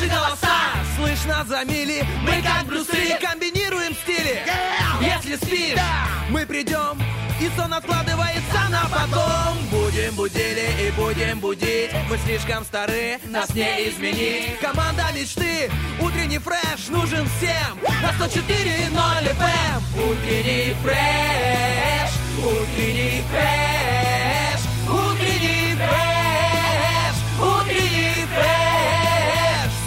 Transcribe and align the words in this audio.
Наши 0.00 0.12
голоса 0.12 0.56
слышно 0.96 1.44
за 1.46 1.62
мили 1.64 2.02
Мы 2.22 2.40
как 2.42 2.64
брусы 2.64 3.18
комбинируем 3.20 3.94
стили. 3.94 4.40
Если 5.02 5.36
спишь, 5.36 5.78
мы 6.30 6.46
придем 6.46 6.98
и 7.38 7.50
сон 7.54 7.74
откладывается 7.74 8.68
на 8.70 8.88
потом. 8.88 9.58
Будем 9.70 10.14
будили 10.14 10.70
и 10.86 10.90
будем 10.92 11.40
будить. 11.40 11.90
Мы 12.08 12.16
слишком 12.24 12.64
стары, 12.64 13.18
нас 13.26 13.54
не 13.54 13.90
изменить. 13.90 14.58
Команда 14.60 15.04
мечты, 15.14 15.70
утренний 16.00 16.38
фреш 16.38 16.88
нужен 16.88 17.28
всем. 17.36 17.78
На 18.02 18.10
104.0 18.12 19.36
FM 19.36 20.10
Утренний 20.10 20.74
фреш, 20.82 22.10
утренний 22.38 23.22
фреш 23.30 24.19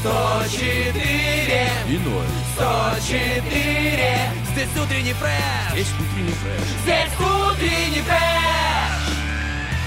104 0.03 1.01
И 1.87 1.97
ноль. 1.99 2.25
104 2.55 4.31
Здесь 4.51 4.83
утренний 4.83 5.13
фреш 5.13 5.77
Есть 5.77 5.93
утренний 5.93 6.33
фреш. 6.33 6.67
Здесь 6.83 7.13
утренний 7.19 8.01
фреш 8.01 8.62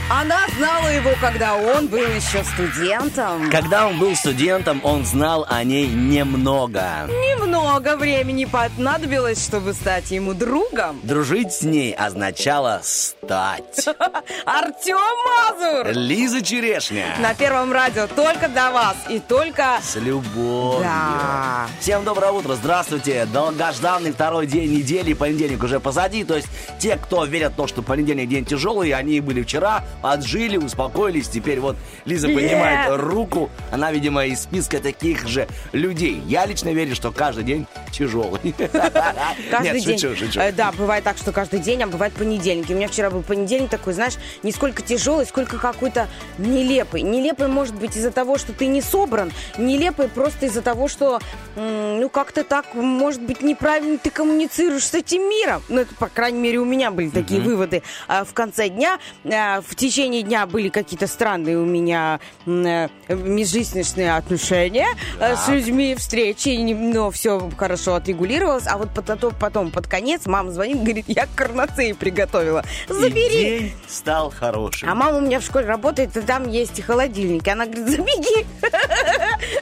Она 0.09 0.47
знала 0.57 0.87
его, 0.87 1.11
когда 1.21 1.57
он 1.57 1.89
был 1.89 1.99
еще 1.99 2.45
студентом. 2.45 3.51
Когда 3.51 3.89
он 3.89 3.99
был 3.99 4.15
студентом, 4.15 4.81
он 4.85 5.05
знал 5.05 5.45
о 5.49 5.65
ней 5.65 5.89
немного. 5.89 7.09
Немного 7.09 7.97
времени 7.97 8.45
понадобилось, 8.45 9.45
чтобы 9.45 9.75
стать 9.75 10.13
ему 10.13 10.33
другом. 10.33 11.01
Дружить 11.03 11.53
с 11.53 11.63
ней 11.63 11.93
означало 11.93 12.83
стать. 12.85 13.89
Артем 14.45 14.97
Мазур! 15.27 15.93
Лиза 15.93 16.41
Черешня. 16.41 17.17
На 17.19 17.35
Первом 17.35 17.73
радио 17.73 18.07
только 18.07 18.49
для 18.49 18.71
вас 18.71 18.97
и 19.11 19.19
только... 19.19 19.81
С 19.83 19.97
любовью. 19.97 20.83
Да. 20.83 21.67
Всем 21.81 22.05
доброе 22.05 22.31
утро, 22.31 22.55
здравствуйте. 22.55 23.27
Долгожданный 23.33 24.13
второй 24.13 24.47
день 24.47 24.73
недели, 24.73 25.15
понедельник 25.15 25.65
уже 25.65 25.81
позади. 25.81 26.23
То 26.23 26.37
есть 26.37 26.49
те, 26.79 26.97
кто 26.97 27.25
верят 27.25 27.55
в 27.55 27.57
то, 27.57 27.67
что 27.67 27.83
понедельник 27.83 28.29
день 28.29 28.45
тяжелый, 28.45 28.93
они 28.93 29.21
были 29.21 29.43
вчера, 29.43 29.83
отжили, 30.03 30.57
успокоились. 30.57 31.29
Теперь 31.29 31.61
вот 31.61 31.77
Лиза 32.05 32.29
поднимает 32.29 32.91
Нет. 32.91 33.01
руку. 33.01 33.51
Она, 33.71 33.93
видимо, 33.93 34.25
из 34.27 34.43
списка 34.43 34.79
таких 34.81 35.27
же 35.27 35.49
людей. 35.73 36.23
Я 36.27 36.47
лично 36.47 36.71
верю, 36.71 36.95
что 36.95 37.11
каждый 37.13 37.45
день 37.45 37.67
тяжелый. 37.93 38.55
Каждый 39.51 39.73
Нет, 39.75 39.85
день. 39.85 39.99
шучу, 39.99 40.17
шучу. 40.17 40.41
Э, 40.41 40.53
Да, 40.53 40.73
бывает 40.73 41.05
так, 41.05 41.17
что 41.17 41.33
каждый 41.33 41.61
день, 41.61 41.83
а 41.83 41.87
бывает 41.87 42.13
понедельники. 42.15 42.73
У 42.73 42.77
меня 42.77 42.89
вчера 42.89 43.11
был 43.11 43.23
понедельник 43.23 43.71
такой, 43.71 43.93
знаешь, 43.95 44.15
не 44.43 44.53
сколько 44.53 44.83
тяжелый, 44.83 45.27
сколько 45.27 45.59
какой-то 45.59 46.09
нелепый. 46.39 47.03
Нелепый 47.03 47.49
может 47.49 47.75
быть 47.75 47.97
из-за 47.97 48.11
того, 48.11 48.39
что 48.39 48.53
ты 48.53 48.67
не 48.67 48.83
собран, 48.83 49.33
нелепый 49.59 50.09
просто 50.09 50.47
из-за 50.47 50.63
того, 50.63 50.89
что, 50.89 51.21
ну, 51.57 52.09
как-то 52.09 52.45
так, 52.45 52.75
может 52.75 53.23
быть, 53.23 53.41
неправильно 53.43 53.99
ты 53.99 54.11
коммуницируешь 54.11 54.87
с 54.87 54.95
этим 54.95 55.23
миром. 55.29 55.63
Ну, 55.69 55.81
это, 55.81 55.95
по 55.95 56.09
крайней 56.09 56.41
мере, 56.41 56.59
у 56.59 56.65
меня 56.65 56.91
были 56.91 57.09
такие 57.09 57.41
выводы. 57.41 57.83
А 58.09 58.25
в 58.25 58.33
конце 58.35 58.69
дня, 58.69 58.99
а, 59.25 59.61
в 59.63 59.75
течение 59.87 60.23
дня 60.23 60.47
были 60.47 60.69
какие-то 60.69 61.07
странные 61.07 61.59
у 61.59 61.65
меня 61.65 62.19
э, 62.47 62.89
межличностные 63.09 64.17
отношения 64.17 64.89
э, 65.21 65.37
с 65.37 65.49
людьми, 65.49 65.95
встречи, 65.95 66.49
и 66.49 66.75
но 66.75 67.11
все 67.11 67.51
хорошо 67.57 67.95
отрегулировалось. 67.95 68.67
А 68.67 68.79
вот 68.79 68.89
потом, 68.95 69.33
потом 69.39 69.71
под 69.71 69.87
конец 69.87 70.27
мама 70.27 70.51
звонит, 70.51 70.83
говорит, 70.83 71.05
я 71.09 71.29
карнацеи 71.35 71.93
приготовила. 71.93 72.65
И 72.89 72.93
Забери. 72.93 73.29
день 73.29 73.73
стал 73.89 74.31
хорошим. 74.31 74.89
А 74.89 74.95
мама 74.95 75.19
у 75.19 75.21
меня 75.21 75.41
в 75.41 75.45
школе 75.45 75.67
работает, 75.67 76.17
и 76.17 76.21
там 76.21 76.49
есть 76.49 76.79
и 76.79 76.83
холодильник. 76.83 77.47
И 77.47 77.51
она 77.51 77.67
говорит, 77.67 77.89
забеги. 77.89 78.47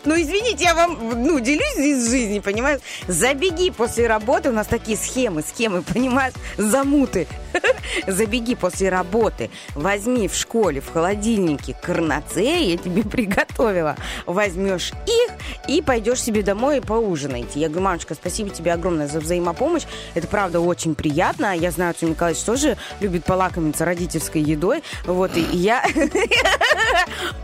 Ну, 0.04 0.14
извините, 0.14 0.64
я 0.64 0.74
вам, 0.74 1.24
ну, 1.24 1.40
делюсь 1.40 1.76
из 1.76 2.10
жизни, 2.10 2.38
понимаешь? 2.38 2.80
Забеги 3.08 3.70
после 3.70 4.06
работы. 4.06 4.50
У 4.50 4.52
нас 4.52 4.66
такие 4.66 4.96
схемы, 4.96 5.42
схемы, 5.42 5.82
понимаешь? 5.82 6.34
Замуты. 6.56 7.26
Забеги 8.06 8.54
после 8.54 8.88
работы. 8.88 9.50
Возьми 9.74 10.28
в 10.28 10.34
школе, 10.34 10.80
в 10.80 10.92
холодильнике 10.92 11.76
карнацеи, 11.80 12.72
я 12.72 12.76
тебе 12.76 13.02
приготовила. 13.10 13.96
Возьмешь 14.26 14.92
их 15.06 15.32
и 15.68 15.82
пойдешь 15.82 16.22
себе 16.22 16.42
домой 16.42 16.78
и 16.78 16.80
поужинаете. 16.80 17.60
Я 17.60 17.68
говорю, 17.68 17.84
мамочка, 17.84 18.14
спасибо 18.14 18.50
тебе 18.50 18.72
огромное 18.72 19.08
за 19.08 19.20
взаимопомощь. 19.20 19.84
Это, 20.14 20.26
правда, 20.26 20.60
очень 20.60 20.94
приятно. 20.94 21.56
Я 21.56 21.70
знаю, 21.70 21.94
что 21.94 22.06
Николаевич 22.06 22.42
тоже 22.42 22.76
любит 23.00 23.24
полакомиться 23.24 23.84
родительской 23.84 24.42
едой. 24.42 24.82
Вот, 25.04 25.36
и 25.36 25.40
я... 25.40 25.84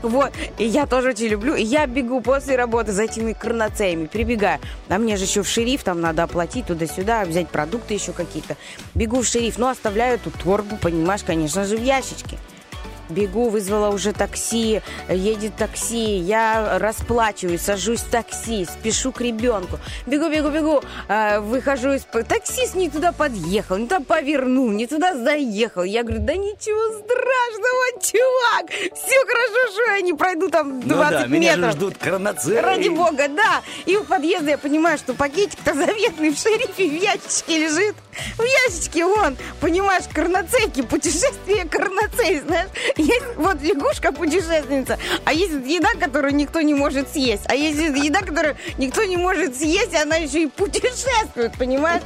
Вот, 0.03 0.33
и 0.59 0.65
я 0.65 0.87
тоже 0.87 1.11
очень 1.11 1.27
люблю. 1.27 1.55
И 1.55 1.63
я 1.63 1.87
бегу 1.87 2.21
после 2.21 2.57
работы 2.57 2.93
за 2.93 3.05
этими 3.05 3.33
карнацеями, 3.33 4.07
прибегаю. 4.07 4.59
А 4.89 4.99
мне 4.99 5.17
же 5.17 5.25
еще 5.25 5.43
в 5.43 5.49
шериф, 5.49 5.83
там 5.83 6.01
надо 6.01 6.23
оплатить 6.23 6.67
туда-сюда, 6.67 7.25
взять 7.25 7.49
продукты 7.49 7.95
еще 7.95 8.13
какие-то. 8.13 8.57
Бегу 8.95 9.21
в 9.21 9.27
шериф, 9.27 9.59
но 9.59 9.69
оставляю 9.69 10.00
эту 10.09 10.31
торбу, 10.31 10.77
понимаешь, 10.77 11.23
конечно 11.25 11.65
же, 11.65 11.77
в 11.77 11.83
ящичке. 11.83 12.39
Бегу, 13.11 13.49
вызвала 13.49 13.91
уже 13.91 14.13
такси, 14.13 14.83
едет 15.09 15.57
такси, 15.57 16.17
я 16.19 16.79
расплачиваюсь, 16.79 17.61
сажусь 17.63 18.01
в 18.01 18.11
такси, 18.11 18.65
спешу 18.65 19.13
к 19.13 19.21
ребенку. 19.21 19.79
Бегу, 20.07 20.29
бегу, 20.31 20.51
бегу, 20.51 20.83
э, 21.09 21.41
выхожу 21.41 21.93
из... 21.93 22.03
Таксист 22.05 22.75
не 22.75 22.89
туда 22.89 23.13
подъехал, 23.13 23.77
не 23.77 23.85
туда 23.87 24.01
повернул, 24.01 24.71
не 24.71 24.87
туда 24.87 25.15
заехал. 25.17 25.83
Я 25.83 26.03
говорю, 26.03 26.21
да 26.23 26.35
ничего 26.35 26.99
страшного, 26.99 28.01
чувак, 28.03 28.71
все 28.71 29.21
хорошо, 29.27 29.73
что 29.73 29.93
я 29.93 30.01
не 30.01 30.13
пройду 30.15 30.49
там 30.51 30.81
20 30.81 30.87
Ну 30.89 30.97
да, 30.97 31.27
меня 31.27 31.53
же 31.53 31.59
метров. 31.59 31.75
ждут 31.77 31.99
коронацеи. 31.99 32.57
Ради 32.57 32.89
бога, 32.89 33.29
да. 33.29 33.63
И 33.87 33.97
у 33.97 34.05
подъезда 34.05 34.51
я 34.51 34.59
понимаю, 34.59 34.99
что 34.99 35.15
пакетик-то 35.15 35.75
заветный 35.75 36.31
в 36.31 36.39
шерифе 36.39 36.89
в 36.89 37.03
ящичке 37.03 37.59
лежит. 37.59 37.97
В 38.37 38.43
ящичке 38.43 39.05
он, 39.05 39.37
понимаешь, 39.61 40.05
карнацейки, 40.13 40.83
путешествие 40.83 41.65
карнацей, 41.67 42.41
знаешь. 42.41 42.69
Есть 43.01 43.37
вот 43.37 43.63
лягушка-путешественница, 43.63 44.99
а 45.25 45.33
есть 45.33 45.53
еда, 45.67 45.89
которую 45.99 46.35
никто 46.35 46.61
не 46.61 46.75
может 46.75 47.09
съесть. 47.09 47.45
А 47.47 47.55
есть 47.55 47.79
еда, 47.79 48.21
которую 48.21 48.57
никто 48.77 49.03
не 49.05 49.17
может 49.17 49.57
съесть, 49.57 49.95
и 49.95 49.97
она 49.97 50.17
еще 50.17 50.43
и 50.43 50.47
путешествует, 50.47 51.57
понимаешь? 51.59 52.03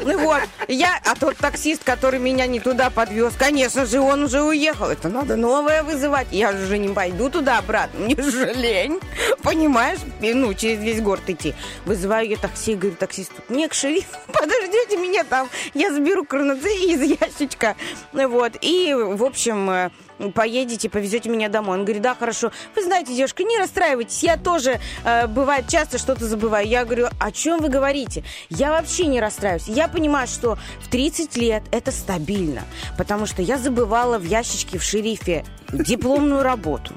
Ну 0.00 0.18
вот, 0.18 0.40
я, 0.68 0.98
а 1.04 1.14
тот 1.16 1.36
таксист, 1.36 1.84
который 1.84 2.18
меня 2.18 2.46
не 2.46 2.60
туда 2.60 2.88
подвез, 2.88 3.34
конечно 3.38 3.84
же, 3.84 4.00
он 4.00 4.22
уже 4.22 4.42
уехал. 4.42 4.86
Это 4.86 5.10
надо 5.10 5.36
новое 5.36 5.82
вызывать. 5.82 6.28
Я 6.30 6.52
же 6.52 6.64
уже 6.64 6.78
не 6.78 6.88
пойду 6.88 7.28
туда 7.28 7.58
обратно, 7.58 8.00
мне 8.00 8.16
же 8.16 8.52
лень, 8.54 9.00
понимаешь? 9.42 9.98
И, 10.22 10.32
Ну, 10.32 10.54
через 10.54 10.80
весь 10.80 11.02
город 11.02 11.28
идти. 11.28 11.54
Вызываю 11.84 12.26
я 12.26 12.36
такси, 12.36 12.74
говорю, 12.74 12.96
таксист, 12.96 13.32
мне 13.48 13.68
к 13.68 13.74
шерифу, 13.74 14.16
подождите 14.32 14.96
меня 14.96 15.24
там, 15.24 15.48
я 15.74 15.92
заберу 15.92 16.24
карнацеи 16.24 16.94
из 16.94 17.02
ящичка. 17.02 17.76
Вот, 18.12 18.52
и, 18.62 18.94
в 18.94 19.24
общем, 19.24 19.68
э, 19.70 19.90
поедете, 20.34 20.88
повезете 20.88 21.28
меня 21.28 21.48
домой. 21.48 21.78
Он 21.78 21.84
говорит, 21.84 22.02
да, 22.02 22.14
хорошо. 22.14 22.50
Вы 22.74 22.82
знаете, 22.82 23.14
девушка, 23.14 23.44
не 23.44 23.58
расстраивайтесь, 23.58 24.22
я 24.22 24.36
тоже, 24.36 24.80
э, 25.04 25.26
бывает, 25.26 25.68
часто 25.68 25.98
что-то 25.98 26.26
забываю. 26.26 26.66
Я 26.66 26.84
говорю, 26.84 27.08
о 27.20 27.30
чем 27.32 27.60
вы 27.60 27.68
говорите? 27.68 28.24
Я 28.50 28.70
вообще 28.70 29.06
не 29.06 29.20
расстраиваюсь. 29.20 29.68
Я 29.68 29.88
понимаю, 29.88 30.26
что 30.26 30.58
в 30.82 30.88
30 30.88 31.36
лет 31.36 31.62
это 31.70 31.92
стабильно, 31.92 32.62
потому 32.96 33.26
что 33.26 33.42
я 33.42 33.58
забывала 33.58 34.18
в 34.18 34.24
ящичке 34.24 34.78
в 34.78 34.82
шерифе 34.82 35.44
дипломную 35.72 36.42
работу, 36.42 36.94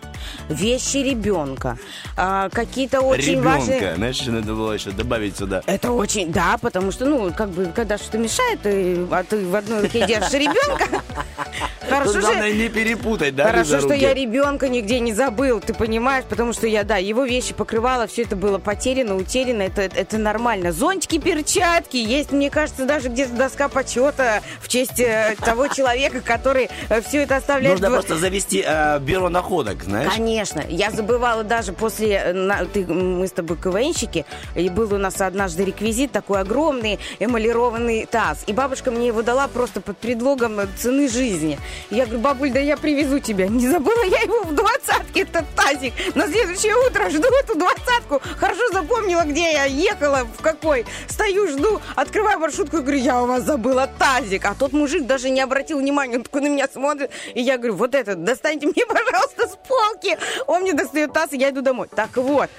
вещи 0.47 0.97
ребенка, 0.97 1.77
а, 2.15 2.47
какие-то 2.49 3.01
очень 3.01 3.41
важные... 3.41 3.79
Ребенка, 3.79 3.95
знаешь, 3.97 4.25
надо 4.27 4.53
было 4.53 4.71
еще 4.71 4.91
добавить 4.91 5.37
сюда. 5.37 5.61
Это 5.65 5.91
очень, 5.91 6.31
да, 6.31 6.57
потому 6.61 6.91
что, 6.93 7.05
ну, 7.05 7.33
как 7.35 7.49
бы, 7.49 7.65
когда 7.65 7.97
что-то 7.97 8.17
мешает, 8.17 8.59
и- 8.65 9.05
а 9.11 9.23
ты 9.25 9.45
в 9.45 9.53
одной 9.55 9.81
руке 9.81 10.05
держишь 10.07 10.31
ребенка. 10.31 11.01
Хорошо, 11.89 12.21
главное 12.21 12.53
не 12.53 12.69
перепутать, 12.69 13.10
да, 13.17 13.45
Хорошо, 13.45 13.79
что 13.79 13.93
я 13.93 14.13
ребенка 14.13 14.69
нигде 14.69 14.99
не 14.99 15.13
забыл, 15.13 15.59
ты 15.59 15.73
понимаешь, 15.73 16.25
потому 16.27 16.53
что 16.53 16.67
я, 16.67 16.83
да, 16.83 16.97
его 16.97 17.23
вещи 17.25 17.53
покрывала, 17.53 18.07
все 18.07 18.23
это 18.23 18.35
было 18.35 18.57
потеряно, 18.57 19.15
утеряно, 19.15 19.61
это, 19.63 19.81
это 19.81 20.17
нормально. 20.17 20.71
Зонтики, 20.71 21.19
перчатки, 21.19 21.97
есть, 21.97 22.31
мне 22.31 22.49
кажется, 22.49 22.85
даже 22.85 23.09
где-то 23.09 23.33
доска 23.33 23.67
почета 23.69 24.41
в 24.61 24.67
честь 24.67 24.99
э, 24.99 25.35
того 25.43 25.67
человека, 25.67 26.21
который 26.21 26.69
все 27.07 27.23
это 27.23 27.37
оставляет. 27.37 27.79
Нужно 27.79 27.89
просто 27.95 28.17
завести 28.17 28.63
э, 28.65 28.99
бюро 28.99 29.29
находок, 29.29 29.83
знаешь? 29.83 30.11
Конечно. 30.13 30.63
Я 30.69 30.91
забывала 30.91 31.43
даже 31.43 31.73
после... 31.73 32.21
э, 32.25 32.65
ты- 32.73 32.85
мы 32.85 33.27
с 33.27 33.31
тобой 33.31 33.57
КВНщики, 33.57 34.25
и 34.55 34.69
был 34.69 34.93
у 34.93 34.97
нас 34.97 35.19
однажды 35.21 35.63
реквизит, 35.65 36.11
такой 36.11 36.39
огромный 36.41 36.99
эмалированный 37.19 38.05
таз. 38.05 38.43
И 38.47 38.53
бабушка 38.53 38.91
мне 38.91 39.07
его 39.07 39.21
дала 39.21 39.47
просто 39.47 39.81
под 39.81 39.97
предлогом 39.97 40.59
э, 40.59 40.67
цены 40.77 41.09
жизни. 41.09 41.57
Я 41.89 42.05
говорю, 42.05 42.21
бабуль, 42.21 42.51
да 42.51 42.59
я 42.59 42.77
привезу 43.01 43.19
тебя. 43.19 43.47
Не 43.47 43.67
забыла 43.67 44.03
я 44.03 44.21
его 44.21 44.43
в 44.43 44.53
двадцатке, 44.53 45.21
этот 45.21 45.45
тазик. 45.55 45.93
На 46.15 46.27
следующее 46.27 46.75
утро 46.75 47.09
жду 47.09 47.27
эту 47.43 47.55
двадцатку. 47.55 48.21
Хорошо 48.37 48.61
запомнила, 48.71 49.23
где 49.23 49.51
я 49.53 49.65
ехала, 49.65 50.27
в 50.37 50.41
какой. 50.41 50.85
Стою, 51.07 51.47
жду, 51.47 51.81
открываю 51.95 52.39
маршрутку 52.39 52.77
и 52.77 52.81
говорю, 52.81 52.97
я 52.97 53.23
у 53.23 53.25
вас 53.25 53.43
забыла 53.43 53.89
тазик. 53.97 54.45
А 54.45 54.53
тот 54.53 54.73
мужик 54.73 55.05
даже 55.05 55.29
не 55.29 55.41
обратил 55.41 55.79
внимания, 55.79 56.17
он 56.17 56.23
такой 56.23 56.41
на 56.41 56.47
меня 56.47 56.67
смотрит. 56.71 57.11
И 57.33 57.41
я 57.41 57.57
говорю, 57.57 57.75
вот 57.75 57.95
этот, 57.95 58.23
достаньте 58.23 58.67
мне, 58.67 58.85
пожалуйста, 58.87 59.47
с 59.47 59.57
полки. 59.67 60.17
Он 60.47 60.61
мне 60.61 60.73
достает 60.73 61.13
таз, 61.13 61.33
и 61.33 61.37
я 61.37 61.49
иду 61.49 61.61
домой. 61.61 61.87
Так 61.93 62.15
вот, 62.17 62.49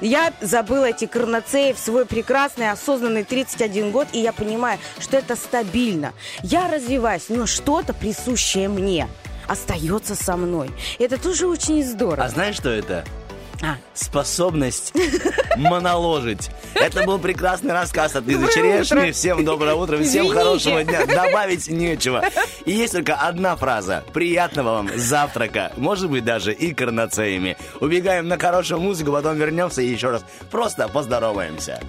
Я 0.00 0.32
забыла 0.40 0.90
эти 0.90 1.06
карнацеи 1.06 1.72
в 1.72 1.78
свой 1.80 2.06
прекрасный, 2.06 2.70
осознанный 2.70 3.24
31 3.24 3.90
год, 3.90 4.06
и 4.12 4.20
я 4.20 4.32
понимаю, 4.32 4.78
что 5.00 5.16
это 5.16 5.34
стабильно. 5.34 6.12
Я 6.44 6.68
развиваюсь, 6.68 7.24
но 7.28 7.46
что-то 7.46 7.94
присущее 7.94 8.68
мне 8.68 9.08
остается 9.48 10.14
со 10.14 10.36
мной. 10.36 10.70
Это 10.98 11.18
тоже 11.18 11.46
очень 11.46 11.84
здорово. 11.84 12.24
А 12.24 12.28
знаешь, 12.28 12.56
что 12.56 12.70
это? 12.70 13.04
А. 13.60 13.76
Способность 13.92 14.92
моноложить. 15.56 16.48
Это 16.74 17.02
был 17.04 17.18
прекрасный 17.18 17.72
рассказ 17.72 18.14
от 18.14 18.24
Лизы 18.24 18.46
Черешни. 18.52 19.10
Всем 19.10 19.44
доброе 19.44 19.74
утро, 19.74 19.96
всем 19.96 20.26
Извините. 20.26 20.34
хорошего 20.34 20.84
дня. 20.84 21.06
Добавить 21.06 21.68
нечего. 21.68 22.24
И 22.66 22.70
есть 22.72 22.92
только 22.92 23.14
одна 23.16 23.56
фраза. 23.56 24.04
Приятного 24.12 24.74
вам 24.74 24.90
завтрака. 24.96 25.72
Может 25.76 26.08
быть, 26.08 26.24
даже 26.24 26.52
и 26.52 26.72
карнацеями. 26.72 27.56
Убегаем 27.80 28.28
на 28.28 28.38
хорошую 28.38 28.80
музыку, 28.80 29.10
потом 29.10 29.36
вернемся 29.36 29.82
и 29.82 29.88
еще 29.88 30.10
раз 30.10 30.24
просто 30.52 30.86
поздороваемся. 30.86 31.80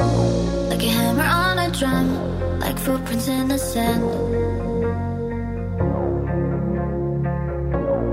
Like 0.00 0.82
a 0.82 0.88
hammer 0.88 1.24
on 1.24 1.58
a 1.58 1.70
drum, 1.70 2.60
like 2.60 2.78
footprints 2.78 3.28
in 3.28 3.48
the 3.48 3.58
sand. 3.58 4.67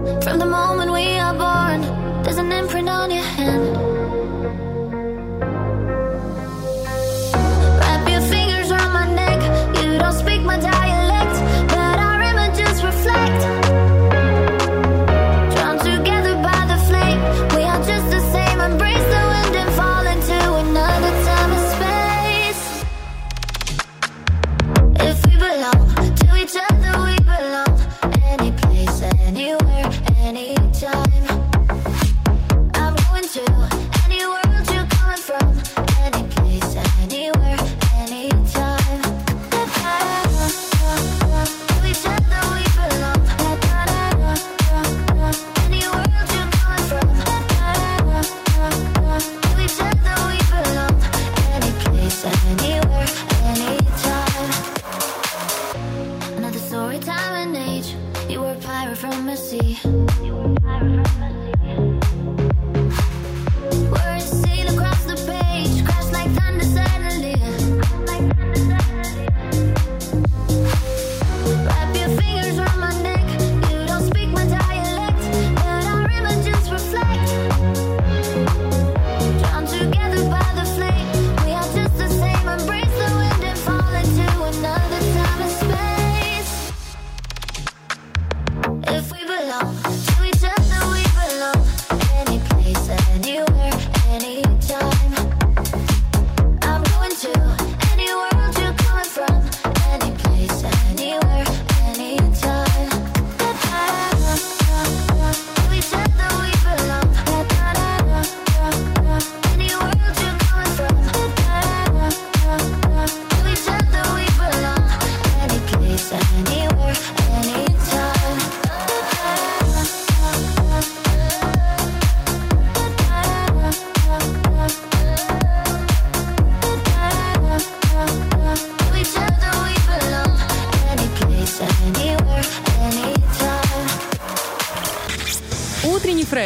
From 0.06 0.38
the 0.38 0.46
moment 0.46 0.92
we 0.92 1.18
are 1.18 1.34
born, 1.34 1.82
there's 2.24 2.38
an 2.38 2.52
imprint 2.52 2.88
on 2.88 3.10
your 3.10 3.24
hand. 3.24 3.76
Wrap 7.80 8.08
your 8.08 8.22
fingers 8.22 8.70
around 8.72 8.94
my 8.94 9.08
neck. 9.12 9.42
You 9.82 9.98
don't 9.98 10.14
speak 10.14 10.42
my 10.44 10.58
dialect, 10.60 10.85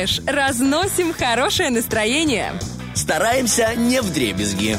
фреш. 0.10 0.22
Разносим 0.26 1.14
хорошее 1.14 1.70
настроение. 1.70 2.54
Стараемся 2.96 3.74
не 3.76 4.02
в 4.02 4.12
дребезги. 4.12 4.78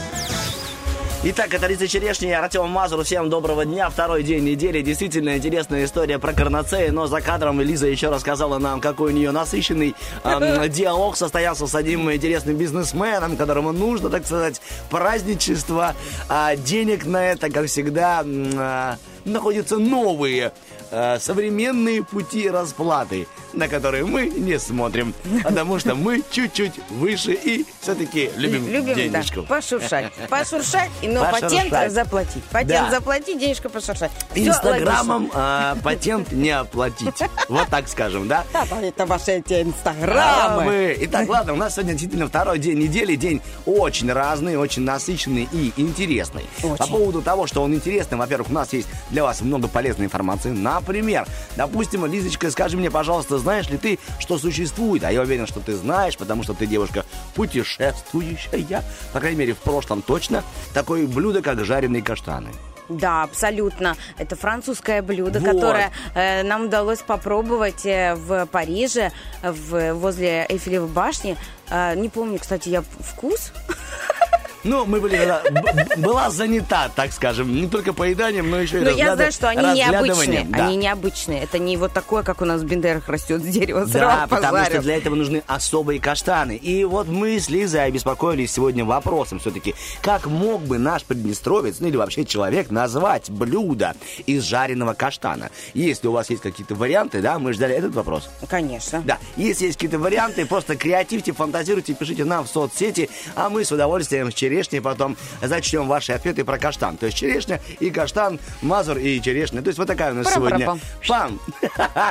Итак, 1.22 1.52
это 1.52 1.66
Лиза 1.66 1.86
Черешня 1.86 2.30
и 2.30 2.32
Артем 2.32 2.70
Мазур. 2.70 3.04
Всем 3.04 3.28
доброго 3.28 3.66
дня. 3.66 3.90
Второй 3.90 4.22
день 4.22 4.42
недели. 4.42 4.80
Действительно 4.80 5.36
интересная 5.36 5.84
история 5.84 6.18
про 6.18 6.32
карнацеи. 6.32 6.88
Но 6.88 7.08
за 7.08 7.20
кадром 7.20 7.60
Лиза 7.60 7.88
еще 7.88 8.08
рассказала 8.08 8.58
нам, 8.58 8.80
какой 8.80 9.12
у 9.12 9.14
нее 9.14 9.30
насыщенный 9.30 9.94
эм, 10.24 10.68
диалог 10.70 11.18
состоялся 11.18 11.66
с 11.66 11.74
одним 11.74 12.10
интересным 12.10 12.56
бизнесменом, 12.56 13.36
которому 13.36 13.72
нужно, 13.72 14.08
так 14.08 14.24
сказать, 14.24 14.62
праздничество. 14.88 15.94
А 16.30 16.56
денег 16.56 17.04
на 17.04 17.32
это, 17.32 17.50
как 17.50 17.66
всегда, 17.66 18.24
а, 18.24 18.96
находятся 19.26 19.76
новые 19.76 20.52
э, 20.90 21.18
современные 21.20 22.02
пути 22.02 22.48
расплаты, 22.48 23.26
на 23.52 23.68
которые 23.68 24.04
мы 24.04 24.28
не 24.28 24.58
смотрим, 24.58 25.14
потому 25.42 25.78
что 25.78 25.94
мы 25.94 26.22
чуть-чуть 26.30 26.74
выше 26.90 27.32
и 27.32 27.66
все-таки 27.80 28.30
любим, 28.36 28.68
Любим, 28.68 28.94
денежку. 28.94 29.42
да, 29.42 29.46
пошуршать. 29.48 30.12
Пошуршать, 30.28 30.90
но 31.02 31.24
Пошуршать. 31.24 31.70
патент 31.70 31.92
заплатить. 31.92 32.44
Патент 32.44 32.68
Да. 32.70 32.90
заплатить, 32.90 33.38
денежка 33.38 33.68
пошуршать. 33.68 34.10
Инстаграмом 34.34 35.30
а, 35.34 35.76
патент 35.82 36.32
не 36.32 36.50
оплатить. 36.50 37.14
Вот 37.48 37.68
так 37.68 37.88
скажем, 37.88 38.28
да? 38.28 38.44
Да, 38.52 38.64
это 38.82 39.06
ваши 39.06 39.32
эти 39.32 39.54
А 39.54 39.62
инстаграмы. 39.62 40.64
мы- 40.64 40.96
Итак, 41.00 41.28
ладно, 41.28 41.52
у 41.52 41.56
нас 41.56 41.74
сегодня 41.74 41.92
действительно 41.92 42.26
второй 42.28 42.58
день 42.58 42.78
недели, 42.78 43.14
день 43.16 43.40
очень 43.66 44.12
разный, 44.12 44.56
очень 44.56 44.82
насыщенный 44.82 45.48
и 45.52 45.72
интересный. 45.76 46.44
Очень. 46.62 46.76
По 46.76 46.86
поводу 46.86 47.22
того, 47.22 47.46
что 47.46 47.62
он 47.62 47.74
интересный, 47.74 48.18
во-первых, 48.18 48.50
у 48.50 48.52
нас 48.52 48.72
есть 48.72 48.88
для 49.10 49.22
вас 49.22 49.40
много 49.40 49.68
полезной 49.68 50.06
информации. 50.06 50.50
Например, 50.50 51.26
допустим, 51.56 52.04
Лизочка, 52.06 52.50
скажи 52.50 52.76
мне, 52.76 52.90
пожалуйста, 52.90 53.38
знаешь 53.38 53.49
ли 53.70 53.78
ты, 53.78 53.98
что 54.18 54.38
существует, 54.38 55.04
а 55.04 55.12
я 55.12 55.20
уверен, 55.22 55.46
что 55.46 55.60
ты 55.60 55.74
знаешь, 55.74 56.16
потому 56.16 56.42
что 56.42 56.54
ты 56.54 56.66
девушка 56.66 57.04
путешествующая, 57.34 58.84
по 59.12 59.20
крайней 59.20 59.38
мере, 59.38 59.54
в 59.54 59.58
прошлом 59.58 60.02
точно, 60.02 60.44
такое 60.74 61.06
блюдо, 61.06 61.42
как 61.42 61.64
жареные 61.64 62.02
каштаны. 62.02 62.50
Да, 62.90 63.22
абсолютно. 63.22 63.96
Это 64.18 64.34
французское 64.34 65.00
блюдо, 65.00 65.38
Вот. 65.38 65.52
которое 65.54 65.92
э, 66.14 66.42
нам 66.42 66.64
удалось 66.64 66.98
попробовать 66.98 67.86
э, 67.86 68.16
в 68.16 68.46
Париже, 68.46 69.12
в, 69.42 69.94
возле 69.94 70.44
Эйфелевой 70.48 70.88
башни. 70.88 71.36
Э, 71.70 71.94
не 71.94 72.08
помню, 72.08 72.38
кстати, 72.40 72.68
я 72.68 72.82
вкус. 72.82 73.52
Ну, 74.64 74.84
мы 74.84 75.00
были 75.00 75.16
тогда- 75.16 75.42
б- 75.50 75.96
была 75.96 76.30
занята, 76.30 76.90
так 76.94 77.12
скажем, 77.12 77.54
не 77.54 77.66
только 77.68 77.92
поеданием, 77.92 78.50
но 78.50 78.60
еще 78.60 78.78
и 78.80 78.84
Но 78.84 78.90
я 78.90 79.14
разгляда- 79.14 79.16
знаю, 79.16 79.32
что 79.32 79.48
они 79.48 79.80
необычные. 79.80 80.44
Да. 80.48 80.66
Они 80.66 80.76
необычные. 80.76 81.42
Это 81.42 81.58
не 81.58 81.76
вот 81.76 81.92
такое, 81.92 82.22
как 82.22 82.42
у 82.42 82.44
нас 82.44 82.60
в 82.60 82.64
Бендерах 82.66 83.08
растет 83.08 83.40
с 83.42 83.46
дерева. 83.46 83.86
Да, 83.86 84.26
потому 84.28 84.56
что 84.58 84.64
позарил. 84.64 84.82
для 84.82 84.96
этого 84.96 85.14
нужны 85.14 85.42
особые 85.46 86.00
каштаны. 86.00 86.56
И 86.56 86.84
вот 86.84 87.08
мы 87.08 87.38
с 87.40 87.48
Лизой 87.48 87.84
обеспокоились 87.86 88.52
сегодня 88.52 88.84
вопросом 88.84 89.38
все-таки, 89.38 89.74
как 90.02 90.26
мог 90.26 90.62
бы 90.62 90.78
наш 90.78 91.04
приднестровец, 91.04 91.76
ну 91.80 91.88
или 91.88 91.96
вообще 91.96 92.24
человек, 92.24 92.70
назвать 92.70 93.30
блюдо 93.30 93.94
из 94.26 94.44
жареного 94.44 94.92
каштана? 94.94 95.50
Если 95.74 96.06
у 96.06 96.12
вас 96.12 96.28
есть 96.30 96.42
какие-то 96.42 96.74
варианты, 96.74 97.20
да, 97.22 97.38
мы 97.38 97.52
ждали 97.52 97.74
этот 97.74 97.94
вопрос. 97.94 98.28
Конечно. 98.48 99.02
Да, 99.04 99.18
если 99.36 99.66
есть 99.66 99.76
какие-то 99.78 99.98
варианты, 99.98 100.44
просто 100.46 100.76
креативьте, 100.76 101.32
фантазируйте, 101.32 101.94
пишите 101.94 102.24
нам 102.24 102.44
в 102.44 102.48
соцсети, 102.48 103.08
а 103.34 103.48
мы 103.48 103.64
с 103.64 103.72
удовольствием 103.72 104.30
с 104.30 104.34
черешней, 104.50 104.80
потом 104.80 105.16
зачтем 105.40 105.86
ваши 105.86 106.12
ответы 106.12 106.44
про 106.44 106.58
каштан. 106.58 106.96
То 106.96 107.06
есть 107.06 107.18
черешня 107.18 107.60
и 107.78 107.90
каштан, 107.90 108.40
мазур 108.62 108.98
и 108.98 109.20
черешня. 109.20 109.62
То 109.62 109.68
есть 109.68 109.78
вот 109.78 109.86
такая 109.86 110.12
у 110.12 110.16
нас 110.16 110.32
сегодня. 110.32 110.78
Пам! 111.06 111.40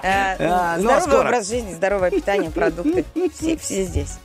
Э, 0.03 0.77
ну, 0.79 0.89
а 0.89 1.01
Здоровый 1.01 1.19
образ 1.19 1.50
жизни, 1.50 1.74
здоровое 1.74 2.12
питание, 2.12 2.50
продукты. 2.50 3.05
Все, 3.38 3.84
здесь. 3.84 4.17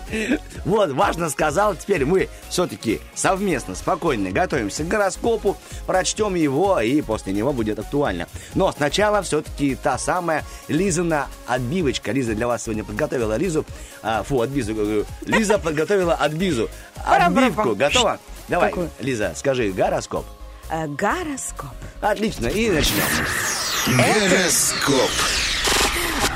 Вот, 0.65 0.93
важно 0.93 1.29
сказал, 1.29 1.75
теперь 1.75 2.05
мы 2.05 2.29
все-таки 2.49 3.01
совместно, 3.15 3.75
спокойно 3.75 4.31
готовимся 4.31 4.85
к 4.85 4.89
гороскопу, 4.89 5.57
прочтем 5.87 6.35
его, 6.35 6.81
и 6.81 7.01
после 7.03 7.33
него 7.33 7.53
будет 7.53 7.79
актуально. 7.79 8.29
Но 8.55 8.71
сначала 8.73 9.23
все-таки 9.23 9.75
та 9.75 9.99
самая 9.99 10.45
Лизина 10.69 11.27
отбивочка. 11.47 12.13
Лиза 12.13 12.35
для 12.35 12.47
вас 12.47 12.65
сегодня 12.65 12.85
подготовила 12.85 13.37
Лизу, 13.37 13.65
а, 14.03 14.23
фу, 14.23 14.41
отбизу, 14.41 14.75
говорю. 14.75 15.05
Лиза 15.27 15.59
подготовила 15.59 16.15
отбизу. 16.15 16.69
Отбивку, 17.05 17.75
готова? 17.75 18.19
Давай, 18.49 18.71
Какую? 18.71 18.91
Лиза, 19.01 19.33
скажи 19.35 19.71
гороскоп. 19.73 20.27
Э, 20.71 20.87
Гороскоп. 20.87 21.71
Отлично, 22.01 22.47
и 22.47 22.71
начнем. 22.71 23.03
Гороскоп. 23.87 25.11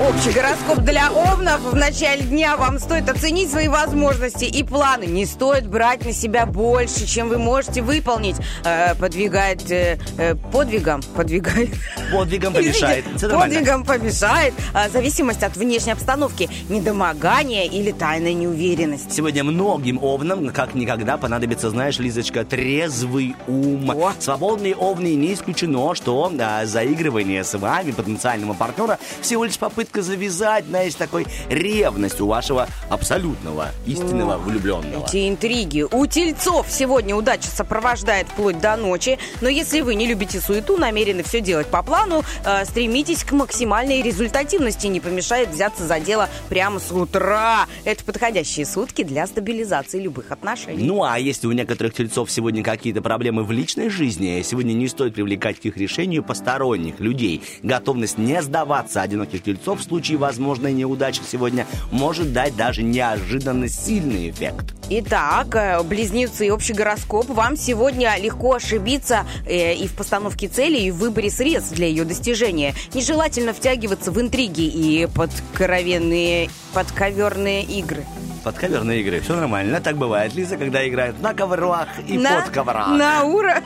Общий 0.00 0.30
гороскоп 0.30 0.78
для 0.84 1.10
овнов. 1.10 1.60
В 1.60 1.74
начале 1.74 2.22
дня 2.22 2.56
вам 2.56 2.78
стоит 2.78 3.08
оценить 3.08 3.50
свои 3.50 3.66
возможности 3.66 4.44
и 4.44 4.62
планы. 4.62 5.06
Не 5.06 5.26
стоит 5.26 5.66
брать 5.66 6.04
на 6.04 6.12
себя 6.12 6.46
больше, 6.46 7.04
чем 7.04 7.28
вы 7.28 7.38
можете 7.38 7.82
выполнить. 7.82 8.36
Э, 8.64 8.94
подвигает 8.94 9.68
э, 9.72 9.98
э, 10.16 10.36
подвигом. 10.52 11.02
Подвигает. 11.16 11.70
Подвигом 12.12 12.52
помешает. 12.52 13.04
Подвигом 13.20 13.84
помешает. 13.84 14.54
Зависимость 14.92 15.42
от 15.42 15.56
внешней 15.56 15.92
обстановки. 15.92 16.48
Недомогание 16.68 17.66
или 17.66 17.90
тайная 17.90 18.34
неуверенность. 18.34 19.12
Сегодня 19.12 19.42
многим 19.42 19.98
овнам, 20.00 20.50
как 20.50 20.76
никогда, 20.76 21.16
понадобится, 21.16 21.70
знаешь, 21.70 21.98
Лизочка, 21.98 22.44
трезвый 22.44 23.34
ум. 23.48 23.90
О. 23.90 24.12
Свободные 24.20 24.76
овны 24.76 25.16
не 25.16 25.34
исключено, 25.34 25.96
что 25.96 26.32
а, 26.40 26.66
заигрывание 26.66 27.42
с 27.42 27.58
вами, 27.58 27.90
потенциального 27.90 28.54
партнера, 28.54 29.00
всего 29.20 29.44
лишь 29.44 29.58
попытка 29.58 29.87
завязать, 29.94 30.66
знаешь, 30.66 30.94
такой 30.94 31.26
ревность 31.48 32.20
у 32.20 32.26
вашего 32.26 32.68
абсолютного, 32.88 33.68
истинного 33.86 34.38
влюбленного. 34.38 35.06
Эти 35.06 35.28
интриги. 35.28 35.86
У 35.90 36.06
тельцов 36.06 36.66
сегодня 36.70 37.14
удача 37.16 37.48
сопровождает 37.48 38.28
вплоть 38.28 38.60
до 38.60 38.76
ночи. 38.76 39.18
Но 39.40 39.48
если 39.48 39.80
вы 39.80 39.94
не 39.94 40.06
любите 40.06 40.40
суету, 40.40 40.76
намерены 40.76 41.22
все 41.22 41.40
делать 41.40 41.66
по 41.66 41.82
плану, 41.82 42.22
э, 42.44 42.64
стремитесь 42.64 43.24
к 43.24 43.32
максимальной 43.32 44.02
результативности. 44.02 44.86
Не 44.86 45.00
помешает 45.00 45.50
взяться 45.50 45.86
за 45.86 46.00
дело 46.00 46.28
прямо 46.48 46.80
с 46.80 46.90
утра. 46.92 47.66
Это 47.84 48.04
подходящие 48.04 48.66
сутки 48.66 49.02
для 49.02 49.26
стабилизации 49.26 50.00
любых 50.00 50.30
отношений. 50.30 50.84
Ну, 50.84 51.02
а 51.02 51.18
если 51.18 51.46
у 51.46 51.52
некоторых 51.52 51.94
тельцов 51.94 52.30
сегодня 52.30 52.62
какие-то 52.62 53.02
проблемы 53.02 53.44
в 53.44 53.50
личной 53.50 53.88
жизни, 53.88 54.42
сегодня 54.44 54.72
не 54.72 54.88
стоит 54.88 55.14
привлекать 55.14 55.60
к 55.60 55.64
их 55.64 55.76
решению 55.76 56.22
посторонних 56.22 57.00
людей. 57.00 57.42
Готовность 57.62 58.18
не 58.18 58.40
сдаваться 58.42 59.02
одиноких 59.02 59.42
тельцов 59.42 59.77
в 59.78 59.82
случае 59.82 60.18
возможной 60.18 60.72
неудачи 60.72 61.20
сегодня 61.26 61.66
может 61.90 62.32
дать 62.32 62.56
даже 62.56 62.82
неожиданно 62.82 63.68
сильный 63.68 64.30
эффект. 64.30 64.74
Итак, 64.90 65.54
э, 65.54 65.82
близнецы, 65.82 66.50
общий 66.50 66.72
гороскоп. 66.72 67.28
Вам 67.28 67.56
сегодня 67.56 68.16
легко 68.18 68.54
ошибиться 68.54 69.26
э, 69.46 69.74
и 69.74 69.86
в 69.86 69.94
постановке 69.94 70.48
цели, 70.48 70.78
и 70.78 70.90
в 70.90 70.96
выборе 70.96 71.30
средств 71.30 71.74
для 71.74 71.86
ее 71.86 72.04
достижения. 72.04 72.74
Нежелательно 72.94 73.52
втягиваться 73.52 74.10
в 74.10 74.20
интриги 74.20 74.62
и 74.62 75.06
подкровенные, 75.06 76.48
подковерные 76.72 77.64
игры. 77.64 78.06
Подковерные 78.44 79.02
игры, 79.02 79.20
все 79.20 79.36
нормально. 79.36 79.80
Так 79.80 79.96
бывает, 79.96 80.34
Лиза, 80.34 80.56
когда 80.56 80.88
играют 80.88 81.20
на 81.20 81.34
коврах 81.34 81.88
и 82.06 82.16
на, 82.16 82.40
под 82.40 82.50
коврах. 82.50 82.88
На 82.88 83.24
уровне... 83.24 83.62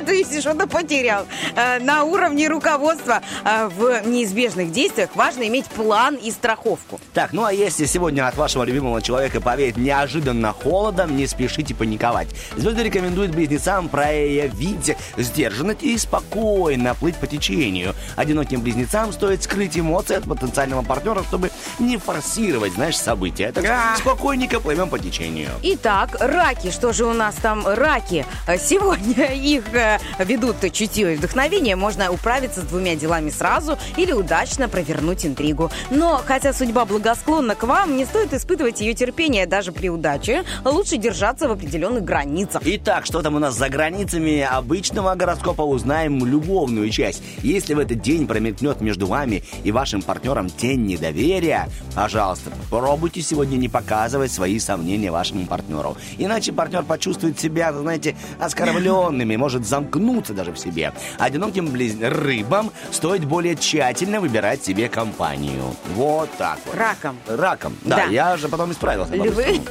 То 0.06 0.12
есть 0.12 0.40
что-то 0.40 0.66
потерял. 0.66 1.26
Э, 1.56 1.78
На 1.78 2.04
уровне 2.04 2.48
руководства 2.48 3.20
э, 3.44 3.68
в 3.68 4.06
неизбежных 4.06 4.72
действиях 4.72 5.10
важно 5.14 5.46
иметь 5.48 5.66
план 5.66 6.14
и 6.16 6.30
страховку. 6.30 7.00
Так, 7.14 7.32
ну 7.32 7.44
а 7.44 7.52
если 7.52 7.84
сегодня 7.86 8.26
от 8.26 8.36
вашего 8.36 8.64
любимого 8.64 9.00
человека 9.02 9.40
повеет 9.40 9.76
неожиданно 9.76 10.52
холодом, 10.52 11.16
не 11.16 11.26
спешите 11.26 11.74
паниковать. 11.74 12.28
Звезды 12.56 12.82
рекомендуют 12.84 13.32
близнецам 13.32 13.88
проявить 13.88 14.96
сдержанность 15.16 15.82
и 15.82 15.96
спокойно 15.98 16.94
плыть 16.94 17.16
по 17.16 17.26
течению. 17.26 17.94
Одиноким 18.16 18.60
близнецам 18.60 19.12
стоит 19.12 19.42
скрыть 19.42 19.78
эмоции 19.78 20.16
от 20.16 20.24
потенциального 20.24 20.82
партнера, 20.82 21.22
чтобы 21.22 21.50
не 21.78 21.96
форсировать, 21.96 22.72
знаешь, 22.72 22.96
события. 22.96 23.52
Так 23.52 23.64
А. 23.66 23.96
спокойненько 23.96 24.60
плывем 24.60 24.88
по 24.88 24.98
течению. 24.98 25.50
Итак, 25.62 26.16
раки. 26.20 26.70
Что 26.70 26.92
же 26.92 27.04
у 27.04 27.12
нас 27.12 27.34
там 27.36 27.66
раки? 27.66 28.24
Э, 28.46 28.56
Сегодня 28.58 29.26
их 29.34 29.64
э, 29.82 30.24
ведут 30.24 30.56
чутье 30.72 31.14
и 31.14 31.16
вдохновение. 31.16 31.76
Можно 31.76 32.10
управиться 32.10 32.60
с 32.60 32.64
двумя 32.64 32.94
делами 32.94 33.30
сразу 33.30 33.78
или 33.96 34.12
удачно 34.12 34.68
провернуть 34.68 35.26
интригу. 35.26 35.70
Но, 35.90 36.22
хотя 36.24 36.52
судьба 36.52 36.84
благосклонна 36.84 37.54
к 37.54 37.64
вам, 37.64 37.96
не 37.96 38.04
стоит 38.04 38.32
испытывать 38.32 38.80
ее 38.80 38.94
терпение 38.94 39.46
даже 39.46 39.72
при 39.72 39.88
удаче. 39.88 40.44
Лучше 40.64 40.96
держаться 40.96 41.48
в 41.48 41.52
определенных 41.52 42.04
границах. 42.04 42.62
Итак, 42.64 43.06
что 43.06 43.22
там 43.22 43.34
у 43.34 43.38
нас 43.38 43.56
за 43.56 43.68
границами 43.68 44.40
обычного 44.40 45.14
гороскопа, 45.14 45.62
узнаем 45.62 46.24
любовную 46.24 46.90
часть. 46.90 47.22
Если 47.42 47.74
в 47.74 47.78
этот 47.78 48.00
день 48.00 48.26
промелькнет 48.26 48.80
между 48.80 49.06
вами 49.06 49.42
и 49.64 49.72
вашим 49.72 50.02
партнером 50.02 50.50
тень 50.50 50.86
недоверия, 50.86 51.68
пожалуйста, 51.94 52.50
попробуйте 52.70 53.22
сегодня 53.22 53.56
не 53.56 53.68
показывать 53.68 54.32
свои 54.32 54.58
сомнения 54.58 55.10
вашему 55.10 55.46
партнеру. 55.46 55.96
Иначе 56.18 56.52
партнер 56.52 56.82
почувствует 56.82 57.38
себя, 57.38 57.72
знаете, 57.72 58.16
оскорбленным 58.38 59.30
и 59.30 59.36
может 59.36 59.66
замкнуться 59.72 60.34
даже 60.34 60.52
в 60.52 60.58
себе. 60.58 60.92
Одиноким 61.18 61.68
близ... 61.68 61.96
рыбам 61.98 62.70
стоит 62.90 63.24
более 63.24 63.56
тщательно 63.56 64.20
выбирать 64.20 64.62
себе 64.62 64.90
компанию. 64.90 65.74
Вот 65.94 66.28
так 66.36 66.58
вот. 66.66 66.74
Раком. 66.76 67.16
Раком. 67.26 67.74
Да, 67.82 67.96
Да. 67.96 68.04
я 68.04 68.36
же 68.36 68.48
потом 68.48 68.72
исправился. 68.72 69.14
Львы. 69.14 69.62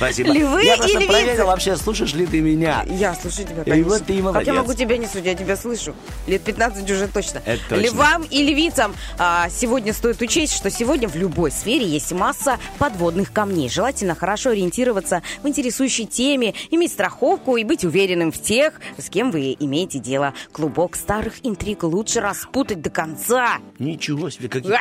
Спасибо. 0.00 0.32
Львы 0.32 0.64
я 0.64 0.76
и 0.76 0.78
просто 0.78 0.98
львицы. 0.98 1.12
проверил, 1.12 1.46
вообще 1.46 1.76
слушаешь 1.76 2.14
ли 2.14 2.24
ты 2.24 2.40
меня. 2.40 2.86
Я 2.88 3.14
слушаю 3.14 3.46
тебя, 3.46 3.62
И 3.64 3.70
конечно. 3.70 3.90
вот 3.90 4.04
ты 4.06 4.12
и 4.14 4.16
Как 4.16 4.24
молодец. 4.24 4.46
я 4.46 4.54
могу 4.54 4.72
тебя 4.72 4.96
не 4.96 5.04
слушать? 5.04 5.26
Я 5.26 5.34
тебя 5.34 5.56
слышу. 5.58 5.94
Лет 6.26 6.40
15 6.42 6.90
уже 6.90 7.06
точно. 7.06 7.42
Это 7.44 7.60
точно. 7.68 7.84
Львам 7.84 8.22
и 8.22 8.42
львицам 8.42 8.94
а, 9.18 9.48
сегодня 9.50 9.92
стоит 9.92 10.22
учесть, 10.22 10.54
что 10.56 10.70
сегодня 10.70 11.06
в 11.06 11.16
любой 11.16 11.50
сфере 11.50 11.86
есть 11.86 12.12
масса 12.12 12.56
подводных 12.78 13.30
камней. 13.30 13.68
Желательно 13.68 14.14
хорошо 14.14 14.50
ориентироваться 14.50 15.22
в 15.42 15.48
интересующей 15.48 16.06
теме, 16.06 16.54
иметь 16.70 16.92
страховку 16.92 17.58
и 17.58 17.64
быть 17.64 17.84
уверенным 17.84 18.32
в 18.32 18.40
тех, 18.40 18.80
с 18.96 19.10
кем 19.10 19.30
вы 19.30 19.54
имеете 19.60 19.98
дело. 19.98 20.32
Клубок 20.52 20.96
старых 20.96 21.34
интриг 21.42 21.82
лучше 21.82 22.20
распутать 22.22 22.80
до 22.80 22.88
конца. 22.88 23.58
Ничего 23.78 24.30
себе, 24.30 24.48
какие 24.48 24.72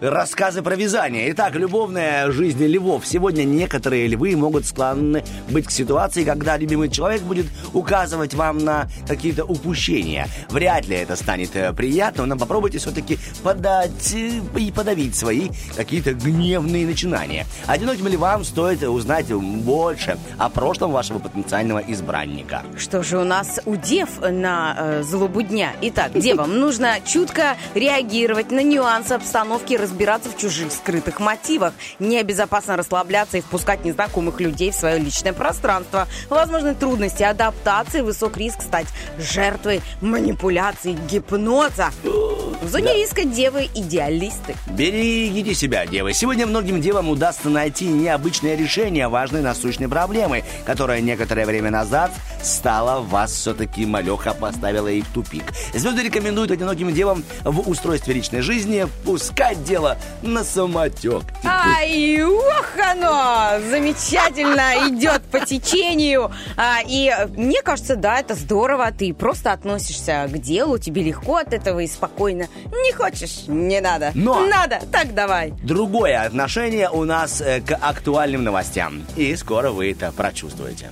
рассказы 0.00 0.62
про 0.62 0.74
вязание. 0.74 1.30
Итак, 1.32 1.54
любовная 1.54 2.30
жизнь 2.30 2.64
львов. 2.64 3.06
Сегодня 3.06 3.44
некоторые 3.44 4.06
львы 4.06 4.34
могут 4.36 4.53
склонны 4.62 5.24
быть 5.48 5.66
к 5.66 5.70
ситуации, 5.70 6.24
когда 6.24 6.56
любимый 6.56 6.88
человек 6.88 7.22
будет 7.22 7.46
указывать 7.72 8.34
вам 8.34 8.58
на 8.58 8.88
какие-то 9.06 9.44
упущения. 9.44 10.28
Вряд 10.50 10.86
ли 10.86 10.96
это 10.96 11.16
станет 11.16 11.56
э, 11.56 11.72
приятно, 11.72 12.26
но 12.26 12.36
попробуйте 12.36 12.78
все-таки 12.78 13.18
подать 13.42 14.14
э, 14.14 14.40
и 14.58 14.70
подавить 14.70 15.16
свои 15.16 15.50
какие-то 15.76 16.14
гневные 16.14 16.86
начинания. 16.86 17.46
Одиноким 17.66 18.08
львам 18.08 18.44
стоит 18.44 18.82
узнать 18.82 19.32
больше 19.32 20.18
о 20.38 20.48
прошлом 20.48 20.92
вашего 20.92 21.18
потенциального 21.18 21.78
избранника. 21.78 22.62
Что 22.76 23.02
же 23.02 23.18
у 23.18 23.24
нас 23.24 23.60
у 23.64 23.76
дев 23.76 24.08
на 24.20 24.76
э, 24.78 25.02
злобу 25.02 25.42
дня? 25.42 25.72
Итак, 25.82 26.12
девам 26.14 26.58
нужно 26.60 26.98
чутко 27.04 27.56
реагировать 27.74 28.50
на 28.50 28.62
нюансы 28.62 29.12
обстановки, 29.12 29.74
разбираться 29.74 30.30
в 30.30 30.36
чужих 30.36 30.72
скрытых 30.72 31.20
мотивах. 31.20 31.72
Небезопасно 31.98 32.76
расслабляться 32.76 33.38
и 33.38 33.40
впускать 33.40 33.84
незнакомых 33.84 34.40
людей 34.44 34.70
в 34.70 34.74
свое 34.74 34.98
личное 34.98 35.32
пространство. 35.32 36.06
Возможны 36.28 36.74
трудности 36.74 37.22
адаптации, 37.22 38.02
высок 38.02 38.36
риск 38.36 38.62
стать 38.62 38.86
жертвой 39.18 39.80
манипуляций, 40.00 40.92
гипноза. 41.10 41.90
В 42.04 42.68
зоне 42.68 42.94
риска 42.94 43.24
девы 43.24 43.68
идеалисты. 43.74 44.54
Берегите 44.70 45.54
себя, 45.54 45.86
девы. 45.86 46.12
Сегодня 46.12 46.46
многим 46.46 46.80
девам 46.80 47.08
удастся 47.08 47.48
найти 47.48 47.86
необычное 47.86 48.56
решение 48.56 49.08
важной 49.08 49.42
насущной 49.42 49.88
проблемы, 49.88 50.44
которая 50.64 51.00
некоторое 51.00 51.46
время 51.46 51.70
назад 51.70 52.10
стала 52.42 53.00
вас 53.00 53.32
все-таки 53.32 53.86
малеха 53.86 54.34
поставила 54.34 54.88
их 54.88 55.04
в 55.06 55.12
тупик. 55.12 55.44
Звезды 55.74 56.02
рекомендуют 56.02 56.50
одиноким 56.50 56.92
девам 56.92 57.24
в 57.42 57.68
устройстве 57.68 58.14
личной 58.14 58.40
жизни 58.40 58.86
пускать 59.04 59.62
дело 59.64 59.98
на 60.22 60.44
самотек. 60.44 61.22
Ай, 61.44 62.22
ох 62.22 62.70
оно! 62.78 63.60
Замечательно 63.70 64.33
идет 64.42 65.22
по 65.24 65.40
течению. 65.40 66.30
А, 66.56 66.78
и 66.86 67.10
мне 67.36 67.62
кажется, 67.62 67.96
да, 67.96 68.20
это 68.20 68.34
здорово. 68.34 68.90
Ты 68.92 69.12
просто 69.14 69.52
относишься 69.52 70.28
к 70.28 70.38
делу, 70.38 70.78
тебе 70.78 71.02
легко 71.02 71.36
от 71.36 71.52
этого 71.52 71.80
и 71.80 71.86
спокойно. 71.86 72.48
Не 72.70 72.92
хочешь? 72.92 73.44
Не 73.48 73.80
надо. 73.80 74.12
Но- 74.14 74.46
Надо? 74.46 74.80
Так 74.92 75.14
давай. 75.14 75.52
Другое 75.62 76.22
отношение 76.22 76.88
у 76.90 77.04
нас 77.04 77.40
э, 77.40 77.60
к 77.60 77.72
актуальным 77.80 78.44
новостям. 78.44 79.04
И 79.16 79.34
скоро 79.36 79.70
вы 79.70 79.92
это 79.92 80.12
прочувствуете. 80.12 80.90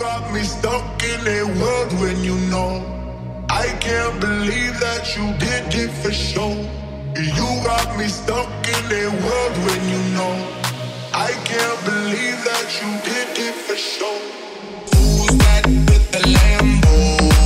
got 0.00 0.32
me 0.32 0.42
stuck 0.42 1.02
in 1.02 1.20
a 1.28 1.42
world 1.60 1.92
when 2.00 2.24
you 2.24 2.34
know. 2.50 2.82
I 3.50 3.66
can't 3.80 4.18
believe 4.20 4.74
that 4.80 5.04
you 5.14 5.26
did 5.38 5.74
it 5.74 5.90
for 6.02 6.10
sure. 6.12 6.56
You 7.38 7.48
got 7.64 7.98
me 7.98 8.06
stuck 8.08 8.48
in 8.76 8.84
a 9.02 9.06
world 9.24 9.54
when 9.66 9.82
you 9.92 10.00
know. 10.16 10.69
I 11.12 11.32
can't 11.44 11.84
believe 11.84 12.44
that 12.44 12.68
you 12.80 12.90
did 13.02 13.36
it 13.48 13.54
for 13.54 13.74
sure. 13.74 14.20
Who's 14.94 15.36
that 15.38 15.66
with 15.66 16.10
the 16.12 16.18
Lambo? 16.18 17.39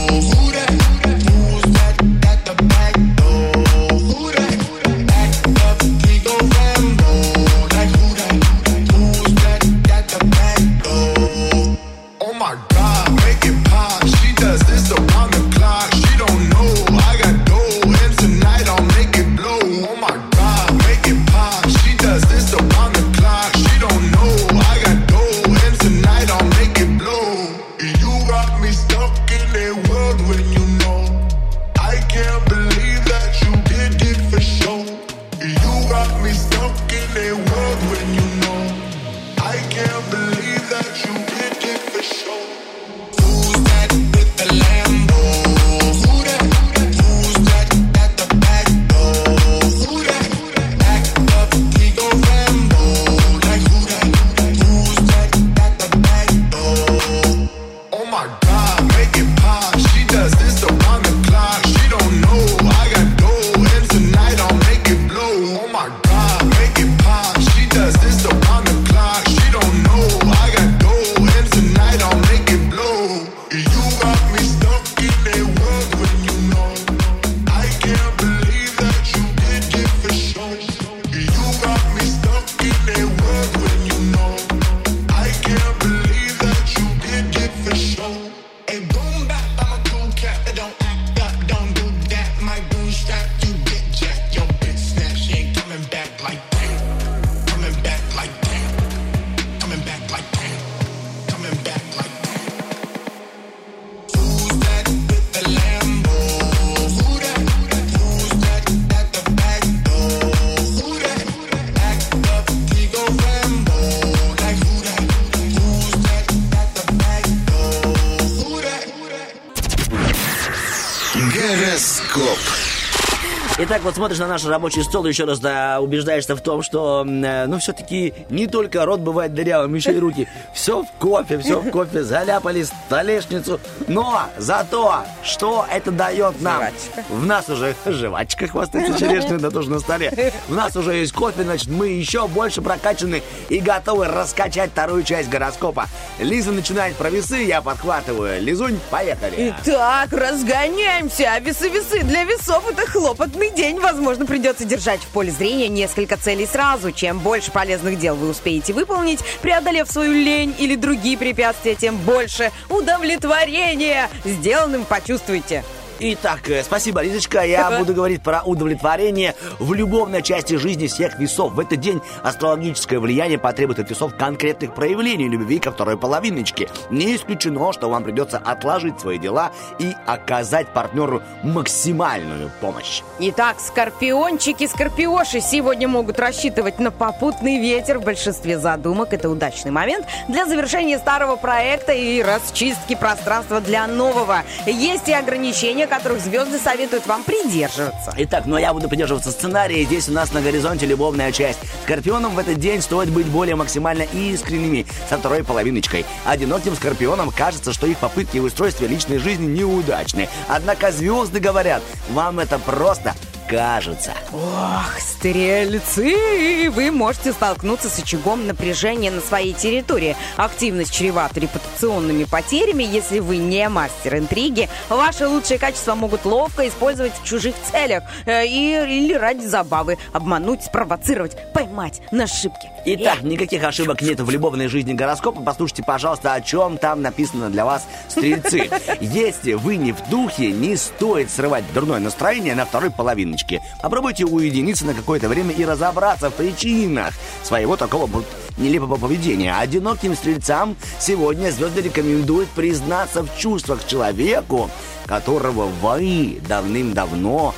Вот 123.95 123.99
смотришь 123.99 124.19
на 124.19 124.27
наш 124.27 124.45
рабочий 124.45 124.83
стол 124.83 125.07
и 125.07 125.11
еще 125.11 125.25
раз 125.25 125.39
да, 125.39 125.81
убеждаешься 125.81 126.35
в 126.35 126.41
том, 126.41 126.63
что, 126.63 127.05
э, 127.07 127.47
ну, 127.47 127.59
все-таки 127.59 128.13
не 128.29 128.49
только 128.49 128.85
рот 128.85 129.01
бывает 129.01 129.35
дырявым, 129.35 129.75
еще 129.75 129.93
и 129.93 129.99
руки. 129.99 130.29
Все 130.53 130.83
в 130.83 130.91
кофе, 130.99 131.39
все 131.39 131.61
в 131.61 131.71
кофе, 131.71 132.03
заляпали 132.03 132.65
столешницу. 132.87 133.61
Но 133.89 134.23
зато, 134.39 135.05
что 135.23 135.67
это 135.71 135.91
дает 135.91 136.41
нам? 136.41 136.63
Жвачка. 136.63 137.05
В 137.09 137.27
нас 137.27 137.49
уже 137.49 137.75
жвачка 137.87 138.47
хвастается 138.47 138.99
черешня, 138.99 139.39
да 139.39 139.51
тоже 139.51 139.71
на 139.71 139.81
столе. 139.81 140.33
В 140.49 140.55
нас 140.55 140.77
уже 140.77 140.95
есть 140.95 141.13
кофе, 141.13 141.43
значит, 141.43 141.69
мы 141.69 141.89
еще 141.89 142.27
больше 142.29 142.63
прокачаны 142.63 143.23
и 143.49 143.59
готовы 143.59 144.07
раскачать 144.07 144.71
вторую 144.71 145.03
часть 145.03 145.29
гороскопа. 145.29 145.87
Лиза 146.19 146.53
начинает 146.53 146.97
про 146.97 147.11
весы, 147.11 147.39
я 147.39 147.63
подхватываю. 147.63 148.41
Лизунь, 148.43 148.79
поехали. 148.91 149.55
Итак, 149.65 150.13
разгоняемся. 150.13 151.33
А 151.35 151.41
весы-весы 151.41 152.03
для 152.03 152.25
весов 152.25 152.65
это 152.71 152.87
хлопотный 152.87 153.51
день. 153.51 153.81
Возможно, 153.81 154.27
придется 154.27 154.65
держать 154.65 155.01
в 155.01 155.09
поле 155.09 155.31
зрения 155.31 155.69
несколько 155.69 156.17
целей 156.17 156.47
сразу. 156.47 156.93
Чем 156.93 157.19
больше 157.19 157.51
полезных 157.51 157.99
дел 157.99 158.15
вы 158.15 158.29
успеете 158.29 158.73
выполнить, 158.73 159.21
преодолев 159.43 159.91
свою 159.91 160.13
лень 160.13 160.55
или 160.59 160.77
другие 160.77 161.17
препятствия, 161.19 161.75
тем 161.75 161.97
больше 161.97 162.51
удовлетворения 162.75 164.09
сделанным 164.25 164.85
почувствуете. 164.85 165.65
Итак, 166.01 166.51
э, 166.51 166.65
спасибо, 166.65 167.03
Лизочка. 167.03 167.43
Я 167.43 167.79
буду 167.79 167.95
говорить 167.95 168.23
про 168.23 168.43
удовлетворение 168.43 169.37
в 169.61 169.73
любовной 169.75 170.23
части 170.23 170.55
жизни 170.55 170.89
всех 170.89 171.19
весов. 171.21 171.53
В 171.53 171.61
этот 171.61 171.79
день 171.79 172.03
астрологическое 172.23 172.99
влияние 172.99 173.39
потребует 173.39 173.79
от 173.79 173.89
весов 173.89 174.17
конкретных 174.17 174.75
проявлений 174.75 175.29
любви 175.29 175.61
ко 175.61 175.71
второй 175.71 175.97
половиночке. 175.97 176.69
Не 176.91 177.15
исключено, 177.15 177.73
что 177.73 177.89
вам 177.89 178.03
придется 178.03 178.39
отложить 178.39 178.99
свои 178.99 179.19
дела 179.19 179.53
и 179.79 179.93
оказать 180.07 180.67
партнеру 180.69 181.23
максимальную 181.45 182.51
помощь. 182.61 183.03
Итак, 183.21 183.57
скорпиончики, 183.61 184.67
скорпиоши 184.67 185.41
сегодня 185.41 185.87
могут 185.87 186.19
рассчитывать 186.19 186.81
на 186.81 186.91
попутный 186.91 187.61
ветер. 187.61 188.01
В 188.01 188.05
большинстве 188.05 188.59
задумок 188.59 189.13
это 189.13 189.31
удачный 189.31 189.71
момент 189.71 190.07
для 190.27 190.45
завершения 190.47 190.99
старого 190.99 191.37
проекта 191.37 191.93
и 191.93 192.21
расчистки 192.21 192.97
пространства 192.97 193.61
для 193.61 193.87
нового. 193.87 194.43
Есть 194.67 195.09
и 195.09 195.13
ограничения, 195.13 195.84
которых 195.87 196.21
звезды 196.21 196.59
советуют 196.59 197.07
вам 197.07 197.23
придерживаться. 197.25 198.13
Итак, 198.17 198.45
ну 198.47 198.57
а 198.57 198.61
я 198.61 198.73
буду 198.73 198.89
придерживаться 198.89 199.31
сценария. 199.31 199.85
Здесь 199.85 200.09
у 200.09 200.13
нас 200.13 200.33
на 200.33 200.41
горизонте 200.41 200.87
любовная 200.87 201.33
часть. 201.33 201.59
Скорпионам 201.85 202.35
в 202.35 202.39
этот 202.39 202.59
день 202.59 202.83
стоит 202.83 203.11
быть 203.11 203.27
более 203.27 203.57
максимально 203.57 204.03
искренними 204.03 204.87
со 205.09 205.19
второй 205.19 205.45
половиночкой. 205.45 206.05
Одиноким 206.25 206.75
скорпионам 206.75 207.31
кажется, 207.31 207.73
что 207.73 207.87
их 207.87 207.99
попытки 207.99 208.39
в 208.39 208.45
устройстве 208.45 208.89
личной 208.89 209.19
жизни 209.19 209.47
неудачны. 209.47 210.29
Однако 210.49 210.93
звезды 210.93 211.41
говорят, 211.41 211.83
вам 212.11 212.41
это 212.41 212.59
просто 212.59 213.15
кажется. 213.49 214.15
Ох, 214.33 214.99
стрельцы! 214.99 216.71
Вы 216.71 216.91
можете 216.91 217.33
столкнуться 217.33 217.89
с 217.89 217.99
очагом 217.99 218.47
напряжения 218.47 219.11
на 219.11 219.21
своей 219.21 219.53
территории. 219.53 220.17
Активность 220.37 220.93
чревата 220.93 221.41
репутационными 221.41 222.25
потерями. 222.25 222.83
Если 222.83 223.19
вы 223.19 223.37
не 223.37 223.69
мастер 223.69 224.19
интриги, 224.19 224.69
ваши 224.89 225.27
лучшие 225.27 225.59
качества 225.59 225.95
могут 225.95 226.25
ловко 226.25 226.67
использовать 226.69 227.13
в 227.15 227.25
чужих 227.25 227.55
целях 227.71 228.05
э, 228.27 228.47
и, 228.47 228.75
или 228.99 229.15
ради 229.15 229.45
забавы. 229.45 229.99
Обмануть, 230.13 230.63
спровоцировать, 230.63 231.37
поймать 231.53 232.01
на 232.11 232.25
ошибки. 232.25 232.69
Итак, 232.87 233.23
никаких 233.23 233.65
ошибок 233.65 234.03
нет 234.03 234.21
в 234.21 234.31
любовной 234.31 234.69
жизни 234.69 234.93
гороскопа. 234.93 235.41
Послушайте, 235.41 235.83
пожалуйста, 235.83 236.35
о 236.35 236.41
чем 236.41 236.77
там 236.77 237.01
написано 237.03 237.49
для 237.51 237.65
вас, 237.65 237.87
стрельцы. 238.09 238.69
Если 239.01 239.55
вы 239.55 239.77
не 239.77 239.93
в 239.93 240.09
духе, 240.11 240.53
не 240.53 240.77
стоит 240.77 241.31
срывать 241.31 241.65
дурное 241.73 242.01
настроение 242.01 242.55
на 242.55 242.67
второй 242.67 242.91
половиночке. 243.35 243.63
Попробуйте 243.83 244.25
уединиться 244.25 244.87
на 244.87 244.95
какое-то 244.95 245.29
время 245.29 245.53
и 245.53 245.65
разобраться 245.65 246.31
в 246.31 246.35
причинах 246.35 247.15
своего 247.43 247.77
такого 247.77 248.25
нелепого 248.57 248.97
поведения. 248.97 249.55
Одиноким 249.55 250.15
стрельцам 250.15 250.77
сегодня 250.99 251.51
звезды 251.51 251.83
рекомендуют 251.83 252.49
признаться 252.51 253.23
в 253.23 253.39
чувствах 253.39 253.87
человеку, 253.87 254.71
которого 255.07 255.67
вы 255.67 256.41
давным-давно 256.49 257.55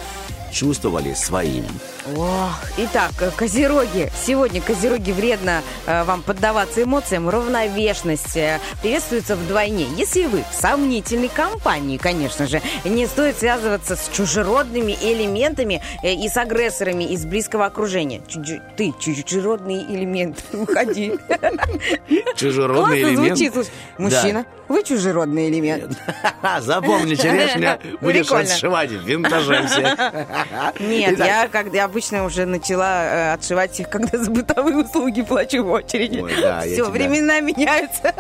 чувствовали 0.52 1.14
своим. 1.14 1.64
Ох, 2.14 2.52
итак, 2.76 3.10
э, 3.20 3.30
козероги. 3.34 4.12
Сегодня 4.24 4.60
козероги 4.60 5.10
вредно 5.10 5.62
э, 5.86 6.04
вам 6.04 6.22
поддаваться 6.22 6.82
эмоциям. 6.84 7.28
Равновешность 7.28 8.36
э, 8.36 8.60
приветствуется 8.80 9.34
вдвойне. 9.34 9.86
Если 9.96 10.26
вы 10.26 10.44
в 10.48 10.54
сомнительной 10.54 11.28
компании, 11.28 11.96
конечно 11.96 12.46
же, 12.46 12.62
не 12.84 13.06
стоит 13.06 13.38
связываться 13.38 13.96
с 13.96 14.08
чужеродными 14.12 14.96
элементами 15.00 15.82
э, 16.04 16.12
и 16.12 16.28
с 16.28 16.36
агрессорами 16.36 17.02
из 17.02 17.24
близкого 17.26 17.66
окружения. 17.66 18.20
Чужи- 18.28 18.62
Ты, 18.76 18.94
чужеродный 19.00 19.82
элемент, 19.82 20.44
уходи. 20.52 21.18
Чужеродный 22.36 23.02
элемент. 23.02 23.36
Мужчина, 23.98 24.46
Вы 24.68 24.82
чужеродный 24.82 25.48
элемент. 25.48 25.96
Запомни, 26.60 27.14
черешня 27.14 27.78
будешь 28.00 28.30
отшивать 28.30 28.90
винтажем 28.90 29.66
всех. 29.68 29.98
Нет, 30.80 31.18
я 31.18 31.48
когда 31.48 31.84
обычно 31.84 32.24
уже 32.24 32.46
начала 32.46 33.04
э, 33.04 33.32
отшивать 33.34 33.78
их, 33.80 33.88
когда 33.88 34.18
за 34.18 34.30
бытовые 34.30 34.78
услуги 34.78 35.22
плачу 35.22 35.62
в 35.64 35.70
очереди. 35.70 36.24
Все, 36.72 36.90
времена 36.90 37.40
меняются. 37.40 38.12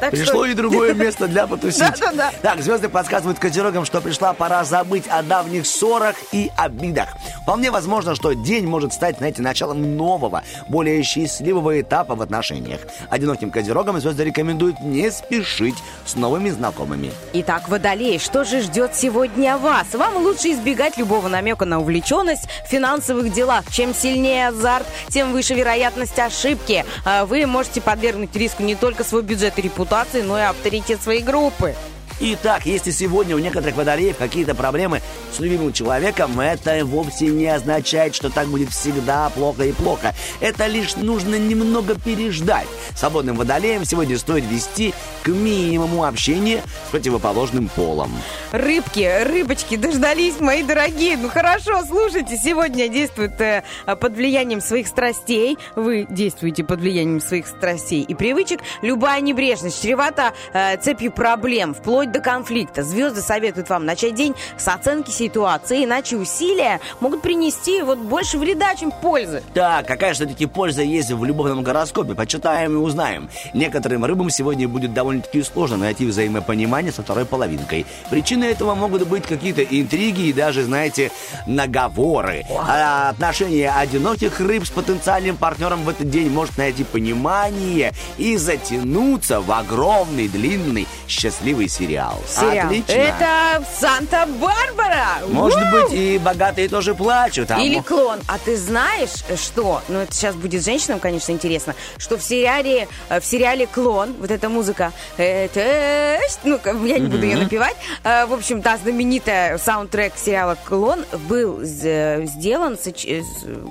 Так 0.00 0.10
Пришло 0.12 0.42
что- 0.42 0.46
и 0.46 0.54
другое 0.54 0.94
место 0.94 1.28
для 1.28 1.46
потусить. 1.46 1.78
Да-да-да. 1.80 2.32
Так, 2.42 2.62
звезды 2.62 2.88
подсказывают 2.88 3.38
козерогам, 3.38 3.84
что 3.84 4.00
пришла 4.00 4.32
пора 4.32 4.64
забыть 4.64 5.06
о 5.08 5.22
давних 5.22 5.66
ссорах 5.66 6.16
и 6.32 6.50
обидах. 6.56 7.08
Вполне 7.42 7.70
возможно, 7.70 8.14
что 8.14 8.32
день 8.32 8.66
может 8.66 8.92
стать, 8.92 9.18
знаете, 9.18 9.42
началом 9.42 9.96
нового, 9.96 10.42
более 10.68 11.02
счастливого 11.02 11.80
этапа 11.80 12.14
в 12.14 12.22
отношениях. 12.22 12.80
Одиноким 13.10 13.50
козерогам 13.50 14.00
звезды 14.00 14.24
рекомендуют 14.24 14.80
не 14.80 15.10
спешить 15.10 15.76
с 16.06 16.14
новыми 16.14 16.50
знакомыми. 16.50 17.12
Итак, 17.34 17.68
водолей, 17.68 18.18
что 18.18 18.44
же 18.44 18.62
ждет 18.62 18.94
сегодня 18.94 19.58
вас? 19.58 19.86
Вам 19.92 20.16
лучше 20.18 20.52
избегать 20.52 20.96
любого 20.96 21.28
намека 21.28 21.64
на 21.66 21.78
увлеченность 21.80 22.48
в 22.66 22.70
финансовых 22.70 23.32
делах. 23.32 23.64
Чем 23.70 23.94
сильнее 23.94 24.48
азарт, 24.48 24.86
тем 25.08 25.32
выше 25.32 25.54
вероятность 25.54 26.18
ошибки. 26.18 26.84
А 27.04 27.26
Вы 27.26 27.46
можете 27.46 27.80
подвергнуть 27.80 28.34
риску 28.34 28.62
не 28.62 28.74
только 28.74 29.04
свой 29.04 29.22
бюджет 29.22 29.58
и 29.58 29.62
репутацию, 29.62 29.89
но 30.22 30.38
и 30.38 30.42
авторитет 30.42 31.02
своей 31.02 31.22
группы. 31.22 31.74
Итак, 32.22 32.66
если 32.66 32.90
сегодня 32.90 33.34
у 33.34 33.38
некоторых 33.38 33.76
водолеев 33.76 34.18
какие-то 34.18 34.54
проблемы 34.54 35.00
с 35.34 35.40
любимым 35.40 35.72
человеком, 35.72 36.38
это 36.38 36.84
вовсе 36.84 37.28
не 37.28 37.46
означает, 37.46 38.14
что 38.14 38.28
так 38.28 38.46
будет 38.48 38.68
всегда 38.68 39.30
плохо 39.30 39.64
и 39.64 39.72
плохо. 39.72 40.14
Это 40.40 40.66
лишь 40.66 40.96
нужно 40.96 41.36
немного 41.36 41.98
переждать. 41.98 42.66
Свободным 42.94 43.36
водолеем 43.36 43.86
сегодня 43.86 44.18
стоит 44.18 44.44
вести 44.44 44.92
к 45.22 45.28
минимуму 45.28 46.04
общения 46.04 46.62
с 46.88 46.90
противоположным 46.90 47.68
полом. 47.68 48.12
Рыбки, 48.52 49.24
рыбочки, 49.24 49.76
дождались, 49.76 50.40
мои 50.40 50.62
дорогие. 50.62 51.16
Ну 51.16 51.30
хорошо, 51.30 51.82
слушайте, 51.86 52.36
сегодня 52.36 52.88
действует 52.88 53.40
э, 53.40 53.62
под 53.86 54.12
влиянием 54.14 54.60
своих 54.60 54.88
страстей. 54.88 55.56
Вы 55.74 56.06
действуете 56.10 56.64
под 56.64 56.80
влиянием 56.80 57.20
своих 57.20 57.46
страстей 57.46 58.02
и 58.02 58.14
привычек. 58.14 58.60
Любая 58.82 59.22
небрежность 59.22 59.82
чревата 59.82 60.34
э, 60.52 60.76
цепью 60.76 61.12
проблем, 61.12 61.72
вплоть 61.72 62.09
до 62.10 62.20
конфликта. 62.20 62.82
Звезды 62.82 63.20
советуют 63.20 63.68
вам 63.68 63.84
начать 63.84 64.14
день 64.14 64.34
с 64.56 64.68
оценки 64.68 65.10
ситуации, 65.10 65.84
иначе 65.84 66.16
усилия 66.16 66.80
могут 67.00 67.22
принести 67.22 67.82
вот 67.82 67.98
больше 67.98 68.38
вреда, 68.38 68.74
чем 68.74 68.90
пользы. 68.90 69.42
Так, 69.54 69.86
какая 69.86 70.14
же 70.14 70.24
все-таки 70.24 70.46
польза 70.46 70.82
есть 70.82 71.10
в 71.10 71.24
любовном 71.24 71.62
гороскопе? 71.62 72.14
Почитаем 72.14 72.72
и 72.72 72.76
узнаем. 72.76 73.30
Некоторым 73.54 74.04
рыбам 74.04 74.30
сегодня 74.30 74.68
будет 74.68 74.92
довольно-таки 74.92 75.42
сложно 75.42 75.76
найти 75.78 76.06
взаимопонимание 76.06 76.92
со 76.92 77.02
второй 77.02 77.24
половинкой. 77.24 77.86
Причиной 78.10 78.48
этого 78.48 78.74
могут 78.74 79.06
быть 79.06 79.24
какие-то 79.24 79.62
интриги 79.62 80.28
и 80.28 80.32
даже, 80.32 80.64
знаете, 80.64 81.10
наговоры. 81.46 82.44
А 82.50 83.10
отношение 83.10 83.70
одиноких 83.70 84.40
рыб 84.40 84.66
с 84.66 84.70
потенциальным 84.70 85.36
партнером 85.36 85.82
в 85.84 85.88
этот 85.88 86.10
день 86.10 86.30
может 86.30 86.58
найти 86.58 86.84
понимание 86.84 87.92
и 88.18 88.36
затянуться 88.36 89.40
в 89.40 89.50
огромный, 89.52 90.28
длинный, 90.28 90.86
счастливый 91.08 91.68
сериал. 91.68 91.99
Сериал. 92.26 92.66
Отлично. 92.66 92.92
Это 92.92 93.64
Санта-Барбара! 93.78 95.26
Может 95.28 95.60
Вау! 95.60 95.82
быть, 95.84 95.92
и 95.92 96.18
богатые 96.18 96.68
тоже 96.68 96.94
плачут. 96.94 97.50
а 97.50 97.60
Или 97.60 97.80
клон. 97.80 98.20
А 98.26 98.38
ты 98.38 98.56
знаешь, 98.56 99.22
что? 99.36 99.82
Ну, 99.88 99.98
это 100.00 100.12
сейчас 100.14 100.34
будет 100.34 100.64
женщинам, 100.64 100.98
конечно, 101.00 101.32
интересно, 101.32 101.74
что 101.98 102.16
в 102.16 102.22
сериале, 102.22 102.88
э, 103.08 103.20
в 103.20 103.24
сериале 103.24 103.66
клон, 103.66 104.14
вот 104.18 104.30
эта 104.30 104.48
музыка, 104.48 104.92
это, 105.16 106.18
ну, 106.44 106.58
как- 106.58 106.76
я 106.84 106.98
не 106.98 107.08
буду 107.08 107.24
ее 107.24 107.36
напевать. 107.36 107.76
Э, 108.04 108.26
В 108.26 108.32
общем, 108.34 108.62
та 108.62 108.76
знаменитая 108.76 109.58
саундтрек 109.58 110.12
сериала 110.16 110.56
Клон 110.64 111.04
был 111.28 111.62
сделан, 111.62 112.76
э, 112.84 113.22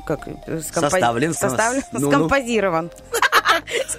как, 0.06 0.28
э, 0.28 0.58
скомпо- 0.60 0.90
Составлен, 0.90 1.34
составлен, 1.34 1.84
ну-ну. 1.92 2.12
скомпозирован. 2.12 2.92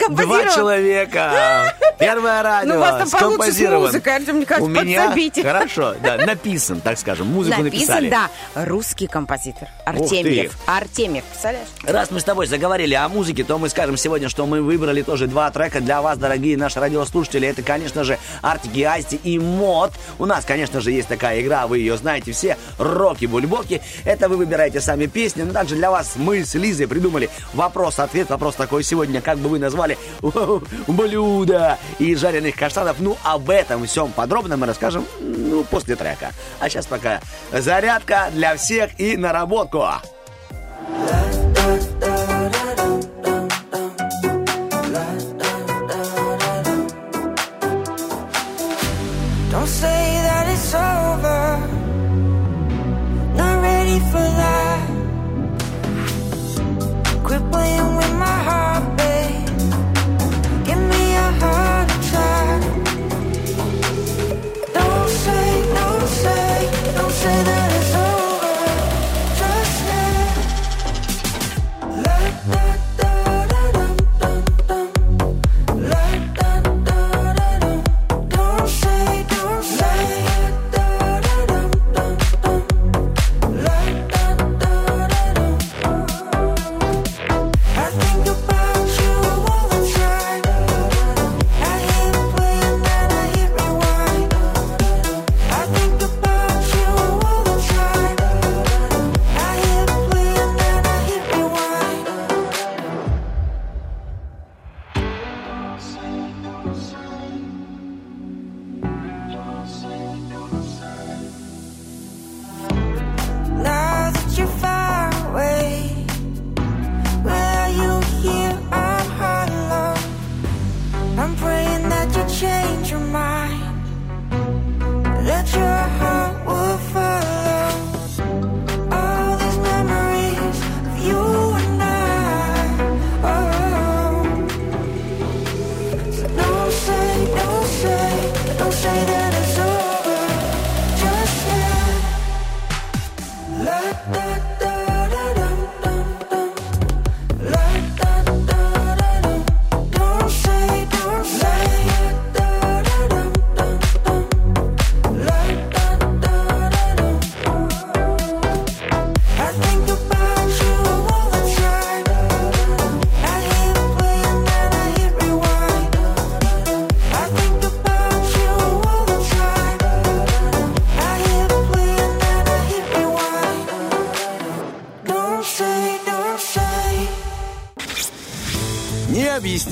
Два 0.09 0.45
человека. 0.55 1.75
Первое 1.99 2.43
радио. 2.43 2.73
Ну, 2.73 2.77
у 2.79 2.81
вас 2.81 3.11
там 3.11 3.21
получше 3.21 3.53
с 3.53 3.61
музыкой, 3.61 4.17
Артем, 4.17 4.45
кажется, 4.47 4.65
У 4.65 4.69
меня 4.69 5.03
подсобите. 5.07 5.43
хорошо, 5.43 5.95
да, 6.03 6.17
написан, 6.17 6.81
так 6.81 6.99
скажем, 6.99 7.27
музыку 7.27 7.63
Написан, 7.63 8.03
написали. 8.03 8.09
да, 8.55 8.65
русский 8.65 9.07
композитор. 9.07 9.69
Артемьев. 9.85 10.57
Артемьев, 10.67 11.25
представляешь? 11.25 11.69
Раз 11.85 12.11
мы 12.11 12.21
с 12.21 12.25
тобой 12.25 12.47
заговорили 12.47 12.95
о 12.95 13.09
музыке, 13.11 13.45
то 13.45 13.59
мы 13.59 13.69
скажем 13.69 13.99
сегодня, 13.99 14.31
что 14.31 14.47
мы 14.47 14.63
выбрали 14.63 15.03
тоже 15.03 15.27
два 15.27 15.51
трека 15.51 15.81
для 15.81 16.01
вас, 16.01 16.17
дорогие 16.17 16.57
наши 16.57 16.81
радиослушатели. 16.81 17.47
Это, 17.49 17.63
конечно 17.63 18.03
же, 18.03 18.19
Артики 18.41 18.81
Асти 18.81 19.17
и 19.17 19.39
Мод. 19.39 19.93
У 20.19 20.25
нас, 20.25 20.47
конечно 20.47 20.81
же, 20.81 20.93
есть 20.93 21.09
такая 21.09 21.43
игра, 21.43 21.67
вы 21.67 21.79
ее 21.81 21.99
знаете 21.99 22.33
все, 22.33 22.57
Роки-Бульбоки. 22.79 23.83
Это 24.07 24.29
вы 24.31 24.37
выбираете 24.37 24.81
сами 24.81 25.05
песни. 25.07 25.43
Но 25.43 25.53
также 25.53 25.75
для 25.75 25.91
вас 25.91 26.13
мы 26.17 26.45
с 26.47 26.55
Лизой 26.55 26.87
придумали 26.89 27.29
вопрос-ответ. 27.53 28.31
Вопрос 28.31 28.55
такой 28.55 28.83
сегодня, 28.85 29.21
как 29.21 29.37
бы 29.39 29.50
вы 29.51 29.59
назвали 29.59 29.99
блюдо 30.87 31.79
из 31.99 32.21
жареных 32.21 32.57
каштанов. 32.57 32.97
Ну, 33.01 33.17
об 33.23 33.51
этом 33.51 33.87
всем 33.87 34.13
подробно 34.13 34.57
мы 34.57 34.67
расскажем 34.67 35.05
ну, 35.21 35.65
после 35.65 35.97
трека. 35.97 36.31
А 36.59 36.69
сейчас 36.69 36.87
пока 36.87 37.21
зарядка 37.53 38.31
для 38.33 38.57
всех 38.57 38.99
и 38.99 39.17
наработку. 39.17 39.85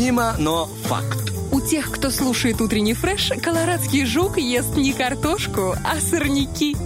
Необъяснимо, 0.09 0.35
но 0.39 0.67
факт. 0.85 1.33
У 1.53 1.61
тех, 1.61 1.91
кто 1.91 2.11
слушает 2.11 2.61
утренний 2.61 2.95
фреш, 2.95 3.31
колорадский 3.43 4.07
жук 4.07 4.39
ест 4.39 4.77
не 4.77 4.93
картошку, 4.93 5.75
а 5.85 6.01
сорняки. 6.01 6.77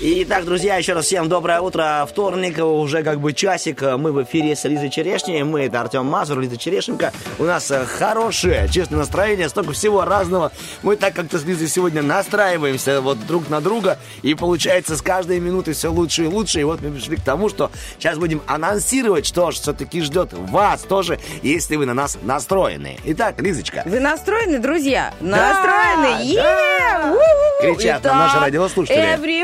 Итак, 0.00 0.44
друзья, 0.44 0.76
еще 0.76 0.92
раз 0.92 1.06
всем 1.06 1.28
доброе 1.28 1.60
утро. 1.60 2.06
Вторник, 2.08 2.58
уже 2.64 3.02
как 3.02 3.18
бы 3.18 3.32
часик. 3.32 3.82
Мы 3.82 4.12
в 4.12 4.22
эфире 4.22 4.54
с 4.54 4.62
Лизой 4.62 4.90
Черешней. 4.90 5.42
Мы, 5.42 5.62
это 5.62 5.80
Артем 5.80 6.06
Мазур, 6.06 6.38
Лиза 6.38 6.56
Черешенко. 6.56 7.12
У 7.40 7.42
нас 7.42 7.68
э, 7.72 7.84
хорошее, 7.84 8.68
честное 8.72 9.00
настроение, 9.00 9.48
столько 9.48 9.72
всего 9.72 10.04
разного. 10.04 10.52
Мы 10.82 10.96
так 10.96 11.14
как-то 11.14 11.38
с 11.38 11.44
Лизой 11.44 11.68
сегодня 11.68 12.02
настраиваемся 12.02 13.00
вот 13.00 13.26
друг 13.26 13.48
на 13.48 13.60
друга. 13.60 13.98
И 14.22 14.34
получается 14.34 14.96
с 14.96 15.02
каждой 15.02 15.40
минуты 15.40 15.72
все 15.72 15.90
лучше 15.90 16.24
и 16.24 16.26
лучше. 16.26 16.60
И 16.60 16.64
вот 16.64 16.80
мы 16.80 16.90
пришли 16.90 17.16
к 17.16 17.22
тому, 17.22 17.48
что 17.48 17.70
сейчас 17.98 18.18
будем 18.18 18.42
анонсировать, 18.46 19.26
что 19.26 19.50
же 19.50 19.60
все-таки 19.60 20.00
ждет 20.02 20.32
вас 20.32 20.82
тоже, 20.82 21.18
если 21.42 21.76
вы 21.76 21.86
на 21.86 21.94
нас 21.94 22.18
настроены. 22.22 22.98
Итак, 23.04 23.40
Лизочка. 23.40 23.82
Вы 23.86 24.00
настроены, 24.00 24.58
друзья? 24.58 25.12
Настроены? 25.20 26.22
Е! 26.24 26.78
да. 26.88 27.12
У-у-у! 27.12 27.74
Кричат 27.74 28.04
нам 28.04 28.18
наши 28.18 28.34
Итак, 28.34 28.42
радиослушатели. 28.44 28.96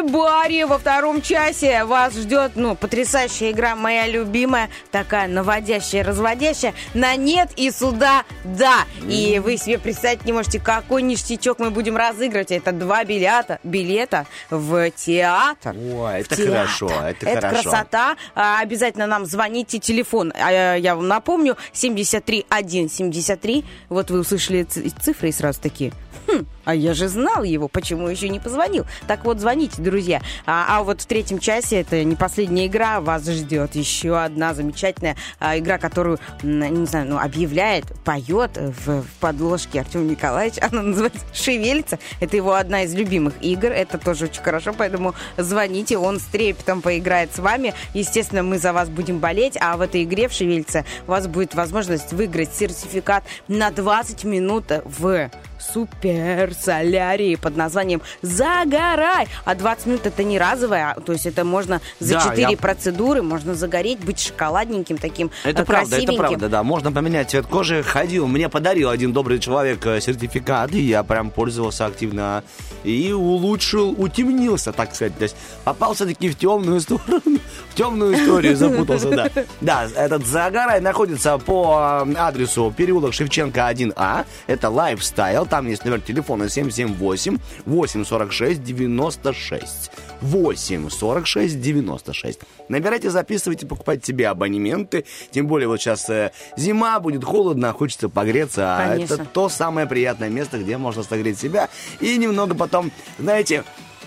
Everybody 0.04 0.66
во 0.66 0.78
втором 0.78 1.22
часе 1.22 1.84
вас 1.84 2.14
ждет, 2.14 2.52
ну, 2.56 2.74
потрясающая 2.76 3.52
игра, 3.52 3.74
моя 3.74 4.06
любимая, 4.06 4.68
такая 4.90 5.28
наводящая, 5.28 6.04
разводящая, 6.04 6.74
на 6.92 7.16
нет 7.16 7.50
и 7.56 7.70
сюда 7.70 8.24
да. 8.44 8.84
И 9.08 9.40
вы 9.42 9.56
себе 9.56 9.78
представить 9.78 10.26
не 10.26 10.32
можете, 10.32 10.60
какой 10.60 11.00
ништячок 11.02 11.58
мы 11.58 11.70
будем 11.70 11.96
разыгрывать. 11.96 12.50
Это 12.52 12.72
два 12.72 13.04
билета, 13.04 13.60
билета 13.64 14.26
в 14.50 14.90
театр. 14.90 15.74
Ой, 15.74 16.20
это 16.20 16.36
театр. 16.36 16.52
хорошо, 16.54 16.88
это 16.90 17.26
Это 17.26 17.40
хорошо. 17.48 17.62
красота. 17.70 18.16
А, 18.34 18.60
Обязательно 18.60 19.06
нам 19.06 19.24
звоните. 19.24 19.78
Телефон, 19.78 20.32
а, 20.38 20.76
я- 20.76 20.96
вам 20.96 21.08
напомню, 21.08 21.56
73173. 21.72 23.64
Вот 23.88 24.10
вы 24.10 24.20
услышали 24.20 24.64
цифры 24.64 25.30
и 25.30 25.32
сразу 25.32 25.60
такие, 25.60 25.92
хм, 26.26 26.44
а 26.64 26.74
я 26.74 26.94
же 26.94 27.08
знал 27.08 27.42
его, 27.42 27.68
почему 27.68 28.08
еще 28.08 28.28
не 28.28 28.40
позвонил? 28.40 28.86
Так 29.06 29.24
вот, 29.24 29.40
звоните, 29.40 29.82
друзья. 29.82 30.20
А, 30.46 30.66
а 30.68 30.82
вот 30.82 31.02
в 31.02 31.06
третьем 31.06 31.38
часе, 31.38 31.80
это 31.80 32.02
не 32.04 32.16
последняя 32.16 32.66
игра, 32.66 33.00
вас 33.00 33.26
ждет 33.26 33.74
еще 33.74 34.18
одна 34.18 34.54
замечательная 34.54 35.16
а, 35.38 35.58
игра, 35.58 35.78
которую, 35.78 36.18
не 36.42 36.86
знаю, 36.86 37.08
ну, 37.08 37.18
объявляет, 37.18 37.84
поет 38.04 38.56
в, 38.56 39.02
в 39.02 39.06
подложке 39.20 39.80
Артем 39.80 40.08
Николаевич. 40.08 40.58
Она 40.60 40.82
называется 40.82 41.20
«Шевелится». 41.32 41.98
Это 42.20 42.36
его 42.36 42.54
одна 42.54 42.82
из 42.82 42.94
любимых 42.94 43.34
игр. 43.40 43.68
Это 43.68 43.98
тоже 43.98 44.26
очень 44.26 44.42
хорошо, 44.42 44.72
поэтому 44.76 45.14
звоните, 45.36 45.98
он 45.98 46.18
с 46.18 46.24
трепетом 46.24 46.82
поиграет 46.82 47.34
с 47.34 47.38
вами. 47.38 47.74
Естественно, 47.92 48.42
мы 48.42 48.58
за 48.58 48.72
вас 48.72 48.88
будем 48.88 49.18
болеть, 49.18 49.56
а 49.60 49.76
в 49.76 49.80
этой 49.80 50.04
игре 50.04 50.28
в 50.28 50.32
«Шевелится» 50.32 50.84
у 51.06 51.10
вас 51.10 51.26
будет 51.26 51.54
возможность 51.54 52.12
выиграть 52.12 52.54
сертификат 52.54 53.24
на 53.48 53.70
20 53.70 54.24
минут 54.24 54.64
в 54.84 55.30
супер 55.72 56.52
солярии 56.54 57.36
под 57.36 57.56
названием 57.56 58.02
«Загорай». 58.22 59.26
А 59.44 59.54
20 59.54 59.86
минут 59.86 60.06
это 60.06 60.22
не 60.24 60.38
разовое, 60.38 60.90
а, 60.96 61.00
то 61.00 61.12
есть 61.12 61.26
это 61.26 61.44
можно 61.44 61.80
за 62.00 62.14
Да, 62.14 62.20
4 62.20 62.50
я- 62.52 62.56
процедуры, 62.56 63.22
можно 63.22 63.54
загореть, 63.54 64.00
быть 64.00 64.20
шоколадненьким 64.20 64.98
таким, 64.98 65.30
Это 65.44 65.62
э, 65.62 65.64
правда, 65.64 65.96
это 65.96 66.12
правда, 66.12 66.48
да. 66.48 66.62
Можно 66.62 66.92
поменять 66.92 67.30
цвет 67.30 67.46
кожи. 67.46 67.82
Ходил, 67.82 68.26
мне 68.26 68.48
подарил 68.48 68.90
один 68.90 69.12
добрый 69.12 69.38
человек 69.38 69.84
э, 69.86 70.00
сертификат, 70.00 70.72
и 70.72 70.80
я 70.80 71.02
прям 71.02 71.30
пользовался 71.30 71.86
активно. 71.86 72.42
И 72.84 73.12
улучшил, 73.12 73.90
утемнился, 73.96 74.72
так 74.72 74.94
сказать. 74.94 75.16
То 75.16 75.24
есть 75.24 75.36
попался 75.64 76.04
таки 76.06 76.28
в 76.28 76.36
темную 76.36 76.80
сторону, 76.80 77.22
в 77.70 77.74
темную 77.74 78.14
историю 78.14 78.56
запутался, 78.56 79.10
да. 79.10 79.28
Да, 79.60 79.86
этот 79.96 80.26
Загорай 80.26 80.80
находится 80.80 81.38
по 81.38 82.04
э, 82.06 82.14
адресу 82.16 82.72
переулок 82.76 83.14
Шевченко 83.14 83.60
1А. 83.70 84.24
Это 84.46 84.68
лайфстайл. 84.70 85.46
Там 85.54 85.68
есть 85.68 85.84
номер 85.84 86.00
телефона 86.00 86.48
778 86.48 87.38
846 87.66 88.64
96. 88.64 89.90
8 90.20 90.90
46 90.90 91.60
96. 91.60 92.40
Набирайте, 92.68 93.08
записывайте, 93.08 93.64
покупайте 93.64 94.04
себе 94.04 94.26
абонементы. 94.26 95.04
Тем 95.30 95.46
более 95.46 95.68
вот 95.68 95.80
сейчас 95.80 96.10
э, 96.10 96.32
зима, 96.56 96.98
будет 96.98 97.22
холодно, 97.22 97.72
хочется 97.72 98.08
погреться. 98.08 98.74
А 98.76 98.88
Конечно. 98.88 99.14
это 99.14 99.26
то 99.26 99.48
самое 99.48 99.86
приятное 99.86 100.28
место, 100.28 100.58
где 100.58 100.76
можно 100.76 101.04
согреть 101.04 101.38
себя. 101.38 101.68
И 102.00 102.16
немного 102.16 102.56
потом, 102.56 102.90
знаете, 103.20 103.62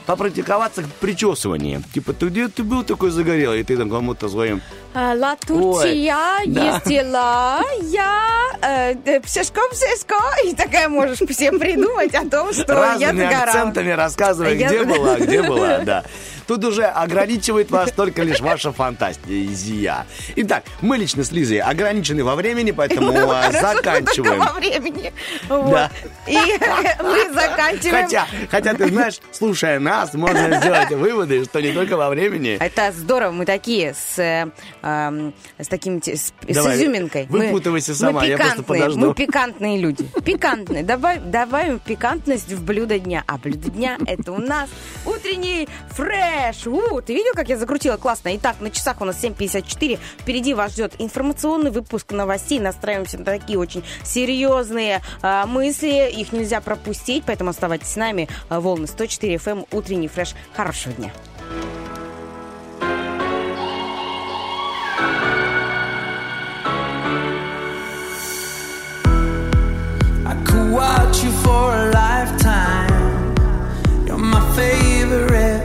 попрактиковаться 0.07 0.81
в 0.81 0.91
причесывании. 0.93 1.81
Типа, 1.93 2.13
ты 2.13 2.29
где 2.29 2.47
ты 2.47 2.63
был 2.63 2.83
такой 2.83 3.11
загорелый? 3.11 3.59
И 3.59 3.63
ты 3.63 3.77
там 3.77 3.89
кому-то 3.91 4.29
своим... 4.29 4.61
А, 4.93 5.13
Ла 5.13 5.35
Турция, 5.35 5.93
да. 6.47 6.73
есть 6.73 6.85
дела, 6.87 7.61
я 7.83 8.19
э, 8.61 8.95
э, 9.05 9.19
псешком 9.19 9.69
псешко, 9.69 10.15
и 10.43 10.55
такая 10.55 10.89
можешь 10.89 11.19
всем 11.19 11.59
придумать 11.59 12.15
о 12.15 12.27
том, 12.27 12.51
что 12.53 12.73
я 12.97 13.11
загорала. 13.13 13.43
акцентами 13.43 13.91
рассказывай, 13.91 14.57
Я- 14.57 14.67
где 14.69 14.83
была, 14.85 15.19
где 15.19 15.43
была, 15.43 15.79
да. 15.79 16.03
Тут 16.47 16.63
уже 16.63 16.85
ограничивает 16.85 17.69
вас 17.71 17.91
только 17.91 18.23
лишь 18.23 18.39
ваша 18.39 18.71
фантазия. 18.71 20.05
Итак, 20.37 20.63
мы 20.81 20.97
лично 20.97 21.23
с 21.23 21.31
Лизой 21.31 21.59
ограничены 21.59 22.23
во 22.23 22.35
времени, 22.35 22.71
поэтому 22.71 23.11
а, 23.11 23.51
Хорошо, 23.51 23.75
заканчиваем. 23.75 24.39
во 24.39 24.53
времени. 24.53 25.11
Да. 25.49 25.91
И 26.25 26.37
мы 27.03 27.33
заканчиваем. 27.33 28.05
Хотя, 28.05 28.27
хотя, 28.49 28.73
ты 28.73 28.87
знаешь, 28.87 29.19
слушая 29.31 29.79
нас, 29.79 30.13
можно 30.13 30.57
сделать 30.59 30.91
выводы, 30.91 31.43
что 31.43 31.61
не 31.61 31.73
только 31.73 31.97
во 31.97 32.09
времени. 32.09 32.57
Это 32.59 32.93
здорово, 32.95 33.31
мы 33.31 33.45
такие 33.45 33.93
с, 33.93 34.17
э, 34.17 34.49
эм, 34.83 35.33
с 35.59 35.67
таким 35.67 36.01
с, 36.01 36.07
с 36.07 36.33
Давай, 36.47 36.77
изюминкой. 36.77 37.27
Мы- 37.29 37.47
выпутывайся 37.47 37.91
мы 37.91 37.97
сама, 37.97 38.25
я 38.25 38.37
просто 38.37 38.63
подожду. 38.63 38.99
Мы 38.99 39.13
пикантные 39.13 39.79
люди. 39.79 40.05
Пикантные. 40.23 40.83
Добавь, 40.83 41.19
добавим 41.25 41.79
пикантность 41.79 42.51
в 42.53 42.63
блюдо 42.63 42.99
дня. 42.99 43.23
А 43.27 43.37
блюдо 43.37 43.69
дня 43.69 43.97
это 44.05 44.31
у 44.31 44.39
нас 44.39 44.69
утренний 45.05 45.67
фреш. 45.89 46.36
У, 46.65 47.01
ты 47.01 47.13
видел, 47.13 47.33
как 47.33 47.49
я 47.49 47.57
закрутила? 47.57 47.97
Классно. 47.97 48.35
Итак, 48.35 48.57
на 48.59 48.69
часах 48.69 49.01
у 49.01 49.05
нас 49.05 49.23
7.54. 49.23 49.99
Впереди 50.19 50.53
вас 50.53 50.73
ждет 50.73 50.93
информационный 50.99 51.71
выпуск 51.71 52.11
новостей. 52.11 52.59
Настраиваемся 52.59 53.17
на 53.17 53.25
такие 53.25 53.57
очень 53.57 53.83
серьезные 54.03 55.01
а, 55.21 55.45
мысли. 55.45 56.11
Их 56.11 56.31
нельзя 56.31 56.61
пропустить, 56.61 57.23
поэтому 57.25 57.49
оставайтесь 57.49 57.89
с 57.89 57.95
нами. 57.95 58.29
А, 58.49 58.59
Волны 58.59 58.87
104 58.87 59.35
FM, 59.35 59.67
утренний 59.71 60.07
фреш. 60.07 60.35
Хорошего 60.55 60.93
дня. 60.95 61.11
Watch 70.69 71.23
you 71.23 71.31
for 71.43 71.73
a 71.73 71.89
lifetime. 71.91 73.35
You're 74.05 74.17
my 74.17 74.41
favorite 74.55 75.56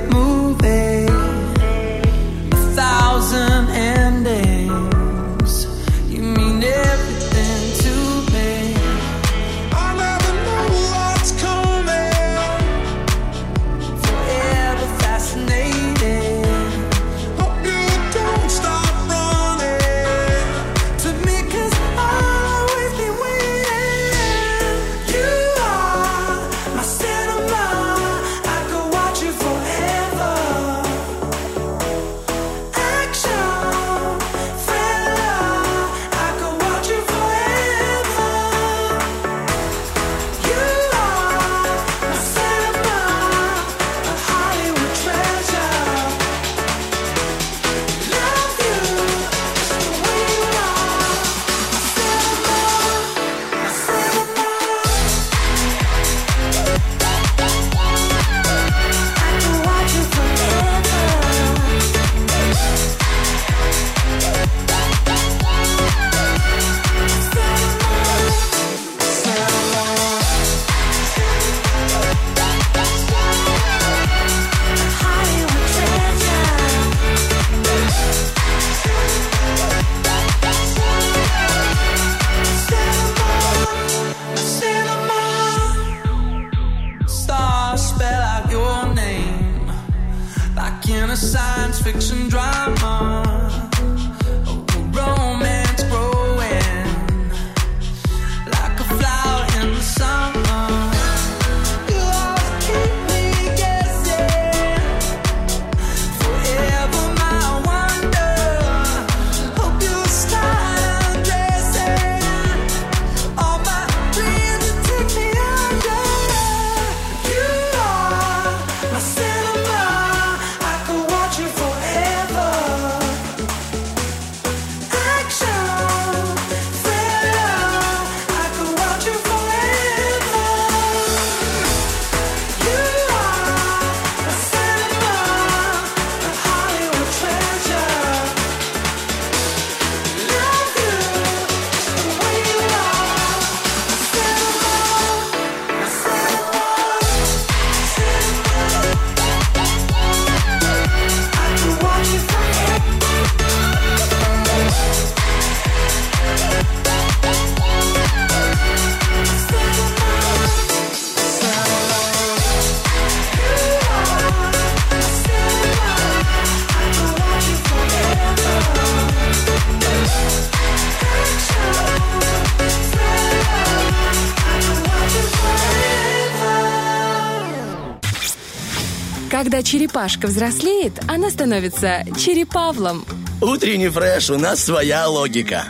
Когда 179.53 179.65
черепашка 179.65 180.29
взрослеет, 180.29 180.95
она 181.09 181.29
становится 181.29 182.05
черепавлом. 182.19 183.05
Утренний 183.43 183.91
фреш, 183.91 184.31
у 184.31 184.39
нас 184.39 184.65
своя 184.65 185.07
логика. 185.07 185.67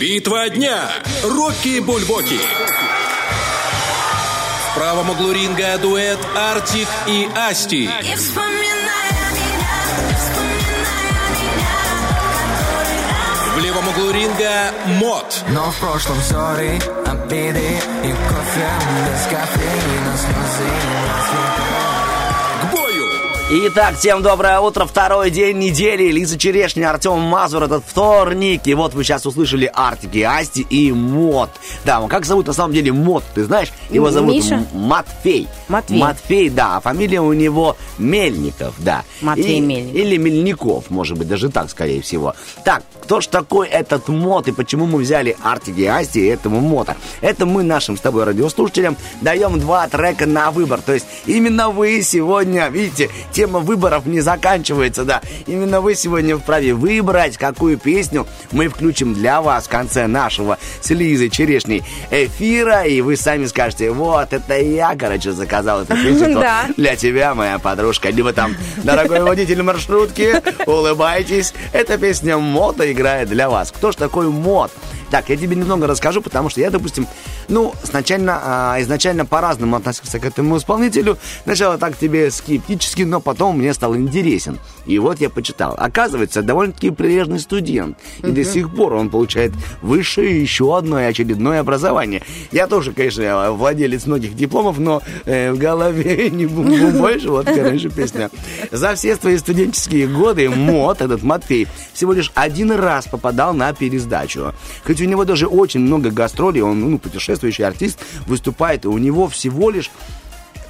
Битва 0.00 0.48
дня. 0.48 0.88
Рокки 1.24 1.80
Бульбоки. 1.80 2.38
В 4.70 4.74
правом 4.76 5.10
углу 5.10 5.32
ринга 5.32 5.76
дуэт 5.76 6.18
Артик 6.34 6.88
и 7.06 7.28
Асти. 7.36 7.90
В 13.54 13.60
левом 13.62 13.88
углу 13.88 14.10
ринга 14.10 14.72
Мод. 14.86 15.44
Но 15.50 15.70
в 15.70 15.76
прошлом 15.80 16.18
ссоры, 16.22 16.80
обиды 17.12 17.78
и 18.04 18.12
кофе 18.12 18.68
без 19.06 19.22
кофеина, 19.24 20.16
слезы 20.16 20.64
на 20.64 21.22
цветах. 21.26 22.01
Итак, 23.54 23.96
всем 23.98 24.22
доброе 24.22 24.60
утро, 24.60 24.86
второй 24.86 25.30
день 25.30 25.58
недели. 25.58 26.10
Лиза 26.10 26.38
Черешня, 26.38 26.88
Артем 26.88 27.18
Мазур, 27.20 27.64
этот 27.64 27.84
вторник. 27.86 28.62
И 28.64 28.72
вот 28.72 28.94
вы 28.94 29.04
сейчас 29.04 29.26
услышали 29.26 29.70
Артики, 29.74 30.20
Асти 30.20 30.62
и 30.62 30.90
Мод. 30.90 31.50
Да, 31.84 32.00
как 32.08 32.24
зовут 32.24 32.46
на 32.46 32.54
самом 32.54 32.72
деле 32.72 32.92
Мод, 32.94 33.22
ты 33.34 33.44
знаешь? 33.44 33.70
Его 33.90 34.10
зовут 34.10 34.32
Миша? 34.36 34.64
Матфей. 34.72 35.48
Матвей. 35.68 36.00
Матфей, 36.00 36.48
да. 36.48 36.78
А 36.78 36.80
фамилия 36.80 37.20
у 37.20 37.34
него 37.34 37.76
Мельников, 37.98 38.72
да. 38.78 39.04
Матвей 39.20 39.58
И- 39.58 39.60
Мельников. 39.60 39.96
Или 39.96 40.16
Мельников, 40.16 40.88
может 40.88 41.18
быть, 41.18 41.28
даже 41.28 41.50
так, 41.50 41.68
скорее 41.68 42.00
всего. 42.00 42.34
Так, 42.64 42.82
кто 43.02 43.20
ж 43.20 43.26
такой 43.26 43.68
этот 43.68 44.08
Мод 44.08 44.48
и 44.48 44.52
почему 44.52 44.86
мы 44.86 45.00
взяли 45.00 45.36
Артики 45.42 45.80
и 45.80 45.86
Асти 45.86 46.20
и 46.20 46.26
этому 46.26 46.60
Мота? 46.60 46.96
Это 47.20 47.44
мы 47.44 47.64
нашим 47.64 47.98
с 47.98 48.00
тобой 48.00 48.24
радиослушателям 48.24 48.96
даем 49.20 49.60
два 49.60 49.86
трека 49.88 50.24
на 50.24 50.50
выбор. 50.52 50.80
То 50.80 50.94
есть 50.94 51.04
именно 51.26 51.68
вы 51.68 52.00
сегодня, 52.00 52.68
видите, 52.70 53.10
тема 53.42 53.58
выборов 53.58 54.06
не 54.06 54.20
заканчивается, 54.20 55.04
да. 55.04 55.20
Именно 55.48 55.80
вы 55.80 55.96
сегодня 55.96 56.36
вправе 56.36 56.74
выбрать, 56.74 57.36
какую 57.36 57.76
песню 57.76 58.24
мы 58.52 58.68
включим 58.68 59.14
для 59.14 59.42
вас 59.42 59.64
в 59.64 59.68
конце 59.68 60.06
нашего 60.06 60.58
с 60.80 60.90
Лизой 60.90 61.28
Черешней 61.28 61.82
эфира. 62.12 62.84
И 62.84 63.00
вы 63.00 63.16
сами 63.16 63.46
скажете, 63.46 63.90
вот, 63.90 64.32
это 64.32 64.60
я, 64.60 64.94
короче, 64.94 65.32
заказал 65.32 65.82
эту 65.82 65.96
песню. 65.96 66.38
Да. 66.42 66.66
Для 66.76 66.94
тебя, 66.96 67.34
моя 67.34 67.58
подружка. 67.58 68.10
Либо 68.10 68.32
там, 68.32 68.54
дорогой 68.84 69.20
водитель 69.22 69.62
маршрутки, 69.62 70.40
улыбайтесь. 70.66 71.52
Эта 71.72 71.98
песня 71.98 72.38
Мота 72.38 72.90
играет 72.92 73.28
для 73.28 73.50
вас. 73.50 73.72
Кто 73.72 73.90
ж 73.90 73.96
такой 73.96 74.28
Мот? 74.28 74.70
Так, 75.12 75.28
я 75.28 75.36
тебе 75.36 75.54
немного 75.56 75.86
расскажу, 75.86 76.22
потому 76.22 76.48
что 76.48 76.62
я, 76.62 76.70
допустим, 76.70 77.06
ну, 77.48 77.74
сначала, 77.84 78.40
а, 78.42 78.76
изначально 78.80 79.26
по-разному 79.26 79.76
относился 79.76 80.18
к 80.18 80.24
этому 80.24 80.56
исполнителю. 80.56 81.18
Сначала 81.44 81.76
так 81.76 81.98
тебе 81.98 82.30
скептически, 82.30 83.02
но 83.02 83.20
потом 83.20 83.58
мне 83.58 83.74
стал 83.74 83.94
интересен. 83.94 84.58
И 84.86 84.98
вот 84.98 85.20
я 85.20 85.28
почитал. 85.28 85.74
Оказывается, 85.76 86.40
довольно-таки 86.40 86.88
прилежный 86.92 87.40
студент. 87.40 87.98
И 88.22 88.30
до 88.30 88.42
сих 88.42 88.74
пор 88.74 88.94
он 88.94 89.10
получает 89.10 89.52
высшее 89.82 90.40
еще 90.40 90.78
одно 90.78 90.98
и 90.98 91.04
очередное 91.04 91.60
образование. 91.60 92.22
Я 92.50 92.66
тоже, 92.66 92.94
конечно, 92.94 93.52
владелец 93.52 94.06
многих 94.06 94.34
дипломов, 94.34 94.78
но 94.78 95.02
э, 95.26 95.52
в 95.52 95.58
голове 95.58 96.30
не 96.32 96.46
бум-бум 96.46 96.92
больше. 96.98 97.28
Вот, 97.28 97.44
короче, 97.44 97.90
песня. 97.90 98.30
За 98.70 98.94
все 98.94 99.16
свои 99.16 99.36
студенческие 99.36 100.06
годы 100.06 100.48
Мот, 100.48 101.02
этот 101.02 101.22
Матфей, 101.22 101.68
всего 101.92 102.14
лишь 102.14 102.32
один 102.34 102.72
раз 102.72 103.06
попадал 103.08 103.52
на 103.52 103.74
пересдачу. 103.74 104.54
Хоть 104.86 105.01
у 105.02 105.08
него 105.08 105.24
даже 105.24 105.46
очень 105.46 105.80
много 105.80 106.10
гастролей, 106.10 106.62
он 106.62 106.80
ну, 106.80 106.98
путешествующий 106.98 107.64
артист, 107.64 107.98
выступает, 108.26 108.84
и 108.84 108.88
у 108.88 108.98
него 108.98 109.28
всего 109.28 109.70
лишь 109.70 109.90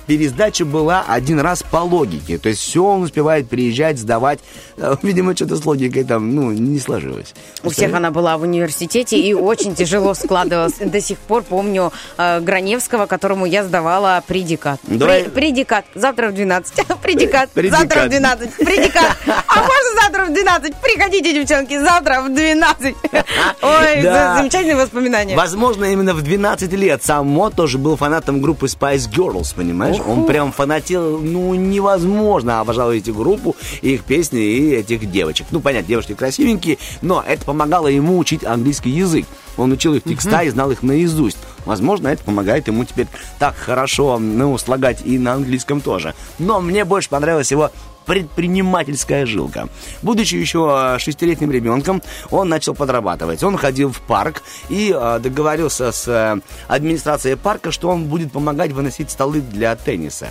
пересдача 0.06 0.64
была 0.64 1.04
один 1.08 1.40
раз 1.40 1.62
по 1.62 1.78
логике. 1.78 2.38
То 2.38 2.48
есть 2.48 2.60
все 2.60 2.84
он 2.84 3.02
успевает 3.02 3.48
приезжать, 3.48 3.98
сдавать. 3.98 4.40
Э, 4.76 4.96
Видимо, 5.02 5.34
что-то 5.34 5.56
с 5.56 5.64
логикой 5.64 6.04
там, 6.04 6.34
ну, 6.34 6.52
не 6.52 6.78
сложилось. 6.78 7.34
У 7.64 7.70
всех 7.70 7.94
она 7.94 8.10
была 8.10 8.36
в 8.38 8.42
университете 8.42 9.18
и 9.18 9.34
очень 9.34 9.74
тяжело 9.74 10.14
складывалась. 10.14 10.74
До 10.80 11.00
сих 11.00 11.18
пор 11.18 11.42
помню 11.42 11.92
э, 12.18 12.40
Граневского, 12.40 13.06
которому 13.06 13.46
я 13.46 13.64
сдавала 13.64 14.22
предикат. 14.26 14.80
Пре- 14.86 15.28
предикат. 15.30 15.84
Завтра 15.94 16.28
в 16.28 16.34
12. 16.34 16.74
Предикат. 17.02 17.50
Предикат. 17.50 17.80
Завтра 17.80 18.04
в 18.06 18.08
12. 18.10 18.56
Предикат. 18.56 19.16
А 19.26 19.56
можно 19.60 20.02
завтра 20.02 20.24
в 20.26 20.32
12? 20.34 20.74
Приходите, 20.76 21.32
девчонки, 21.34 21.78
завтра 21.78 22.22
в 22.22 22.34
12. 22.34 22.94
Ой, 23.62 24.02
замечательные 24.02 24.76
воспоминания. 24.76 25.36
Возможно, 25.36 25.84
именно 25.86 26.14
в 26.14 26.22
12 26.22 26.72
лет 26.72 27.02
сам 27.04 27.26
Мот 27.28 27.54
тоже 27.54 27.78
был 27.78 27.96
фанатом 27.96 28.40
группы 28.40 28.66
Spice 28.66 29.08
Girls, 29.10 29.54
понимаешь? 29.54 29.96
Он 30.06 30.26
прям 30.26 30.52
фанател, 30.52 31.18
ну, 31.18 31.54
невозможно 31.54 32.60
обожал 32.60 32.92
эти 32.92 33.10
группу, 33.10 33.56
их 33.80 34.04
песни 34.04 34.40
и 34.40 34.74
этих 34.74 35.10
девочек. 35.10 35.46
Ну, 35.50 35.60
понятно, 35.60 35.88
девушки 35.88 36.14
красивенькие, 36.14 36.78
но 37.00 37.22
это 37.26 37.44
помогало 37.44 37.88
ему 37.88 38.18
учить 38.18 38.44
английский 38.44 38.90
язык. 38.90 39.26
Он 39.56 39.72
учил 39.72 39.94
их 39.94 40.04
текста 40.04 40.42
и 40.42 40.50
знал 40.50 40.70
их 40.70 40.82
наизусть. 40.82 41.38
Возможно, 41.66 42.08
это 42.08 42.24
помогает 42.24 42.68
ему 42.68 42.84
теперь 42.84 43.06
так 43.38 43.54
хорошо, 43.56 44.18
ну, 44.18 44.56
слагать 44.58 45.02
и 45.04 45.18
на 45.18 45.34
английском 45.34 45.80
тоже. 45.80 46.14
Но 46.38 46.60
мне 46.60 46.84
больше 46.84 47.08
понравилась 47.08 47.50
его 47.50 47.70
предпринимательская 48.04 49.26
жилка. 49.26 49.68
Будучи 50.02 50.36
еще 50.36 50.94
э, 50.94 50.98
шестилетним 50.98 51.50
ребенком, 51.50 52.02
он 52.30 52.48
начал 52.48 52.74
подрабатывать. 52.74 53.42
Он 53.42 53.56
ходил 53.56 53.92
в 53.92 54.00
парк 54.00 54.42
и 54.68 54.94
э, 54.94 55.18
договорился 55.20 55.92
с 55.92 56.08
э, 56.08 56.40
администрацией 56.68 57.36
парка, 57.36 57.70
что 57.70 57.88
он 57.88 58.06
будет 58.06 58.32
помогать 58.32 58.72
выносить 58.72 59.10
столы 59.10 59.40
для 59.40 59.74
тенниса. 59.76 60.28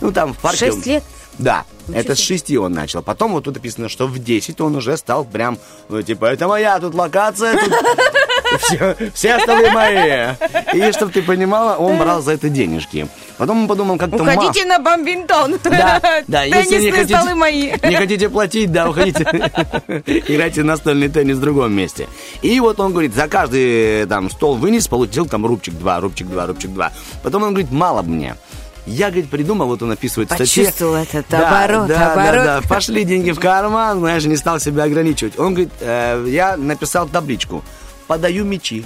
Ну, 0.00 0.12
там 0.12 0.34
в 0.34 0.38
парке... 0.38 0.58
Шесть 0.58 0.86
лет? 0.86 1.04
Да, 1.38 1.64
это 1.92 2.14
с 2.14 2.18
6 2.18 2.56
он 2.56 2.72
начал. 2.72 3.02
Потом 3.02 3.32
вот 3.32 3.44
тут 3.44 3.54
написано, 3.54 3.88
что 3.88 4.06
в 4.06 4.18
10 4.18 4.60
он 4.60 4.76
уже 4.76 4.96
стал 4.96 5.24
прям, 5.24 5.58
ну, 5.88 6.02
типа, 6.02 6.26
это 6.26 6.46
моя 6.46 6.78
тут 6.78 6.94
локация, 6.94 7.54
тут 7.58 7.72
все, 8.60 8.96
все 9.14 9.38
столы 9.40 9.70
мои. 9.70 10.34
И, 10.74 10.92
чтобы 10.92 11.12
ты 11.12 11.22
понимала, 11.22 11.76
он 11.76 11.98
брал 11.98 12.22
за 12.22 12.32
это 12.32 12.48
денежки. 12.48 13.08
Потом 13.38 13.62
он 13.62 13.68
подумал, 13.68 13.98
как-то 13.98 14.16
Уходите 14.16 14.64
на 14.66 14.78
бомбинтон. 14.78 15.58
да, 15.64 16.00
да, 16.28 16.42
если 16.44 16.58
не 16.58 16.64
Теннисные 16.64 16.92
хотите, 16.92 17.16
столы 17.16 17.34
мои. 17.34 17.72
не 17.82 17.96
хотите 17.96 18.28
платить, 18.28 18.70
да, 18.70 18.88
уходите, 18.90 19.22
играйте 20.28 20.62
настольный 20.62 21.08
теннис 21.08 21.36
в 21.36 21.40
другом 21.40 21.72
месте. 21.72 22.08
И 22.42 22.60
вот 22.60 22.78
он 22.78 22.92
говорит, 22.92 23.14
за 23.14 23.26
каждый 23.28 24.06
там 24.06 24.30
стол 24.30 24.56
вынес, 24.56 24.86
получил 24.86 25.26
там 25.26 25.46
рубчик 25.46 25.74
два, 25.74 26.00
рубчик 26.00 26.28
два, 26.28 26.46
рубчик 26.46 26.70
два. 26.70 26.92
Потом 27.22 27.42
он 27.42 27.50
говорит, 27.50 27.72
мало 27.72 28.02
мне. 28.02 28.36
Я, 28.84 29.10
говорит, 29.10 29.30
придумал, 29.30 29.68
вот 29.68 29.82
он 29.82 29.92
описывает 29.92 30.30
в 30.30 30.34
статье. 30.34 30.64
Почувствовал 30.64 30.96
этот 30.96 31.26
Да, 31.28 31.64
оборот, 31.64 31.86
да, 31.86 32.12
оборот. 32.12 32.44
Да, 32.44 32.60
да, 32.60 32.68
пошли 32.68 33.04
деньги 33.04 33.30
в 33.30 33.38
карман, 33.38 34.00
знаешь, 34.00 34.24
не 34.24 34.36
стал 34.36 34.58
себя 34.58 34.84
ограничивать. 34.84 35.38
Он 35.38 35.54
говорит, 35.54 35.72
«Э, 35.80 36.24
я 36.28 36.56
написал 36.56 37.06
табличку, 37.08 37.62
подаю 38.08 38.44
мячи. 38.44 38.84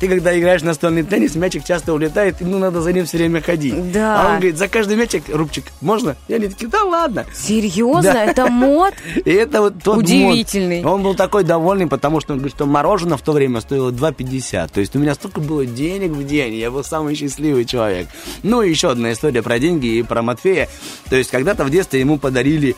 Ты 0.00 0.08
когда 0.08 0.38
играешь 0.38 0.62
в 0.62 0.64
настольный 0.64 1.02
теннис, 1.02 1.34
мячик 1.34 1.62
часто 1.62 1.92
улетает, 1.92 2.40
и 2.40 2.44
ну 2.44 2.58
надо 2.58 2.80
за 2.80 2.90
ним 2.92 3.04
все 3.04 3.18
время 3.18 3.42
ходить. 3.42 3.92
Да. 3.92 4.22
А 4.22 4.26
он 4.28 4.32
говорит, 4.36 4.56
за 4.56 4.66
каждый 4.66 4.96
мячик 4.96 5.24
рубчик 5.28 5.66
можно? 5.82 6.16
И 6.26 6.32
они 6.32 6.48
такие, 6.48 6.68
да 6.68 6.82
ладно. 6.84 7.26
Серьезно? 7.34 8.14
Да. 8.14 8.24
Это 8.24 8.46
мод? 8.46 8.94
И 9.24 9.30
это 9.30 9.60
вот 9.60 9.74
тот 9.82 9.98
Удивительный. 9.98 10.82
мод. 10.82 10.92
Он 10.94 11.02
был 11.02 11.14
такой 11.14 11.44
довольный, 11.44 11.86
потому 11.86 12.20
что 12.20 12.32
он 12.32 12.38
говорит, 12.38 12.56
что 12.56 12.64
мороженое 12.64 13.18
в 13.18 13.22
то 13.22 13.32
время 13.32 13.60
стоило 13.60 13.90
2,50. 13.90 14.70
То 14.72 14.80
есть 14.80 14.96
у 14.96 14.98
меня 14.98 15.14
столько 15.14 15.42
было 15.42 15.66
денег 15.66 16.12
в 16.12 16.26
день, 16.26 16.54
я 16.54 16.70
был 16.70 16.82
самый 16.82 17.14
счастливый 17.14 17.66
человек. 17.66 18.08
Ну 18.42 18.62
и 18.62 18.70
еще 18.70 18.90
одна 18.90 19.12
история 19.12 19.42
про 19.42 19.58
деньги 19.58 19.86
и 19.98 20.02
про 20.02 20.22
Матфея. 20.22 20.70
То 21.10 21.16
есть 21.16 21.30
когда-то 21.30 21.64
в 21.64 21.70
детстве 21.70 22.00
ему 22.00 22.18
подарили 22.18 22.74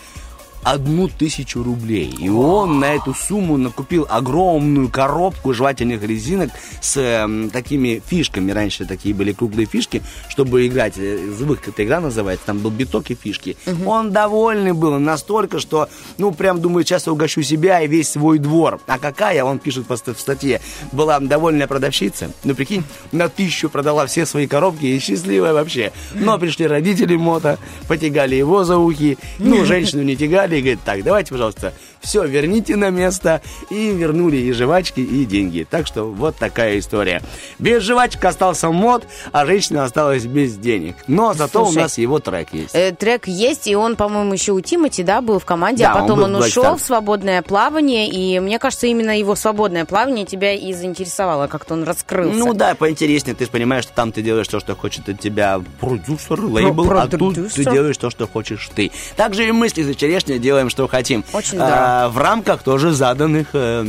одну 0.63 1.09
тысячу 1.09 1.63
рублей. 1.63 2.15
И 2.19 2.29
он 2.29 2.79
на 2.79 2.95
эту 2.95 3.15
сумму 3.15 3.57
накупил 3.57 4.07
огромную 4.09 4.89
коробку 4.89 5.53
жевательных 5.55 6.03
резинок 6.03 6.51
с 6.81 6.97
эм, 6.97 7.51
такими 7.51 8.03
фишками. 8.07 8.53
Раньше 8.53 8.85
такие 8.85 9.15
были 9.15 9.33
круглые 9.33 9.67
фишки, 9.67 10.03
чтобы 10.29 10.67
играть. 10.67 10.95
э, 10.97 11.31
Забыл, 11.39 11.57
как 11.57 11.69
эта 11.69 11.85
игра 11.85 12.01
называется. 12.01 12.47
Там 12.47 12.59
был 12.59 12.71
биток 12.71 13.11
и 13.11 13.15
фишки. 13.15 13.57
Он 13.87 14.13
довольный 14.13 14.73
был 14.73 14.99
настолько, 14.99 15.59
что, 15.59 15.89
ну, 16.19 16.33
прям 16.33 16.61
думаю, 16.61 16.85
сейчас 16.85 17.07
я 17.07 17.13
угощу 17.13 17.43
себя 17.43 17.81
и 17.81 17.89
весь 17.89 18.11
свой 18.11 18.39
двор. 18.39 18.81
А 18.87 18.99
какая, 18.99 19.45
он 19.45 19.59
пишет 19.59 19.87
в 19.89 19.97
статье, 20.19 20.61
была 20.93 21.19
довольная 21.21 21.67
продавщица. 21.67 22.31
Ну, 22.45 22.55
прикинь, 22.55 22.85
на 23.11 23.29
тысячу 23.29 23.69
продала 23.69 24.07
все 24.07 24.27
свои 24.27 24.47
коробки 24.47 24.85
и 24.87 24.99
счастливая 24.99 25.53
вообще. 25.53 25.93
Но 26.15 26.39
пришли 26.43 26.67
родители 26.67 27.17
Мота, 27.17 27.59
потягали 27.89 28.35
его 28.37 28.65
за 28.65 28.77
ухи. 28.79 29.19
Ну, 29.39 29.65
женщину 29.65 30.03
не 30.03 30.17
тягали, 30.17 30.52
и 30.59 30.61
говорит, 30.61 30.81
так, 30.85 31.03
давайте, 31.03 31.31
пожалуйста, 31.31 31.73
все 32.03 32.25
верните 32.25 32.77
на 32.77 32.91
место. 32.91 33.41
И 33.71 33.91
вернули 33.91 34.37
и 34.37 34.53
жвачки, 34.53 35.01
и 35.01 35.25
деньги. 35.25 35.67
Так 35.69 35.87
что 35.87 36.05
вот 36.05 36.37
такая 36.37 36.79
история. 36.79 37.23
Без 37.59 37.83
жвачек 37.83 38.25
остался 38.25 38.71
мод, 38.71 39.05
а 39.33 39.47
женщина 39.47 39.85
осталась 39.85 40.25
без 40.27 40.57
денег. 40.57 40.97
Но 41.07 41.33
зато 41.33 41.65
Слушай, 41.65 41.79
у 41.79 41.81
нас 41.83 41.99
его 41.99 42.19
трек 42.19 42.53
есть. 42.53 42.75
Э, 42.75 42.93
трек 42.93 43.27
есть, 43.27 43.67
и 43.67 43.77
он, 43.77 43.97
по-моему, 43.97 44.33
еще 44.33 44.53
у 44.53 44.61
Тимати, 44.61 45.03
да, 45.03 45.21
был 45.21 45.39
в 45.39 45.45
команде, 45.45 45.85
Да, 45.85 45.93
а 45.93 46.01
потом 46.01 46.23
он 46.23 46.35
он, 46.37 46.43
ушел 46.43 46.77
в 46.77 46.81
свободное 46.81 47.43
плавание, 47.43 48.09
и 48.09 48.41
мне 48.41 48.59
кажется, 48.59 48.87
именно 48.87 49.19
его 49.19 49.35
свободное 49.35 49.85
плавание 49.85 50.27
тебя 50.27 50.53
и 50.53 50.73
заинтересовало, 50.73 51.47
как-то 51.47 51.75
он 51.75 51.85
раскрылся. 51.85 52.37
Ну 52.37 52.55
да, 52.55 52.75
поинтереснее. 52.75 53.35
Ты 53.35 53.45
же 53.45 53.51
понимаешь, 53.51 53.85
что 53.85 53.95
там 53.95 54.13
ты 54.13 54.23
делаешь 54.23 54.49
то, 54.49 54.61
что 54.61 54.75
хочет 54.75 55.09
от 55.09 55.21
тебя 55.21 55.61
продюсер, 55.81 56.41
лейбл, 56.41 56.91
а 56.93 57.07
тут 57.09 57.53
ты 57.53 57.65
делаешь 57.65 57.97
то, 57.97 58.11
что 58.11 58.27
хочешь 58.27 58.71
ты. 58.75 58.91
Также 59.17 59.47
и 59.47 59.53
мы 59.53 59.69
с 59.69 59.77
Лизой 59.77 59.95
Черешней 59.95 60.39
делаем, 60.39 60.71
что 60.71 60.89
хотим. 60.89 61.25
Очень 61.33 61.59
А, 61.61 61.92
В 62.09 62.19
рамках 62.19 62.63
тоже 62.63 62.93
заданных 62.93 63.49
э, 63.53 63.85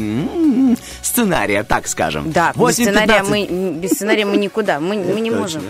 сценария, 1.02 1.64
так 1.64 1.88
скажем. 1.88 2.32
Да, 2.32 2.52
без 2.56 2.62
8:15. 2.62 2.72
сценария, 2.72 3.24
мы, 3.24 3.72
без 3.74 3.92
сценария 3.92 4.26
мы 4.26 4.38
никуда, 4.38 4.80
мы, 4.80 4.96
мы 4.96 5.20
не 5.22 5.32
можем. 5.32 5.64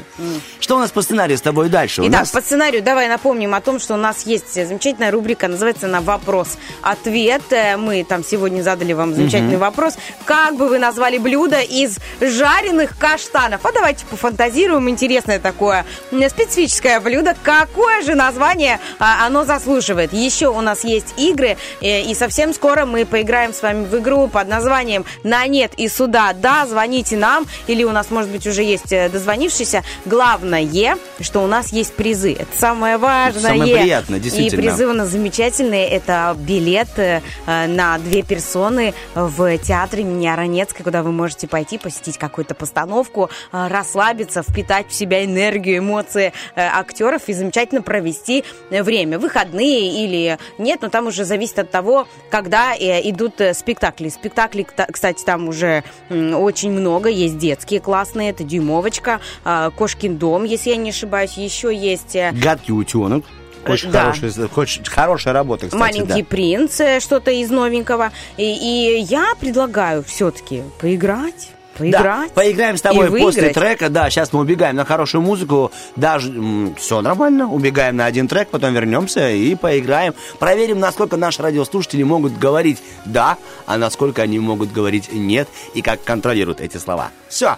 Что 0.59 0.77
у 0.77 0.79
нас 0.79 0.91
по 0.91 1.01
сценарию 1.01 1.37
с 1.37 1.41
тобой 1.41 1.69
дальше? 1.69 2.01
Итак, 2.01 2.21
нас 2.21 2.31
по 2.31 2.41
сценарию 2.41 2.81
давай 2.83 3.07
напомним 3.07 3.53
о 3.53 3.61
том, 3.61 3.79
что 3.79 3.95
у 3.95 3.97
нас 3.97 4.25
есть 4.25 4.53
замечательная 4.53 5.11
рубрика, 5.11 5.47
называется 5.47 5.87
она 5.87 6.01
«Вопрос-ответ». 6.01 7.43
Э, 7.51 7.77
Мы 7.77 8.03
там 8.03 8.23
сегодня 8.23 8.61
задали 8.61 8.93
вам 8.93 9.13
замечательный 9.13 9.57
вопрос. 9.57 9.97
Как 10.25 10.55
бы 10.55 10.69
вы 10.69 10.79
назвали 10.79 11.17
блюдо 11.17 11.59
из 11.59 11.97
жареных 12.21 12.97
каштанов? 12.97 13.65
А 13.65 13.71
давайте 13.71 14.05
пофантазируем. 14.05 14.89
Интересное 14.89 15.39
такое 15.39 15.85
специфическое 16.29 16.99
блюдо. 16.99 17.35
Какое 17.43 18.01
же 18.01 18.15
название 18.15 18.79
а, 18.99 19.25
оно 19.25 19.45
заслуживает? 19.45 20.13
Еще 20.13 20.47
у 20.47 20.61
нас 20.61 20.83
есть 20.83 21.13
игры, 21.17 21.57
э, 21.81 22.01
и 22.01 22.15
совсем 22.23 22.53
скоро 22.53 22.85
мы 22.85 23.05
поиграем 23.05 23.53
с 23.53 23.61
вами 23.61 23.83
в 23.83 23.99
игру 23.99 24.29
под 24.29 24.47
названием 24.47 25.03
«На 25.23 25.45
нет 25.45 25.73
и 25.75 25.89
сюда». 25.89 26.31
Да, 26.31 26.65
звоните 26.65 27.17
нам, 27.17 27.45
или 27.67 27.83
у 27.83 27.91
нас, 27.91 28.11
может 28.11 28.31
быть, 28.31 28.47
уже 28.47 28.63
есть 28.63 28.93
э, 28.93 29.09
дозвонившийся. 29.09 29.83
Главное, 30.05 30.97
что 31.19 31.43
у 31.43 31.47
нас 31.47 31.73
есть 31.73 31.93
призы. 31.93 32.31
Это 32.31 32.47
самое 32.57 32.97
важное. 32.97 33.51
Самое 33.51 33.75
приятное, 33.75 34.19
действительно. 34.19 34.61
И 34.61 34.63
призы 34.63 34.87
у 34.87 34.93
нас 34.93 35.09
замечательные. 35.09 35.89
Это 35.89 36.33
билет 36.39 36.87
э, 36.95 37.19
на 37.45 37.97
две 37.97 38.21
персоны 38.21 38.93
в 39.15 39.57
театре 39.57 40.03
имени 40.03 40.27
Аронецкой, 40.27 40.85
куда 40.85 41.03
вы 41.03 41.11
можете 41.11 41.49
пойти, 41.49 41.77
посетить 41.77 42.17
какую-то 42.17 42.55
постановку, 42.55 43.29
э, 43.51 43.67
расслабиться, 43.67 44.43
впитать 44.43 44.87
в 44.87 44.93
себя 44.93 45.25
энергию, 45.25 45.79
эмоции 45.79 46.31
актеров 46.55 47.23
и 47.27 47.33
замечательно 47.33 47.81
провести 47.81 48.45
время. 48.69 49.19
Выходные 49.19 50.05
или 50.05 50.37
нет, 50.57 50.81
но 50.81 50.87
там 50.87 51.07
уже 51.07 51.25
зависит 51.25 51.59
от 51.59 51.69
того, 51.69 52.07
когда 52.29 52.73
э, 52.75 53.07
идут 53.09 53.39
э, 53.41 53.53
спектакли. 53.53 54.09
Спектаклей, 54.09 54.65
кта- 54.65 54.91
кстати, 54.91 55.23
там 55.23 55.47
уже 55.47 55.83
очень 56.09 56.71
много. 56.71 57.09
Есть 57.09 57.37
детские 57.37 57.79
классные, 57.79 58.31
это 58.31 58.43
«Дюймовочка», 58.43 59.19
э, 59.45 59.71
«Кошкин 59.75 60.17
дом», 60.17 60.43
если 60.43 60.71
я 60.71 60.75
не 60.77 60.89
ошибаюсь. 60.89 61.33
Еще 61.33 61.75
есть... 61.75 62.15
э, 62.15 62.31
гадкий 62.33 62.73
утенок. 62.73 63.23
Очень, 63.67 63.91
Да. 63.91 64.11
хорошая, 64.11 64.49
очень 64.55 64.83
хорошая 64.83 65.33
работа, 65.33 65.67
кстати. 65.67 65.79
Маленький 65.79 66.21
да. 66.21 66.27
принц, 66.27 66.81
что-то 66.99 67.31
из 67.31 67.49
новенького. 67.49 68.11
И, 68.35 68.43
и 68.43 68.99
я 69.01 69.33
предлагаю 69.39 70.03
все-таки 70.03 70.63
поиграть. 70.81 71.51
Поиграть. 71.77 72.29
Да, 72.29 72.33
поиграем 72.33 72.77
с 72.77 72.81
тобой 72.81 73.09
после 73.09 73.49
трека. 73.49 73.89
Да, 73.89 74.09
сейчас 74.09 74.31
мы 74.33 74.41
убегаем 74.41 74.75
на 74.75 74.85
хорошую 74.85 75.21
музыку. 75.21 75.71
Даже 75.95 76.31
все 76.77 77.01
нормально. 77.01 77.51
Убегаем 77.51 77.95
на 77.95 78.05
один 78.05 78.27
трек, 78.27 78.49
потом 78.49 78.73
вернемся 78.73 79.31
и 79.31 79.55
поиграем. 79.55 80.13
Проверим, 80.39 80.79
насколько 80.79 81.17
наши 81.17 81.41
радиослушатели 81.41 82.03
могут 82.03 82.37
говорить 82.37 82.81
«да», 83.05 83.37
а 83.65 83.77
насколько 83.77 84.21
они 84.21 84.39
могут 84.39 84.71
говорить 84.71 85.11
«нет», 85.11 85.47
и 85.73 85.81
как 85.81 86.03
контролируют 86.03 86.61
эти 86.61 86.77
слова. 86.77 87.11
Все. 87.27 87.57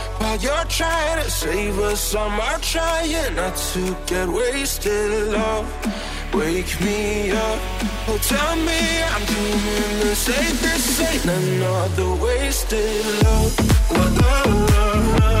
While 0.21 0.37
you're 0.37 0.65
trying 0.65 1.23
to 1.23 1.31
save 1.31 1.79
us, 1.79 2.13
I'm 2.13 2.61
trying 2.61 3.35
not 3.35 3.55
to 3.73 3.97
get 4.05 4.27
wasted. 4.29 5.09
Love, 5.33 5.65
wake 6.31 6.79
me 6.79 7.31
up. 7.31 7.59
Oh, 8.07 8.19
tell 8.21 8.55
me 8.55 8.81
I'm 9.13 9.25
doing 9.25 9.99
the 10.05 10.15
safest. 10.15 11.01
Ain't 11.01 11.25
another 11.25 12.13
wasted 12.23 13.03
love. 13.23 13.51
La, 13.89 14.05
la, 14.21 14.93
la, 15.17 15.40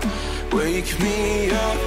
wake 0.53 0.99
me 0.99 1.49
up. 1.51 1.77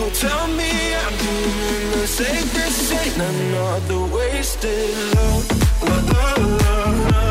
Oh, 0.00 0.10
tell 0.14 0.46
me 0.48 0.70
I'm 0.94 1.14
doing 1.26 1.90
the 1.92 2.06
safest. 2.06 2.92
Ain't 2.92 3.16
another 3.16 4.02
wasted 4.14 4.90
love. 5.14 5.44
La, 5.82 5.96
la, 6.12 6.26
la, 6.62 6.76
la, 7.10 7.23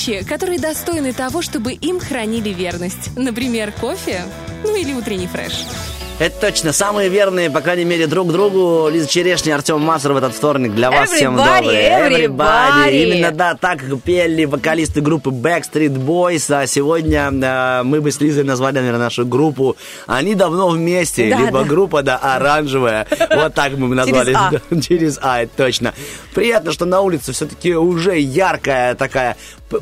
вещи, 0.00 0.24
которые 0.24 0.58
достойны 0.58 1.12
того, 1.12 1.42
чтобы 1.42 1.72
им 1.72 2.00
хранили 2.00 2.50
верность. 2.50 3.16
Например, 3.16 3.72
кофе, 3.72 4.22
ну 4.64 4.74
или 4.74 4.94
утренний 4.94 5.26
фреш. 5.26 5.64
Это 6.20 6.38
точно. 6.38 6.74
Самые 6.74 7.08
верные, 7.08 7.50
по 7.50 7.62
крайней 7.62 7.86
мере, 7.86 8.06
друг 8.06 8.30
другу. 8.30 8.90
Лиза 8.90 9.08
Черешня, 9.08 9.54
Артем 9.54 9.86
в 9.86 10.16
этот 10.18 10.34
вторник. 10.34 10.74
Для 10.74 10.90
вас 10.90 11.08
всем 11.10 11.38
Everybody, 11.38 11.62
добрый. 11.62 12.26
everybody. 12.26 13.02
Именно, 13.04 13.30
да, 13.30 13.54
так 13.54 13.80
пели 14.04 14.44
вокалисты 14.44 15.00
группы 15.00 15.30
Backstreet 15.30 15.96
Boys. 15.96 16.52
А 16.54 16.66
сегодня 16.66 17.30
э, 17.32 17.82
мы 17.84 18.02
бы 18.02 18.12
с 18.12 18.20
Лизой 18.20 18.44
назвали, 18.44 18.74
наверное, 18.74 19.04
нашу 19.04 19.24
группу. 19.24 19.78
Они 20.06 20.34
давно 20.34 20.68
вместе. 20.68 21.30
Да, 21.30 21.38
либо 21.38 21.60
да. 21.60 21.64
группа, 21.64 22.02
да, 22.02 22.18
оранжевая. 22.18 23.06
Вот 23.34 23.54
так 23.54 23.72
мы 23.78 23.88
бы 23.88 23.94
назвали. 23.94 24.36
Через 24.82 25.18
А, 25.22 25.40
это 25.42 25.52
точно. 25.56 25.94
Приятно, 26.34 26.72
что 26.72 26.84
на 26.84 27.00
улице 27.00 27.32
все-таки 27.32 27.74
уже 27.74 28.18
яркая 28.18 28.94
такая 28.94 29.38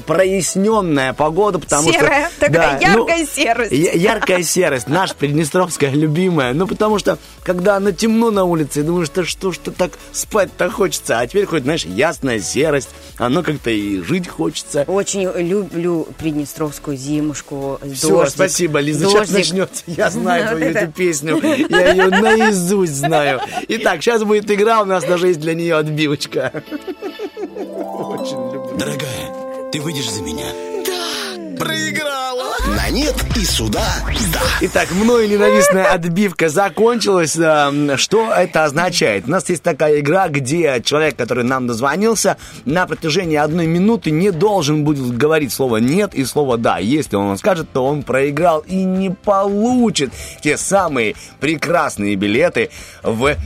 проясненная 0.06 1.14
погода, 1.14 1.58
потому 1.58 1.90
Серая, 1.90 2.28
что... 2.28 2.40
такая 2.40 2.78
да, 2.78 2.92
ну, 2.92 3.08
яркая 3.08 3.26
серость. 3.26 3.72
я- 3.72 3.92
яркая 3.92 4.42
серость. 4.42 4.86
Наша 4.86 5.14
приднестровская 5.14 5.90
любимая 5.90 6.27
любимая. 6.28 6.52
Ну, 6.54 6.66
потому 6.66 6.98
что, 6.98 7.18
когда 7.42 7.80
на 7.80 7.92
темно 7.92 8.30
на 8.30 8.44
улице, 8.44 8.82
думаешь, 8.82 9.08
да 9.14 9.24
что 9.24 9.52
ж-то 9.52 9.70
так 9.70 9.92
спать-то 10.12 10.70
хочется. 10.70 11.18
А 11.18 11.26
теперь 11.26 11.46
хоть, 11.46 11.62
знаешь, 11.62 11.84
ясная 11.84 12.40
серость, 12.40 12.90
оно 13.16 13.42
как-то 13.42 13.70
и 13.70 14.00
жить 14.02 14.28
хочется. 14.28 14.84
Очень 14.86 15.30
люблю 15.36 16.06
Приднестровскую 16.18 16.96
зимушку. 16.96 17.80
Все, 17.94 18.08
дождик. 18.08 18.34
спасибо, 18.34 18.80
Лиза, 18.80 19.06
сейчас 19.06 19.28
Дождик. 19.30 19.36
начнется. 19.36 19.82
Я 19.86 20.10
знаю 20.10 20.48
твою 20.56 20.64
эту 20.74 20.92
песню. 20.92 21.40
Я 21.68 21.92
ее 21.92 22.08
наизусть 22.08 22.94
знаю. 22.94 23.40
Итак, 23.68 24.02
сейчас 24.02 24.22
будет 24.24 24.50
игра, 24.50 24.82
у 24.82 24.84
нас 24.84 25.04
даже 25.04 25.28
есть 25.28 25.40
для 25.40 25.54
нее 25.54 25.76
отбивочка. 25.76 26.62
Очень 27.46 28.52
люблю. 28.52 28.76
Дорогая, 28.78 29.70
ты 29.72 29.80
выйдешь 29.80 30.10
за 30.10 30.22
меня? 30.22 30.46
Да. 30.86 31.64
Проиграла. 31.64 32.47
На 32.76 32.90
нет 32.90 33.14
и 33.36 33.44
сюда 33.44 33.82
да. 34.32 34.40
Итак, 34.60 34.90
мною 34.90 35.28
ненавистная 35.28 35.86
отбивка 35.86 36.48
закончилась. 36.48 37.36
Эм, 37.36 37.96
Что 37.96 38.32
это 38.32 38.64
означает? 38.64 39.24
У 39.26 39.30
нас 39.30 39.48
есть 39.48 39.62
такая 39.62 40.00
игра, 40.00 40.28
где 40.28 40.80
человек, 40.84 41.16
который 41.16 41.44
нам 41.44 41.66
дозвонился, 41.66 42.36
на 42.64 42.86
протяжении 42.86 43.36
одной 43.36 43.66
минуты 43.66 44.10
не 44.10 44.30
должен 44.30 44.84
будет 44.84 45.16
говорить 45.16 45.52
слово 45.52 45.78
«нет» 45.78 46.14
и 46.14 46.24
слово 46.24 46.58
«да». 46.58 46.78
Если 46.78 47.16
он 47.16 47.38
скажет, 47.38 47.68
то 47.72 47.84
он 47.84 48.02
проиграл 48.02 48.60
и 48.60 48.76
не 48.84 49.10
получит 49.10 50.12
те 50.42 50.56
самые 50.56 51.14
прекрасные 51.40 52.16
билеты 52.16 52.70
в 53.02 53.36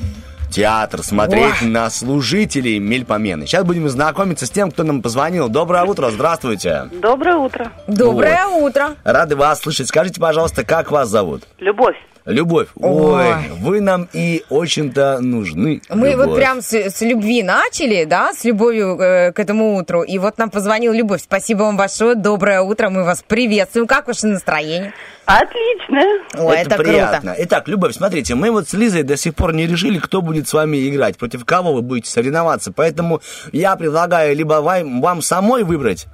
театр, 0.53 1.03
смотреть 1.03 1.63
Ой. 1.63 1.69
на 1.69 1.91
служителей 1.91 2.79
Мельпомены. 2.79 3.47
Сейчас 3.47 3.65
будем 3.65 3.89
знакомиться 3.89 4.47
с 4.47 4.51
тем, 4.51 4.71
кто 4.71 4.85
нам 4.85 5.03
позвонил. 5.03 5.49
Доброе 5.49 5.83
утро, 5.85 6.11
здравствуйте. 6.11 6.89
Доброе 6.93 7.37
утро. 7.37 7.73
Доброе 7.89 8.47
утро. 8.47 8.97
Рады 9.03 9.35
вас 9.35 9.61
слышать. 9.61 9.89
Скажите, 9.89 10.21
пожалуйста, 10.21 10.65
как 10.65 10.91
вас 10.91 11.09
зовут? 11.09 11.43
Любовь. 11.59 11.97
Любовь. 12.25 12.69
Ой. 12.77 13.27
Ой, 13.27 13.35
вы 13.61 13.81
нам 13.81 14.09
и 14.13 14.45
очень-то 14.49 15.19
нужны. 15.21 15.83
Мы 15.89 16.11
Любовь. 16.11 16.27
вот 16.27 16.37
прям 16.37 16.63
с, 16.63 16.73
с 16.73 17.01
любви 17.01 17.43
начали, 17.43 18.05
да, 18.05 18.33
с 18.33 18.45
любовью 18.45 18.99
э, 19.01 19.33
к 19.33 19.41
этому 19.41 19.77
утру. 19.77 20.03
И 20.03 20.19
вот 20.19 20.39
нам 20.39 20.51
позвонил 20.51 20.93
Любовь. 20.93 21.23
Спасибо 21.23 21.63
вам 21.63 21.77
большое. 21.77 22.15
Доброе 22.15 22.61
утро. 22.63 22.91
Мы 22.91 23.05
вас 23.05 23.25
приветствуем. 23.27 23.87
Как 23.87 24.07
ваше 24.07 24.29
настроение? 24.29 24.93
Отлично. 25.25 26.03
Ой, 26.35 26.57
это, 26.57 26.77
приятно. 26.77 27.33
круто. 27.33 27.37
Итак, 27.45 27.69
Любовь, 27.69 27.95
смотрите, 27.95 28.35
мы 28.35 28.51
вот 28.51 28.69
с 28.69 28.73
Лизой 28.73 29.03
до 29.03 29.17
сих 29.17 29.35
пор 29.35 29.53
не 29.53 29.67
решили, 29.67 29.99
кто 29.99 30.21
будет 30.21 30.49
с 30.49 30.53
вами 30.53 30.89
играть, 30.89 31.17
против 31.17 31.45
кого 31.45 31.73
вы 31.73 31.83
будете 31.83 32.11
соревноваться. 32.11 32.73
Поэтому 32.73 33.21
я 33.53 33.77
предлагаю 33.77 34.37
либо 34.37 34.55
вам, 34.55 35.01
вам 35.01 35.23
самой 35.23 35.65
выбрать, 35.65 36.07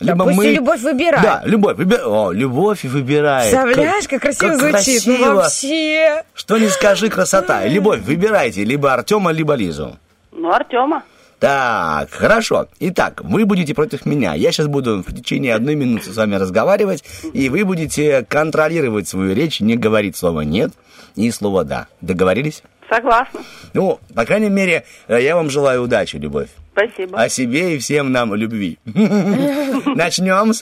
либо 0.00 0.24
пусть 0.24 0.36
мы... 0.36 0.46
и 0.46 0.54
Любовь 0.54 0.80
выбирает. 0.80 1.22
Да, 1.22 1.42
Любовь, 1.44 1.76
выбир... 1.76 2.00
О, 2.04 2.32
Любовь 2.32 2.84
выбирает. 2.84 3.52
Представляешь, 3.52 4.08
как 4.08 4.22
красиво 4.22 4.50
как 4.50 4.58
звучит. 4.58 5.06
Ну 5.06 5.16
красиво. 5.16 5.34
вообще. 5.34 6.24
Что 6.34 6.58
не 6.58 6.68
скажи, 6.68 7.08
красота. 7.08 7.66
Любовь, 7.66 8.00
выбирайте 8.00 8.64
либо 8.64 8.92
Артема, 8.92 9.30
либо 9.30 9.54
Лизу. 9.54 9.96
Ну, 10.32 10.52
Артема. 10.52 11.02
Так, 11.38 12.10
хорошо. 12.10 12.68
Итак, 12.80 13.20
вы 13.22 13.44
будете 13.44 13.74
против 13.74 14.06
меня. 14.06 14.34
Я 14.34 14.50
сейчас 14.50 14.66
буду 14.66 15.02
в 15.06 15.14
течение 15.14 15.54
одной 15.54 15.74
минуты 15.74 16.10
с 16.10 16.16
вами 16.16 16.36
разговаривать, 16.36 17.04
и 17.32 17.48
вы 17.48 17.64
будете 17.64 18.24
контролировать 18.24 19.08
свою 19.08 19.34
речь, 19.34 19.60
не 19.60 19.76
говорить 19.76 20.16
слово 20.16 20.40
«нет» 20.40 20.72
и 21.16 21.30
слово 21.30 21.64
«да». 21.64 21.86
Договорились? 22.00 22.62
Согласна. 22.94 23.40
Ну, 23.72 23.98
по 24.14 24.24
крайней 24.24 24.50
мере, 24.50 24.84
э, 25.08 25.20
я 25.20 25.34
вам 25.34 25.50
желаю 25.50 25.82
удачи, 25.82 26.16
Любовь. 26.16 26.48
Спасибо. 26.72 27.18
О 27.20 27.28
себе 27.28 27.74
и 27.74 27.78
всем 27.78 28.12
нам 28.12 28.34
любви. 28.34 28.78
Начнем. 28.84 30.52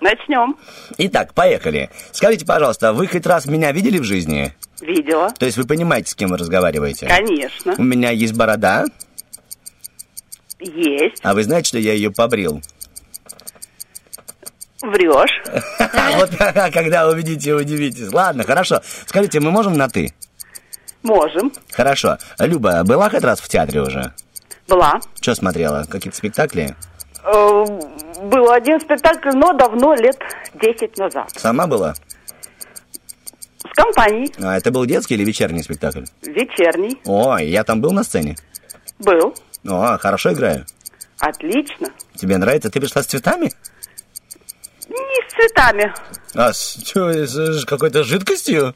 Начнем. 0.00 0.56
Итак, 0.98 1.32
поехали. 1.32 1.90
Скажите, 2.12 2.44
пожалуйста, 2.44 2.92
вы 2.92 3.06
хоть 3.06 3.26
раз 3.26 3.46
меня 3.46 3.72
видели 3.72 3.98
в 3.98 4.04
жизни? 4.04 4.54
Видела. 4.80 5.30
То 5.30 5.46
есть 5.46 5.56
вы 5.56 5.64
понимаете, 5.64 6.10
с 6.10 6.14
кем 6.14 6.30
вы 6.30 6.36
разговариваете? 6.38 7.06
Конечно. 7.06 7.74
У 7.78 7.82
меня 7.82 8.10
есть 8.10 8.34
борода, 8.34 8.84
Есть. 10.58 11.20
а 11.22 11.34
вы 11.34 11.44
знаете, 11.44 11.68
что 11.68 11.78
я 11.78 11.92
ее 11.94 12.10
побрил? 12.10 12.62
Врешь. 14.82 15.42
А 15.78 16.12
вот 16.16 16.30
когда 16.72 17.08
увидите, 17.08 17.54
удивитесь. 17.54 18.12
Ладно, 18.12 18.44
хорошо. 18.44 18.80
Скажите, 19.06 19.40
мы 19.40 19.50
можем 19.50 19.74
на 19.74 19.88
«ты»? 19.88 20.12
Можем. 21.02 21.52
Хорошо. 21.72 22.18
Люба, 22.38 22.82
была 22.84 23.08
хоть 23.10 23.22
раз 23.24 23.40
в 23.40 23.48
театре 23.48 23.80
уже? 23.80 24.12
Была. 24.68 25.00
Что 25.20 25.34
смотрела? 25.34 25.84
Какие-то 25.88 26.16
спектакли? 26.16 26.76
Э, 27.24 27.64
Был 28.22 28.50
один 28.50 28.80
спектакль, 28.80 29.30
но 29.34 29.52
давно, 29.52 29.94
лет 29.94 30.18
10 30.54 30.96
назад. 30.98 31.30
Сама 31.36 31.66
была? 31.66 31.94
С 33.58 33.74
компанией. 33.74 34.32
А 34.42 34.56
это 34.56 34.70
был 34.70 34.84
детский 34.86 35.14
или 35.14 35.24
вечерний 35.24 35.62
спектакль? 35.62 36.04
Вечерний. 36.22 37.00
О, 37.06 37.38
я 37.38 37.64
там 37.64 37.80
был 37.80 37.92
на 37.92 38.04
сцене? 38.04 38.36
Был. 38.98 39.34
О, 39.66 39.98
хорошо 39.98 40.32
играю. 40.32 40.66
Отлично. 41.18 41.88
Тебе 42.14 42.36
нравится? 42.38 42.70
Ты 42.70 42.80
пришла 42.80 43.02
с 43.02 43.06
цветами? 43.06 43.50
Не 44.88 45.28
с 45.28 45.32
цветами. 45.34 45.92
А 46.34 46.52
с, 46.52 46.78
чё, 46.84 47.10
с, 47.12 47.34
с 47.34 47.64
какой-то 47.64 48.04
жидкостью? 48.04 48.74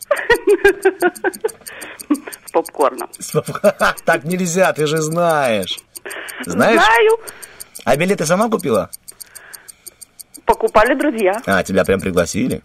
С 2.46 2.52
попкорном. 2.52 3.08
Так 4.04 4.24
нельзя, 4.24 4.72
ты 4.72 4.86
же 4.86 4.98
знаешь. 4.98 5.78
Знаешь? 6.44 6.80
Знаю. 6.80 7.10
А 7.84 7.96
билеты 7.96 8.26
сама 8.26 8.48
купила? 8.48 8.90
Покупали 10.44 10.94
друзья. 10.94 11.40
А, 11.46 11.62
тебя 11.62 11.84
прям 11.84 12.00
пригласили? 12.00 12.62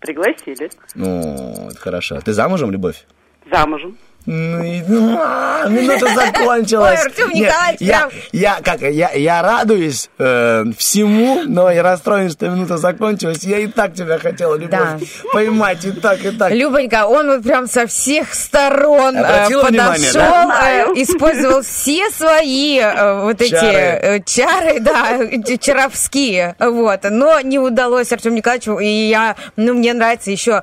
Пригласили. 0.00 0.70
Ну, 0.94 1.68
это 1.70 1.78
хорошо. 1.80 2.20
Ты 2.20 2.32
замужем, 2.32 2.70
Любовь? 2.70 3.04
Замужем. 3.50 3.98
Ну, 4.30 4.62
и- 4.62 4.82
а, 5.18 5.66
минута 5.68 6.06
закончилась. 6.14 7.00
Ой, 7.00 7.06
Артем 7.06 7.30
Николаевич, 7.30 7.80
я, 7.80 7.98
прям- 7.98 8.10
я, 8.32 8.58
как, 8.62 8.80
я, 8.82 9.10
я 9.12 9.40
радуюсь 9.42 10.10
э, 10.18 10.64
всему, 10.76 11.44
но 11.46 11.70
я 11.70 11.82
расстроен, 11.82 12.30
что 12.30 12.46
минута 12.50 12.76
закончилась. 12.76 13.42
Я 13.44 13.58
и 13.58 13.68
так 13.68 13.94
тебя 13.94 14.18
хотела, 14.18 14.54
Любовь, 14.56 14.70
Да. 14.70 14.98
поймать, 15.32 15.82
и 15.86 15.92
так, 15.92 16.22
и 16.26 16.30
так. 16.32 16.52
Любонька, 16.52 17.06
он 17.06 17.28
вот 17.28 17.42
прям 17.42 17.66
со 17.66 17.86
всех 17.86 18.34
сторон 18.34 19.16
э, 19.16 19.20
Обратила 19.20 19.62
внимание, 19.64 20.12
подошел, 20.12 20.20
да? 20.48 20.70
э, 20.70 20.84
использовал 21.02 21.62
все 21.62 22.10
свои 22.10 22.80
э, 22.80 23.22
вот 23.22 23.40
эти 23.40 23.50
Чары. 23.50 23.66
э, 23.72 24.20
чары, 24.26 24.80
да, 24.80 25.18
чаровские, 25.58 26.54
вот. 26.58 27.00
Но 27.10 27.40
не 27.40 27.58
удалось 27.58 28.12
Артему 28.12 28.36
Николаевичу, 28.36 28.78
и 28.78 28.86
я, 29.08 29.36
ну, 29.56 29.72
мне 29.72 29.94
нравится 29.94 30.30
еще 30.30 30.62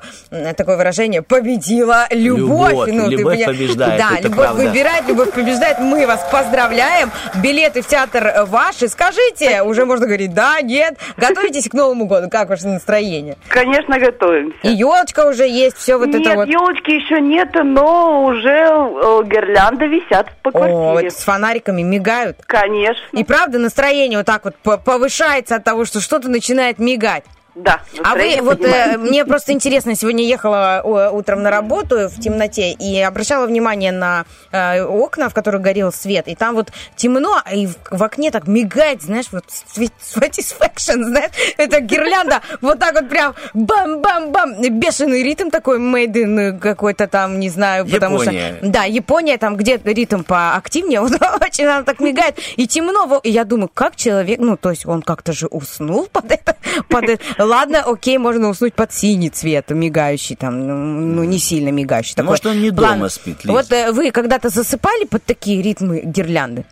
такое 0.56 0.76
выражение, 0.76 1.22
победила 1.22 2.06
любовь. 2.12 2.70
Любовь, 2.70 2.90
ну, 2.92 3.08
ты 3.08 3.16
любовь 3.16 3.34
поня- 3.38 3.46
побеждает, 3.56 3.98
Да, 4.00 4.10
это 4.18 4.28
любовь 4.28 4.44
правда. 4.46 4.62
выбирает, 4.62 5.08
любовь 5.08 5.32
побеждает. 5.32 5.78
Мы 5.78 6.06
вас 6.06 6.26
поздравляем. 6.30 7.10
Билеты 7.42 7.82
в 7.82 7.86
театр 7.86 8.26
э, 8.26 8.44
ваши. 8.44 8.88
Скажите, 8.88 9.62
уже 9.62 9.84
можно 9.84 10.06
говорить 10.06 10.34
да, 10.34 10.60
нет. 10.60 10.98
Готовитесь 11.16 11.68
к 11.68 11.74
Новому 11.74 12.06
году. 12.06 12.28
Как 12.30 12.48
ваше 12.48 12.66
настроение? 12.68 13.36
Конечно, 13.48 13.98
готовимся. 13.98 14.58
И 14.62 14.68
елочка 14.68 15.26
уже 15.28 15.46
есть, 15.48 15.76
все 15.76 15.96
вот 15.96 16.08
нет, 16.08 16.26
это 16.26 16.36
вот. 16.36 16.48
елочки 16.48 16.90
еще 16.90 17.20
нет, 17.20 17.50
но 17.54 18.24
уже 18.24 18.48
э, 18.50 19.22
гирлянды 19.24 19.86
висят 19.86 20.30
по 20.42 20.50
О, 20.50 20.52
квартире. 20.52 20.78
вот 21.08 21.12
с 21.12 21.24
фонариками 21.24 21.82
мигают. 21.82 22.38
Конечно. 22.46 23.02
И 23.12 23.24
правда 23.24 23.58
настроение 23.58 24.18
вот 24.18 24.26
так 24.26 24.44
вот 24.44 24.56
по- 24.56 24.78
повышается 24.78 25.56
от 25.56 25.64
того, 25.64 25.84
что 25.84 26.00
что-то 26.00 26.28
начинает 26.28 26.78
мигать. 26.78 27.24
Да. 27.56 27.80
А 28.04 28.14
вы 28.14 28.38
вот 28.42 28.60
э, 28.60 28.98
мне 28.98 29.24
просто 29.24 29.52
интересно, 29.52 29.94
сегодня 29.94 30.24
ехала 30.24 30.82
утром 31.12 31.42
на 31.42 31.50
работу 31.50 32.08
в 32.08 32.20
темноте 32.20 32.72
и 32.72 33.00
обращала 33.00 33.46
внимание 33.46 33.92
на 33.92 34.26
э, 34.52 34.82
окна, 34.82 35.30
в 35.30 35.34
которых 35.34 35.62
горел 35.62 35.90
свет, 35.90 36.28
и 36.28 36.34
там 36.34 36.54
вот 36.54 36.70
темно, 36.96 37.42
и 37.50 37.66
в, 37.66 37.76
в 37.90 38.02
окне 38.02 38.30
так 38.30 38.46
мигает, 38.46 39.02
знаешь, 39.02 39.26
вот 39.32 39.44
satisfaction, 39.48 41.02
знаешь, 41.04 41.30
это 41.56 41.80
гирлянда, 41.80 42.42
вот 42.60 42.78
так 42.78 42.94
вот 42.94 43.08
прям 43.08 43.34
бам-бам-бам, 43.54 44.60
бешеный 44.78 45.22
ритм 45.22 45.48
такой, 45.48 45.78
made 45.78 46.12
in 46.12 46.58
какой-то 46.58 47.08
там, 47.08 47.40
не 47.40 47.48
знаю, 47.48 47.86
потому 47.86 48.20
Япония. 48.20 48.56
что... 48.58 48.68
Да, 48.68 48.84
Япония, 48.84 49.38
там 49.38 49.56
где 49.56 49.80
ритм 49.82 50.24
поактивнее, 50.24 51.00
вот 51.06 51.12
очень 51.40 51.64
она 51.64 51.84
так 51.84 52.00
мигает, 52.00 52.38
и 52.56 52.66
темно, 52.66 53.18
и 53.22 53.30
я 53.30 53.44
думаю, 53.44 53.70
как 53.72 53.96
человек, 53.96 54.40
ну, 54.40 54.58
то 54.58 54.68
есть 54.68 54.84
он 54.84 55.00
как-то 55.00 55.32
же 55.32 55.46
уснул 55.46 56.06
под 56.12 56.30
это, 56.30 56.56
под 56.90 57.04
это. 57.04 57.45
Ладно, 57.46 57.82
окей, 57.86 58.18
можно 58.18 58.48
уснуть 58.48 58.74
под 58.74 58.92
синий 58.92 59.30
цвет, 59.30 59.70
мигающий 59.70 60.36
там, 60.36 60.66
ну, 60.66 60.74
ну, 60.76 61.24
не 61.24 61.38
сильно 61.38 61.70
мигающий. 61.70 62.14
такой. 62.14 62.30
Может, 62.30 62.46
он 62.46 62.60
не 62.60 62.70
дома 62.70 62.88
Ладно. 62.88 63.08
спит, 63.08 63.44
Лиз. 63.44 63.52
Вот 63.52 63.72
э, 63.72 63.92
вы 63.92 64.10
когда-то 64.10 64.48
засыпали 64.48 65.04
под 65.04 65.24
такие 65.24 65.62
ритмы 65.62 66.02
гирлянды? 66.04 66.64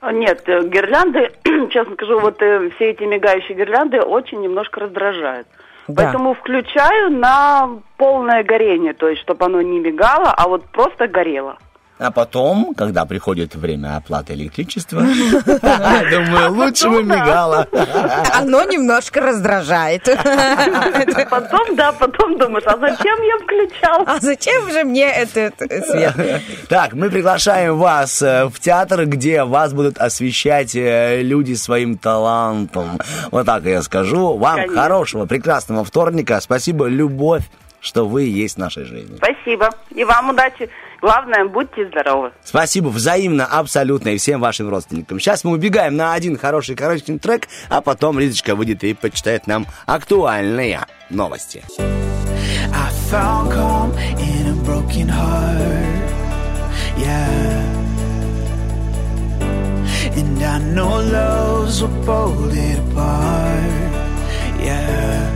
А, 0.00 0.12
Нет, 0.12 0.42
э, 0.46 0.66
гирлянды, 0.66 1.30
честно 1.70 1.94
скажу, 1.94 2.20
вот 2.20 2.40
э, 2.42 2.70
все 2.76 2.90
эти 2.90 3.04
мигающие 3.04 3.56
гирлянды 3.56 4.00
очень 4.00 4.40
немножко 4.40 4.80
раздражают. 4.80 5.46
Да. 5.88 6.04
Поэтому 6.04 6.34
включаю 6.34 7.10
на 7.10 7.68
полное 7.96 8.44
горение, 8.44 8.92
то 8.92 9.08
есть 9.08 9.22
чтобы 9.22 9.46
оно 9.46 9.60
не 9.60 9.80
мигало, 9.80 10.32
а 10.32 10.48
вот 10.48 10.64
просто 10.66 11.08
горело. 11.08 11.58
А 12.00 12.10
потом, 12.10 12.74
когда 12.74 13.04
приходит 13.04 13.54
время 13.54 13.98
оплаты 13.98 14.32
электричества, 14.32 15.02
думаю, 15.50 16.50
лучше 16.54 16.88
бы 16.88 17.02
мигала. 17.02 17.68
Оно 18.34 18.64
немножко 18.64 19.20
раздражает. 19.20 20.04
Потом, 21.28 21.76
да, 21.76 21.92
потом 21.92 22.38
думаешь, 22.38 22.64
а 22.64 22.78
зачем 22.78 23.20
я 23.22 23.36
включал? 23.36 24.04
А 24.06 24.18
зачем 24.18 24.70
же 24.70 24.84
мне 24.84 25.12
этот 25.12 25.56
свет? 25.58 26.14
Так, 26.70 26.94
мы 26.94 27.10
приглашаем 27.10 27.76
вас 27.76 28.22
э, 28.22 28.46
в 28.46 28.58
театр, 28.60 29.04
где 29.04 29.44
вас 29.44 29.74
будут 29.74 29.98
освещать 29.98 30.74
э, 30.74 31.20
люди 31.20 31.52
своим 31.52 31.98
талантом. 31.98 32.98
Вот 33.30 33.44
так 33.44 33.64
я 33.64 33.82
скажу. 33.82 34.38
Вам 34.38 34.68
хорошего, 34.68 35.26
прекрасного 35.26 35.84
вторника. 35.84 36.40
Спасибо, 36.40 36.86
любовь, 36.86 37.42
что 37.80 38.08
вы 38.08 38.22
есть 38.22 38.56
в 38.56 38.58
нашей 38.58 38.84
жизни. 38.84 39.16
Спасибо. 39.18 39.68
И 39.90 40.02
вам 40.04 40.30
удачи. 40.30 40.70
Главное, 41.00 41.44
будьте 41.46 41.88
здоровы. 41.88 42.32
Спасибо 42.44 42.88
взаимно, 42.88 43.46
абсолютно, 43.46 44.10
и 44.10 44.18
всем 44.18 44.40
вашим 44.40 44.68
родственникам. 44.68 45.18
Сейчас 45.18 45.44
мы 45.44 45.52
убегаем 45.52 45.96
на 45.96 46.12
один 46.12 46.36
хороший 46.36 46.76
коротенький 46.76 47.18
трек, 47.18 47.48
а 47.68 47.80
потом 47.80 48.18
Лизочка 48.18 48.54
выйдет 48.54 48.84
и 48.84 48.92
почитает 48.94 49.46
нам 49.46 49.66
актуальные 49.86 50.80
новости. 51.08 51.64
I 52.72 52.90
found 53.10 53.50
calm 53.50 53.92
in 54.18 54.46
a 54.46 54.54
broken 54.64 55.08
heart. 55.08 55.90
Yeah. 56.96 57.70
And 60.16 60.42
I 60.42 60.58
know 60.74 61.00
loves 61.00 61.80
pull 62.04 62.50
it 62.50 62.78
apart. 62.78 63.64
Yeah. 64.60 65.30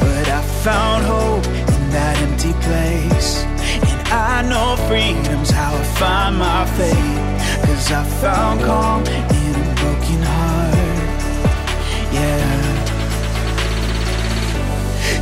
But 0.00 0.28
I 0.28 0.42
found 0.64 1.04
hope 1.04 1.47
that 1.92 2.16
empty 2.18 2.52
place. 2.66 3.44
And 3.90 4.08
I 4.08 4.42
know 4.42 4.76
freedom's 4.88 5.50
how 5.50 5.74
I 5.74 5.82
find 6.00 6.36
my 6.38 6.64
faith. 6.78 7.18
Cause 7.66 7.92
I 7.92 8.04
found 8.22 8.60
calm 8.60 9.02
in 9.06 9.54
a 9.54 9.74
broken 9.80 10.22
heart. 10.22 11.20
Yeah. 12.12 12.68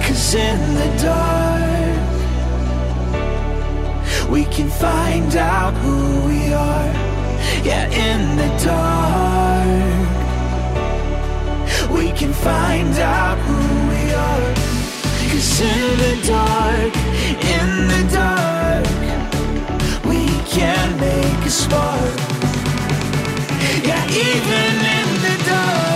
Cause 0.06 0.34
in 0.34 0.74
the 0.80 0.88
dark, 1.02 1.96
we 4.30 4.44
can 4.44 4.68
find 4.68 5.36
out 5.36 5.74
who 5.74 6.26
we 6.28 6.52
are. 6.52 6.92
Yeah, 7.64 7.88
in 7.90 8.36
the 8.36 8.48
dark, 8.64 9.66
we 11.90 12.12
can 12.12 12.32
find 12.32 12.98
out 12.98 13.38
who 13.38 13.54
we 13.54 13.60
are. 13.62 13.65
Cause 15.30 15.60
in 15.60 15.98
the 15.98 16.14
dark, 16.26 16.94
in 17.56 17.68
the 17.92 18.02
dark, 18.12 18.86
we 20.04 20.22
can 20.46 20.98
make 21.00 21.46
a 21.46 21.50
spark. 21.50 22.16
Yeah, 23.88 24.04
even 24.26 24.72
in 24.98 25.08
the 25.24 25.36
dark, 25.50 25.95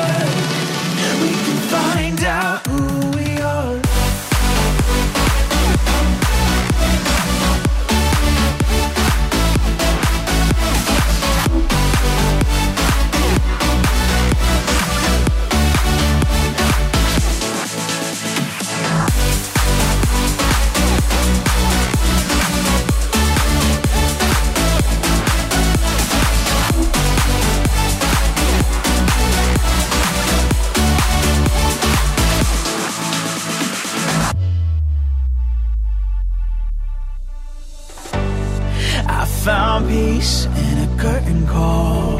found 39.51 39.89
peace 39.89 40.47
in 40.69 40.75
a 40.87 40.91
curtain 40.97 41.45
call. 41.45 42.19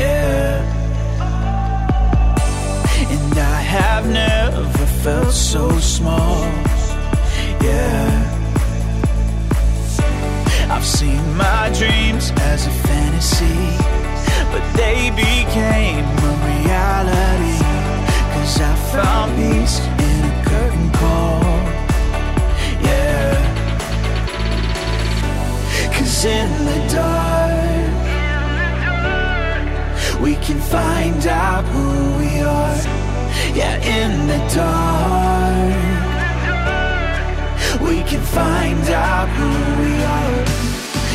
Yeah. 0.00 0.60
And 3.14 3.38
I 3.38 3.60
have 3.76 4.04
never 4.06 4.86
felt 5.04 5.32
so 5.32 5.64
small. 5.78 6.36
Yeah. 7.68 8.10
I've 10.74 10.88
seen 10.98 11.24
my 11.46 11.62
dreams 11.78 12.24
as 12.52 12.60
a 12.72 12.74
fantasy, 12.88 13.62
but 14.52 14.64
they 14.80 14.98
became 15.28 16.04
a 16.30 16.32
reality. 16.50 17.58
Cause 18.34 18.54
I 18.70 18.72
found 18.92 19.28
peace 19.40 20.01
find 30.70 31.26
out 31.26 31.64
who 31.64 31.88
we 32.18 32.40
are. 32.40 32.76
Yeah, 33.54 33.76
in 33.98 34.26
the 34.26 34.38
dark, 34.54 35.74
we 37.80 38.02
can 38.02 38.22
find 38.22 38.84
out 38.90 39.28
who 39.36 39.50
we 39.82 39.92
are. 40.18 40.44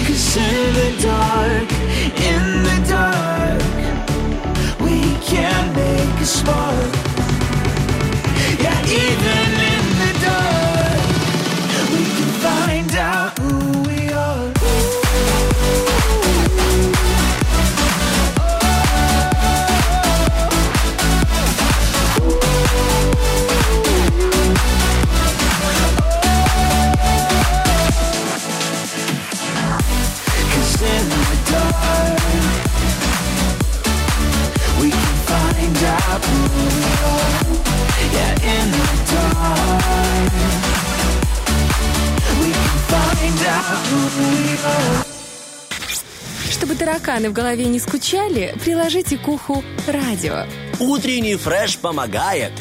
Cause 0.06 0.38
in 0.38 0.74
the 0.80 0.92
dark, 1.02 1.70
in 2.32 2.64
the 2.68 2.78
dark, 2.90 3.62
we 4.80 5.00
can 5.26 5.64
make 5.76 6.22
a 6.22 6.26
spark. 6.26 6.94
Yeah, 8.64 8.80
even 8.86 9.67
Чтобы 46.50 46.76
тараканы 46.76 47.30
в 47.30 47.34
голове 47.34 47.66
не 47.66 47.80
скучали, 47.80 48.56
приложите 48.64 49.18
к 49.18 49.28
уху 49.28 49.64
радио. 49.88 50.46
Утренний 50.80 51.36
фреш 51.36 51.78
помогает. 51.78 52.52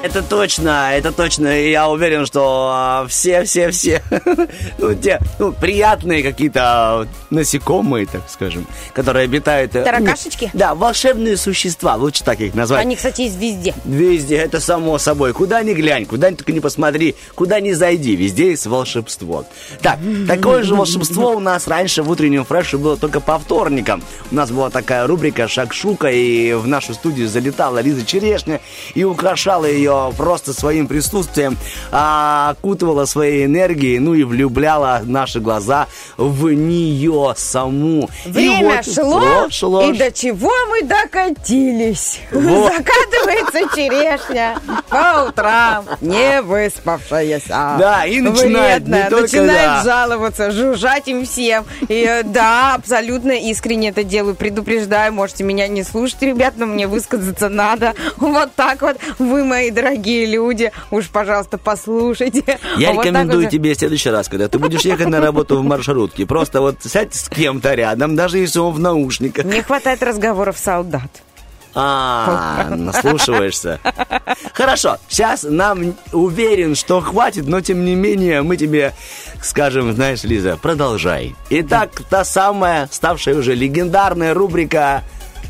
Это 0.00 0.22
точно, 0.22 0.94
это 0.94 1.10
точно. 1.10 1.60
И 1.60 1.70
Я 1.70 1.88
уверен, 1.88 2.24
что 2.24 2.70
а, 2.72 3.06
все-все-все, 3.08 4.02
ну, 4.78 4.94
те, 4.94 5.18
ну, 5.40 5.52
приятные 5.52 6.22
какие-то 6.22 7.08
насекомые, 7.30 8.06
так 8.06 8.22
скажем, 8.28 8.66
которые 8.92 9.24
обитают... 9.24 9.74
э, 9.74 9.82
Таракашечки? 9.82 10.50
Да, 10.52 10.76
волшебные 10.76 11.36
существа, 11.36 11.96
лучше 11.96 12.22
так 12.22 12.40
их 12.40 12.54
назвать. 12.54 12.80
Они, 12.80 12.94
кстати, 12.94 13.22
есть 13.22 13.38
везде. 13.38 13.74
Везде, 13.84 14.36
это 14.36 14.60
само 14.60 14.98
собой. 14.98 15.32
Куда 15.32 15.62
ни 15.62 15.74
глянь, 15.74 16.06
куда 16.06 16.30
ни 16.30 16.36
только 16.36 16.52
не 16.52 16.60
посмотри, 16.60 17.16
куда 17.34 17.58
ни 17.58 17.72
зайди, 17.72 18.14
везде 18.14 18.50
есть 18.50 18.66
волшебство. 18.66 19.44
Так, 19.82 19.98
такое 20.28 20.62
же 20.62 20.76
волшебство 20.76 21.32
у 21.32 21.40
нас 21.40 21.66
раньше 21.66 22.04
в 22.04 22.10
утреннем 22.10 22.44
фреше 22.44 22.78
было 22.78 22.96
только 22.96 23.18
по 23.18 23.38
вторникам. 23.38 24.02
У 24.30 24.34
нас 24.36 24.50
была 24.50 24.70
такая 24.70 25.06
рубрика 25.08 25.48
«Шакшука», 25.48 26.08
и 26.08 26.52
в 26.52 26.68
нашу 26.68 26.94
студию 26.94 27.28
залетала 27.28 27.80
Лиза 27.80 28.06
Черешня 28.06 28.60
и 28.94 29.02
украшала 29.02 29.64
ее 29.64 29.87
просто 30.16 30.52
своим 30.52 30.86
присутствием, 30.86 31.56
а, 31.90 32.50
окутывала 32.50 33.04
своей 33.04 33.46
энергией, 33.46 33.98
ну 33.98 34.14
и 34.14 34.24
влюбляла 34.24 35.00
наши 35.04 35.40
глаза 35.40 35.86
в 36.16 36.52
нее 36.52 37.34
саму. 37.36 38.08
И 38.24 38.30
Время 38.30 38.82
вот 38.84 38.94
шло, 38.94 39.48
шло, 39.50 39.90
и 39.90 39.96
до 39.96 40.10
чего 40.10 40.52
мы 40.70 40.82
докатились? 40.82 42.20
Вот. 42.32 42.72
Закатывается 42.78 43.76
черешня 43.76 44.58
по 44.88 45.28
утрам, 45.28 45.84
не 46.00 46.40
выспавшаяся. 46.42 47.76
Да, 47.78 48.06
и 48.06 48.20
начинает 48.20 48.82
Вредная, 48.82 49.10
только, 49.10 49.22
начинает 49.22 49.66
да. 49.66 49.82
жаловаться, 49.84 50.50
жужжать 50.50 51.08
им 51.08 51.24
всем. 51.24 51.64
И 51.88 52.22
да, 52.24 52.74
абсолютно 52.74 53.32
искренне 53.32 53.88
это 53.88 54.04
делаю. 54.04 54.34
Предупреждаю, 54.34 55.12
можете 55.12 55.44
меня 55.44 55.68
не 55.68 55.82
слушать, 55.82 56.22
ребят, 56.22 56.54
но 56.56 56.66
мне 56.66 56.86
высказаться 56.86 57.48
надо. 57.48 57.94
Вот 58.16 58.52
так 58.54 58.82
вот. 58.82 58.98
Вы 59.18 59.44
мои 59.44 59.70
дорогие 59.80 60.26
люди, 60.26 60.72
уж, 60.90 61.08
пожалуйста, 61.08 61.58
послушайте. 61.58 62.58
Я 62.76 62.92
Вот 62.92 63.04
рекомендую 63.04 63.44
вот. 63.44 63.50
тебе 63.50 63.74
в 63.74 63.78
следующий 63.78 64.10
раз, 64.10 64.28
когда 64.28 64.48
ты 64.48 64.58
будешь 64.58 64.80
ехать 64.82 65.08
на 65.08 65.20
работу 65.20 65.58
в 65.58 65.62
маршрутке, 65.64 66.26
просто 66.26 66.60
вот 66.60 66.76
сядь 66.82 67.14
с 67.14 67.28
кем-то 67.28 67.74
рядом, 67.74 68.16
даже 68.16 68.38
если 68.38 68.58
он 68.58 68.74
в 68.74 68.80
наушниках. 68.80 69.44
Не 69.44 69.62
хватает 69.62 70.02
разговоров 70.02 70.58
солдат. 70.58 71.10
А, 71.74 72.70
наслушиваешься. 72.70 73.78
Хорошо, 74.52 74.96
сейчас 75.08 75.44
нам 75.44 75.94
уверен, 76.12 76.74
что 76.74 77.00
хватит, 77.00 77.46
но 77.46 77.60
тем 77.60 77.84
не 77.84 77.94
менее 77.94 78.42
мы 78.42 78.56
тебе 78.56 78.94
скажем, 79.42 79.92
знаешь, 79.92 80.24
Лиза, 80.24 80.56
продолжай. 80.56 81.36
Итак, 81.50 82.02
та 82.10 82.24
самая, 82.24 82.88
ставшая 82.90 83.36
уже 83.36 83.54
легендарная 83.54 84.34
рубрика 84.34 85.04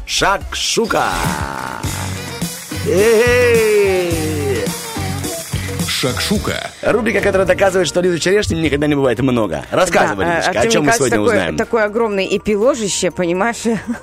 «Шак-шука». 0.07 1.05
Эй! 2.87 4.08
Шакшука. 5.99 6.71
Рубрика, 6.83 7.21
которая 7.21 7.45
доказывает, 7.45 7.89
что 7.89 8.01
Лизы 8.01 8.21
Черешни 8.21 8.55
никогда 8.55 8.87
не 8.87 8.95
бывает 8.95 9.19
много. 9.19 9.65
Рассказывай, 9.73 10.25
Да, 10.25 10.31
э, 10.33 10.37
Лизочка, 10.37 10.51
о 10.53 10.61
Артем, 10.61 10.71
чем 10.71 10.85
мы 10.85 10.93
сегодня 10.93 11.11
такое, 11.11 11.27
узнаем. 11.27 11.57
Такое 11.57 11.85
огромное 11.85 12.25
эпиложище, 12.25 13.11
понимаешь? 13.11 13.57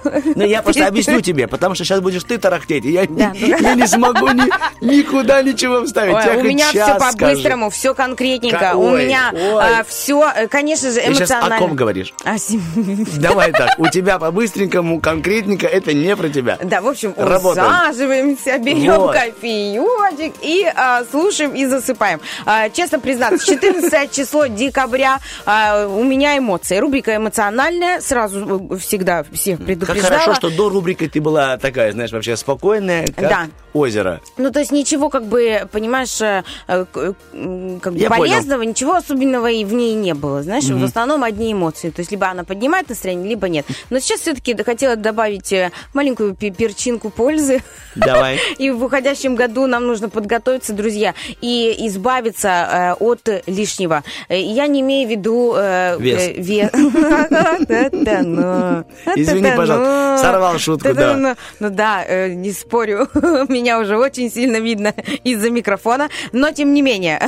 Ну, 0.04 0.44
я 0.46 0.62
просто 0.62 0.88
объясню 0.88 1.22
тебе, 1.22 1.48
потому 1.48 1.74
что 1.74 1.86
сейчас 1.86 2.02
будешь 2.02 2.26
ты 2.26 2.38
тарахтеть, 2.38 2.84
и 2.84 2.92
я, 2.92 3.02
я 3.34 3.76
не 3.76 3.88
смогу 3.88 4.28
ни- 4.28 4.52
никуда 4.86 5.42
ничего 5.42 5.86
вставить. 5.86 6.16
Ой, 6.16 6.24
Я 6.26 6.34
у 6.38 6.44
меня 6.44 6.68
все 6.68 6.98
по-быстрому, 7.00 7.70
все 7.70 7.94
конкретненько. 7.94 8.58
Ка- 8.60 8.76
у 8.76 8.88
ой, 8.92 9.06
меня 9.06 9.32
ой. 9.34 9.64
все, 9.88 10.34
конечно 10.50 10.92
же, 10.92 11.00
Ты 11.00 11.14
сейчас 11.14 11.32
эмоционально. 11.32 11.56
о 11.56 11.60
ком 11.60 11.76
говоришь? 11.78 12.14
О 12.26 12.38
сем- 12.38 12.62
Давай 13.20 13.54
так, 13.54 13.80
у 13.80 13.88
тебя 13.88 14.20
по-быстренькому, 14.20 15.00
конкретненько, 15.00 15.66
это 15.66 15.94
не 15.94 16.14
про 16.18 16.28
тебя. 16.28 16.58
Да, 16.62 16.82
в 16.82 16.88
общем, 16.90 17.14
Работаем. 17.16 17.68
усаживаемся, 17.70 18.58
берем 18.58 18.96
Вот. 18.96 19.14
кофеечек 19.16 20.34
и 20.42 20.66
а, 20.76 21.06
слушаем 21.10 21.52
и 21.56 21.66
засыпаем. 21.66 21.85
А, 22.46 22.70
честно 22.70 23.00
признаться, 23.00 23.46
14 23.46 24.12
число 24.16 24.48
декабря 24.48 25.20
а, 25.46 25.88
у 25.88 26.04
меня 26.04 26.38
эмоции. 26.38 26.78
Рубрика 26.78 27.16
эмоциональная, 27.16 28.02
сразу 28.02 28.68
э, 28.72 28.78
всегда 28.78 29.24
всех 29.32 29.58
Как 29.58 29.66
предупреждала. 29.68 30.20
хорошо, 30.20 30.34
что 30.36 30.50
до 30.50 30.70
рубрики 30.70 31.08
ты 31.08 31.22
была 31.22 31.58
такая, 31.58 31.92
знаешь, 31.92 32.12
вообще 32.12 32.36
спокойная, 32.36 33.06
как 33.08 33.30
Да. 33.30 33.48
озеро. 33.74 34.22
Ну, 34.38 34.52
то 34.52 34.60
есть 34.60 34.72
ничего, 34.72 35.10
как 35.10 35.26
бы, 35.26 35.68
понимаешь, 35.72 36.22
э, 36.22 36.44
э, 36.68 36.86
как 37.82 37.94
бы 37.94 38.00
Я 38.00 38.10
понял. 38.10 38.22
полезного, 38.34 38.62
ничего 38.64 38.94
особенного 38.96 39.48
и 39.52 39.64
в 39.66 39.74
ней 39.74 39.94
не 39.94 40.14
было. 40.14 40.44
Знаешь, 40.44 40.66
Мгм. 40.66 40.80
в 40.82 40.84
основном 40.86 41.24
одни 41.24 41.52
эмоции. 41.54 41.90
То 41.90 42.00
есть 42.02 42.12
либо 42.12 42.28
она 42.28 42.44
поднимает 42.44 42.90
настроение, 42.90 43.30
либо 43.30 43.48
нет. 43.50 43.66
Но 43.90 44.00
сейчас 44.00 44.22
все-таки 44.22 44.56
хотела 44.64 44.96
добавить 44.96 45.54
маленькую 45.94 46.36
пе- 46.36 46.50
перчинку 46.52 47.10
пользы. 47.10 47.62
Давай. 47.96 48.40
И 48.58 48.70
в 48.72 48.84
уходящем 48.84 49.36
году 49.36 49.68
нам 49.68 49.86
нужно 49.88 50.10
подготовиться, 50.10 50.74
друзья, 50.74 51.14
и 51.42 51.75
избавиться 51.88 52.96
э, 53.00 53.04
от 53.04 53.28
лишнего. 53.48 54.04
Э, 54.30 54.40
Я 54.40 54.68
не 54.68 54.82
имею 54.82 55.08
в 55.08 55.12
виду... 55.12 55.54
э, 55.58 55.98
Вес. 56.00 56.22
ве- 56.38 56.70
Да-да-да. 56.72 58.86
Извини, 59.16 59.52
пожалуйста, 59.56 60.18
сорвал 60.22 60.60
шутку, 60.60 60.94
да. 60.94 61.36
Ну, 61.60 61.70
да, 61.70 62.28
не 62.28 62.52
спорю, 62.52 63.08
меня 63.50 63.80
уже 63.80 63.98
очень 63.98 64.32
сильно 64.32 64.58
видно 64.58 64.94
из-за 65.24 65.50
микрофона, 65.50 66.10
но 66.32 66.52
тем 66.52 66.74
не 66.74 66.82
менее. 66.82 67.20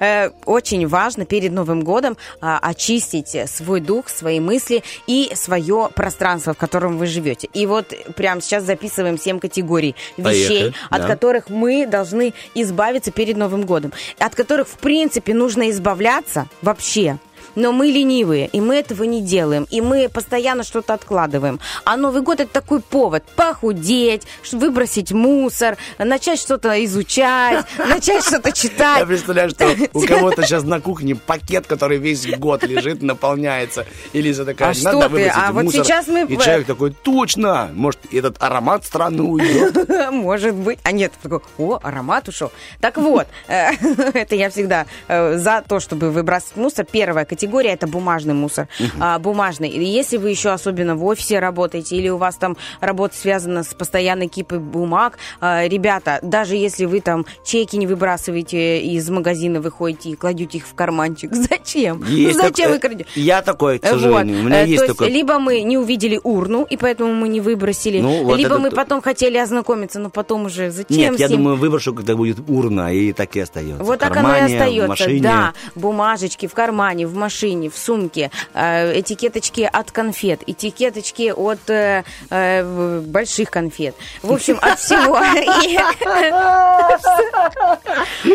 Э, 0.00 0.30
Очень 0.44 0.86
важно 0.86 1.24
перед 1.24 1.52
Новым 1.52 1.82
годом 1.82 2.16
а, 2.40 2.58
очистить 2.58 3.36
свой 3.48 3.80
дух, 3.80 4.08
свои 4.08 4.40
мысли 4.40 4.82
и 5.06 5.30
свое 5.34 5.90
пространство, 5.94 6.54
в 6.54 6.58
котором 6.58 6.98
вы 6.98 7.06
живете. 7.06 7.48
И 7.52 7.66
вот 7.66 7.94
прямо 8.16 8.40
сейчас 8.40 8.64
записываем 8.64 9.18
7 9.18 9.38
категорий 9.40 9.94
вещей, 10.16 10.48
Поехали, 10.48 10.74
от 10.90 11.02
да. 11.02 11.08
которых 11.08 11.48
мы 11.48 11.86
должны 11.86 12.34
избавиться 12.54 13.10
перед 13.10 13.36
Новым 13.36 13.62
годом, 13.62 13.92
от 14.18 14.34
которых, 14.34 14.68
в 14.68 14.78
принципе, 14.78 15.34
нужно 15.34 15.70
избавляться 15.70 16.46
вообще. 16.62 17.18
Но 17.54 17.72
мы 17.72 17.86
ленивые, 17.86 18.46
и 18.48 18.60
мы 18.60 18.76
этого 18.76 19.04
не 19.04 19.20
делаем, 19.22 19.66
и 19.70 19.80
мы 19.80 20.08
постоянно 20.08 20.62
что-то 20.64 20.94
откладываем. 20.94 21.60
А 21.84 21.96
Новый 21.96 22.22
год 22.22 22.40
это 22.40 22.52
такой 22.52 22.80
повод 22.80 23.24
похудеть, 23.36 24.22
выбросить 24.52 25.12
мусор, 25.12 25.76
начать 25.98 26.38
что-то 26.38 26.84
изучать, 26.84 27.64
начать 27.78 28.24
что-то 28.24 28.48
Я 28.48 28.52
читать. 28.54 29.06
представляю, 29.06 29.50
что 29.50 29.74
у 29.92 30.00
кого-то 30.06 30.42
сейчас 30.42 30.62
на 30.64 30.80
кухне 30.80 31.14
пакет, 31.16 31.66
который 31.66 31.98
весь 31.98 32.26
год 32.38 32.62
лежит, 32.64 33.02
наполняется. 33.02 33.86
И 34.12 34.20
Лиза 34.22 34.44
такая, 34.44 34.70
А 34.78 34.84
надо 34.84 35.08
выбросить 35.08 35.32
А 35.34 35.52
вот 35.52 35.64
мусор». 35.64 35.84
сейчас 35.84 36.06
мы- 36.06 36.22
И 36.24 36.36
человек 36.38 36.66
такой, 36.66 36.92
точно, 36.92 37.70
может, 37.72 38.00
этот 38.12 38.36
аромат 38.42 38.84
странный 38.84 39.22
уйдет. 39.22 39.88
Может 40.12 40.54
быть. 40.54 40.78
А 40.82 40.92
нет, 40.92 41.12
такой, 41.22 41.40
о, 41.58 41.78
аромат 41.82 42.28
ушел. 42.28 42.50
Так 42.80 42.96
вот, 42.96 43.26
э, 43.48 43.70
это 44.14 44.34
я 44.34 44.50
всегда 44.50 44.86
э, 45.08 45.36
за 45.38 45.62
то, 45.66 45.80
чтобы 45.80 46.10
выбрасывать 46.10 46.56
мусор. 46.56 46.84
Первая 46.90 47.24
категория 47.38 47.70
это 47.70 47.86
бумажный 47.86 48.34
мусор. 48.34 48.66
Мгм. 48.80 48.90
А, 49.00 49.18
Бумажный. 49.20 49.68
И 49.68 49.84
Если 49.84 50.16
вы 50.16 50.30
еще 50.30 50.50
особенно 50.50 50.96
в 50.96 51.04
офисе 51.04 51.38
работаете, 51.38 51.96
или 51.96 52.08
у 52.08 52.16
вас 52.16 52.34
там 52.36 52.56
работа 52.80 53.16
связана 53.16 53.62
с 53.62 53.74
постоянной 53.74 54.26
кипой 54.26 54.58
бумаг, 54.58 55.18
а, 55.40 55.66
ребята, 55.68 56.18
даже 56.22 56.56
если 56.56 56.84
вы 56.86 57.00
там 57.00 57.24
чеки 57.44 57.76
не 57.76 57.86
выбрасываете 57.86 58.80
из 58.80 59.08
магазина, 59.08 59.60
выходите 59.60 60.10
и 60.10 60.16
кладете 60.16 60.58
их 60.58 60.66
в 60.66 60.74
карманчик, 60.74 61.32
зачем? 61.34 62.02
Есть 62.04 62.36
ну, 62.38 62.42
зачем 62.44 62.66
так- 62.66 62.74
вы 62.74 62.78
крадете? 62.80 63.06
Я 63.14 63.42
такой, 63.42 63.78
к 63.78 63.82
Вот. 63.84 63.92
сожалению. 63.92 64.40
У 64.40 64.42
меня 64.42 64.62
Э, 64.62 64.66
есть 64.66 64.82
То 64.86 64.92
такой. 64.94 65.10
либо 65.10 65.38
мы 65.38 65.60
не 65.62 65.78
увидели 65.78 66.18
урну, 66.24 66.64
и 66.64 66.76
поэтому 66.76 67.14
мы 67.14 67.28
не 67.28 67.40
выбросили, 67.40 68.00
Ну, 68.00 68.24
вот 68.24 68.36
либо 68.36 68.54
это 68.54 68.58
мы 68.58 68.70
то- 68.70 68.76
потом 68.76 69.00
хотели 69.00 69.38
ознакомиться, 69.38 70.00
но 70.00 70.10
потом 70.10 70.46
уже 70.46 70.70
зачем 70.72 70.96
Нет, 70.96 71.20
я 71.20 71.28
ним? 71.28 71.36
думаю, 71.38 71.56
выброшу, 71.56 71.94
когда 71.94 72.16
будет 72.16 72.38
урна, 72.48 72.92
и 72.92 73.12
так 73.12 73.36
и 73.36 73.40
остается. 73.40 73.84
Вот 73.84 73.96
В 73.96 74.00
так 74.00 74.16
оно 74.16 74.28
и 74.30 74.32
кармане, 74.32 74.54
остается. 74.56 74.84
В 74.86 74.88
машине. 74.88 75.20
Да, 75.22 75.52
бумажечки 75.76 76.46
в 76.46 76.54
кармане, 76.54 77.06
в 77.06 77.14
машине, 77.14 77.27
в 77.28 77.78
сумке, 77.78 78.30
э, 78.54 79.00
этикеточки 79.00 79.68
от 79.70 79.90
конфет, 79.90 80.40
этикеточки 80.46 81.32
от 81.34 81.70
э, 81.70 82.04
э, 82.30 83.00
больших 83.00 83.50
конфет. 83.50 83.94
В 84.22 84.32
общем, 84.32 84.58
от 84.60 84.78
всего. 84.78 85.18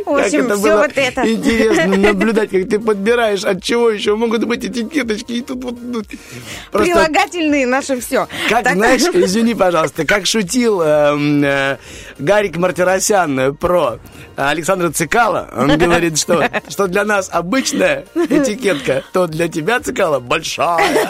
В 0.05 0.17
общем, 0.17 0.45
все 0.45 0.77
вот 0.77 0.91
это. 0.95 1.31
интересно 1.31 1.97
наблюдать, 1.97 2.49
как 2.49 2.69
ты 2.69 2.79
подбираешь, 2.79 3.43
от 3.43 3.63
чего 3.63 3.89
еще 3.89 4.15
могут 4.15 4.45
быть 4.45 4.65
этикеточки. 4.65 5.33
И 5.33 5.41
тут 5.41 5.63
вот 5.63 5.75
ну, 5.81 6.01
Прилагательные 6.71 7.65
наше 7.67 7.99
все. 7.99 8.27
Как, 8.49 8.69
знаешь, 8.71 9.01
извини, 9.01 9.55
пожалуйста, 9.55 10.05
как 10.05 10.25
шутил 10.25 10.81
эм, 10.81 11.45
Гарик 12.19 12.57
Мартиросян 12.57 13.55
про 13.57 13.99
Александра 14.35 14.89
Цикала, 14.91 15.49
он 15.55 15.77
говорит, 15.77 16.17
что, 16.17 16.49
что 16.67 16.87
для 16.87 17.03
нас 17.05 17.29
обычная 17.31 18.05
этикетка, 18.15 18.82
то 19.11 19.27
для 19.27 19.47
тебя, 19.47 19.79
Цикала, 19.79 20.19
большая. 20.19 21.07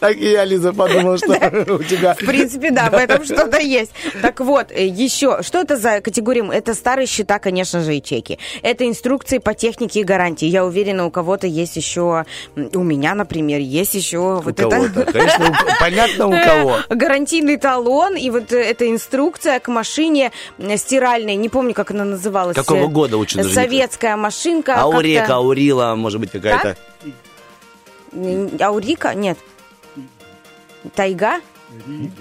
Так, 0.00 0.16
и 0.16 0.30
я, 0.30 0.44
Лиза, 0.44 0.72
подумал, 0.72 1.18
что 1.18 1.32
у 1.74 1.82
тебя... 1.82 2.14
В 2.14 2.24
принципе, 2.24 2.70
да, 2.70 2.90
в 2.90 2.94
этом 2.94 3.24
что-то 3.24 3.58
есть. 3.58 3.92
Так 4.22 4.40
вот, 4.40 4.70
э, 4.70 4.86
еще, 4.86 5.42
что 5.42 5.58
это 5.58 5.76
за 5.76 6.00
категория? 6.00 6.48
Это 6.52 6.74
старые 6.74 7.06
счета, 7.06 7.38
конечно 7.38 7.80
же, 7.80 7.96
и 7.96 8.02
чеки. 8.02 8.38
Это 8.62 8.86
инструкции 8.86 9.38
по 9.38 9.54
технике 9.54 10.00
и 10.00 10.04
гарантии. 10.04 10.46
Я 10.46 10.64
уверена, 10.64 11.06
у 11.06 11.10
кого-то 11.10 11.46
есть 11.46 11.76
еще, 11.76 12.24
у 12.56 12.82
меня, 12.82 13.14
например, 13.14 13.60
есть 13.60 13.94
еще 13.94 14.40
вот 14.42 14.58
это... 14.58 14.90
Конечно, 15.12 15.56
понятно, 15.80 16.26
у 16.28 16.30
кого. 16.30 16.78
Гарантийный 16.88 17.56
талон, 17.56 18.16
и 18.16 18.30
вот 18.30 18.52
э, 18.52 18.62
эта 18.62 18.88
инструкция 18.90 19.60
к 19.60 19.68
машине 19.68 20.32
э, 20.58 20.76
стиральной, 20.76 21.36
не 21.36 21.48
помню, 21.48 21.74
как 21.74 21.90
она 21.90 22.04
называлась. 22.04 22.56
Какого 22.56 22.84
э, 22.84 22.88
года 22.88 23.16
не 23.16 23.44
Советская 23.44 24.16
машинка. 24.16 24.80
Аурека, 24.80 25.36
Аурила, 25.36 25.94
может 25.94 26.20
быть, 26.20 26.30
какая-то. 26.30 26.76
Аурика? 28.12 29.14
Нет. 29.14 29.38
Тайга? 30.94 31.40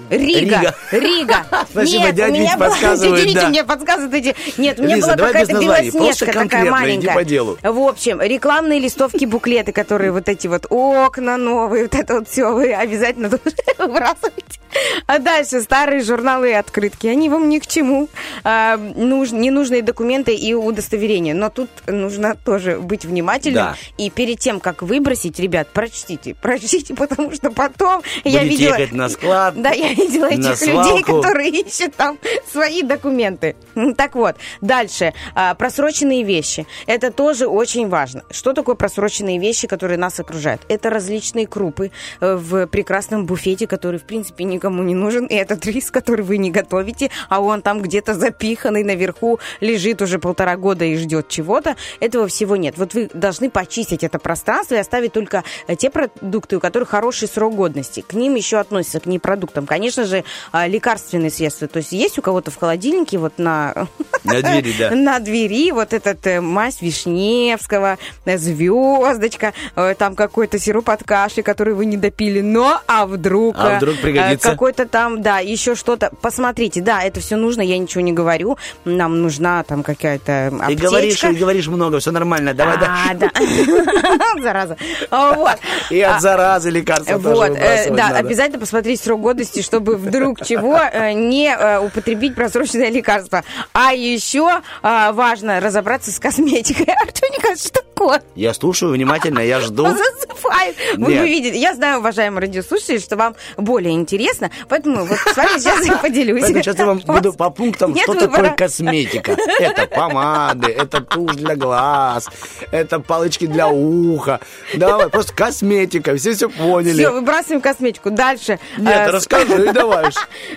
Рига. 0.10 0.76
Рига. 0.92 1.46
Спасибо, 1.72 2.06
Нет, 2.06 2.16
дядя 2.16 2.38
Вить 2.38 2.58
подсказывает, 2.58 3.34
да. 3.34 3.50
мне 3.50 3.64
подсказывают 3.64 4.14
эти... 4.14 4.36
Нет, 4.58 4.80
у 4.80 4.84
меня 4.84 4.98
была 4.98 5.16
какая-то 5.16 5.54
белоснежка 5.54 6.34
такая 6.34 6.70
маленькая. 6.70 7.16
по 7.16 7.24
делу. 7.24 7.58
В 7.62 7.80
общем, 7.80 8.22
рекламные 8.22 8.80
листовки, 8.80 9.26
буклеты, 9.26 9.72
которые 9.72 10.12
вот 10.12 10.30
эти 10.30 10.48
вот 10.48 10.66
окна 10.70 11.38
новые, 11.38 11.84
вот 11.84 11.96
это 11.96 12.16
вот 12.16 12.30
все, 12.30 12.52
вы 12.54 12.74
обязательно 12.74 13.30
выбрасывать. 13.78 14.60
А 15.08 15.18
дальше 15.20 15.62
старые 15.62 16.04
журналы 16.04 16.52
и 16.52 16.54
открытки, 16.54 17.08
они 17.08 17.30
вам 17.30 17.50
ни 17.50 17.60
к 17.60 17.68
чему. 17.68 18.08
А, 18.44 18.78
нуж- 18.78 19.32
ненужные 19.32 19.82
документы 19.82 20.36
и 20.36 20.54
удостоверения. 20.54 21.34
Но 21.34 21.50
тут 21.50 21.70
нужно 21.88 22.36
тоже 22.36 22.78
быть 22.78 23.06
внимательным. 23.06 23.56
Да. 23.56 23.76
И 23.98 24.10
перед 24.10 24.40
тем, 24.40 24.60
как 24.60 24.84
выбросить, 24.84 25.40
ребят, 25.40 25.70
прочтите, 25.74 26.36
прочтите, 26.36 26.94
потому 26.96 27.32
что 27.34 27.50
потом 27.52 28.04
я 28.24 28.44
видела... 28.44 28.78
ехать 28.78 28.92
на 28.92 29.10
склад, 29.10 29.39
назад. 29.40 29.62
Да, 29.62 29.72
я 29.72 29.94
видела 29.94 30.28
этих 30.28 30.62
людей, 30.62 30.74
свалку. 30.74 31.22
которые 31.22 31.50
ищут 31.50 31.96
там 31.96 32.18
свои 32.52 32.82
документы. 32.82 33.56
Так 33.98 34.16
вот, 34.16 34.36
дальше. 34.62 35.14
А, 35.36 35.54
Просроченные 35.56 36.24
вещи. 36.24 36.68
Это 36.88 37.12
тоже 37.12 37.48
очень 37.48 37.88
важно. 37.90 38.24
Что 38.32 38.54
такое 38.54 38.76
просроченные 38.76 39.40
вещи, 39.40 39.68
которые 39.68 39.98
нас 39.98 40.20
окружают? 40.20 40.62
Это 40.70 40.90
различные 40.90 41.48
крупы 41.48 41.92
э, 42.22 42.36
в 42.36 42.68
прекрасном 42.68 43.26
буфете, 43.26 43.68
который, 43.68 44.00
в 44.00 44.04
принципе, 44.04 44.44
никому 44.44 44.84
не 44.84 44.96
нужен. 44.96 45.26
И 45.26 45.36
этот 45.36 45.66
рис, 45.66 45.92
который 45.92 46.22
вы 46.22 46.38
не 46.38 46.52
готовите, 46.52 47.10
а 47.30 47.42
он 47.42 47.62
там 47.62 47.82
где-то 47.82 48.14
запиханный 48.14 48.84
наверху, 48.84 49.40
лежит 49.62 50.02
уже 50.02 50.20
полтора 50.20 50.56
года 50.58 50.86
и 50.86 50.96
ждет 50.98 51.28
чего-то. 51.30 51.76
Этого 52.00 52.28
всего 52.28 52.56
нет. 52.56 52.78
Вот 52.78 52.94
вы 52.94 53.10
должны 53.14 53.50
почистить 53.50 54.04
это 54.04 54.20
пространство 54.20 54.76
и 54.76 54.80
оставить 54.80 55.14
только 55.14 55.44
э, 55.68 55.76
те 55.76 55.90
продукты, 55.90 56.58
у 56.58 56.60
которых 56.60 56.90
хороший 56.90 57.28
срок 57.28 57.56
годности. 57.56 58.02
К 58.02 58.14
ним 58.14 58.36
еще 58.36 58.58
относятся, 58.58 59.00
к 59.00 59.06
ним 59.06 59.20
продуктам, 59.30 59.68
конечно 59.68 60.06
же, 60.06 60.24
а, 60.52 60.66
лекарственные 60.66 61.30
средства. 61.30 61.68
То 61.68 61.78
есть 61.78 61.92
есть 61.92 62.18
у 62.18 62.24
кого-то 62.24 62.50
в 62.50 62.58
холодильнике 62.58 63.20
вот 63.20 63.34
на, 63.38 63.88
На 64.24 64.42
двери, 64.42 64.74
да. 64.80 64.90
на 64.96 65.20
двери 65.20 65.72
вот 65.72 65.94
этот 65.94 66.26
э, 66.26 66.42
мазь 66.42 66.82
Вишневского, 66.82 68.00
э, 68.26 68.38
звездочка, 68.40 69.54
э, 69.76 69.94
там 70.00 70.16
какой-то 70.16 70.58
сироп 70.58 70.90
от 70.90 71.04
каши, 71.04 71.44
который 71.44 71.76
вы 71.76 71.86
не 71.86 71.96
допили, 71.96 72.42
но 72.42 72.82
а 72.88 73.06
вдруг... 73.06 73.56
А 73.60 73.78
вдруг 73.78 73.98
пригодится? 73.98 74.50
Какой-то 74.50 74.88
там, 74.88 75.22
да, 75.22 75.38
еще 75.38 75.76
что-то. 75.76 76.10
Посмотрите, 76.24 76.82
да, 76.82 77.04
это 77.04 77.20
все 77.20 77.36
нужно, 77.36 77.62
я 77.62 77.78
ничего 77.78 78.02
не 78.02 78.14
говорю. 78.14 78.58
Нам 78.84 79.22
нужна 79.22 79.62
там 79.62 79.84
какая-то 79.84 80.50
Ты 80.50 80.64
аптечка. 80.64 80.88
говоришь, 80.88 81.24
и 81.24 81.34
говоришь 81.34 81.68
много, 81.68 82.00
все 82.00 82.10
нормально. 82.10 82.56
Давай, 82.56 82.78
А, 82.78 83.14
да. 83.14 83.30
да. 83.32 84.42
Зараза. 84.42 84.76
Вот. 85.12 85.58
И 85.92 86.02
от 86.02 86.20
заразы 86.20 86.72
лекарства 86.72 87.20
вот, 87.20 87.54
да, 87.92 88.08
обязательно 88.18 88.58
посмотреть 88.58 89.00
срок 89.02 89.19
годности, 89.20 89.62
чтобы 89.62 89.96
вдруг 89.96 90.46
чего 90.46 90.78
э, 90.78 91.14
не 91.14 91.48
э, 91.50 91.80
употребить 91.80 92.36
просроченное 92.36 92.90
лекарство. 92.90 93.44
А 93.74 93.94
еще 93.94 94.62
а, 94.82 95.12
важно 95.12 95.60
разобраться 95.60 96.12
с 96.12 96.20
косметикой. 96.20 96.94
Артемика, 97.02 97.56
что 97.56 97.82
такое? 98.00 98.22
Я 98.36 98.54
слушаю 98.54 98.92
внимательно, 98.94 99.40
я 99.40 99.60
жду. 99.60 99.86
Засыпает. 99.88 100.76
Вы, 100.98 101.06
вы 101.06 101.28
видите, 101.30 101.58
я 101.58 101.74
знаю, 101.74 102.00
уважаемые 102.00 102.42
радиослушатели, 102.42 102.98
что 103.00 103.16
вам 103.18 103.36
более 103.58 103.94
интересно, 103.94 104.50
поэтому 104.68 105.06
вот 105.06 105.18
с 105.18 105.36
вами 105.36 105.60
сейчас 105.60 105.86
я 105.86 105.98
поделюсь. 105.98 106.42
Поэтому 106.42 106.64
сейчас 106.64 106.80
я 106.80 106.86
вам 106.86 107.00
буду 107.00 107.34
по 107.34 107.50
пунктам, 107.50 107.96
что 107.98 108.14
такое 108.14 108.52
косметика. 108.52 109.36
Это 109.60 109.88
помады, 109.88 110.72
это 110.72 111.02
тушь 111.02 111.36
для 111.36 111.56
глаз, 111.56 112.28
это 112.72 113.00
палочки 113.00 113.46
для 113.48 113.68
уха. 113.68 114.40
Давай, 114.74 115.10
просто 115.10 115.34
косметика, 115.34 116.16
все 116.16 116.34
все 116.34 116.50
поняли. 116.50 116.94
Все, 117.00 117.12
выбрасываем 117.12 117.62
косметику. 117.62 118.12
Дальше. 118.12 118.60
Нет, 118.78 119.10
Э, 119.10 119.12
расскажи, 119.12 119.72
давай. 119.74 120.12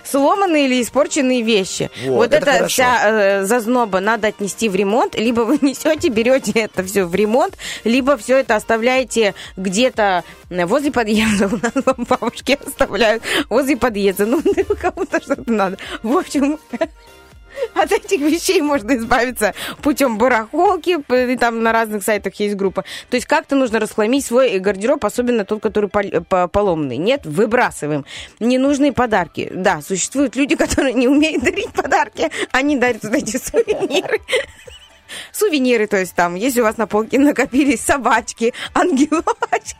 Сломанные 0.04 0.66
или 0.66 0.82
испорченные 0.82 1.42
вещи. 1.42 1.90
Вот, 2.06 2.32
это 2.32 2.66
вся 2.66 3.00
э, 3.04 3.44
зазноба 3.44 4.00
надо 4.00 4.28
отнести 4.28 4.68
в 4.68 4.74
ремонт. 4.74 5.14
Либо 5.14 5.40
вы 5.42 5.58
несете, 5.62 6.08
берете 6.08 6.52
это 6.52 6.82
все 6.84 7.04
в 7.04 7.14
ремонт, 7.14 7.31
либо 7.84 8.16
все 8.16 8.38
это 8.38 8.56
оставляете 8.56 9.34
где-то 9.56 10.24
э, 10.50 10.66
возле 10.66 10.92
подъезда. 10.92 11.46
У 11.52 11.56
нас 11.56 11.96
бабушки 12.08 12.58
оставляют 12.64 13.22
возле 13.48 13.76
подъезда. 13.76 14.26
Ну, 14.32 14.40
кому-то 14.80 15.20
что-то 15.20 15.52
надо. 15.52 15.76
В 16.02 16.16
общем, 16.16 16.58
от 17.74 17.92
этих 17.92 18.20
вещей 18.20 18.60
можно 18.60 18.96
избавиться 18.96 19.54
путем 19.82 20.18
барахолки, 20.18 20.98
и 21.32 21.36
там 21.36 21.62
на 21.62 21.72
разных 21.72 22.02
сайтах 22.02 22.34
есть 22.36 22.56
группа. 22.56 22.84
То 23.10 23.16
есть 23.16 23.26
как-то 23.26 23.56
нужно 23.56 23.78
расхламить 23.78 24.24
свой 24.24 24.58
гардероб, 24.58 25.04
особенно 25.04 25.44
тот, 25.44 25.60
который 25.62 25.88
пол- 25.88 26.24
по- 26.28 26.48
поломанный. 26.48 26.96
Нет, 26.96 27.22
выбрасываем. 27.24 28.04
Ненужные 28.40 28.92
подарки. 28.92 29.50
Да, 29.54 29.80
существуют 29.82 30.36
люди, 30.36 30.56
которые 30.56 30.94
не 30.94 31.08
умеют 31.08 31.42
дарить 31.44 31.72
подарки, 31.72 32.30
они 32.52 32.76
дарят 32.76 33.02
вот 33.02 33.14
эти 33.14 33.36
сувениры. 33.36 34.20
Сувениры, 35.32 35.86
то 35.86 35.96
есть 35.96 36.14
там, 36.14 36.34
если 36.34 36.60
у 36.60 36.64
вас 36.64 36.76
на 36.76 36.86
полке 36.86 37.18
накопились 37.18 37.80
собачки, 37.80 38.52
ангелочки, 38.74 39.76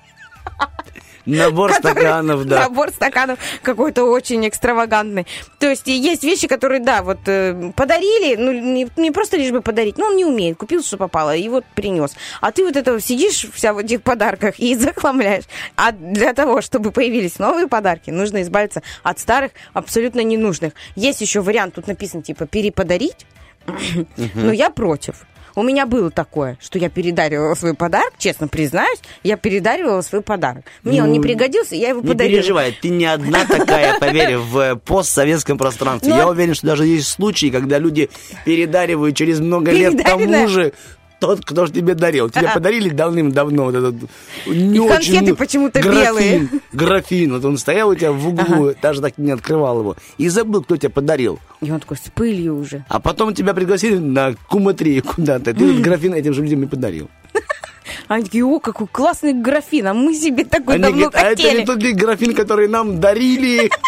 Набор 1.25 1.71
который- 1.73 1.93
стаканов, 2.03 2.45
да. 2.47 2.63
Набор 2.63 2.91
стаканов 2.91 3.39
какой-то 3.63 4.05
очень 4.05 4.47
экстравагантный. 4.49 5.25
То 5.61 5.71
есть 5.71 5.87
есть 5.87 6.25
вещи, 6.25 6.49
которые, 6.49 6.81
да, 6.81 7.05
вот 7.05 7.19
э, 7.27 7.71
подарили, 7.77 8.35
ну, 8.35 8.51
не, 8.51 8.89
не 8.97 9.13
просто 9.13 9.37
лишь 9.37 9.53
бы 9.53 9.63
подарить, 9.63 9.99
но 9.99 10.07
он 10.07 10.17
не 10.17 10.25
умеет, 10.25 10.57
купил, 10.57 10.83
что 10.83 10.97
попало, 10.97 11.37
и 11.37 11.49
вот 11.49 11.65
принес. 11.77 12.17
А 12.41 12.51
ты 12.51 12.65
вот 12.65 12.75
это 12.75 12.99
сидишь 13.01 13.47
вся 13.55 13.73
в 13.73 13.79
этих 13.79 14.03
подарках 14.03 14.59
и 14.59 14.75
захламляешь. 14.77 15.45
А 15.77 15.93
для 15.93 16.35
того, 16.35 16.61
чтобы 16.61 16.91
появились 16.91 17.39
новые 17.39 17.69
подарки, 17.69 18.11
нужно 18.11 18.43
избавиться 18.43 18.83
от 19.05 19.21
старых, 19.21 19.53
абсолютно 19.75 20.23
ненужных. 20.25 20.73
Есть 20.97 21.21
еще 21.21 21.41
вариант, 21.41 21.75
тут 21.77 21.87
написано, 21.87 22.25
типа, 22.25 22.47
переподарить. 22.47 23.27
Но 24.35 24.53
я 24.53 24.71
против. 24.71 25.25
У 25.55 25.63
меня 25.63 25.85
было 25.85 26.11
такое, 26.11 26.57
что 26.63 26.79
я 26.79 26.89
передаривала 26.89 27.55
свой 27.55 27.75
подарок, 27.75 28.15
честно 28.17 28.49
признаюсь, 28.49 28.99
я 29.23 29.37
передаривала 29.37 30.01
свой 30.01 30.23
подарок. 30.23 30.65
Мне 30.83 31.03
он 31.03 31.13
не 31.13 31.19
Ну, 31.19 31.23
пригодился, 31.23 31.75
я 31.75 31.91
его 31.91 32.01
Не 32.01 32.09
подарила. 32.09 32.37
переживай, 32.39 32.73
ты 32.81 32.89
не 32.89 33.05
одна 33.05 33.45
такая, 33.45 33.99
поверь, 33.99 34.39
в 34.39 34.57
э, 34.59 34.77
постсоветском 34.77 35.59
пространстве. 35.59 36.09
Ну, 36.11 36.17
Я 36.17 36.27
уверен, 36.29 36.55
что 36.55 36.69
даже 36.69 36.87
есть 36.87 37.07
случаи, 37.09 37.51
когда 37.51 37.79
люди 37.79 38.09
передаривают 38.47 39.15
через 39.15 39.41
много 39.41 39.73
лет 39.73 40.03
тому 40.03 40.49
же 40.49 40.73
тот, 41.23 41.45
кто 41.45 41.67
же 41.67 41.73
тебе 41.73 41.95
дарил. 41.95 42.29
Тебе 42.31 42.47
Ага. 42.47 42.55
подарили 42.55 42.89
давным-давно 42.91 43.65
вот 43.67 43.75
этот 43.77 43.95
не 44.47 44.77
И 44.85 44.89
конфеты 44.89 45.23
очень- 45.25 45.37
почему-то 45.37 45.81
белые. 45.81 46.49
Графин, 46.73 47.33
вот 47.35 47.45
он 47.45 47.57
стоял 47.59 47.91
у 47.91 47.95
тебя 47.95 48.11
в 48.13 48.27
углу, 48.29 48.75
даже 48.83 49.01
так 49.01 49.17
не 49.19 49.31
открывал 49.31 49.79
его. 49.81 49.97
И 50.19 50.29
забыл, 50.29 50.65
кто 50.65 50.77
тебе 50.77 50.89
подарил. 50.91 51.39
И 51.61 51.71
он 51.71 51.79
такой 51.79 51.97
с 51.97 52.11
пылью 52.13 52.59
уже. 52.59 52.85
А 52.89 52.99
потом 52.99 53.35
тебя 53.35 53.55
пригласили 53.55 53.97
на 53.99 54.35
куматрию 54.49 55.03
куда-то. 55.05 55.55
Ты 55.55 55.65
этот 55.71 55.81
графин 55.81 56.15
этим 56.15 56.35
же 56.35 56.43
людям 56.43 56.65
и 56.65 56.67
подарил. 56.67 57.09
Они 58.09 58.25
такие, 58.25 58.45
о, 58.45 58.59
какой 58.59 58.89
классный 58.89 59.33
графин, 59.33 59.87
а 59.87 59.95
мы 59.95 60.13
себе 60.15 60.45
такой 60.45 60.75
Они 60.75 60.83
давно 60.83 60.97
говорят, 61.11 61.15
а 61.15 61.31
это 61.31 61.43
хотели. 61.43 61.61
не 61.61 61.67
тот 61.67 61.79
графин, 61.79 62.35
который 62.35 62.67
нам 62.69 63.01
дарили? 63.01 63.71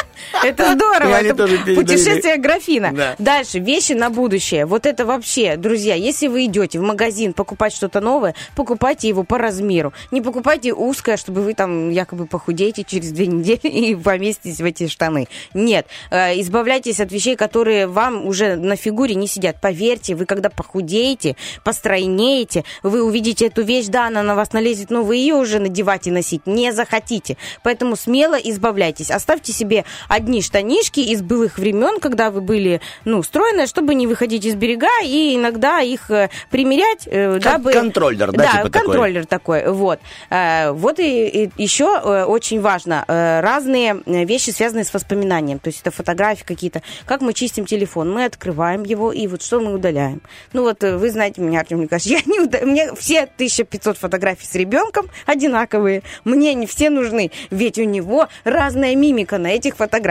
Это 0.42 0.72
здорово, 0.74 1.14
это 1.14 1.46
путешествие 1.74 2.36
графина. 2.36 2.92
Да. 2.92 3.14
Дальше, 3.18 3.58
вещи 3.58 3.92
на 3.92 4.10
будущее. 4.10 4.66
Вот 4.66 4.86
это 4.86 5.06
вообще, 5.06 5.56
друзья, 5.56 5.94
если 5.94 6.28
вы 6.28 6.46
идете 6.46 6.78
в 6.78 6.82
магазин 6.82 7.32
покупать 7.32 7.74
что-то 7.74 8.00
новое, 8.00 8.34
покупайте 8.56 9.08
его 9.08 9.24
по 9.24 9.38
размеру. 9.38 9.92
Не 10.10 10.20
покупайте 10.20 10.72
узкое, 10.72 11.16
чтобы 11.16 11.42
вы 11.42 11.54
там 11.54 11.90
якобы 11.90 12.26
похудеете 12.26 12.84
через 12.84 13.10
две 13.12 13.26
недели 13.26 13.68
и 13.68 13.94
поместитесь 13.94 14.60
в 14.60 14.64
эти 14.64 14.88
штаны. 14.88 15.28
Нет, 15.52 15.86
Э, 16.10 16.38
избавляйтесь 16.40 17.00
от 17.00 17.12
вещей, 17.12 17.36
которые 17.36 17.86
вам 17.86 18.26
уже 18.26 18.56
на 18.56 18.76
фигуре 18.76 19.14
не 19.14 19.26
сидят. 19.26 19.60
Поверьте, 19.60 20.14
вы 20.14 20.26
когда 20.26 20.48
похудеете, 20.48 21.36
постройнеете, 21.62 22.64
вы 22.82 23.02
увидите 23.02 23.46
эту 23.46 23.62
вещь, 23.62 23.86
да, 23.86 24.06
она 24.06 24.22
на 24.22 24.34
вас 24.34 24.52
налезет, 24.52 24.90
но 24.90 25.02
вы 25.02 25.16
ее 25.16 25.34
уже 25.34 25.58
надевать 25.58 26.06
и 26.06 26.10
носить 26.10 26.46
не 26.46 26.72
захотите. 26.72 27.36
Поэтому 27.62 27.96
смело 27.96 28.34
избавляйтесь. 28.36 29.10
Оставьте 29.10 29.52
себе 29.52 29.84
одни 30.14 30.42
штанишки 30.42 31.00
из 31.00 31.22
былых 31.22 31.58
времен, 31.58 31.98
когда 32.00 32.30
вы 32.30 32.40
были, 32.40 32.80
ну, 33.04 33.22
стройные, 33.22 33.66
чтобы 33.66 33.94
не 33.94 34.06
выходить 34.06 34.44
из 34.44 34.54
берега 34.54 34.86
и 35.04 35.34
иногда 35.36 35.80
их 35.80 36.10
э, 36.10 36.30
примерять, 36.50 37.06
э, 37.06 37.40
Как 37.42 37.54
дабы... 37.54 37.72
контроллер, 37.72 38.30
да, 38.32 38.44
Да, 38.44 38.50
типа 38.52 38.70
такой? 38.70 38.80
контроллер 38.82 39.26
такой, 39.26 39.68
вот. 39.70 39.98
Э, 40.30 40.70
Вот 40.72 40.98
и, 41.00 41.26
и 41.28 41.50
еще 41.62 41.98
очень 42.24 42.60
важно, 42.60 43.04
разные 43.08 44.00
вещи, 44.06 44.50
связанные 44.50 44.84
с 44.84 44.94
воспоминанием, 44.94 45.58
то 45.58 45.68
есть 45.68 45.80
это 45.80 45.90
фотографии 45.90 46.44
какие-то. 46.44 46.82
Как 47.06 47.20
мы 47.20 47.32
чистим 47.32 47.64
телефон? 47.66 48.12
Мы 48.12 48.24
открываем 48.24 48.84
его, 48.84 49.12
и 49.12 49.26
вот 49.26 49.42
что 49.42 49.60
мы 49.60 49.74
удаляем? 49.74 50.20
Ну 50.52 50.62
вот 50.62 50.82
вы 50.82 51.10
знаете 51.10 51.40
меня, 51.40 51.60
Артем 51.60 51.80
Николаевич, 51.80 52.06
я 52.26 52.32
не 52.32 52.40
уда- 52.40 52.60
мне 52.64 52.94
все 52.94 53.22
1500 53.22 53.98
фотографий 53.98 54.46
с 54.46 54.54
ребенком 54.54 55.08
одинаковые, 55.26 56.02
мне 56.24 56.54
не 56.54 56.66
все 56.66 56.90
нужны, 56.90 57.30
ведь 57.50 57.78
у 57.78 57.84
него 57.84 58.28
разная 58.44 58.94
мимика 58.94 59.38
на 59.38 59.48
этих 59.48 59.76
фотографиях. 59.76 60.03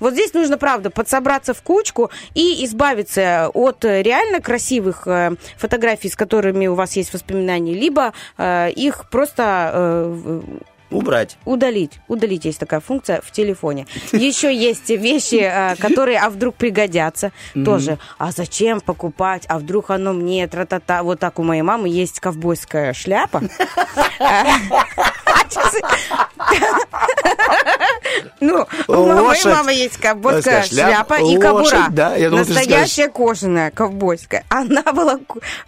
Вот 0.00 0.14
здесь 0.14 0.34
нужно, 0.34 0.58
правда, 0.58 0.90
подсобраться 0.90 1.54
в 1.54 1.62
кучку 1.62 2.10
и 2.34 2.64
избавиться 2.64 3.50
от 3.52 3.84
э, 3.84 4.02
реально 4.02 4.40
красивых 4.40 5.06
э, 5.06 5.32
фотографий, 5.56 6.08
с 6.08 6.16
которыми 6.16 6.66
у 6.66 6.74
вас 6.74 6.96
есть 6.96 7.12
воспоминания, 7.12 7.74
либо 7.74 8.12
э, 8.38 8.70
их 8.70 9.08
просто 9.10 10.42
Убрать. 10.90 11.36
Удалить. 11.44 11.98
Удалить 12.08 12.44
есть 12.44 12.58
такая 12.58 12.80
функция 12.80 13.20
в 13.20 13.30
телефоне. 13.30 13.86
Еще 14.12 14.54
есть 14.54 14.90
вещи, 14.90 15.40
э, 15.42 15.76
которые, 15.76 16.18
а 16.18 16.30
вдруг 16.30 16.54
пригодятся 16.56 17.32
тоже. 17.64 17.98
А 18.18 18.30
зачем 18.30 18.80
покупать? 18.80 19.44
А 19.48 19.58
вдруг 19.58 19.90
оно 19.90 20.12
мне 20.12 20.46
тра-та-та? 20.46 21.02
Вот 21.02 21.18
так 21.20 21.38
у 21.38 21.42
моей 21.42 21.62
мамы 21.62 21.88
есть 21.88 22.20
ковбойская 22.20 22.92
шляпа. 22.92 23.42
А 24.18 25.44
Ну, 28.40 28.66
у 28.88 29.06
моей 29.06 29.44
мамы 29.44 29.72
есть 29.72 29.96
ковбойская 29.96 30.62
шляпа 30.62 31.14
и 31.14 31.38
кобура. 31.38 31.88
Настоящая 32.30 33.08
кожаная 33.08 33.70
ковбойская. 33.70 34.44
Она 34.48 34.82
была 34.92 35.18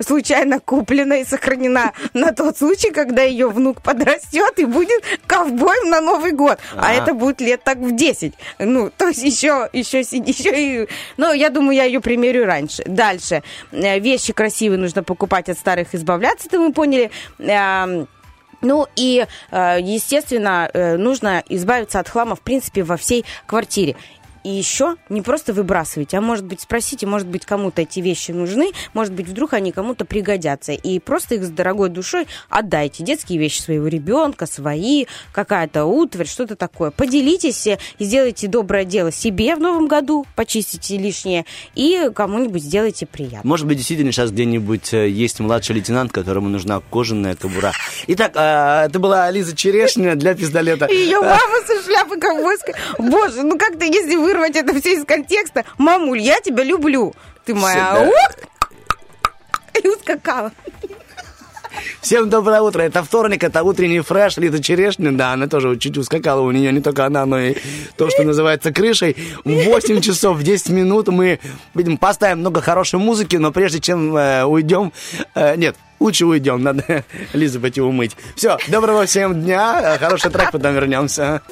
случайно 0.00 0.60
куплена 0.60 1.18
и 1.18 1.24
сохранена 1.24 1.92
на 2.14 2.32
тот 2.32 2.58
случай, 2.58 2.90
когда 2.90 3.22
ее 3.22 3.48
внук 3.48 3.82
подрастет 3.82 4.58
и 4.58 4.64
будет 4.64 5.02
ковбоем 5.26 5.90
на 5.90 6.00
Новый 6.00 6.32
год. 6.32 6.58
А 6.76 6.92
это 6.92 7.14
будет 7.14 7.40
лет 7.40 7.62
так 7.64 7.78
в 7.78 7.94
10. 7.94 8.34
Ну, 8.58 8.90
то 8.96 9.08
есть 9.08 9.22
еще, 9.22 9.68
еще, 9.72 10.00
еще 10.00 10.82
и... 10.84 10.88
Ну, 11.16 11.32
я 11.32 11.50
думаю, 11.50 11.76
я 11.76 11.84
ее 11.84 12.00
примерю 12.00 12.46
раньше. 12.46 12.82
Дальше. 12.86 13.42
Э, 13.72 13.98
Вещи 13.98 14.32
красивые 14.32 14.78
нужно 14.78 15.02
покупать, 15.02 15.48
от 15.48 15.58
старых 15.58 15.94
избавляться, 15.94 16.48
это 16.48 16.58
мы 16.58 16.72
поняли. 16.72 17.10
Эм, 17.38 18.08
ну 18.60 18.86
и, 18.96 19.26
э, 19.50 19.78
естественно, 19.80 20.70
э, 20.72 20.96
нужно 20.96 21.42
избавиться 21.48 22.00
от 22.00 22.08
хлама, 22.08 22.36
в 22.36 22.40
принципе, 22.40 22.82
во 22.82 22.96
всей 22.96 23.24
квартире. 23.46 23.96
И 24.46 24.48
еще 24.48 24.94
не 25.08 25.22
просто 25.22 25.52
выбрасывать, 25.52 26.14
а 26.14 26.20
может 26.20 26.44
быть 26.44 26.60
спросите, 26.60 27.04
может 27.04 27.26
быть 27.26 27.44
кому-то 27.44 27.82
эти 27.82 27.98
вещи 27.98 28.30
нужны, 28.30 28.70
может 28.94 29.12
быть 29.12 29.26
вдруг 29.26 29.54
они 29.54 29.72
кому-то 29.72 30.04
пригодятся. 30.04 30.70
И 30.70 31.00
просто 31.00 31.34
их 31.34 31.42
с 31.42 31.48
дорогой 31.48 31.88
душой 31.88 32.28
отдайте. 32.48 33.02
Детские 33.02 33.40
вещи 33.40 33.60
своего 33.60 33.88
ребенка, 33.88 34.46
свои, 34.46 35.06
какая-то 35.32 35.86
утварь, 35.86 36.28
что-то 36.28 36.54
такое. 36.54 36.92
Поделитесь 36.92 37.66
э, 37.66 37.78
и 37.98 38.04
сделайте 38.04 38.46
доброе 38.46 38.84
дело 38.84 39.10
себе 39.10 39.56
в 39.56 39.58
новом 39.58 39.88
году, 39.88 40.24
почистите 40.36 40.96
лишнее, 40.96 41.44
и 41.74 42.08
кому-нибудь 42.14 42.62
сделайте 42.62 43.04
приятно. 43.04 43.40
Может 43.42 43.66
быть, 43.66 43.78
действительно 43.78 44.12
сейчас 44.12 44.30
где-нибудь 44.30 44.94
э, 44.94 45.08
есть 45.08 45.40
младший 45.40 45.74
лейтенант, 45.74 46.12
которому 46.12 46.48
нужна 46.48 46.80
кожаная 46.88 47.34
кобура. 47.34 47.72
Итак, 48.06 48.36
э, 48.36 48.86
это 48.86 49.00
была 49.00 49.28
Лиза 49.28 49.56
Черешня 49.56 50.14
для 50.14 50.36
пистолета. 50.36 50.84
И 50.84 50.94
ее 50.94 51.20
мама 51.20 51.56
со 51.66 51.82
шляпой 51.82 52.20
ковбойской. 52.20 52.74
Боже, 52.98 53.42
ну 53.42 53.58
как-то, 53.58 53.84
если 53.84 54.14
вырвать 54.36 54.56
это 54.56 54.78
все 54.78 54.94
из 54.94 55.04
контекста, 55.04 55.64
мамуль, 55.78 56.20
я 56.20 56.40
тебя 56.40 56.62
люблю. 56.62 57.14
Ты 57.44 57.54
моя... 57.54 58.10
И 59.82 59.88
ускакала. 59.88 60.52
Всем 62.00 62.30
доброе 62.30 62.62
утро. 62.62 62.80
Это 62.82 63.02
вторник, 63.02 63.44
это 63.44 63.62
утренний 63.62 64.00
фреш. 64.00 64.38
Лиза 64.38 64.62
Черешня, 64.62 65.12
да, 65.12 65.32
она 65.32 65.46
тоже 65.46 65.76
чуть 65.76 65.98
ускакала. 65.98 66.40
У 66.40 66.50
нее 66.50 66.72
не 66.72 66.80
только 66.80 67.04
она, 67.04 67.26
но 67.26 67.38
и 67.38 67.54
то, 67.96 68.08
что 68.08 68.22
называется 68.22 68.72
крышей. 68.72 69.16
В 69.44 69.50
8 69.50 70.00
часов 70.00 70.42
10 70.42 70.70
минут 70.70 71.08
мы, 71.08 71.38
видим, 71.74 71.98
поставим 71.98 72.38
много 72.38 72.62
хорошей 72.62 72.98
музыки, 72.98 73.36
но 73.36 73.52
прежде 73.52 73.80
чем 73.80 74.16
э, 74.16 74.44
уйдем... 74.44 74.92
э, 75.34 75.56
нет, 75.56 75.76
лучше 76.00 76.24
уйдем, 76.24 76.62
надо 76.62 77.04
Лизу 77.34 77.60
пойти 77.60 77.82
умыть. 77.82 78.16
Все, 78.34 78.56
доброго 78.68 79.04
всем 79.04 79.42
дня. 79.42 79.98
Хороший 79.98 80.30
трек, 80.30 80.52
потом 80.52 80.74
вернемся. 80.74 81.42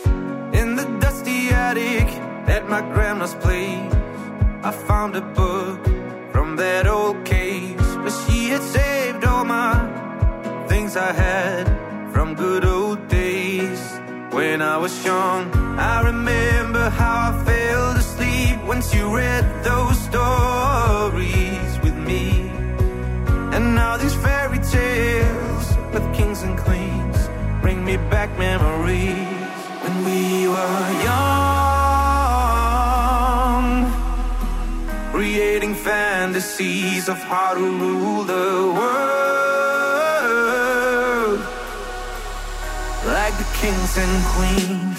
In 0.55 0.77
the 0.77 0.87
dusty 1.01 1.51
attic 1.51 2.24
at 2.49 2.69
my 2.69 2.81
grandma's 2.93 3.35
place, 3.35 3.93
I 4.63 4.71
found 4.71 5.17
a 5.17 5.21
book 5.21 5.85
from 6.33 6.57
that 6.57 6.87
old 6.87 7.25
case. 7.25 7.89
But 8.03 8.13
she 8.27 8.49
had 8.51 8.63
saved 8.63 9.25
all 9.25 9.45
my 9.45 9.75
things 10.69 10.97
I 10.97 11.13
had 11.13 11.65
from 12.13 12.35
good 12.35 12.65
old 12.65 13.09
days. 13.09 13.81
When 14.31 14.63
I 14.63 14.77
was 14.77 14.93
young, 15.05 15.43
I 15.79 16.03
remember 16.03 16.91
how 16.91 17.17
I 17.31 17.45
fell 17.45 17.91
asleep 17.93 18.57
when 18.69 18.83
she 18.83 19.01
read 19.01 19.45
those 19.65 19.99
stories 20.11 21.73
with 21.85 21.97
me. 21.97 22.51
And 23.55 23.75
now 23.75 23.97
these 23.97 24.15
fairy 24.15 24.59
tales 24.59 25.67
with 25.93 26.05
kings 26.15 26.43
and 26.43 26.59
queens 26.59 27.19
bring 27.63 27.85
me 27.85 27.97
back 27.97 28.31
memories 28.39 29.59
when 29.83 29.95
we 30.05 30.49
were 30.49 30.87
young, 31.09 31.54
creating 35.35 35.75
fantasies 35.75 37.09
of 37.09 37.19
how 37.25 37.55
to 37.55 37.61
rule 37.61 38.23
the 38.23 38.73
world 38.77 39.35
like 43.05 43.37
the 43.43 43.45
kings 43.61 43.99
and 43.99 44.25
queens. 44.35 44.94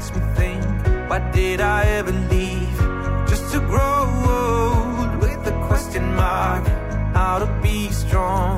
Makes 0.00 0.14
me 0.14 0.22
think, 0.34 0.64
why 1.10 1.18
did 1.30 1.60
I 1.60 1.84
ever 1.98 2.12
leave? 2.12 2.78
Just 3.28 3.52
to 3.52 3.60
grow 3.60 4.00
old 4.38 5.20
with 5.20 5.46
a 5.46 5.66
question 5.68 6.14
mark. 6.14 6.66
How 7.12 7.38
to 7.38 7.46
be 7.62 7.90
strong 7.90 8.56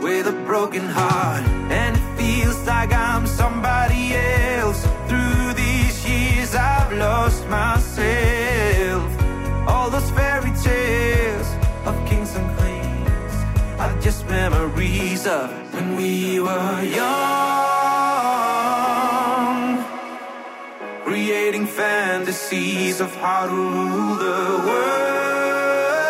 with 0.00 0.26
a 0.26 0.32
broken 0.44 0.86
heart. 0.86 1.44
And 1.70 1.96
it 1.96 2.06
feels 2.18 2.58
like 2.66 2.92
I'm 2.92 3.26
somebody 3.26 4.14
else. 4.14 4.82
Through 5.08 5.54
these 5.54 5.96
years 6.06 6.54
I've 6.54 6.92
lost 6.92 7.46
myself. 7.48 9.08
All 9.66 9.88
those 9.88 10.10
fairy 10.10 10.52
tales 10.62 11.48
of 11.86 11.94
kings 12.06 12.36
and 12.36 12.46
queens 12.58 13.34
are 13.80 13.94
just 14.02 14.26
memories 14.26 15.26
of 15.26 15.48
when 15.72 15.96
we 15.96 16.38
were 16.38 16.82
young. 16.82 17.71
Fantasies 21.76 23.00
of 23.00 23.14
how 23.16 23.46
to 23.46 23.54
rule 23.54 24.16
the 24.16 24.42
world 24.68 26.02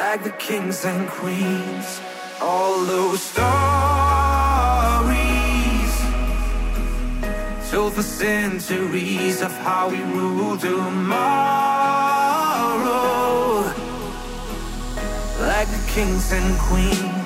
like 0.00 0.22
the 0.24 0.32
kings 0.32 0.84
and 0.84 1.08
queens. 1.08 2.00
All 2.40 2.84
those 2.84 3.22
stories 3.22 3.46
told 7.70 7.92
for 7.94 8.02
centuries 8.02 9.42
of 9.42 9.52
how 9.58 9.88
we 9.88 10.02
rule 10.02 10.56
tomorrow 10.58 11.36
like 15.40 15.68
the 15.68 15.82
kings 15.94 16.32
and 16.32 16.58
queens. 16.58 17.25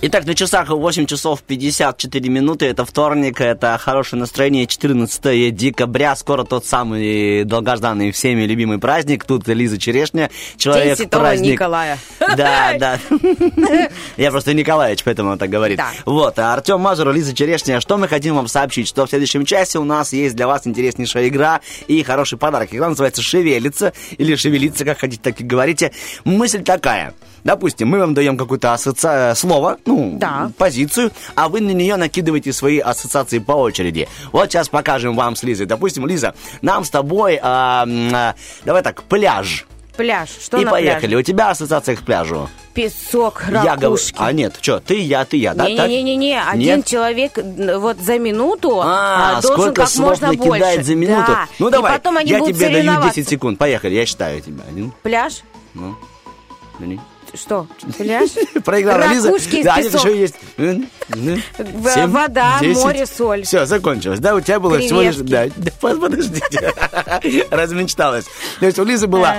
Итак, 0.00 0.26
на 0.26 0.34
часах 0.36 0.68
8 0.68 1.06
часов 1.06 1.42
54 1.42 2.30
минуты. 2.30 2.66
Это 2.66 2.84
вторник, 2.84 3.40
это 3.40 3.76
хорошее 3.78 4.20
настроение. 4.20 4.64
14 4.68 5.52
декабря. 5.52 6.14
Скоро 6.14 6.44
тот 6.44 6.64
самый 6.64 7.42
долгожданный 7.42 8.12
всеми 8.12 8.42
любимый 8.42 8.78
праздник. 8.78 9.24
Тут 9.24 9.48
Лиза 9.48 9.76
Черешня. 9.76 10.30
День 10.30 10.58
Человек 10.58 10.98
Святого 10.98 11.22
праздник. 11.22 11.54
Николая. 11.54 11.98
Да, 12.36 12.74
да. 12.78 13.00
Я 14.16 14.30
просто 14.30 14.54
Николаевич, 14.54 15.02
поэтому 15.02 15.32
он 15.32 15.38
так 15.38 15.50
говорит. 15.50 15.80
Вот, 16.06 16.38
а 16.38 16.54
Артем 16.54 16.78
Мазур, 16.78 17.10
Лиза 17.10 17.34
Черешня. 17.34 17.80
Что 17.80 17.98
мы 17.98 18.06
хотим 18.06 18.36
вам 18.36 18.46
сообщить? 18.46 18.86
Что 18.86 19.04
в 19.04 19.10
следующем 19.10 19.44
часе 19.44 19.80
у 19.80 19.84
нас 19.84 20.12
есть 20.12 20.36
для 20.36 20.46
вас 20.46 20.64
интереснейшая 20.64 21.26
игра 21.26 21.60
и 21.88 22.04
хороший 22.04 22.38
подарок. 22.38 22.72
Игра 22.72 22.88
называется 22.88 23.20
«Шевелится» 23.20 23.92
или 24.16 24.36
«Шевелиться», 24.36 24.84
как 24.84 25.00
хотите, 25.00 25.20
так 25.20 25.40
и 25.40 25.44
говорите. 25.44 25.90
Мысль 26.24 26.62
такая. 26.62 27.14
Допустим, 27.44 27.88
мы 27.88 27.98
вам 28.00 28.14
даем 28.14 28.36
какое-то 28.36 28.72
асоци... 28.72 29.32
слово, 29.36 29.78
ну, 29.86 30.16
Да. 30.18 30.50
позицию, 30.58 31.12
а 31.34 31.48
вы 31.48 31.60
на 31.60 31.70
нее 31.70 31.96
накидываете 31.96 32.52
свои 32.52 32.78
ассоциации 32.78 33.38
по 33.38 33.52
очереди. 33.52 34.08
Вот 34.32 34.50
сейчас 34.50 34.68
покажем 34.68 35.16
вам 35.16 35.36
с 35.36 35.42
Лизой. 35.42 35.66
Допустим, 35.66 36.06
Лиза, 36.06 36.34
нам 36.62 36.84
с 36.84 36.90
тобой, 36.90 37.38
а, 37.42 37.86
а, 38.12 38.34
давай 38.64 38.82
так, 38.82 39.02
пляж. 39.04 39.66
Пляж. 39.96 40.28
Что 40.40 40.58
и 40.58 40.64
на 40.64 40.70
поехали. 40.70 41.06
пляже? 41.06 41.16
У 41.16 41.22
тебя 41.22 41.50
ассоциация 41.50 41.96
к 41.96 42.02
пляжу. 42.02 42.48
Песок, 42.72 43.42
Я 43.48 43.74
говорю, 43.74 43.80
ракушки. 43.96 44.14
а 44.16 44.30
нет, 44.32 44.56
что, 44.60 44.78
ты, 44.78 45.00
я, 45.00 45.24
ты, 45.24 45.38
я, 45.38 45.54
да? 45.54 45.68
Не-не-не, 45.68 46.40
один 46.40 46.76
Нет? 46.76 46.86
человек 46.86 47.36
вот 47.36 47.98
за 47.98 48.16
минуту 48.20 48.80
А, 48.80 49.38
а, 49.38 49.42
должен 49.42 49.60
сколько 49.60 49.80
как 49.82 49.88
слов 49.90 50.20
можно 50.20 50.32
больше. 50.34 50.84
за 50.84 50.94
минуту? 50.94 51.24
Да. 51.26 51.46
Ну 51.58 51.66
И 51.68 51.72
давай, 51.72 51.92
потом 51.94 52.16
они 52.16 52.30
я 52.30 52.38
тебе 52.38 52.52
даю 52.54 52.72
соревноваться. 52.74 53.14
10 53.16 53.28
секунд. 53.28 53.58
Поехали, 53.58 53.94
я 53.94 54.06
считаю 54.06 54.40
тебя. 54.40 54.62
Один, 54.70 54.92
Пляж? 55.02 55.40
ну. 55.74 55.96
Что? 57.34 57.66
Пляж? 57.96 58.30
Проиграла 58.64 59.08
Лиза. 59.12 59.28
Ракушки 59.28 59.56
из 59.56 59.64
Да, 59.64 59.76
песок. 59.76 60.04
еще 60.04 60.18
есть. 60.18 60.34
Семь, 60.56 62.10
вода, 62.10 62.58
десять. 62.60 62.82
море, 62.82 63.06
соль. 63.06 63.42
Все, 63.42 63.66
закончилось. 63.66 64.18
Да, 64.20 64.34
у 64.34 64.40
тебя 64.40 64.60
было 64.60 64.78
всего 64.78 65.02
лишь... 65.02 65.16
Креветки. 65.16 65.30
Да, 65.30 65.46
да, 65.56 65.70
под- 65.80 66.00
подождите. 66.00 66.72
Размечталась. 67.50 68.24
То 68.60 68.66
есть 68.66 68.78
у 68.78 68.84
Лизы 68.84 69.06
было 69.06 69.36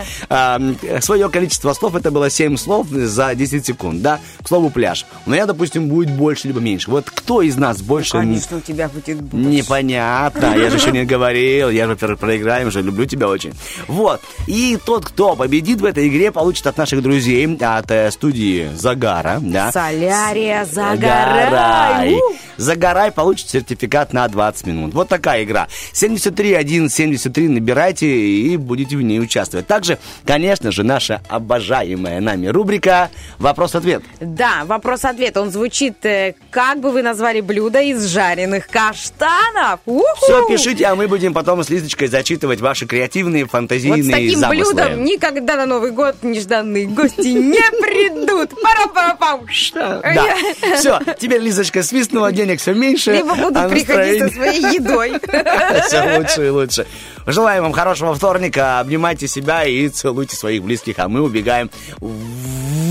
свое 1.01 1.29
количество 1.29 1.73
слов, 1.73 1.95
это 1.95 2.11
было 2.11 2.29
7 2.29 2.57
слов 2.57 2.87
за 2.89 3.35
10 3.35 3.65
секунд, 3.65 4.01
да? 4.01 4.19
К 4.43 4.47
слову, 4.47 4.69
пляж. 4.69 5.05
Но 5.25 5.35
я, 5.35 5.45
допустим, 5.45 5.87
будет 5.87 6.11
больше 6.15 6.47
либо 6.47 6.59
меньше. 6.59 6.89
Вот 6.89 7.09
кто 7.09 7.41
из 7.41 7.55
нас 7.57 7.81
больше... 7.81 8.11
Конечно, 8.11 8.57
у 8.57 8.61
тебя 8.61 8.89
будет 8.89 9.21
больше. 9.21 9.47
Непонятно, 9.49 10.55
я 10.57 10.69
же 10.69 10.77
еще 10.77 10.91
не 10.91 11.05
говорил, 11.05 11.69
я 11.69 11.87
же 11.87 11.95
про- 11.95 12.15
проиграем 12.15 12.71
же, 12.71 12.81
люблю 12.81 13.05
тебя 13.05 13.27
очень. 13.27 13.53
Вот, 13.87 14.21
и 14.47 14.77
тот, 14.83 15.05
кто 15.05 15.35
победит 15.35 15.81
в 15.81 15.85
этой 15.85 16.07
игре, 16.07 16.31
получит 16.31 16.65
от 16.67 16.77
наших 16.77 17.01
друзей, 17.01 17.57
от 17.59 17.78
э, 17.89 18.11
студии 18.11 18.69
Загара, 18.75 19.39
да. 19.41 19.71
Солярия, 19.71 20.65
Загорай. 20.65 20.99
загорай. 20.99 22.13
У! 22.15 22.19
Загорай 22.57 23.11
получит 23.11 23.49
сертификат 23.49 24.11
на 24.13 24.27
20 24.27 24.67
минут. 24.67 24.93
Вот 24.93 25.07
такая 25.07 25.43
игра. 25.43 25.67
73173 25.93 27.47
набирайте 27.47 28.07
и 28.07 28.57
будете 28.57 28.97
в 28.97 29.01
ней 29.01 29.19
участвовать. 29.19 29.67
Также, 29.67 29.97
конечно 30.25 30.71
же, 30.71 30.83
наша 30.83 31.21
обожаемая 31.29 32.19
нами 32.19 32.47
рубрика 32.47 33.09
«Вопрос-ответ». 33.37 34.03
Да, 34.19 34.63
вопрос-ответ. 34.65 35.37
Он 35.37 35.51
звучит, 35.51 36.05
э, 36.05 36.35
как 36.51 36.79
бы 36.79 36.91
вы 36.91 37.01
назвали 37.01 37.41
блюдо 37.41 37.81
из 37.81 38.05
жареных 38.07 38.67
каштанов? 38.67 39.79
Уху! 39.85 40.05
Все, 40.21 40.47
пишите, 40.47 40.85
а 40.85 40.95
мы 40.95 41.07
будем 41.07 41.33
потом 41.33 41.63
с 41.63 41.69
Лизочкой 41.69 42.07
зачитывать 42.07 42.59
ваши 42.61 42.85
креативные, 42.85 43.43
Вот 43.45 43.51
фантазийные 43.51 44.03
с 44.03 44.09
таким 44.11 44.39
замыслы. 44.39 44.73
блюдом 44.73 45.03
никогда 45.03 45.55
на 45.55 45.65
Новый 45.65 45.91
год 45.91 46.15
нежданные 46.23 46.87
гости 46.87 47.27
не 47.27 47.59
придут. 47.71 48.53
Пара-пара-пам. 48.61 49.45
Да. 49.73 50.35
Все, 50.77 50.99
теперь 51.19 51.41
Лизочка 51.41 51.83
свистнула, 51.83 52.31
денег 52.31 52.59
все 52.59 52.73
меньше. 52.73 53.11
Либо 53.13 53.35
будут 53.35 53.57
а 53.57 53.69
приходить 53.69 54.23
со 54.23 54.29
своей 54.29 54.75
едой. 54.75 55.19
Все 55.87 56.17
лучше 56.17 56.47
и 56.47 56.49
лучше. 56.49 56.87
Желаем 57.25 57.63
вам 57.63 57.73
хорошего 57.73 58.13
вторника. 58.13 58.79
Обнимайте 58.79 59.27
себя 59.27 59.65
и 59.65 59.87
целуйте 59.89 60.35
своих 60.35 60.63
близких. 60.63 60.99
А 60.99 61.07
мы 61.07 61.21
убегаем 61.21 61.69
в 61.99 62.09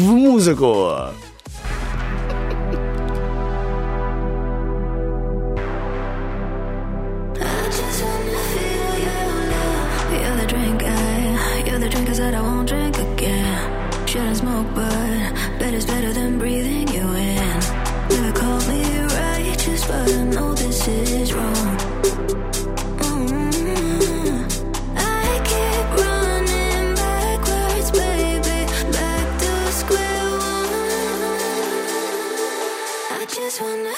музыку. 0.03 1.11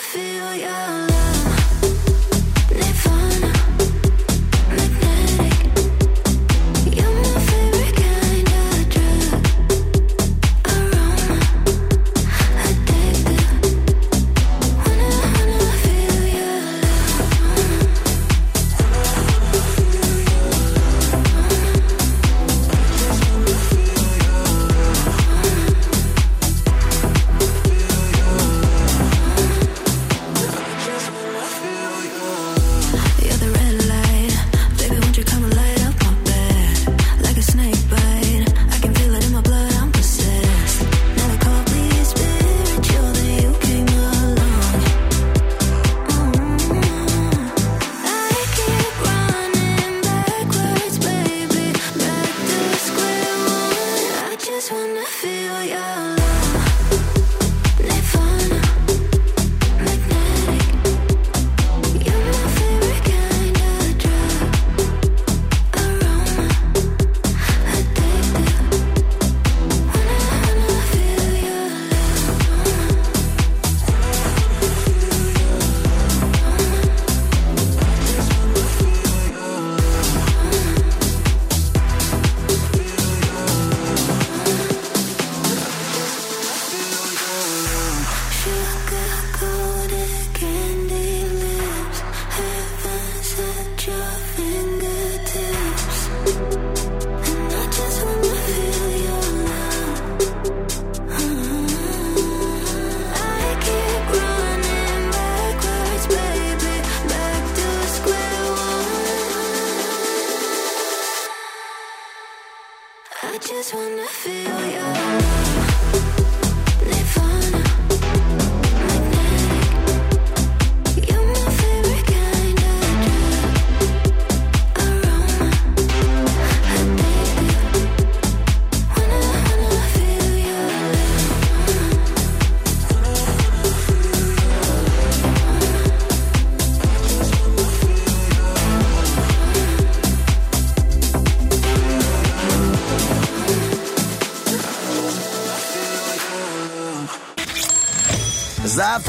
Feel 0.00 0.54
your 0.54 0.99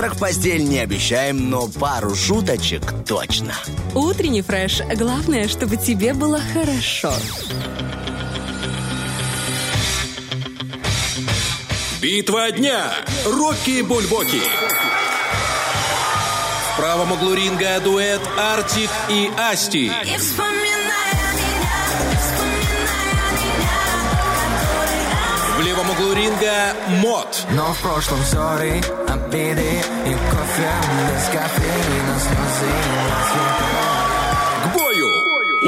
Завтрак 0.02 0.18
в 0.18 0.20
постель 0.20 0.64
не 0.64 0.80
обещаем, 0.80 1.52
но 1.52 1.68
пару 1.68 2.16
шуточек 2.16 2.82
точно. 3.08 3.54
Утренний 3.94 4.42
фреш. 4.42 4.82
Главное, 4.96 5.48
чтобы 5.48 5.78
тебе 5.78 6.16
было 6.16 6.40
хорошо. 6.54 7.14
Битва 12.02 12.50
дня. 12.50 12.92
Рокки 13.28 13.84
Бульбоки. 13.84 14.42
В 16.74 16.78
правом 16.78 17.12
углу 17.12 17.36
ринга 17.36 17.80
дуэт 17.80 18.22
Артик 18.40 18.90
и 19.08 19.30
Асти. 19.52 19.92
В 25.60 25.62
левом 25.64 25.92
углу 25.92 26.14
ринга 26.14 26.74
Мод. 26.88 27.46
Но 27.52 27.72
в 27.74 27.80
прошлом 27.82 28.20
ссоры, 28.24 28.82
обиды 29.32 29.62
и 29.62 30.14
кофе 30.14 30.72
без 31.08 31.26
кофеина, 31.28 32.20
слезы 32.20 32.72
на 33.08 33.26
цветах. 33.26 33.91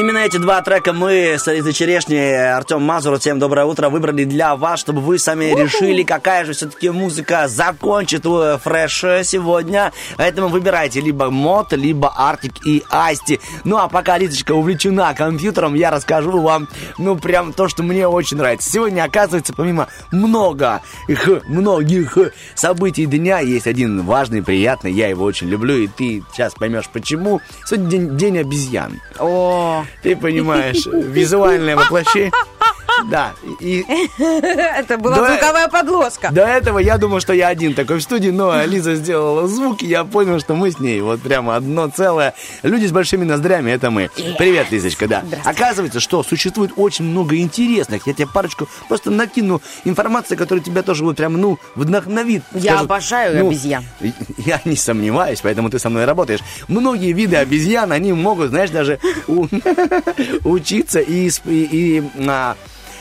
Именно 0.03 0.17
эти 0.17 0.35
два 0.35 0.61
трека 0.61 0.91
мы 0.91 1.35
с 1.39 1.49
Лизой 1.49 1.71
Черешней, 1.71 2.51
Артем 2.53 2.81
Мазур, 2.81 3.17
всем 3.19 3.39
доброе 3.39 3.65
утро, 3.65 3.87
выбрали 3.87 4.25
для 4.25 4.57
вас, 4.57 4.81
чтобы 4.81 4.99
вы 4.99 5.17
сами 5.17 5.45
решили, 5.57 6.03
какая 6.03 6.43
же 6.43 6.51
все-таки 6.51 6.89
музыка 6.89 7.47
закончит 7.47 8.25
э, 8.25 8.57
фреш 8.61 9.25
сегодня. 9.25 9.93
Поэтому 10.17 10.49
выбирайте 10.49 10.99
либо 10.99 11.29
Мод, 11.29 11.71
либо 11.71 12.13
Артик 12.17 12.65
и 12.65 12.83
Асти. 12.89 13.39
Ну 13.63 13.77
а 13.77 13.87
пока 13.87 14.17
Лизочка 14.17 14.51
увлечена 14.51 15.13
компьютером, 15.13 15.73
я 15.73 15.89
расскажу 15.89 16.37
вам, 16.41 16.67
ну 16.97 17.15
прям 17.15 17.53
то, 17.53 17.69
что 17.69 17.81
мне 17.81 18.05
очень 18.05 18.35
нравится. 18.35 18.69
Сегодня, 18.69 19.05
оказывается, 19.05 19.53
помимо 19.53 19.87
много, 20.11 20.81
их, 21.07 21.29
многих 21.47 22.17
событий 22.55 23.05
дня, 23.05 23.39
есть 23.39 23.67
один 23.67 24.01
важный, 24.01 24.43
приятный, 24.43 24.91
я 24.91 25.07
его 25.07 25.23
очень 25.23 25.47
люблю, 25.47 25.77
и 25.77 25.87
ты 25.87 26.25
сейчас 26.33 26.55
поймешь 26.55 26.89
почему. 26.91 27.39
Сегодня 27.65 27.89
день, 27.89 28.17
день 28.17 28.39
обезьян. 28.39 28.99
О, 29.17 29.85
Ты 30.03 30.17
понимаешь, 30.17 30.85
визуальное 30.85 31.75
воплощение. 31.77 32.31
Да, 33.09 33.33
и 33.59 33.85
это 34.19 34.97
была 34.97 35.15
Да. 35.17 35.27
звуковая 35.33 35.67
подложка. 35.67 36.29
до 36.31 36.41
этого 36.45 36.79
я 36.79 36.97
думал, 36.97 37.19
что 37.19 37.33
я 37.33 37.47
один 37.47 37.73
такой 37.73 37.97
в 37.97 38.01
студии, 38.01 38.29
но 38.29 38.63
Лиза 38.65 38.95
сделала 38.95 39.47
звук, 39.47 39.81
и 39.83 39.87
я 39.87 40.03
понял, 40.03 40.39
что 40.39 40.55
мы 40.55 40.71
с 40.71 40.79
ней 40.79 41.01
вот 41.01 41.21
прямо 41.21 41.55
одно 41.55 41.87
целое. 41.89 42.33
Люди 42.61 42.85
с 42.85 42.91
большими 42.91 43.23
ноздрями, 43.25 43.71
это 43.71 43.89
мы. 43.91 44.09
Привет, 44.37 44.71
Лизочка, 44.71 45.07
да. 45.07 45.23
Оказывается, 45.43 45.99
что 45.99 46.23
существует 46.23 46.71
очень 46.75 47.05
много 47.05 47.37
интересных. 47.37 48.05
Я 48.07 48.13
тебе 48.13 48.27
парочку 48.27 48.67
просто 48.87 49.11
накину 49.11 49.61
информации, 49.85 50.35
которая 50.35 50.63
тебя 50.63 50.83
тоже 50.83 51.03
вот 51.03 51.17
прям, 51.17 51.33
ну, 51.33 51.57
вдохновит. 51.75 52.43
Я 52.53 52.71
Скажут, 52.73 52.85
обожаю 52.85 53.39
ну, 53.39 53.47
обезьян. 53.49 53.83
Я 54.37 54.61
не 54.65 54.75
сомневаюсь, 54.75 55.39
поэтому 55.41 55.69
ты 55.69 55.79
со 55.79 55.89
мной 55.89 56.05
работаешь. 56.05 56.41
Многие 56.67 57.11
виды 57.13 57.35
обезьян, 57.37 57.91
они 57.91 58.13
могут, 58.13 58.49
знаешь, 58.49 58.69
даже 58.69 58.99
у- 59.27 59.47
учиться 60.43 60.99
и, 60.99 61.29
и- 61.45 61.67
и, 61.71 62.03
а, 62.27 62.55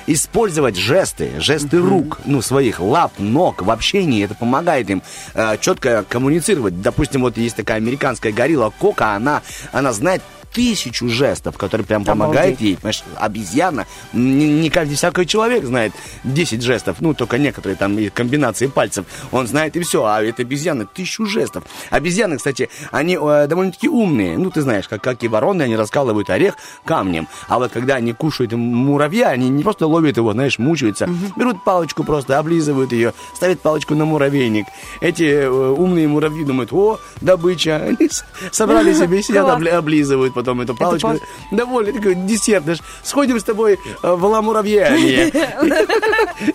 использовать 0.07 0.77
жесты, 0.77 1.41
жесты 1.41 1.79
рук, 1.79 2.21
ну, 2.25 2.43
своих 2.43 2.81
лап, 2.81 3.13
ног 3.19 3.63
в 3.63 3.71
общении. 3.71 4.25
Это 4.25 4.35
помогает 4.35 4.91
им 4.91 5.03
э, 5.35 5.57
четко 5.61 6.05
коммуницировать. 6.09 6.81
Допустим, 6.81 7.23
вот 7.23 7.37
есть 7.37 7.57
такая 7.57 7.77
американская 7.79 8.33
горилла 8.33 8.73
Кока, 8.79 9.15
она, 9.15 9.43
она 9.73 9.93
знает 9.93 10.23
тысячу 10.53 11.09
жестов, 11.09 11.57
которые 11.57 11.87
прям 11.87 12.05
помогают 12.05 12.61
ей. 12.61 12.77
Понимаешь, 12.77 13.03
обезьяна, 13.17 13.87
не, 14.13 14.49
не 14.49 14.71
каждый 14.71 14.97
всякий 14.97 15.27
человек 15.27 15.65
знает 15.65 15.93
10 16.25 16.63
жестов, 16.63 16.97
ну, 17.01 17.15
только 17.15 17.39
некоторые 17.39 17.77
там 17.77 17.99
и 17.99 18.09
комбинации 18.09 18.67
пальцев. 18.67 19.07
Он 19.31 19.47
знает 19.47 19.77
и 19.77 19.81
все, 19.81 20.05
а 20.05 20.23
это 20.23 20.43
обезьяна 20.43 20.87
тысячу 20.87 21.27
жестов. 21.27 21.65
Обезьяны, 21.91 22.37
кстати, 22.37 22.69
они 22.91 23.19
э, 23.21 23.47
довольно-таки 23.49 23.89
умные. 23.89 24.37
Ну, 24.39 24.51
ты 24.51 24.61
знаешь, 24.63 24.89
как, 24.89 25.03
как 25.03 25.23
и 25.25 25.29
вороны, 25.29 25.63
они 25.63 25.77
раскалывают 25.77 26.31
орех 26.31 26.55
камнем. 26.85 27.29
А 27.49 27.59
вот 27.59 27.73
когда 27.73 27.97
они 27.97 28.13
кушают 28.13 28.53
муравья, 28.53 29.29
они 29.29 29.49
не 29.49 29.63
просто 29.63 29.87
ловят 29.87 30.17
его, 30.17 30.33
знаешь, 30.33 30.59
мучаются. 30.59 31.09
Берут 31.37 31.65
палочку 31.65 32.05
просто, 32.05 32.39
облизывают 32.39 32.93
ее, 32.93 33.15
ставят 33.35 33.61
палочку 33.61 33.95
на 33.95 34.05
муравейник. 34.05 34.67
Эти 35.01 35.25
э, 35.25 35.49
умные 35.49 36.09
муравьи 36.09 36.45
думают, 36.45 36.73
о, 36.73 36.99
добыча. 37.21 37.77
Они 37.93 38.09
собрали 38.51 38.93
себе, 38.93 39.23
сидят, 39.23 39.47
обли- 39.47 39.71
облизывают 39.71 40.35
потом 40.43 40.61
эту 40.61 40.75
палочку. 40.75 41.09
пал- 41.09 41.21
Довольны, 41.51 41.93
такой 41.93 42.15
десерт. 42.15 42.65
знаешь, 42.65 42.81
Сходим 43.03 43.39
с 43.39 43.45
тобой 43.45 43.79
э, 44.03 44.13
в 44.15 44.25
ламуравье. 44.25 45.31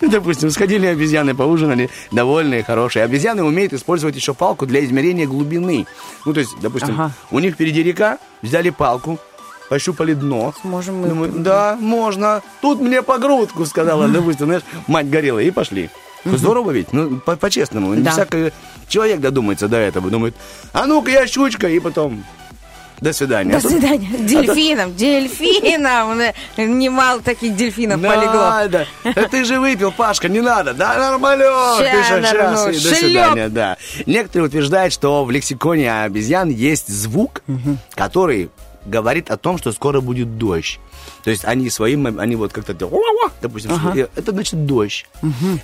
Допустим, 0.02 0.50
сходили 0.50 0.86
обезьяны, 0.86 1.34
поужинали, 1.34 1.90
довольные, 2.10 2.62
хорошие. 2.62 3.04
Обезьяны 3.04 3.42
умеют 3.42 3.72
использовать 3.72 4.16
еще 4.16 4.34
палку 4.34 4.66
для 4.66 4.84
измерения 4.84 5.26
глубины. 5.26 5.86
Ну, 6.24 6.32
то 6.34 6.40
есть, 6.40 6.52
допустим, 6.60 7.12
у 7.30 7.38
них 7.38 7.54
впереди 7.54 7.82
река, 7.82 8.18
взяли 8.42 8.70
палку, 8.70 9.18
пощупали 9.68 10.14
дно. 10.14 10.54
Сможем 10.62 11.00
мы- 11.00 11.08
Думаю, 11.08 11.32
да, 11.34 11.76
можно. 11.80 12.42
Тут 12.60 12.80
мне 12.80 13.02
по 13.02 13.18
грудку, 13.18 13.64
сказала, 13.66 14.08
допустим, 14.08 14.46
знаешь, 14.46 14.62
мать 14.86 15.08
горела, 15.10 15.38
и 15.38 15.50
пошли. 15.50 15.90
Здорово 16.24 16.72
ведь, 16.72 16.92
ну, 16.92 17.18
по- 17.20 17.36
по-честному. 17.36 17.94
Не 17.94 18.02
Да. 18.02 18.10
всякий 18.10 18.52
человек 18.88 19.20
додумается 19.20 19.68
до 19.68 19.76
этого. 19.76 20.10
Думает, 20.10 20.34
а 20.72 20.86
ну-ка 20.86 21.10
я 21.10 21.26
щучка, 21.26 21.68
и 21.68 21.78
потом 21.80 22.24
до 23.00 23.12
свидания. 23.12 23.52
До 23.52 23.60
свидания. 23.60 24.08
а 24.12 24.18
Дельфином, 24.18 24.96
дельфином. 24.96 26.20
Немало 26.56 27.20
таких 27.20 27.56
дельфинов 27.56 28.00
полегло. 28.00 28.50
Надо. 28.50 28.86
Да 29.04 29.28
ты 29.28 29.44
же 29.44 29.60
выпил, 29.60 29.92
Пашка, 29.92 30.28
не 30.28 30.40
надо. 30.40 30.74
Да, 30.74 30.96
нормалек. 30.96 31.80
И 31.80 32.80
до 32.80 32.94
свидания, 32.94 33.48
да. 33.48 33.76
Некоторые 34.06 34.48
утверждают, 34.48 34.92
что 34.92 35.24
в 35.24 35.30
лексиконе 35.30 36.02
обезьян 36.02 36.48
есть 36.48 36.88
звук, 36.88 37.42
который 37.94 38.50
говорит 38.88 39.30
о 39.30 39.36
том, 39.36 39.58
что 39.58 39.72
скоро 39.72 40.00
будет 40.00 40.38
дождь. 40.38 40.80
То 41.24 41.30
есть 41.30 41.44
они 41.44 41.70
своим, 41.70 42.18
они 42.18 42.36
вот 42.36 42.52
как-то, 42.52 42.74
допустим, 43.42 43.72
Ага. 43.72 44.08
это 44.16 44.32
значит 44.32 44.66
дождь. 44.66 45.06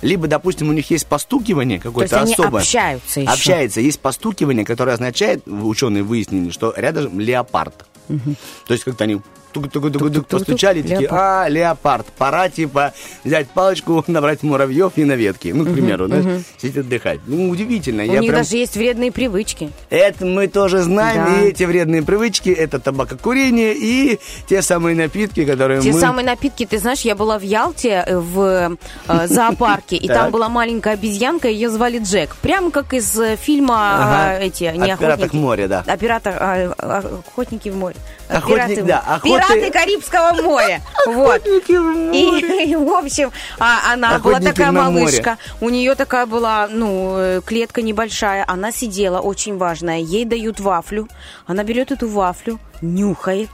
Либо, 0.01 0.27
допустим, 0.27 0.69
у 0.69 0.73
них 0.73 0.89
есть 0.91 1.07
постукивание 1.07 1.79
какое-то 1.79 2.21
они 2.21 2.33
особое. 2.33 2.61
общаются 2.61 3.21
еще. 3.21 3.31
Общается. 3.31 3.81
Есть 3.81 3.99
постукивание, 3.99 4.65
которое 4.65 4.91
означает, 4.93 5.47
ученые 5.47 6.03
выяснили, 6.03 6.51
что 6.51 6.73
рядом 6.75 7.19
леопард. 7.19 7.85
То 8.07 8.73
есть 8.73 8.83
как-то 8.83 9.03
они 9.05 9.21
тук-тук-тук-тук 9.61 10.27
постучали, 10.27 10.81
такие, 10.81 11.07
а, 11.09 11.47
леопард, 11.47 12.05
пора, 12.17 12.49
типа, 12.49 12.93
взять 13.23 13.47
палочку, 13.49 14.03
набрать 14.07 14.43
муравьев 14.43 14.93
и 14.95 15.03
на 15.05 15.13
ветке. 15.13 15.53
Ну, 15.53 15.65
к 15.65 15.73
примеру, 15.73 16.09
сидеть 16.57 16.77
отдыхать. 16.77 17.19
Ну, 17.27 17.49
удивительно. 17.49 18.03
У 18.03 18.17
них 18.17 18.31
даже 18.31 18.57
есть 18.57 18.75
вредные 18.75 19.11
привычки. 19.11 19.71
Это 19.89 20.25
мы 20.25 20.47
тоже 20.47 20.81
знаем, 20.81 21.41
и 21.41 21.47
эти 21.47 21.63
вредные 21.63 22.03
привычки, 22.03 22.49
это 22.49 22.79
табакокурение 22.79 23.73
и 23.75 24.19
те 24.47 24.61
самые 24.61 24.95
напитки, 24.95 25.45
которые 25.45 25.81
Те 25.81 25.91
мы... 25.91 25.99
самые 25.99 26.25
напитки, 26.25 26.65
ты 26.65 26.77
знаешь, 26.79 27.01
я 27.01 27.15
была 27.15 27.37
в 27.39 27.43
Ялте 27.43 28.05
в 28.09 28.77
зоопарке, 29.25 29.95
и 29.95 30.07
там 30.07 30.31
была 30.31 30.49
маленькая 30.49 30.93
обезьянка, 30.95 31.47
ее 31.47 31.69
звали 31.69 31.99
Джек. 31.99 32.35
Прямо 32.41 32.71
как 32.71 32.93
из 32.93 33.19
фильма 33.39 34.37
эти, 34.39 34.63
не 34.75 34.91
О 34.91 34.97
пиратах 34.97 35.25
охотники. 35.25 35.35
моря, 35.35 35.67
да. 35.67 35.83
А, 35.87 37.11
охотники 37.27 37.69
в 37.69 37.75
море. 37.75 37.95
Охотник, 38.29 38.67
пираты, 38.67 38.83
да, 38.83 39.03
охоты- 39.07 39.21
пираты 39.23 39.71
Карибского 39.71 40.41
моря. 40.41 40.81
Вот. 41.05 41.45
И, 41.45 42.65
и, 42.71 42.75
в 42.75 42.89
общем, 42.93 43.31
а, 43.59 43.93
она 43.93 44.17
была 44.19 44.37
Охотники 44.37 44.51
такая 44.53 44.71
на 44.71 44.89
море. 44.89 45.05
малышка. 45.05 45.37
У 45.61 45.69
нее 45.69 45.93
такая 45.95 46.25
была, 46.25 46.67
ну, 46.67 47.15
э, 47.17 47.41
клетка 47.45 47.81
небольшая. 47.83 48.43
Она 48.47 48.71
сидела, 48.71 49.19
очень 49.19 49.57
важная. 49.57 49.99
Ей 49.99 50.25
дают 50.25 50.59
вафлю. 50.59 51.07
Она 51.45 51.63
берет 51.63 51.91
эту 51.91 52.07
вафлю, 52.07 52.59
нюхает, 52.81 53.49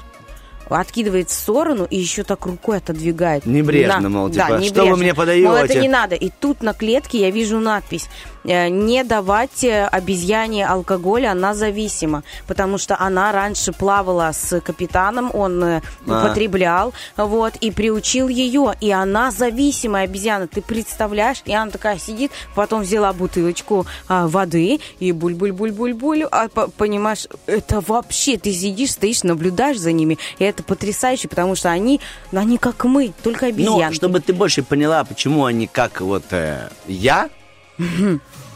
откидывает 0.70 1.30
в 1.30 1.34
сторону 1.34 1.86
и 1.90 1.98
еще 1.98 2.24
так 2.24 2.46
рукой 2.46 2.78
отодвигает. 2.78 3.46
Небрежно, 3.46 4.00
На- 4.00 4.10
мол, 4.10 4.30
да, 4.30 4.46
типа, 4.48 4.62
что 4.62 4.64
небрежно. 4.76 4.92
вы 4.92 4.98
мне 4.98 5.14
подаете? 5.14 5.48
Мол, 5.48 5.56
это 5.58 5.76
не 5.80 5.90
надо. 5.90 6.16
И 6.16 6.30
тут 6.40 6.62
на 6.64 6.74
клетке 6.74 7.20
я 7.20 7.30
вижу 7.32 7.60
надпись 7.60 8.08
«Не 8.44 9.04
давать 9.04 9.64
э, 9.64 9.86
обезьяне 9.86 10.66
алкоголя, 10.68 11.32
она 11.32 11.54
зависима». 11.54 12.24
Потому 12.48 12.78
что 12.78 13.00
она 13.00 13.32
раньше 13.32 13.72
плавала 13.72 14.32
с 14.34 14.60
капитаном, 14.62 15.32
он 15.34 15.64
э, 15.64 15.82
А. 16.08 16.26
употреблял, 16.26 16.94
вот, 17.18 17.56
и 17.58 17.72
приучил 17.72 18.28
ее. 18.28 18.74
И 18.82 18.92
она 18.92 19.32
зависимая 19.32 20.06
обезьяна, 20.06 20.48
ты 20.48 20.62
представляешь? 20.62 21.42
И 21.46 21.54
она 21.54 21.70
такая 21.72 21.98
сидит, 22.00 22.32
потом 22.56 22.82
взяла 22.82 23.14
бутылочку 23.14 23.86
а, 24.08 24.28
воды 24.28 24.80
и 25.00 25.12
буль-буль-буль-буль-буль. 25.12 26.28
А, 26.32 26.48
по- 26.50 26.68
понимаешь, 26.68 27.28
это 27.46 27.82
вообще, 27.82 28.38
ты 28.38 28.52
сидишь, 28.54 28.92
стоишь, 28.92 29.24
наблюдаешь 29.24 29.78
за 29.80 29.92
ними, 29.92 30.18
и 30.40 30.44
это 30.44 30.64
потрясающе, 30.64 31.28
потому 31.28 31.56
что 31.56 31.70
они, 31.70 32.00
они 32.32 32.58
как 32.58 32.84
мы, 32.86 33.14
только 33.24 33.46
Ну, 33.46 33.52
обезьянки. 33.52 33.96
чтобы 33.96 34.20
ты 34.20 34.34
больше 34.34 34.64
поняла, 34.64 35.04
почему 35.04 35.46
они 35.46 35.68
как 35.68 36.02
вот 36.02 36.24
э, 36.32 36.70
я, 36.88 37.30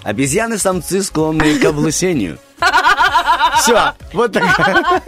обезьяны-самцы 0.03 1.03
склонны 1.03 1.59
к 1.59 1.65
облысению. 1.65 2.37
Все, 3.59 3.93
вот 4.13 4.31
такая, 4.31 5.01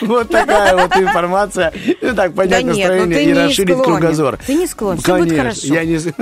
вот 0.00 0.28
такая 0.28 0.76
вот 0.76 0.96
информация. 0.96 1.72
Ну 2.00 2.14
так, 2.14 2.34
поднять 2.34 2.64
ну 2.64 2.68
настроение 2.68 3.24
и 3.24 3.32
расширить 3.32 3.82
кругозор. 3.82 4.38
Ты 4.46 4.54
не 4.54 4.66
склонен, 4.66 5.00
всё 5.00 5.16
будет 5.16 5.30
Конечно, 5.30 5.42
хорошо. 5.42 5.74
я 5.74 5.84
не... 5.84 5.96
Всё, 5.98 6.12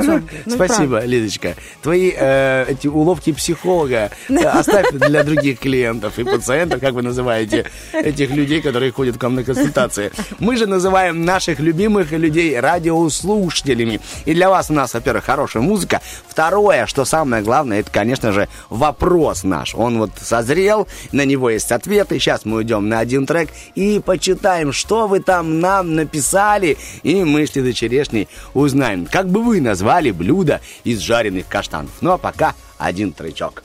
ну, 0.46 0.54
Спасибо. 0.54 1.04
Лизочка. 1.04 1.54
Твои 1.82 2.12
э, 2.16 2.66
эти 2.68 2.86
уловки 2.86 3.32
психолога 3.32 4.10
э, 4.28 4.34
оставь 4.44 4.90
для 4.92 5.24
других 5.24 5.58
клиентов 5.58 6.18
и 6.18 6.24
пациентов, 6.24 6.80
как 6.80 6.94
вы 6.94 7.02
называете 7.02 7.66
этих 7.92 8.30
людей, 8.30 8.60
которые 8.60 8.92
ходят 8.92 9.18
к 9.18 9.22
вам 9.22 9.34
на 9.34 9.44
консультации. 9.44 10.12
Мы 10.38 10.56
же 10.56 10.66
называем 10.66 11.24
наших 11.24 11.60
любимых 11.60 12.12
людей 12.12 12.58
радиослушателями. 12.58 14.00
И 14.24 14.34
для 14.34 14.50
вас 14.50 14.70
у 14.70 14.72
нас, 14.72 14.94
во-первых, 14.94 15.24
хорошая 15.24 15.62
музыка. 15.62 16.00
Второе, 16.28 16.86
что 16.86 17.04
самое 17.04 17.42
главное, 17.42 17.80
это, 17.80 17.90
конечно 17.90 18.32
же, 18.32 18.48
вопрос 18.70 19.44
наш. 19.44 19.74
Он 19.74 19.98
вот 19.98 20.10
созрел, 20.22 20.86
На 21.12 21.24
него 21.24 21.50
есть 21.50 21.72
ответы. 21.72 22.18
Сейчас 22.18 22.44
мы 22.44 22.58
уйдем 22.58 22.88
на 22.88 22.98
один 22.98 23.26
трек 23.26 23.50
и 23.74 24.00
почитаем, 24.00 24.72
что 24.72 25.06
вы 25.06 25.20
там 25.20 25.60
нам 25.60 25.94
написали. 25.94 26.76
И 27.02 27.24
мы 27.24 27.46
с 27.46 27.54
Лизой 27.54 27.72
Черешней 27.72 28.28
узнаем, 28.54 29.06
как 29.06 29.28
бы 29.28 29.42
вы 29.42 29.60
назвали 29.60 30.10
блюдо 30.10 30.60
из 30.84 31.00
жареных 31.00 31.46
каштанов. 31.48 31.92
Ну 32.00 32.12
а 32.12 32.18
пока 32.18 32.54
один 32.78 33.12
тречок. 33.12 33.62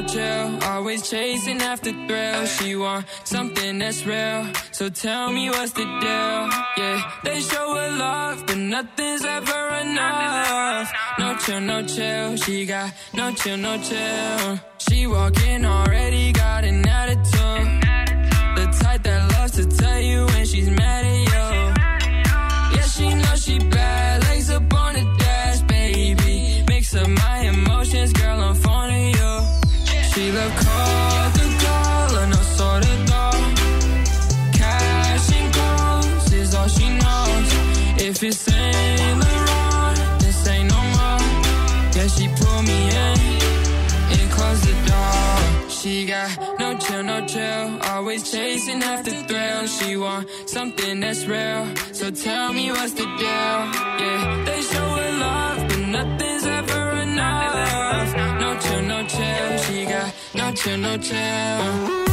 No 0.00 0.06
chill. 0.06 0.64
Always 0.64 1.08
chasing 1.08 1.60
after 1.60 1.92
thrill. 2.06 2.46
She 2.46 2.76
want 2.76 3.06
something 3.24 3.78
that's 3.78 4.04
real. 4.06 4.46
So 4.72 4.88
tell 4.88 5.32
me 5.32 5.50
what's 5.50 5.72
the 5.72 5.84
deal? 5.84 6.40
Yeah, 6.78 7.10
they 7.24 7.40
show 7.40 7.74
her 7.74 7.96
love, 7.96 8.46
but 8.46 8.56
nothing's 8.56 9.24
ever 9.24 9.68
enough. 9.82 10.92
No 11.18 11.36
chill, 11.36 11.60
no 11.60 11.82
chill. 11.86 12.36
She 12.36 12.66
got 12.66 12.92
no 13.14 13.32
chill, 13.32 13.56
no 13.56 13.78
chill. 13.78 14.60
She 14.78 15.06
walking 15.06 15.64
already 15.64 16.32
got 16.32 16.64
an 16.64 16.86
attitude. 16.86 17.68
The 18.56 18.78
type 18.80 19.02
that 19.02 19.32
loves 19.32 19.52
to 19.52 19.66
tell 19.66 20.00
you 20.00 20.26
when 20.26 20.46
she's 20.46 20.70
mad 20.70 21.04
at 21.04 21.14
you. 21.14 21.19
No 46.58 46.76
chill, 46.78 47.02
no 47.02 47.26
chill. 47.26 47.78
Always 47.82 48.30
chasing 48.30 48.82
after 48.82 49.10
thrill. 49.28 49.66
She 49.66 49.96
want 49.96 50.28
something 50.46 51.00
that's 51.00 51.26
real. 51.26 51.66
So 51.92 52.10
tell 52.10 52.52
me 52.52 52.70
what's 52.70 52.92
the 52.92 53.04
deal? 53.04 53.60
Yeah, 54.02 54.44
they 54.46 54.60
show 54.62 54.88
her 55.00 55.12
love, 55.18 55.68
but 55.68 55.78
nothing's 55.78 56.46
ever 56.46 56.90
enough. 57.06 58.14
No 58.40 58.58
chill, 58.58 58.82
no 58.82 59.06
chill. 59.06 59.58
She 59.58 59.84
got 59.86 60.14
no 60.34 60.52
chill, 60.52 60.78
no 60.78 60.96
chill. 60.98 62.09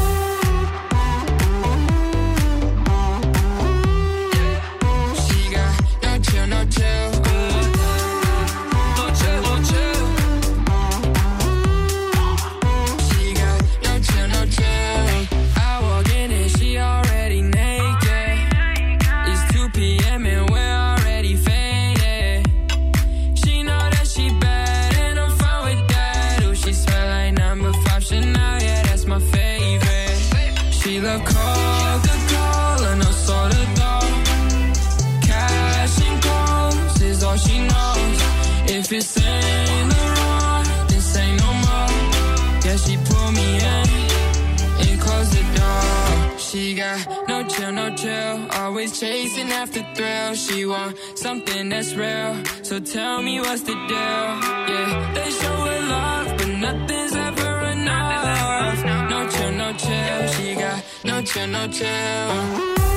Chill, 47.57 47.71
no 47.71 47.95
chill. 47.95 48.47
Always 48.51 48.99
chasing 48.99 49.49
after 49.51 49.83
thrill. 49.95 50.35
She 50.35 50.65
want 50.65 50.97
something 51.15 51.69
that's 51.69 51.95
real. 51.95 52.43
So 52.63 52.79
tell 52.79 53.21
me 53.21 53.39
what's 53.39 53.61
the 53.61 53.73
deal? 53.73 54.27
Yeah, 54.71 55.13
they 55.13 55.29
show 55.31 55.57
her 55.69 55.81
love, 55.89 56.37
but 56.37 56.47
nothing's 56.47 57.15
ever 57.15 57.53
enough. 57.75 58.83
No 59.09 59.29
chill, 59.29 59.51
no 59.51 59.73
chill. 59.73 60.27
She 60.33 60.55
got 60.55 60.83
no 61.03 61.21
chill, 61.21 61.47
no 61.47 61.67
chill. 61.67 62.96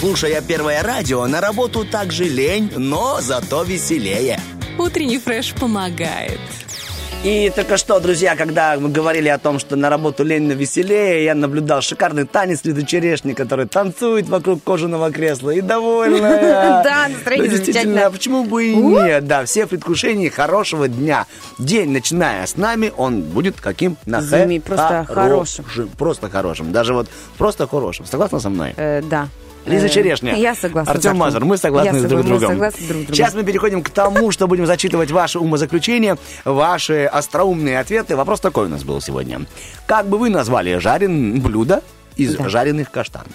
Слушая 0.00 0.42
первое 0.42 0.82
радио, 0.82 1.26
на 1.26 1.40
работу 1.40 1.84
также 1.84 2.24
лень, 2.24 2.70
но 2.76 3.20
зато 3.20 3.62
веселее. 3.62 4.38
Утренний 4.78 5.18
фреш 5.18 5.54
помогает. 5.54 6.40
И 7.24 7.50
только 7.56 7.78
что, 7.78 8.00
друзья, 8.00 8.36
когда 8.36 8.76
мы 8.78 8.90
говорили 8.90 9.28
о 9.28 9.38
том, 9.38 9.58
что 9.58 9.76
на 9.76 9.88
работу 9.88 10.24
лень, 10.24 10.42
но 10.46 10.52
веселее, 10.52 11.24
я 11.24 11.34
наблюдал 11.34 11.80
шикарный 11.80 12.26
танец 12.26 12.64
Лиды 12.64 12.84
Черешни, 12.84 13.32
который 13.32 13.66
танцует 13.66 14.28
вокруг 14.28 14.62
кожаного 14.62 15.10
кресла 15.10 15.50
и 15.50 15.62
довольная. 15.62 16.34
Да, 16.84 17.08
настроение 17.08 17.50
Ну, 17.50 17.56
замечательное. 17.56 18.06
а 18.06 18.10
почему 18.10 18.44
бы 18.44 18.66
и 18.66 18.76
нет? 18.76 19.26
Да, 19.26 19.46
все 19.46 19.64
в 19.64 19.70
предвкушении 19.70 20.28
хорошего 20.28 20.86
дня. 20.86 21.24
День, 21.58 21.92
начиная 21.92 22.46
с 22.46 22.58
нами, 22.58 22.92
он 22.94 23.22
будет 23.22 23.58
каким? 23.58 23.96
На 24.04 24.20
просто 24.60 25.06
хорошим. 25.08 25.64
Просто 25.96 26.28
хорошим. 26.28 26.72
Даже 26.72 26.92
вот 26.92 27.08
просто 27.38 27.66
хорошим. 27.66 28.04
Согласна 28.04 28.38
со 28.38 28.50
мной? 28.50 28.74
Э, 28.76 29.00
да. 29.00 29.28
Лиза 29.66 29.86
Э, 29.86 29.88
Черешня. 29.88 30.34
Я 30.36 30.54
согласна. 30.54 30.92
Артем. 30.92 31.16
Мазур. 31.16 31.44
Мы 31.44 31.56
согласны 31.56 32.00
друг 32.08 32.22
с 32.22 32.24
другом. 32.26 32.50
согласны 32.50 32.86
друг 32.86 33.02
с 33.02 33.06
другом. 33.06 33.14
Сейчас 33.14 33.34
мы 33.34 33.44
переходим 33.44 33.82
к 33.82 33.90
тому, 33.90 34.30
что 34.30 34.46
будем 34.46 34.66
зачитывать 34.66 35.10
ваши 35.10 35.38
умозаключения, 35.38 36.18
ваши 36.44 37.04
остроумные 37.04 37.78
ответы. 37.80 38.16
Вопрос 38.16 38.40
такой 38.40 38.66
у 38.66 38.68
нас 38.68 38.84
был 38.84 39.00
сегодня. 39.00 39.42
Как 39.86 40.06
бы 40.08 40.18
вы 40.18 40.28
назвали 40.30 40.76
жарен 40.78 41.40
блюдо 41.40 41.82
из 42.16 42.36
Да. 42.36 42.48
жареных 42.48 42.90
каштанов? 42.90 43.32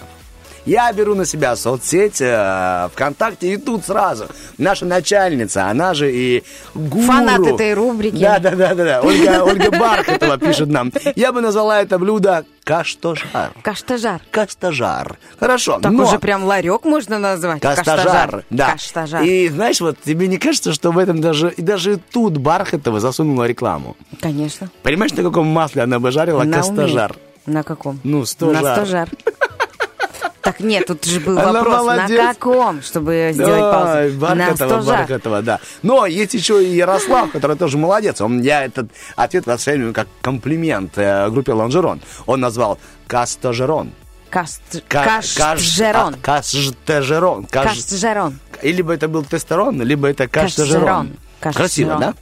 Я 0.66 0.92
беру 0.92 1.14
на 1.14 1.24
себя 1.24 1.56
соцсеть 1.56 2.20
э, 2.20 2.88
ВКонтакте, 2.92 3.54
и 3.54 3.56
тут 3.56 3.84
сразу 3.84 4.26
наша 4.58 4.84
начальница, 4.84 5.66
она 5.68 5.94
же 5.94 6.12
и 6.12 6.44
гуру. 6.74 7.06
Фанат 7.06 7.40
этой 7.46 7.74
рубрики. 7.74 8.16
Да, 8.16 8.38
да, 8.38 8.50
да, 8.50 8.74
да, 8.74 8.84
да. 8.84 9.00
Ольга, 9.02 9.42
Ольга 9.42 9.70
Бархатова 9.70 10.38
пишет 10.38 10.68
нам. 10.68 10.92
Я 11.16 11.32
бы 11.32 11.40
назвала 11.40 11.80
это 11.80 11.98
блюдо 11.98 12.44
каштожар. 12.64 13.52
Каштажар. 13.62 14.20
Каштажар. 14.30 15.18
Хорошо. 15.38 15.80
Так 15.80 15.92
но... 15.92 16.04
уже 16.04 16.18
прям 16.18 16.44
ларек 16.44 16.84
можно 16.84 17.18
назвать. 17.18 17.60
Каштажар, 17.62 18.44
да. 18.50 18.72
Каштажар. 18.72 19.22
И 19.22 19.48
знаешь, 19.48 19.80
вот 19.80 19.96
тебе 20.04 20.28
не 20.28 20.38
кажется, 20.38 20.72
что 20.72 20.92
в 20.92 20.98
этом 20.98 21.20
даже 21.20 21.50
и 21.50 21.62
даже 21.62 21.98
тут 22.12 22.36
Бархатова 22.36 23.00
засунула 23.00 23.46
рекламу? 23.46 23.96
Конечно. 24.20 24.70
Понимаешь, 24.82 25.12
на 25.14 25.22
каком 25.22 25.46
масле 25.46 25.82
она 25.82 25.98
бы 25.98 26.10
жарила 26.10 26.42
Она 26.42 26.58
каштажар? 26.58 27.12
умеет. 27.12 27.30
На 27.46 27.62
каком? 27.62 27.98
Ну, 28.04 28.24
сто 28.26 28.52
На 28.52 28.60
сто 28.60 28.84
жар. 28.84 29.08
Так 30.42 30.60
нет, 30.60 30.86
тут 30.86 31.04
же 31.04 31.20
был 31.20 31.38
Она 31.38 31.52
вопрос, 31.52 31.76
молодец. 31.78 32.18
на 32.18 32.34
каком, 32.34 32.82
чтобы 32.82 33.30
сделать 33.34 33.52
Ой, 33.52 33.60
паузу. 33.60 34.18
Бархатова. 34.18 34.82
Бархатова, 34.82 35.42
да. 35.42 35.60
Но 35.82 36.06
есть 36.06 36.32
еще 36.34 36.64
и 36.64 36.74
Ярослав, 36.74 37.30
который 37.30 37.56
тоже 37.56 37.76
молодец. 37.76 38.20
Он, 38.22 38.40
я 38.40 38.64
этот 38.64 38.90
ответ 39.16 39.46
воспринимаю 39.46 39.92
как 39.92 40.08
комплимент 40.22 40.92
э, 40.96 41.28
группе 41.28 41.52
Лонжерон. 41.52 42.00
Он 42.26 42.40
назвал 42.40 42.78
кастажерон. 43.06 43.92
Каст- 44.30 44.82
каш- 44.88 45.36
а, 45.36 45.56
Каштажерон. 45.56 46.14
Каш- 46.14 46.54
Каштажерон. 47.50 48.38
И 48.62 48.72
либо 48.72 48.94
это 48.94 49.08
был 49.08 49.22
тестостерон, 49.24 49.82
либо 49.82 50.08
это. 50.08 50.26
Каштажерон. 50.28 51.16
Красиво, 51.40 51.96
да? 51.98 52.14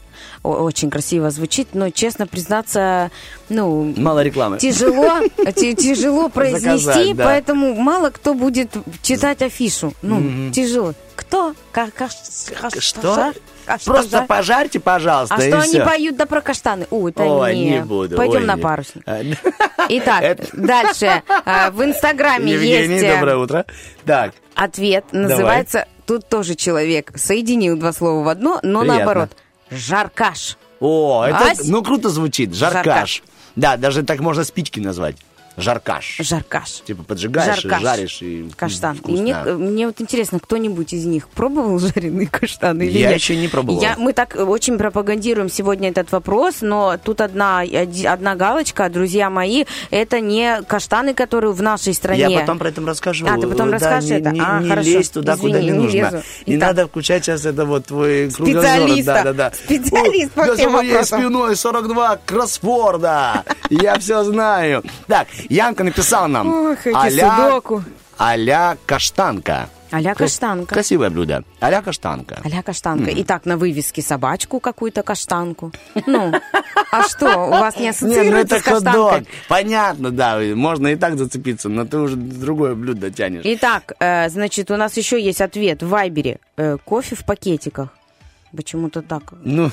О- 0.42 0.62
очень 0.62 0.90
красиво 0.90 1.30
звучит, 1.30 1.68
но, 1.74 1.90
честно 1.90 2.26
признаться, 2.26 3.10
ну... 3.48 3.92
Мало 3.96 4.22
рекламы. 4.22 4.58
Тяжело, 4.58 5.20
тяжело 5.56 6.28
произнести, 6.28 7.14
поэтому 7.14 7.74
мало 7.74 8.10
кто 8.10 8.34
будет 8.34 8.70
читать 9.02 9.42
афишу. 9.42 9.92
Ну, 10.02 10.50
тяжело. 10.50 10.94
Кто? 11.16 11.54
Ка- 11.72 11.90
ка- 11.94 12.08
ка- 12.60 12.80
Что? 12.80 13.32
Просто 13.84 14.22
пожарьте, 14.22 14.80
пожалуйста, 14.80 15.34
А 15.34 15.40
что 15.40 15.60
они 15.60 15.80
поют 15.80 16.16
да 16.16 16.24
про 16.26 16.40
каштаны? 16.40 16.86
Ой, 16.90 17.10
это 17.10 17.24
Ой, 17.24 17.54
не. 17.54 17.70
не 17.70 17.84
буду. 17.84 18.16
Пойдем 18.16 18.40
ой, 18.40 18.46
на 18.46 18.56
парусник. 18.56 19.02
А, 19.04 19.20
Итак, 19.90 20.38
дальше. 20.54 21.22
А, 21.44 21.70
В 21.70 21.82
Инстаграме 21.84 22.52
Евгений, 22.52 22.94
есть 22.94 23.04
э, 23.04 23.14
доброе 23.14 23.36
утро. 23.36 23.66
Так, 24.06 24.32
ответ. 24.54 25.04
Называется, 25.12 25.86
тут 26.06 26.26
тоже 26.28 26.54
человек 26.54 27.12
соединил 27.16 27.76
два 27.76 27.92
слова 27.92 28.24
в 28.24 28.28
одно, 28.28 28.58
но 28.62 28.80
Приятно. 28.80 28.96
наоборот. 29.04 29.30
Жаркаш. 29.70 30.56
о, 30.80 31.24
это, 31.24 31.50
Ась? 31.50 31.64
ну, 31.64 31.82
круто 31.82 32.08
звучит, 32.08 32.54
жаркаш. 32.54 32.84
Жаркаш. 32.84 33.22
Да, 33.56 33.76
даже 33.76 34.02
так 34.02 34.20
можно 34.20 34.44
спички 34.44 34.80
назвать. 34.80 35.16
Жаркаш. 35.58 36.16
Жаркаш. 36.20 36.82
Типа 36.86 37.02
поджигаешь, 37.02 37.62
Жаркаш. 37.62 37.80
и 37.80 37.84
жаришь, 37.84 38.22
и 38.22 38.50
Каштан. 38.56 38.98
И 39.06 39.12
мне, 39.12 39.34
мне 39.34 39.86
вот 39.86 40.00
интересно, 40.00 40.38
кто-нибудь 40.40 40.92
из 40.92 41.04
них 41.04 41.28
пробовал 41.28 41.78
жареные 41.78 42.26
каштаны 42.28 42.84
или 42.84 42.98
Я 42.98 43.08
нет? 43.10 43.18
еще 43.18 43.36
не 43.36 43.48
пробовал. 43.48 43.80
Я, 43.82 43.96
мы 43.98 44.12
так 44.12 44.36
очень 44.38 44.78
пропагандируем 44.78 45.48
сегодня 45.50 45.90
этот 45.90 46.12
вопрос, 46.12 46.56
но 46.60 46.96
тут 47.02 47.20
одна, 47.20 47.62
одна 48.06 48.34
галочка, 48.36 48.88
друзья 48.88 49.30
мои, 49.30 49.64
это 49.90 50.20
не 50.20 50.62
каштаны, 50.62 51.14
которые 51.14 51.52
в 51.52 51.62
нашей 51.62 51.94
стране. 51.94 52.26
Я 52.28 52.40
потом 52.40 52.58
про 52.58 52.68
это 52.68 52.80
расскажу. 52.82 53.26
А, 53.28 53.36
ты 53.40 53.46
потом 53.48 53.66
Да, 53.70 53.72
расскажешь 53.78 54.10
не, 54.10 54.16
это? 54.16 54.30
Не, 54.30 54.40
А, 54.40 54.60
не 54.60 54.68
хорошо. 54.68 54.88
лезь 54.88 55.10
туда, 55.10 55.36
куда 55.36 55.58
Извини, 55.58 55.66
не 55.70 55.76
не 55.76 55.82
нужно. 55.82 55.96
лезу. 55.96 56.22
Не 56.46 56.56
Итак. 56.56 56.68
надо 56.68 56.86
включать 56.86 57.24
сейчас 57.24 57.44
это 57.44 57.64
вот 57.64 57.86
твой 57.86 58.30
кругозор. 58.30 59.02
Да, 59.04 59.22
да, 59.24 59.32
да. 59.32 59.52
Специалист 59.52 60.32
по 60.32 60.42
О, 60.44 60.54
всем 60.54 60.70
за 60.70 60.76
моей 60.76 60.90
вопросам. 60.92 61.20
спиной 61.20 61.56
42 61.56 62.16
кроссворда. 62.24 63.44
Я 63.70 63.98
все 63.98 64.24
знаю. 64.24 64.82
Так, 65.06 65.26
Янка 65.48 65.84
написал 65.84 66.28
нам. 66.28 66.48
Ох, 66.72 66.86
а-ля- 66.86 67.60
а-ля 68.18 68.76
каштанка. 68.86 69.68
А-ля 69.90 70.14
каштанка. 70.14 70.74
Красивое 70.74 71.08
блюдо. 71.08 71.44
А-ля 71.60 71.80
каштанка. 71.80 72.40
Аля 72.44 72.62
каштанка. 72.62 73.10
М. 73.10 73.22
Итак, 73.22 73.46
на 73.46 73.56
вывеске 73.56 74.02
собачку 74.02 74.60
какую-то 74.60 75.02
каштанку. 75.02 75.72
Ну, 76.06 76.32
а 76.92 77.08
что, 77.08 77.46
у 77.46 77.50
вас 77.50 77.76
не 77.76 77.84
ну 77.84 77.90
ассоциируется 77.90 78.56
это 78.56 78.64
с 78.64 78.68
каштанкой? 78.68 79.26
Понятно, 79.48 80.10
да. 80.10 80.38
Можно 80.54 80.88
и 80.88 80.96
так 80.96 81.16
зацепиться, 81.16 81.68
но 81.70 81.86
ты 81.86 81.96
уже 81.98 82.16
другое 82.16 82.74
блюдо 82.74 83.10
тянешь. 83.10 83.42
Итак, 83.44 83.92
э, 83.98 84.28
значит, 84.28 84.70
у 84.70 84.76
нас 84.76 84.96
еще 84.98 85.18
есть 85.22 85.40
ответ 85.40 85.82
в 85.82 85.88
Вайбере. 85.88 86.38
Э, 86.58 86.76
кофе 86.84 87.16
в 87.16 87.24
пакетиках. 87.24 87.88
Почему-то 88.54 89.02
так. 89.02 89.22
Ну, 89.42 89.70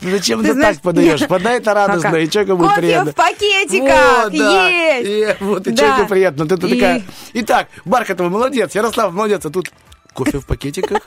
зачем 0.00 0.42
Ты 0.42 0.54
ты, 0.54 0.60
так 0.60 0.80
подаешь? 0.80 1.26
Подай 1.26 1.58
это 1.58 1.74
радостно, 1.74 2.16
и 2.16 2.28
человеку 2.28 2.56
будет 2.56 2.70
Кофе 2.70 2.80
приятно. 2.80 3.12
в 3.12 3.14
пакетиках! 3.14 4.32
Есть! 4.32 5.08
И, 5.08 5.44
вот, 5.44 5.66
и 5.66 5.76
человеку 5.76 6.08
приятно. 6.08 6.44
И- 6.44 6.46
такая... 6.48 7.02
Итак, 7.34 7.68
Бархатова, 7.84 8.28
молодец, 8.28 8.74
Ярослав, 8.74 9.12
молодец, 9.12 9.44
а 9.44 9.50
тут 9.50 9.70
кофе 10.12 10.38
в 10.38 10.46
пакетиках? 10.46 11.00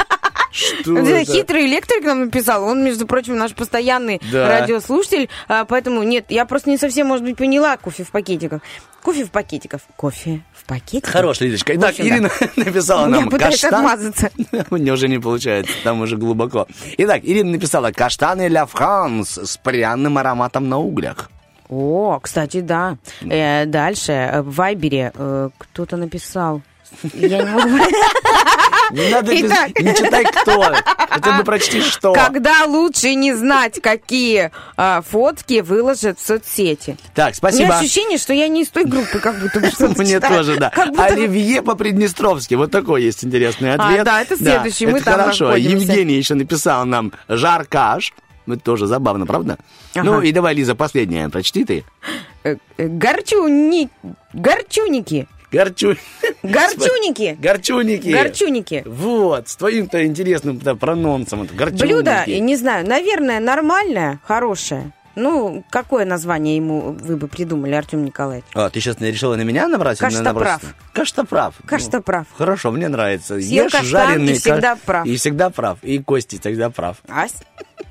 Что 0.58 0.98
Это? 0.98 1.32
Хитрый 1.32 1.66
электрик 1.68 2.04
нам 2.04 2.26
написал. 2.26 2.64
Он, 2.64 2.84
между 2.84 3.06
прочим, 3.06 3.38
наш 3.38 3.54
постоянный 3.54 4.20
Да. 4.32 4.48
радиослушатель. 4.60 5.30
А, 5.48 5.66
поэтому 5.66 6.02
нет, 6.04 6.26
я 6.30 6.46
просто 6.46 6.70
не 6.70 6.78
совсем, 6.78 7.08
может 7.08 7.24
быть, 7.24 7.38
поняла 7.38 7.78
кофе 7.78 8.04
в 8.04 8.12
пакетиках. 8.12 8.62
Кофе 9.04 9.24
в 9.26 9.32
пакетиках. 9.32 9.82
Кофе 9.96 10.42
в 10.54 10.66
пакетиках. 10.66 11.12
Хорош, 11.14 11.40
Лидочка. 11.40 11.76
Итак, 11.76 11.92
общем, 11.92 12.04
да. 12.04 12.10
Ирина 12.16 12.30
написала 12.58 13.02
Я 13.04 13.08
нам 13.08 13.30
пытаюсь 13.30 13.62
каштан. 13.62 13.86
отмазаться. 13.86 14.32
У 14.72 14.78
нее 14.78 14.94
уже 14.94 15.08
не 15.08 15.20
получается, 15.20 15.72
там 15.84 16.02
уже 16.02 16.18
глубоко. 16.18 16.68
Итак, 16.98 17.22
Ирина 17.24 17.52
написала 17.52 17.92
каштаны 17.92 18.48
ля 18.48 18.66
Франс 18.66 19.38
с 19.38 19.58
пряным 19.58 20.18
ароматом 20.18 20.68
на 20.68 20.80
углях. 20.80 21.30
О, 21.70 22.20
кстати, 22.22 22.62
да. 22.62 22.98
Э, 23.30 23.66
дальше, 23.66 24.42
в 24.44 24.56
Вайбере 24.56 25.12
э, 25.14 25.50
кто-то 25.58 25.98
написал. 25.98 26.62
Я 27.14 27.44
не 27.44 27.52
могу... 27.52 27.78
Не 28.92 29.10
надо 29.12 29.32
без- 29.34 29.52
Итак. 29.52 29.80
не 29.80 29.94
читай 29.96 30.24
кто, 30.24 30.64
хотя 31.10 31.38
бы 31.38 31.44
прочти 31.44 31.82
что. 31.82 32.14
Когда 32.14 32.64
лучше 32.66 33.16
не 33.16 33.34
знать, 33.34 33.82
какие 33.82 34.52
а, 34.78 35.02
фотки 35.02 35.60
выложат 35.60 36.20
в 36.20 36.26
соцсети. 36.26 36.98
Так, 37.14 37.26
У 37.26 37.28
меня 37.28 37.34
спасибо. 37.36 37.78
ощущение, 37.78 38.18
что 38.18 38.34
я 38.34 38.48
не 38.48 38.62
из 38.64 38.70
той 38.70 38.86
группы, 38.86 39.20
как 39.20 39.40
будто 39.40 39.60
бы 39.60 39.68
что-то 39.68 40.02
Мне 40.02 40.14
читаю. 40.16 40.38
тоже, 40.38 40.58
да. 40.58 40.72
Будто 40.88 41.04
Оливье 41.06 41.62
по-приднестровски. 41.62 42.54
Вот 42.56 42.72
такой 42.72 43.04
есть 43.04 43.26
интересный 43.26 43.74
А, 43.74 43.76
ответ. 43.76 44.06
да, 44.06 44.22
это 44.22 44.38
следующий, 44.38 44.86
мы 44.88 44.98
это 45.00 45.06
там 45.06 45.20
хорошо. 45.20 45.46
находимся. 45.48 45.76
Евгений 45.86 46.16
еще 46.16 46.36
написал 46.36 46.86
нам 46.86 47.12
жаркаш. 47.28 48.14
Ну, 48.46 48.54
Это 48.54 48.64
тоже 48.64 48.88
забавно, 48.88 49.26
правда? 49.26 49.58
Ага. 49.94 50.06
Ну, 50.06 50.22
и 50.22 50.32
давай, 50.32 50.56
Лиза, 50.56 50.74
последнее. 50.74 51.28
Прочти 51.28 51.66
ты. 51.66 51.84
Э, 52.46 52.56
э, 52.78 52.88
Горчуни... 52.88 53.90
Горчуники. 54.32 55.28
Горчу... 55.52 55.96
Горчуники. 56.44 57.38
Горчуники. 57.42 58.10
Горчуники. 58.10 58.84
Вот, 58.86 59.48
с 59.48 59.56
твоим-то 59.56 60.06
интересным 60.06 60.60
да, 60.60 60.76
прононсом. 60.76 61.48
Горчуники. 61.48 61.84
Блюдо, 61.84 62.24
я 62.26 62.40
не 62.40 62.56
знаю, 62.56 62.86
наверное, 62.88 63.40
нормальное, 63.40 64.20
хорошее. 64.24 64.92
Ну, 65.18 65.64
какое 65.72 66.06
название 66.06 66.56
ему 66.58 66.92
вы 66.92 67.18
бы 67.18 67.28
придумали, 67.28 67.74
Артем 67.74 68.06
Николаевич? 68.06 68.46
А, 68.54 68.70
ты 68.70 68.80
сейчас 68.80 69.02
решила 69.02 69.36
на 69.36 69.42
меня 69.42 69.68
набрать? 69.68 70.00
или 70.00 70.06
на- 70.10 70.12
Каштоправ. 70.24 70.62
Каштоправ. 70.94 71.56
Каштоправ. 71.66 72.28
Ну, 72.30 72.38
хорошо, 72.38 72.72
мне 72.72 72.88
нравится. 72.88 73.40
Съел 73.42 73.66
Ешь 73.66 73.72
каштан 73.72 73.90
жареный 73.90 74.34
и 74.34 74.38
всегда 74.38 74.76
ка- 74.76 74.82
прав. 74.86 75.06
И 75.08 75.16
всегда 75.18 75.50
прав. 75.50 75.80
И 75.82 75.98
Кости 75.98 76.40
всегда 76.40 76.70
прав. 76.70 76.98
Ась? 77.10 77.34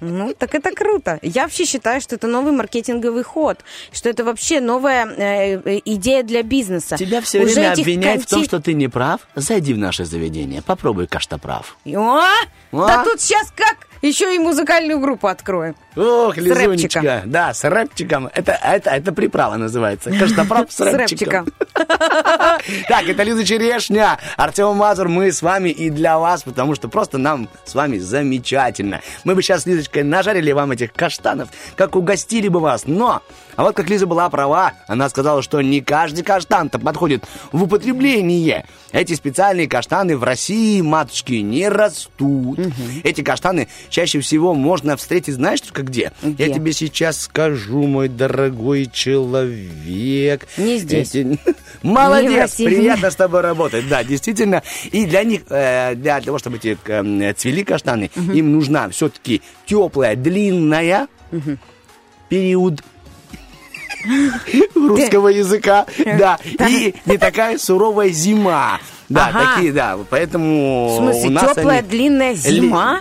Ну, 0.00 0.34
так 0.38 0.54
это 0.54 0.70
круто. 0.72 1.18
Я 1.22 1.42
вообще 1.44 1.64
считаю, 1.64 2.00
что 2.00 2.14
это 2.14 2.28
новый 2.28 2.52
маркетинговый 2.52 3.24
ход, 3.24 3.58
что 3.92 4.08
это 4.08 4.22
вообще 4.24 4.60
новая 4.60 5.06
э, 5.06 5.60
э, 5.64 5.80
идея 5.84 6.22
для 6.22 6.44
бизнеса. 6.44 6.96
Тебя 6.96 7.20
все 7.22 7.40
Уже 7.42 7.54
время 7.54 7.72
обвиняют 7.72 8.22
в 8.22 8.26
том, 8.26 8.42
конти- 8.42 8.44
что 8.44 8.60
ты 8.60 8.72
не 8.74 8.86
прав. 8.88 9.20
Зайди 9.34 9.74
в 9.74 9.78
наше 9.78 10.04
заведение, 10.04 10.62
попробуй 10.62 11.08
каштоправ. 11.08 11.76
О, 11.86 12.20
А? 12.20 12.30
да 12.72 13.04
тут 13.04 13.20
сейчас 13.20 13.50
как? 13.56 13.88
Еще 14.02 14.34
и 14.36 14.38
музыкальную 14.38 15.00
группу 15.00 15.26
откроем. 15.26 15.74
Ох, 15.96 16.34
С 16.34 16.38
Лизунечка. 16.38 17.00
рэпчиком. 17.00 17.30
Да, 17.30 17.54
с 17.54 17.64
рэпчиком. 17.64 18.28
Это, 18.34 18.52
это, 18.52 18.90
это 18.90 19.12
приправа 19.12 19.56
называется. 19.56 20.10
Каштоправ 20.10 20.70
с 20.70 20.76
С 20.76 20.80
рэпчиком. 20.80 21.46
Так, 22.88 23.06
это 23.08 23.22
Лиза 23.22 23.44
Черешня, 23.44 24.18
Артем 24.36 24.74
Мазур, 24.76 25.08
мы 25.08 25.30
с 25.30 25.42
вами 25.42 25.68
и 25.68 25.90
для 25.90 26.18
вас, 26.18 26.42
потому 26.42 26.74
что 26.74 26.88
просто 26.88 27.18
нам 27.18 27.48
с 27.64 27.74
вами 27.74 27.98
замечательно. 27.98 29.00
Мы 29.24 29.34
бы 29.34 29.42
сейчас 29.42 29.62
с 29.62 29.66
Лизочкой 29.66 30.02
нажарили 30.02 30.52
вам 30.52 30.72
этих 30.72 30.92
каштанов, 30.92 31.48
как 31.76 31.96
угостили 31.96 32.48
бы 32.48 32.60
вас, 32.60 32.86
но... 32.86 33.22
А 33.56 33.62
вот 33.62 33.74
как 33.74 33.88
Лиза 33.88 34.06
была 34.06 34.28
права, 34.28 34.74
она 34.86 35.08
сказала, 35.08 35.40
что 35.42 35.62
не 35.62 35.80
каждый 35.80 36.22
каштан-то 36.22 36.78
подходит 36.78 37.24
в 37.52 37.62
употребление. 37.62 38.66
Эти 38.92 39.14
специальные 39.14 39.66
каштаны 39.66 40.16
в 40.18 40.24
России, 40.24 40.82
матушки, 40.82 41.34
не 41.34 41.68
растут. 41.70 42.58
Эти 43.02 43.22
каштаны 43.22 43.68
чаще 43.88 44.20
всего 44.20 44.52
можно 44.54 44.96
встретить, 44.98 45.34
знаешь, 45.34 45.62
только 45.62 45.82
где? 45.86 46.12
Где? 46.22 46.46
Я 46.46 46.54
тебе 46.54 46.72
сейчас 46.72 47.22
скажу, 47.22 47.86
мой 47.86 48.08
дорогой 48.08 48.88
человек. 48.92 50.46
Не 50.56 50.78
здесь. 50.78 51.10
Эти- 51.14 51.38
Не 51.82 51.92
Молодец, 51.92 52.40
России. 52.40 52.66
приятно 52.66 53.10
с 53.10 53.16
тобой 53.16 53.40
работать. 53.42 53.88
Да, 53.88 54.02
действительно. 54.04 54.62
И 54.92 55.04
для 55.06 55.22
них, 55.24 55.42
э, 55.50 55.94
для 55.94 56.20
того, 56.20 56.38
чтобы 56.38 56.56
эти 56.56 56.76
э, 56.86 57.32
цвели 57.34 57.62
каштаны, 57.62 58.10
им 58.34 58.52
нужна 58.52 58.88
все-таки 58.90 59.42
теплая, 59.66 60.16
длинная 60.16 61.06
период 62.28 62.80
русского 64.74 65.28
языка, 65.28 65.86
да, 66.04 66.38
и 66.68 66.94
не 67.06 67.18
такая 67.18 67.58
суровая 67.58 68.08
зима. 68.10 68.80
Да, 69.08 69.28
Ага. 69.28 69.54
такие, 69.54 69.72
да, 69.72 69.98
поэтому 70.10 70.88
В 70.88 70.96
смысле, 70.96 71.38
теплая 71.38 71.78
они- 71.80 71.88
длинная 71.88 72.34
зима? 72.34 73.00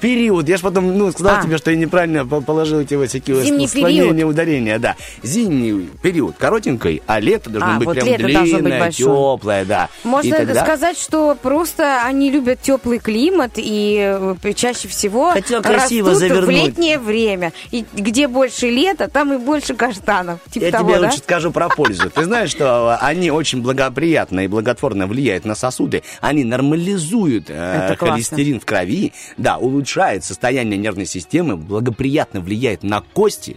Период. 0.00 0.48
Я 0.48 0.56
же 0.56 0.62
потом 0.62 0.96
ну, 0.96 1.10
сказал 1.10 1.38
А. 1.40 1.42
тебе, 1.42 1.58
что 1.58 1.70
я 1.72 1.76
неправильно 1.76 2.24
по- 2.24 2.40
положил 2.40 2.80
эти 2.80 2.94
вот 2.94 3.08
всякие 3.08 3.42
Зимний 3.42 3.66
склонения, 3.66 4.12
период. 4.12 4.30
ударения. 4.30 4.78
Да. 4.78 4.94
Зимний 5.24 5.88
период 6.02 6.36
коротенький, 6.38 7.02
а 7.06 7.18
лето 7.18 7.50
должно 7.50 7.72
А, 7.74 7.78
быть 7.78 7.86
вот 7.86 7.94
прям 7.96 8.06
лето 8.06 8.22
быть 8.22 8.42
длинное, 8.42 8.78
большое. 8.80 9.36
теплое, 9.36 9.64
да. 9.64 9.88
Можно 10.04 10.28
И 10.28 10.30
тогда- 10.38 10.62
сказать, 10.64 10.96
что 10.96 11.36
просто 11.40 12.02
они 12.04 12.30
любят 12.30 12.60
теплый 12.62 12.98
климат 13.00 13.52
и 13.56 13.98
э, 14.44 14.52
чаще 14.54 14.86
всего 14.86 15.30
Хотел 15.32 15.60
красиво 15.60 16.10
растут 16.10 16.26
в 16.26 16.28
завернуть. 16.28 16.66
летнее 16.68 16.98
время. 16.98 17.52
И 17.72 17.84
где 17.92 18.28
больше 18.28 18.70
лета, 18.70 19.08
там 19.08 19.32
и 19.32 19.38
больше 19.38 19.74
каштанов. 19.74 20.38
Типа 20.52 20.64
Я 20.66 20.70
того, 20.70 20.90
тебе 20.90 21.00
да? 21.00 21.06
лучше 21.08 21.18
скажу 21.18 21.50
про 21.50 21.68
пользу. 21.68 22.10
Ты 22.10 22.24
знаешь, 22.24 22.50
что 22.50 22.96
они 23.00 23.30
очень 23.32 23.60
благоприятно 23.60 24.40
и 24.40 24.46
благотворно 24.46 25.08
влияют 25.08 25.44
на 25.44 25.56
сосуды. 25.56 26.04
Они 26.20 26.44
нормализуют 26.44 27.46
э, 27.48 27.96
холестерин 27.98 28.60
в 28.60 28.64
крови, 28.64 29.12
да, 29.36 29.56
улучшают 29.58 29.79
улучшает 29.80 30.24
состояние 30.24 30.78
нервной 30.78 31.06
системы, 31.06 31.56
благоприятно 31.56 32.40
влияет 32.40 32.82
на 32.82 33.00
кости. 33.00 33.56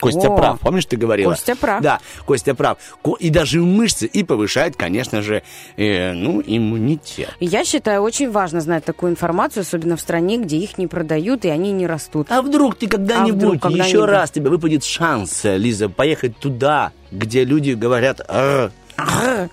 Костя 0.00 0.28
О. 0.28 0.36
прав, 0.36 0.60
помнишь, 0.60 0.86
ты 0.86 0.96
говорила? 0.96 1.30
Костя 1.30 1.54
прав. 1.54 1.82
Да, 1.82 2.00
Костя 2.24 2.54
прав. 2.54 2.78
И 3.20 3.30
даже 3.30 3.60
мышцы, 3.60 4.06
и 4.06 4.24
повышает, 4.24 4.76
конечно 4.76 5.22
же, 5.22 5.42
э, 5.76 6.12
ну, 6.12 6.42
иммунитет. 6.44 7.30
Я 7.38 7.64
считаю, 7.64 8.02
очень 8.02 8.30
важно 8.30 8.60
знать 8.60 8.84
такую 8.84 9.12
информацию, 9.12 9.60
особенно 9.62 9.96
в 9.96 10.00
стране, 10.00 10.38
где 10.38 10.56
их 10.56 10.78
не 10.78 10.88
продают 10.88 11.44
и 11.44 11.48
они 11.48 11.70
не 11.72 11.86
растут. 11.86 12.26
А 12.30 12.42
вдруг 12.42 12.76
ты 12.76 12.88
когда-нибудь, 12.88 13.34
вдруг 13.34 13.54
еще 13.54 13.62
когда-нибудь? 13.62 14.08
раз 14.10 14.30
тебе 14.30 14.50
выпадет 14.50 14.84
шанс, 14.84 15.44
э, 15.44 15.56
Лиза, 15.56 15.88
поехать 15.88 16.36
туда, 16.38 16.92
где 17.12 17.44
люди 17.44 17.72
говорят 17.72 18.20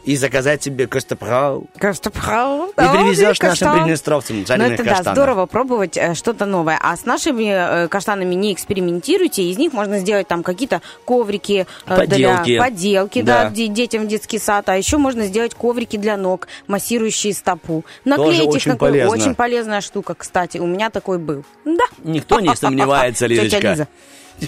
и 0.06 0.16
заказать 0.16 0.62
тебе 0.62 0.88
костопрал. 0.88 1.66
Костопрал. 1.78 2.70
И 2.70 2.74
привезешь 2.76 3.40
нашим 3.42 3.74
приднестровцам 3.74 4.40
Ну, 4.42 4.46
жареных 4.46 4.74
это 4.74 4.84
да, 4.84 4.90
каштанов. 4.92 5.14
здорово 5.16 5.46
пробовать 5.46 5.98
э, 5.98 6.14
что-то 6.14 6.46
новое. 6.46 6.78
А 6.82 6.96
с 6.96 7.06
нашими 7.06 7.84
э, 7.86 7.88
каштанами 7.88 8.36
не 8.36 8.54
экспериментируйте. 8.54 9.44
Из 9.44 9.58
них 9.58 9.74
можно 9.74 10.00
сделать 10.00 10.28
там 10.28 10.44
какие-то 10.44 10.82
коврики 11.06 11.66
э, 11.86 11.96
Поделки. 11.98 12.44
для 12.54 12.62
поделки, 12.62 13.22
да, 13.22 13.44
Да. 13.46 13.50
де- 13.50 13.68
детям 13.68 14.04
в 14.04 14.08
детский 14.08 14.40
сад. 14.40 14.70
А 14.70 14.78
еще 14.78 14.98
можно 14.98 15.26
сделать 15.26 15.54
коврики 15.56 15.98
для 15.98 16.18
ног, 16.18 16.48
массирующие 16.68 17.34
стопу. 17.34 17.84
Наклеить 18.06 18.44
их 18.44 18.50
очень 18.50 18.72
на- 18.72 18.78
полезно. 18.78 19.12
Очень 19.12 19.36
полезная 19.36 19.82
штука, 19.82 20.16
кстати. 20.16 20.58
У 20.58 20.66
меня 20.68 20.90
такой 20.90 21.18
был. 21.18 21.44
Да. 21.66 21.84
Никто 22.04 22.40
не 22.40 22.56
сомневается, 22.56 23.28
Тетя 23.28 23.44
Лизочка. 23.44 23.70
Лиза. 23.72 23.88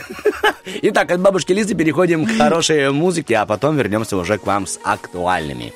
Итак, 0.81 1.11
от 1.11 1.19
бабушки 1.19 1.53
Лизы 1.53 1.75
переходим 1.75 2.25
к 2.25 2.37
хорошей 2.37 2.91
музыке, 2.91 3.35
а 3.37 3.45
потом 3.45 3.77
вернемся 3.77 4.17
уже 4.17 4.37
к 4.37 4.45
вам 4.45 4.67
с 4.67 4.79
актуальными. 4.83 5.73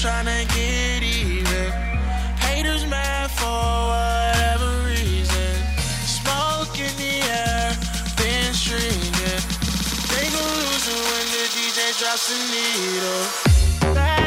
Tryna 0.00 0.48
get 0.54 1.02
even. 1.02 1.70
Haters 2.40 2.86
mad 2.86 3.30
for 3.32 3.44
whatever 3.44 4.88
reason. 4.88 5.52
Smoke 6.08 6.72
in 6.80 6.94
the 6.96 7.20
air, 7.28 7.76
been 8.16 8.54
streaming. 8.54 9.42
They 10.08 10.26
gon' 10.32 10.52
lose 10.56 10.86
it 10.88 11.00
when 11.08 11.26
the 11.36 11.44
DJ 11.52 11.98
drops 11.98 12.28
the 12.32 12.38
needle. 12.48 13.94
That 13.94 14.20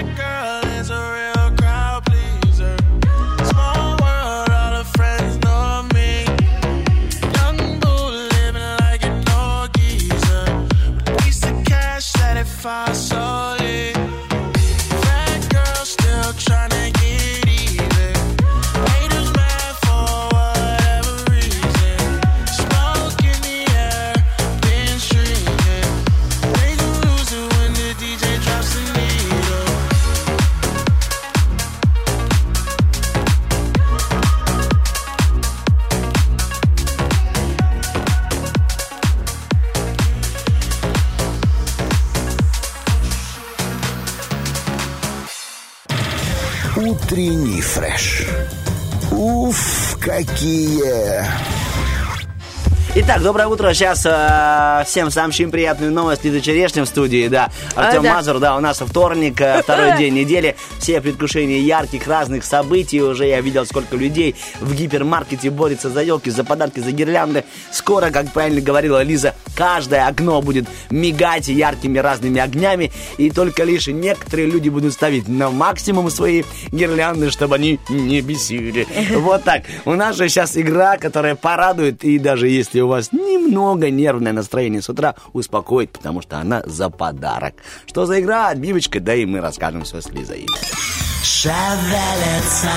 фреш. 47.74 48.24
Уф, 49.12 49.98
какие! 50.00 51.26
Итак, 52.96 53.24
доброе 53.24 53.48
утро. 53.48 53.74
Сейчас 53.74 54.06
э, 54.06 54.84
всем 54.86 55.10
сообщим 55.10 55.50
приятную 55.50 55.92
новость. 55.92 56.24
Лиза 56.24 56.42
Черешня 56.42 56.86
в 56.86 56.88
студии, 56.88 57.28
да. 57.28 57.50
Артем 57.76 58.02
А, 58.02 58.04
да. 58.04 58.14
Мазур, 58.14 58.38
да, 58.38 58.56
у 58.56 58.60
нас 58.60 58.78
вторник, 58.80 59.42
э, 59.42 59.64
второй 59.64 59.98
день 59.98 60.14
недели. 60.14 60.56
Все 60.84 61.00
предвкушения 61.00 61.60
ярких 61.60 62.08
разных 62.08 62.44
событий. 62.44 63.02
Уже 63.02 63.26
я 63.26 63.40
видел, 63.40 63.66
сколько 63.66 63.96
людей 63.96 64.36
в 64.60 64.76
гипермаркете 64.76 65.50
борется 65.50 65.90
за 65.90 66.04
елки, 66.04 66.30
за 66.30 66.44
подарки, 66.44 66.82
за 66.82 66.92
гирлянды. 66.92 67.46
Скоро, 67.72 68.10
как 68.10 68.34
правильно 68.34 68.60
говорила 68.60 69.02
Лиза, 69.02 69.34
каждое 69.56 70.06
окно 70.06 70.42
будет 70.42 70.68
мигать 70.90 71.48
яркими 71.48 72.00
разными 72.00 72.42
огнями. 72.42 72.92
И 73.18 73.32
только 73.32 73.64
лишь 73.64 73.88
некоторые 73.88 74.50
люди 74.50 74.68
будут 74.68 74.92
ставить 74.92 75.30
на 75.30 75.50
максимум 75.52 76.10
свои 76.10 76.44
гирлянды, 76.74 77.32
чтобы 77.32 77.56
они 77.56 77.80
не 77.88 78.20
бесили. 78.20 78.86
Вот 79.24 79.46
так. 79.46 79.64
У 79.86 79.94
нас 79.94 80.18
же 80.18 80.28
сейчас 80.28 80.58
игра, 80.58 80.98
которая 80.98 81.36
порадует. 81.36 82.04
И 82.04 82.20
даже 82.20 82.50
если 82.50 82.82
у 82.82 82.90
вас 82.90 83.14
немного 83.14 83.90
нервное 83.90 84.34
настроение 84.34 84.82
с 84.82 84.90
утра, 84.90 85.16
успокоит, 85.32 85.92
потому 85.92 86.22
что 86.22 86.40
она 86.40 86.62
за 86.66 86.90
подарок. 86.90 87.54
Что 87.86 88.06
за 88.06 88.20
игра? 88.20 88.50
Отбивочка, 88.50 89.00
да 89.00 89.16
и 89.16 89.26
мы 89.26 89.40
расскажем 89.40 89.86
все 89.86 90.02
с 90.02 90.10
Лизой. 90.10 90.46
Шевелится 91.24 92.72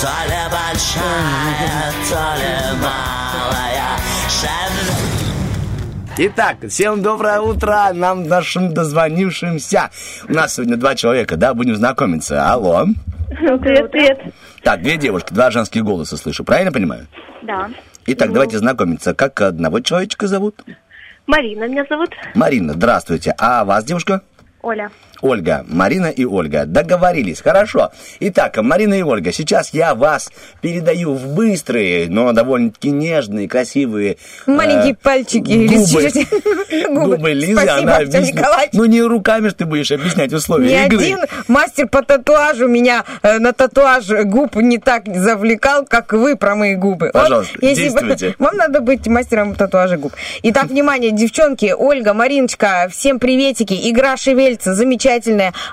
То 0.00 0.08
ли 0.28 0.42
большая, 0.50 1.92
то 2.08 2.34
ли 2.38 2.80
малая 2.80 3.98
Шевелится 4.28 5.22
Итак, 6.18 6.58
всем 6.68 7.02
доброе 7.02 7.40
утро, 7.40 7.88
нам 7.94 8.28
нашим 8.28 8.74
дозвонившимся. 8.74 9.90
У 10.28 10.32
нас 10.32 10.54
сегодня 10.54 10.76
два 10.76 10.94
человека, 10.94 11.38
да, 11.38 11.54
будем 11.54 11.74
знакомиться. 11.74 12.50
Алло. 12.50 12.86
Привет, 13.30 13.90
привет. 13.90 14.20
Так, 14.62 14.82
две 14.82 14.98
девушки, 14.98 15.32
два 15.32 15.50
женских 15.50 15.82
голоса 15.82 16.18
слышу, 16.18 16.44
правильно 16.44 16.70
понимаю? 16.70 17.06
Да. 17.42 17.70
Итак, 18.06 18.30
давайте 18.32 18.58
знакомиться. 18.58 19.14
Как 19.14 19.40
одного 19.40 19.80
человечка 19.80 20.26
зовут? 20.26 20.62
Марина 21.26 21.66
меня 21.66 21.86
зовут. 21.88 22.10
Марина, 22.34 22.74
здравствуйте. 22.74 23.34
А 23.38 23.64
вас, 23.64 23.82
девушка? 23.84 24.20
Оля. 24.60 24.90
Ольга, 25.22 25.64
Марина 25.68 26.08
и 26.08 26.24
Ольга. 26.24 26.66
Договорились, 26.66 27.40
хорошо. 27.40 27.90
Итак, 28.18 28.56
Марина 28.60 28.94
и 28.94 29.02
Ольга, 29.02 29.32
сейчас 29.32 29.70
я 29.72 29.94
вас 29.94 30.30
передаю 30.60 31.14
в 31.14 31.34
быстрые, 31.34 32.08
но 32.08 32.32
довольно-таки 32.32 32.90
нежные, 32.90 33.48
красивые... 33.48 34.16
Маленькие 34.46 34.92
э, 34.92 34.96
пальчики. 35.00 35.52
губы. 36.88 37.06
Губы 37.06 37.32
Лизы, 37.32 37.68
она 37.68 37.98
объяснит. 37.98 38.34
Ну, 38.72 38.84
не 38.86 39.00
руками 39.00 39.48
ж 39.48 39.54
ты 39.54 39.64
будешь 39.64 39.92
объяснять 39.92 40.32
условия 40.32 40.80
Ни 40.80 40.86
игры. 40.86 41.04
один 41.04 41.18
мастер 41.46 41.86
по 41.86 42.02
татуажу 42.02 42.66
меня 42.66 43.04
э, 43.22 43.38
на 43.38 43.52
татуаж 43.52 44.08
губ 44.24 44.56
не 44.56 44.78
так 44.78 45.04
завлекал, 45.06 45.86
как 45.86 46.12
вы 46.12 46.36
про 46.36 46.56
мои 46.56 46.74
губы. 46.74 47.10
Вот 47.14 47.22
Пожалуйста, 47.22 47.58
если 47.60 47.88
бы- 47.90 48.08
действуйте. 48.08 48.34
Вам 48.42 48.56
надо 48.56 48.80
быть 48.80 49.06
мастером 49.06 49.54
татуажа 49.54 49.98
губ. 49.98 50.12
Итак, 50.42 50.66
внимание, 50.66 51.12
девчонки, 51.12 51.72
Ольга, 51.76 52.12
Мариночка, 52.12 52.88
всем 52.90 53.20
приветики. 53.20 53.78
Игра 53.88 54.16
шевельца 54.16 54.74
замечательная. 54.74 55.11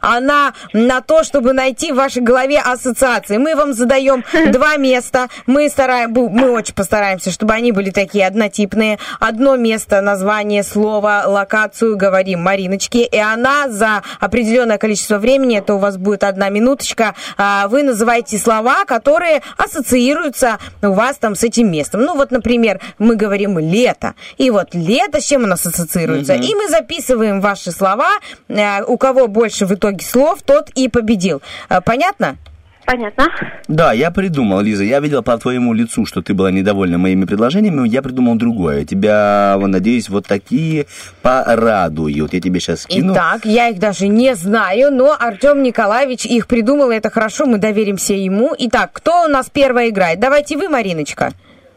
Она 0.01 0.53
на 0.73 1.01
то, 1.01 1.23
чтобы 1.23 1.53
найти 1.53 1.91
в 1.91 1.95
вашей 1.95 2.21
голове 2.21 2.59
ассоциации. 2.59 3.37
Мы 3.37 3.55
вам 3.55 3.73
задаем 3.73 4.23
два 4.51 4.77
места. 4.77 5.27
Мы, 5.45 5.69
стараем, 5.69 6.11
мы 6.11 6.51
очень 6.51 6.73
постараемся, 6.73 7.31
чтобы 7.31 7.53
они 7.53 7.71
были 7.71 7.89
такие 7.91 8.27
однотипные. 8.27 8.99
Одно 9.19 9.55
место, 9.55 10.01
название, 10.01 10.63
слово, 10.63 11.23
локацию 11.25 11.97
говорим 11.97 12.41
Мариночке. 12.41 13.03
И 13.03 13.17
она 13.17 13.69
за 13.69 14.03
определенное 14.19 14.77
количество 14.77 15.17
времени, 15.17 15.57
это 15.57 15.75
у 15.75 15.77
вас 15.77 15.97
будет 15.97 16.23
одна 16.23 16.49
минуточка, 16.49 17.15
а, 17.37 17.67
вы 17.67 17.83
называете 17.83 18.37
слова, 18.37 18.85
которые 18.85 19.41
ассоциируются 19.57 20.57
у 20.81 20.91
вас 20.91 21.17
там 21.17 21.35
с 21.35 21.43
этим 21.43 21.71
местом. 21.71 22.01
Ну 22.01 22.15
вот, 22.15 22.31
например, 22.31 22.79
мы 22.97 23.15
говорим 23.15 23.59
лето. 23.59 24.13
И 24.37 24.49
вот 24.49 24.73
лето, 24.73 25.21
с 25.21 25.25
чем 25.25 25.43
у 25.43 25.47
нас 25.47 25.65
ассоциируется? 25.65 26.33
Мгм. 26.33 26.43
И 26.43 26.55
мы 26.55 26.69
записываем 26.69 27.41
ваши 27.41 27.71
слова. 27.71 28.09
Э, 28.47 28.83
У 28.83 28.97
кого 28.97 29.27
больше 29.29 29.65
в 29.65 29.73
итоге 29.73 30.03
слов, 30.05 30.41
тот 30.43 30.69
и 30.75 30.89
победил. 30.89 31.41
Э, 31.69 31.79
Понятно? 31.81 32.37
Понятно. 32.85 33.27
Да, 33.67 33.93
я 33.93 34.09
придумал, 34.09 34.61
Лиза. 34.61 34.83
Я 34.83 34.99
видел 34.99 35.21
по 35.21 35.37
твоему 35.37 35.73
лицу, 35.73 36.07
что 36.07 36.23
ты 36.23 36.33
была 36.33 36.49
недовольна 36.49 36.97
моими 36.97 37.25
предложениями. 37.25 37.87
Я 37.87 38.01
придумал 38.01 38.33
другое. 38.35 38.83
Тебя, 38.83 39.55
надеюсь, 39.59 40.09
вот 40.09 40.25
такие 40.25 40.87
порадуют. 41.21 42.33
Я 42.33 42.41
тебе 42.41 42.59
сейчас 42.59 42.81
скину. 42.81 43.13
Итак, 43.13 43.45
я 43.45 43.67
их 43.69 43.77
даже 43.77 44.07
не 44.07 44.33
знаю, 44.33 44.91
но 44.91 45.15
Артем 45.19 45.61
Николаевич 45.61 46.25
их 46.25 46.47
придумал, 46.47 46.89
и 46.89 46.95
это 46.95 47.11
хорошо, 47.11 47.45
мы 47.45 47.59
доверимся 47.59 48.15
ему. 48.15 48.55
Итак, 48.57 48.89
кто 48.93 49.25
у 49.25 49.27
нас 49.27 49.51
первая 49.51 49.89
играет? 49.89 50.19
Давайте 50.19 50.57
вы, 50.57 50.67
Мариночка. 50.67 51.31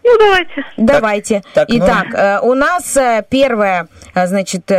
Ну, 0.04 0.18
давайте. 0.18 0.64
Давайте. 0.78 1.42
так, 1.54 1.68
ну- 1.68 1.76
Итак, 1.78 2.06
э, 2.14 2.38
у 2.40 2.54
нас 2.54 2.96
э, 2.96 3.22
первое, 3.28 3.86
э, 4.14 4.26
значит, 4.26 4.70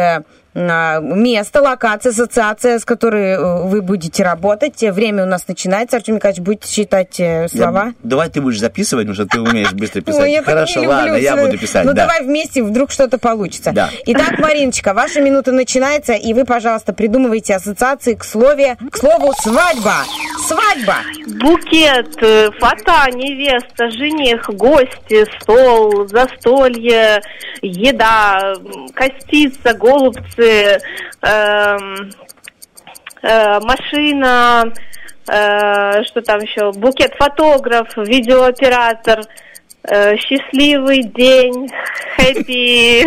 место, 0.56 1.62
локация, 1.62 2.12
ассоциация, 2.12 2.78
с 2.80 2.86
которой 2.86 3.32
э, 3.34 3.64
вы 3.64 3.82
будете 3.82 4.24
работать. 4.24 4.82
Время 4.82 5.24
у 5.24 5.26
нас 5.28 5.48
начинается. 5.48 5.98
Артем 5.98 6.16
Николаевич, 6.16 6.44
будете 6.44 6.68
считать 6.68 7.20
э, 7.20 7.24
Я- 7.44 7.48
слова? 7.48 7.94
Давай 8.04 8.30
ты 8.30 8.40
будешь 8.42 8.60
записывать, 8.60 9.08
потому 9.08 9.16
что 9.16 9.26
ты 9.26 9.42
умеешь 9.42 9.74
быстро 9.74 10.02
писать. 10.02 10.30
Я 10.30 10.44
Хорошо, 10.44 10.82
ладно, 10.82 11.16
я 11.16 11.36
буду 11.36 11.58
писать. 11.58 11.86
Ну, 11.86 11.94
да. 11.94 12.04
давай 12.04 12.24
вместе, 12.24 12.62
вдруг 12.64 12.92
что-то 12.92 13.18
получится. 13.18 13.74
Итак, 14.06 14.40
Мариночка, 14.40 14.94
ваша 14.94 15.22
минута 15.22 15.52
начинается, 15.52 16.14
и 16.14 16.34
вы, 16.34 16.46
пожалуйста, 16.46 16.94
придумывайте 16.94 17.56
ассоциации 17.56 18.14
к, 18.14 18.24
слове, 18.24 18.78
к 18.92 18.98
слову 18.98 19.34
«свадьба». 19.42 19.94
Свадьба. 20.48 20.98
Букет, 21.42 22.16
э, 22.22 22.50
фата, 22.60 23.10
невеста, 23.12 23.90
жених, 23.90 24.50
гости, 24.50 25.26
стол, 25.40 26.08
застолье, 26.08 27.22
еда, 27.62 28.54
костица, 28.94 29.74
голубцы, 29.74 30.43
эм, 31.22 32.10
э, 33.22 33.60
машина, 33.62 34.74
э, 35.28 36.04
что 36.04 36.22
там 36.22 36.40
еще, 36.40 36.72
букет, 36.72 37.14
фотограф, 37.18 37.88
видеооператор, 37.98 39.22
э, 39.84 40.16
счастливый 40.18 41.04
день, 41.04 41.70
хэппи... 42.16 43.04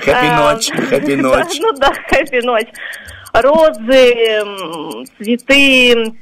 Хэппи 0.00 0.26
Эм, 0.26 0.36
ночь, 0.36 0.70
хэппи 0.70 1.14
ночь. 1.20 1.58
Ну 1.60 1.72
да, 1.72 1.92
хэппи 2.08 2.44
ночь. 2.44 2.68
Розы, 3.32 5.06
цветы, 5.16 6.12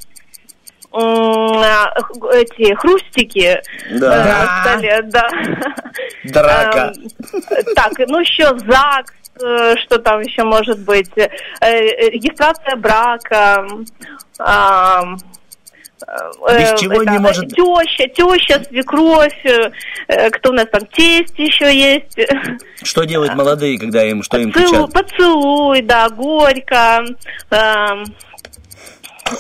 а, 0.92 1.92
эти 2.32 2.74
хрустики 2.74 3.60
Да. 3.92 4.64
э, 4.64 4.70
столе, 4.70 5.02
да. 5.04 5.28
Драка. 6.24 6.92
Эм, 6.96 7.74
Так, 7.76 7.92
ну 8.08 8.18
еще 8.20 8.46
ЗАГС, 8.58 9.12
э, 9.12 9.19
что 9.84 9.98
там 9.98 10.20
еще 10.20 10.44
может 10.44 10.78
быть, 10.80 11.10
э, 11.16 11.28
э, 11.60 12.10
регистрация 12.10 12.76
брака, 12.76 13.66
э, 14.38 15.02
Без 16.58 16.80
чего 16.80 17.02
не 17.02 17.18
может- 17.18 17.48
Теща, 17.50 18.08
теща, 18.08 18.64
свекровь, 18.64 19.44
э, 19.44 19.70
э, 20.08 20.30
кто 20.30 20.50
у 20.50 20.52
нас 20.54 20.66
там, 20.72 20.80
тесть 20.86 21.38
еще 21.38 21.72
есть. 21.74 22.18
Что 22.82 23.04
делают 23.04 23.34
молодые, 23.34 23.78
когда 23.78 24.02
им, 24.04 24.22
что 24.22 24.38
им 24.38 24.50
Поцелуй, 24.50 24.86
кричат? 24.88 24.92
поцелуй, 25.08 25.82
да, 25.82 26.08
горько. 26.08 27.04
эм, 27.50 28.04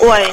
ой, 0.00 0.24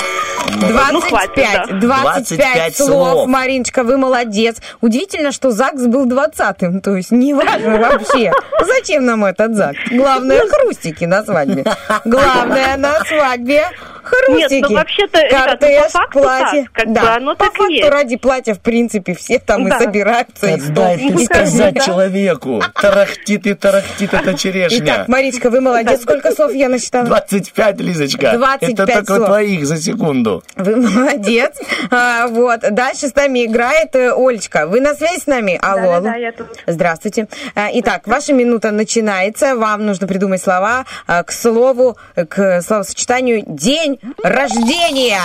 ну 0.91 1.01
хватит, 1.01 1.35
25, 1.35 1.69
да. 1.69 1.77
25, 1.79 2.75
слов. 2.77 3.27
Мариночка, 3.27 3.83
вы 3.83 3.97
молодец. 3.97 4.57
Удивительно, 4.81 5.31
что 5.31 5.51
ЗАГС 5.51 5.87
был 5.87 6.05
20-м, 6.07 6.81
то 6.81 6.95
есть 6.95 7.11
не 7.11 7.33
важно 7.33 7.77
вообще. 7.79 8.31
Зачем 8.65 9.05
нам 9.05 9.25
этот 9.25 9.55
ЗАГС? 9.55 9.77
Главное, 9.91 10.41
хрустики 10.47 11.05
на 11.05 11.23
свадьбе. 11.23 11.65
Главное 12.05 12.77
на 12.77 13.03
свадьбе 13.05 13.65
хрустики. 14.03 14.53
Нет, 14.53 14.69
ну 14.69 14.75
вообще-то, 14.75 15.19
ребят, 15.21 15.41
ну, 15.45 15.67
Кортеж, 15.67 15.83
по 15.83 15.89
факту 15.99 16.19
платье. 16.19 16.63
так, 16.63 16.71
как 16.71 16.93
да. 16.93 17.01
бы 17.01 17.07
оно 17.09 17.35
по 17.35 17.43
так 17.43 17.53
факту 17.55 17.67
есть. 17.73 17.89
ради 17.89 18.15
платья, 18.15 18.53
в 18.53 18.61
принципе, 18.61 19.13
все 19.13 19.37
там 19.39 19.67
Да. 19.67 19.75
и 19.75 19.79
собираются. 19.83 20.47
и 20.47 20.55
Дай 20.55 20.59
стол. 20.61 20.95
ты 20.95 21.21
И 21.21 21.25
сказать 21.25 21.83
человеку. 21.83 22.63
Тарахтит 22.81 23.47
и 23.47 23.53
тарахтит 23.53 24.13
эта 24.13 24.33
черешня. 24.37 24.79
Итак, 24.85 25.07
Маричка, 25.09 25.49
вы 25.49 25.59
молодец. 25.59 26.01
Сколько 26.03 26.31
слов 26.31 26.53
я 26.53 26.69
насчитала? 26.69 27.05
25, 27.05 27.81
Лизочка. 27.81 28.31
25 28.37 28.69
Это 28.79 28.85
только 28.93 29.15
слов. 29.15 29.27
Твоих 29.47 29.65
за 29.65 29.77
секунду. 29.77 30.43
Вы 30.55 30.75
молодец. 30.75 31.59
А, 31.89 32.27
вот. 32.27 32.59
Дальше 32.71 33.07
с 33.07 33.15
нами 33.15 33.45
играет 33.45 33.95
э, 33.95 34.11
Олечка. 34.11 34.67
Вы 34.67 34.81
на 34.81 34.93
связи 34.93 35.19
с 35.19 35.27
нами? 35.27 35.57
Алло. 35.61 35.93
Да-да-да, 35.93 36.15
я 36.15 36.31
тут. 36.31 36.47
Здравствуйте. 36.67 37.27
А, 37.55 37.69
Итак, 37.73 38.07
ваша 38.07 38.33
минута 38.33 38.71
начинается. 38.71 39.55
Вам 39.55 39.85
нужно 39.85 40.07
придумать 40.07 40.41
слова 40.41 40.85
а, 41.07 41.23
к 41.23 41.31
слову, 41.31 41.97
к 42.15 42.61
словосочетанию 42.61 43.43
«день 43.47 43.99
рождения». 44.23 45.21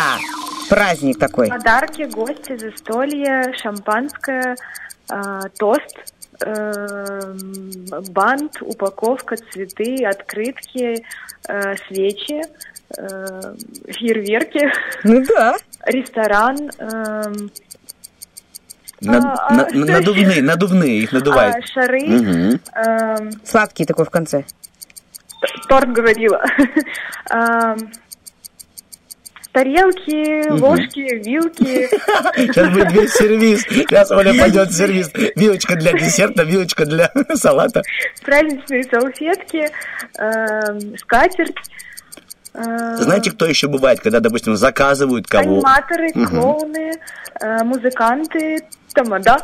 Праздник 0.69 1.19
такой. 1.19 1.49
Подарки, 1.49 2.03
гости, 2.03 2.57
застолье, 2.57 3.53
шампанское, 3.61 4.57
э, 5.11 5.41
тост, 5.59 6.15
э, 6.41 7.35
бант, 8.11 8.63
упаковка, 8.63 9.37
цветы, 9.37 10.05
открытки, 10.05 11.05
э, 11.49 11.77
свечи, 11.89 12.43
э, 12.99 13.55
фейерверки, 13.89 14.71
Ну 15.05 15.25
да. 15.27 15.57
ресторан, 15.87 16.71
эм, 16.79 17.51
Над- 19.05 19.25
А, 19.25 19.47
а 19.49 19.55
на- 19.55 19.69
что 19.69 19.79
надувные, 19.79 20.27
еще? 20.31 20.43
надувные, 20.43 20.99
их 21.01 21.13
надувают. 21.13 21.57
а, 21.57 21.67
шары, 21.67 22.01
Мгм. 22.07 22.61
эм, 22.77 23.31
Сладкий 23.45 23.85
такой 23.85 24.05
в 24.05 24.11
конце. 24.11 24.45
торт 25.69 25.91
говорила, 25.93 26.41
Эм, 27.31 27.91
тарелки, 29.53 30.49
Мгм. 30.49 30.63
ложки, 30.63 31.01
вилки. 31.25 31.89
Сейчас 32.37 32.69
будет 32.71 32.93
весь 32.93 33.13
сервис. 33.13 33.63
Сейчас 33.69 34.11
Оля 34.11 34.33
пойдет 34.39 34.69
в 34.71 34.73
сервис. 34.77 35.11
Вилочка 35.37 35.75
для 35.77 35.93
десерта, 35.93 36.45
вилочка 36.45 36.87
для 36.87 37.11
салата. 37.35 37.83
праздничные 38.25 38.85
салфетки, 38.85 39.69
эм, 40.19 40.97
скатерть. 40.99 41.57
Э, 42.55 42.97
Знаете, 42.97 43.31
кто 43.31 43.47
еще 43.47 43.69
бывает, 43.69 44.01
когда, 44.01 44.21
допустим, 44.21 44.57
заказывают 44.57 45.27
кого? 45.27 45.57
Аниматоры, 45.59 46.11
Мгм. 46.15 46.27
клоуны, 46.29 46.93
э, 47.41 47.65
музыканты, 47.65 48.59
тамада, 48.95 49.39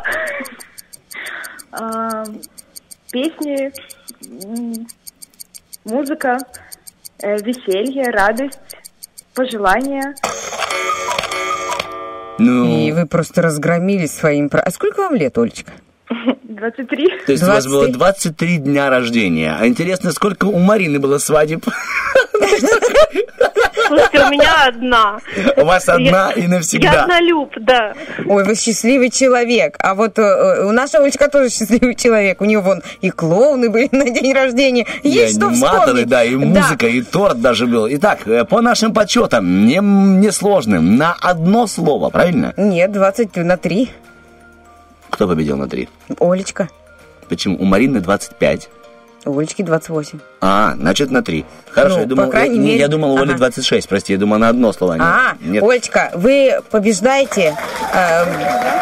Эм, 1.71 2.41
песни, 3.13 3.71
музыка, 5.85 6.39
э, 7.21 7.37
веселье, 7.43 8.11
радость, 8.11 8.59
пожелания. 9.35 10.15
Ну, 12.39 12.65
И 12.87 12.93
вы 12.93 13.07
просто 13.07 13.43
разгромили 13.43 14.07
своим... 14.07 14.49
А 14.53 14.71
сколько 14.71 15.01
вам 15.01 15.15
лет, 15.17 15.37
Олечка? 15.37 15.73
23. 16.43 17.09
то 17.27 17.33
есть 17.33 17.45
у 17.45 17.47
вас 17.47 17.67
было 17.67 17.89
23 17.89 18.59
дня 18.59 18.91
рождения. 18.91 19.57
А 19.61 19.67
интересно, 19.67 20.13
сколько 20.13 20.47
у 20.47 20.59
Марины 20.59 20.99
было 20.99 21.19
свадеб? 21.19 21.65
Слушайте, 23.87 24.25
у 24.27 24.31
меня 24.31 24.67
одна. 24.67 25.19
У 25.57 25.65
вас 25.65 25.89
одна 25.89 26.31
и 26.33 26.43
Я 26.43 26.49
навсегда. 26.49 27.03
однолюб, 27.05 27.53
да. 27.59 27.95
Ой, 28.27 28.45
вы 28.45 28.55
счастливый 28.55 29.11
человек. 29.11 29.77
А 29.79 29.95
вот 29.95 30.19
э, 30.19 30.65
у 30.67 30.73
наша 30.73 30.99
Олечка 30.99 31.29
тоже 31.29 31.49
счастливый 31.49 31.95
человек. 31.95 32.41
У 32.41 32.45
нее 32.45 32.61
вон 32.61 32.83
и 33.01 33.11
клоуны 33.11 33.71
были 33.71 33.89
на 33.93 34.11
день 34.11 34.35
рождения. 34.35 34.87
И 35.03 35.09
Есть 35.09 35.37
что 35.37 35.49
аниматоры, 35.49 35.81
вспомнить. 35.83 36.09
да, 36.09 36.25
и 36.25 36.35
музыка, 36.37 36.87
и 36.87 37.01
торт 37.01 37.41
даже 37.41 37.67
был. 37.67 37.89
Итак, 37.91 38.27
э, 38.27 38.45
по 38.45 38.61
нашим 38.61 38.93
подсчетам, 38.93 39.65
не, 39.65 39.79
не 39.81 40.33
сложным, 40.33 40.97
на 40.97 41.17
одно 41.19 41.67
слово, 41.67 42.11
правильно? 42.11 42.53
Нет, 42.59 42.93
20 42.93 43.37
на 43.37 43.57
3. 43.57 43.89
Кто 45.19 45.27
победил 45.27 45.57
на 45.57 45.69
три? 45.69 45.89
Олечка. 46.21 46.69
Почему? 47.29 47.57
У 47.59 47.65
Марины 47.65 47.99
25. 47.99 48.69
У 49.25 49.37
Олечки 49.37 49.63
28. 49.63 50.21
А, 50.41 50.75
значит, 50.77 51.11
на 51.11 51.25
три. 51.25 51.45
Хорошо, 51.73 51.97
Ну, 51.97 52.01
я 52.03 52.07
думал, 52.07 52.25
по 52.27 52.31
крайней 52.31 52.57
не, 52.61 52.67
мере- 52.69 52.79
я 52.79 52.87
думал, 52.87 53.15
у 53.15 53.19
Оли 53.21 53.31
Ага. 53.31 53.39
26, 53.39 53.89
прости, 53.89 54.13
я 54.13 54.19
думал, 54.21 54.39
на 54.39 54.49
одно 54.49 54.73
слово. 54.73 54.93
Нет, 54.93 55.03
А, 55.03 55.37
нет. 55.41 55.65
Олечка, 55.65 56.13
вы 56.15 56.61
побеждаете. 56.71 57.57
Эм, 57.93 58.29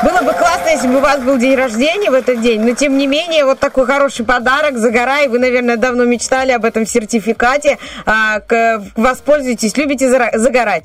Было 0.05 0.21
бы 0.31 0.35
классно, 0.35 0.69
если 0.69 0.89
бы 0.89 0.99
у 0.99 1.01
вас 1.01 1.21
был 1.23 1.39
день 1.39 1.55
рождения 1.57 2.11
в 2.11 2.15
этот 2.15 2.43
день, 2.43 2.61
но 2.61 2.75
тем 2.75 2.99
не 2.99 3.07
менее, 3.07 3.47
вот 3.47 3.59
такой 3.59 3.87
хороший 3.87 4.27
подарок, 4.27 4.77
загорай. 4.77 5.29
Вы, 5.29 5.39
наверное, 5.39 5.79
давно 5.79 6.05
мечтали 6.05 6.53
об 6.53 6.67
этом 6.67 6.85
сертификате. 6.87 7.79
А, 8.05 8.41
к- 8.41 8.83
Воспользуйтесь, 8.95 9.75
любите 9.79 10.11
загорать. 10.39 10.85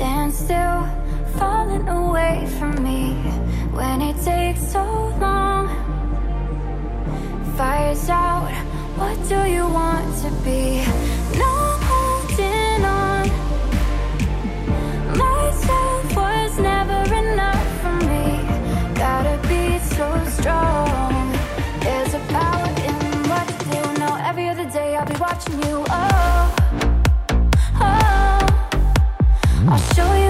Stand 0.00 0.32
still, 0.32 0.88
falling 1.36 1.86
away 1.86 2.48
from 2.58 2.82
me 2.82 3.12
when 3.70 4.00
it 4.00 4.16
takes 4.24 4.72
so 4.72 4.82
long. 5.20 5.68
Fires 7.54 8.08
out, 8.08 8.50
what 8.96 9.16
do 9.28 9.40
you 9.56 9.68
want 9.68 10.06
to 10.22 10.30
be? 10.42 10.80
No 11.36 11.52
holding 11.90 12.82
on. 12.82 13.26
Myself 15.18 16.16
was 16.16 16.58
never 16.58 17.00
enough 17.22 17.68
for 17.82 17.96
me. 18.10 18.24
Gotta 18.94 19.36
be 19.48 19.78
so 19.96 20.08
strong. 20.38 21.30
There's 21.80 22.14
a 22.14 22.20
power 22.32 22.68
in 22.88 23.28
what 23.28 23.46
you 23.50 23.58
do. 23.74 23.82
Now 24.00 24.16
every 24.26 24.48
other 24.48 24.64
day 24.70 24.96
I'll 24.96 25.04
be 25.04 25.16
watching 25.20 25.58
you. 25.64 25.84
Oh, 25.90 26.09
I'll 29.72 29.78
show 29.94 30.12
you 30.14 30.29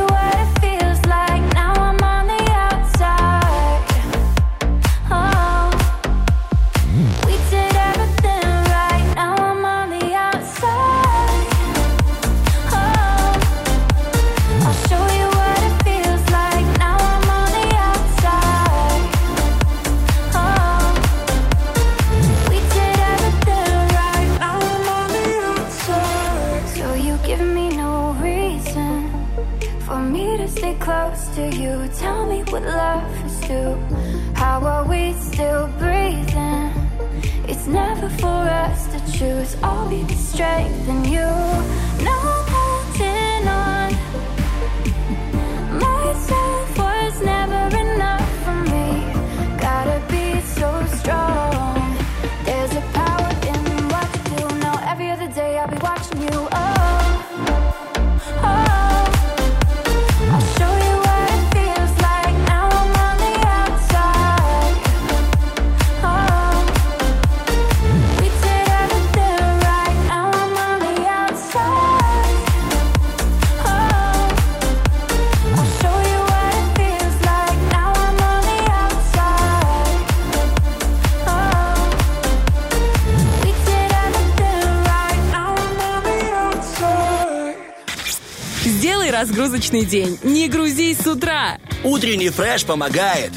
Разгрузочный 89.61 89.85
день. 89.85 90.19
Не 90.23 90.49
грузись 90.49 91.01
с 91.01 91.07
утра. 91.07 91.59
Утренний 91.85 92.31
фреш 92.31 92.65
помогает. 92.65 93.31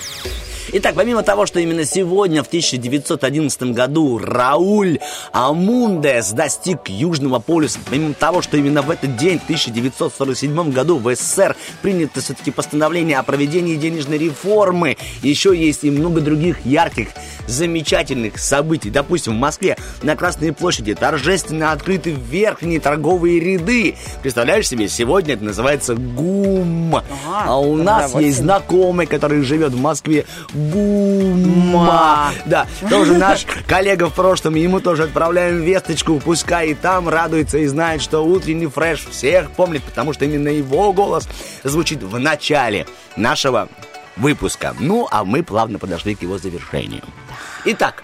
Итак, 0.72 0.96
помимо 0.96 1.22
того, 1.22 1.46
что 1.46 1.60
именно 1.60 1.86
сегодня, 1.86 2.42
в 2.42 2.48
1911 2.48 3.74
году, 3.74 4.18
Рауль 4.18 5.00
Амундес 5.34 6.32
достиг 6.32 6.88
Южного 6.88 7.40
полюса, 7.40 7.78
помимо 7.88 8.14
того, 8.14 8.42
что 8.42 8.56
именно 8.56 8.82
в 8.82 8.90
этот 8.90 9.18
день, 9.18 9.38
в 9.40 9.44
1947 9.44 10.72
году, 10.72 10.98
в 10.98 11.14
СССР 11.14 11.58
принято 11.82 12.22
все-таки 12.22 12.52
постановление 12.52 13.20
о 13.20 13.24
проведении 13.24 13.76
денежной 13.76 14.18
реформы, 14.18 14.98
еще 15.22 15.56
есть 15.56 15.84
и 15.84 15.92
много 15.92 16.22
других 16.22 16.66
ярких, 16.66 17.10
замечательных 17.48 18.40
событий. 18.40 18.90
Допустим, 18.90 19.34
в 19.34 19.40
Москве 19.40 19.78
на 20.02 20.16
Красной 20.16 20.54
площади 20.54 20.94
торжественно 20.94 21.72
открыты 21.72 22.12
верхние 22.12 22.80
торговые 22.80 23.40
ряды. 23.40 23.96
Представляешь 24.22 24.68
себе, 24.68 24.88
сегодня 24.88 25.34
это 25.36 25.44
называется 25.44 25.96
ГУМ. 25.96 27.02
А 27.26 27.60
у 27.60 27.76
нас 27.78 28.14
вот 28.14 28.22
есть 28.22 28.40
знакомый, 28.40 29.06
который 29.06 29.42
живет 29.42 29.74
в 29.74 29.82
Москве. 29.82 30.26
Гума. 30.54 32.32
Да, 32.46 32.68
тоже 32.90 33.14
наш 33.14 33.46
коллега 33.68 34.10
в 34.10 34.14
прошлом. 34.14 34.56
Ему 34.56 34.80
тоже 34.80 35.04
отправляем 35.04 35.62
весточку. 35.62 36.20
Пускай 36.20 36.70
и 36.70 36.74
там 36.74 37.10
радуется 37.10 37.58
и 37.58 37.68
знает, 37.68 38.02
что 38.02 38.22
утренний 38.22 38.68
фреш 38.68 39.06
всех 39.10 39.52
помнит, 39.52 39.84
потому 39.84 40.14
что 40.14 40.26
именно 40.26 40.50
его 40.50 40.94
голос 40.94 41.28
звучит 41.64 42.04
в 42.04 42.18
начале 42.20 42.86
нашего 43.16 43.70
выпуска. 44.18 44.76
Ну, 44.80 45.08
а 45.12 45.24
мы 45.24 45.44
плавно 45.44 45.80
подошли 45.80 46.16
к 46.16 46.22
его 46.22 46.38
завершению. 46.38 47.04
Итак, 47.66 48.04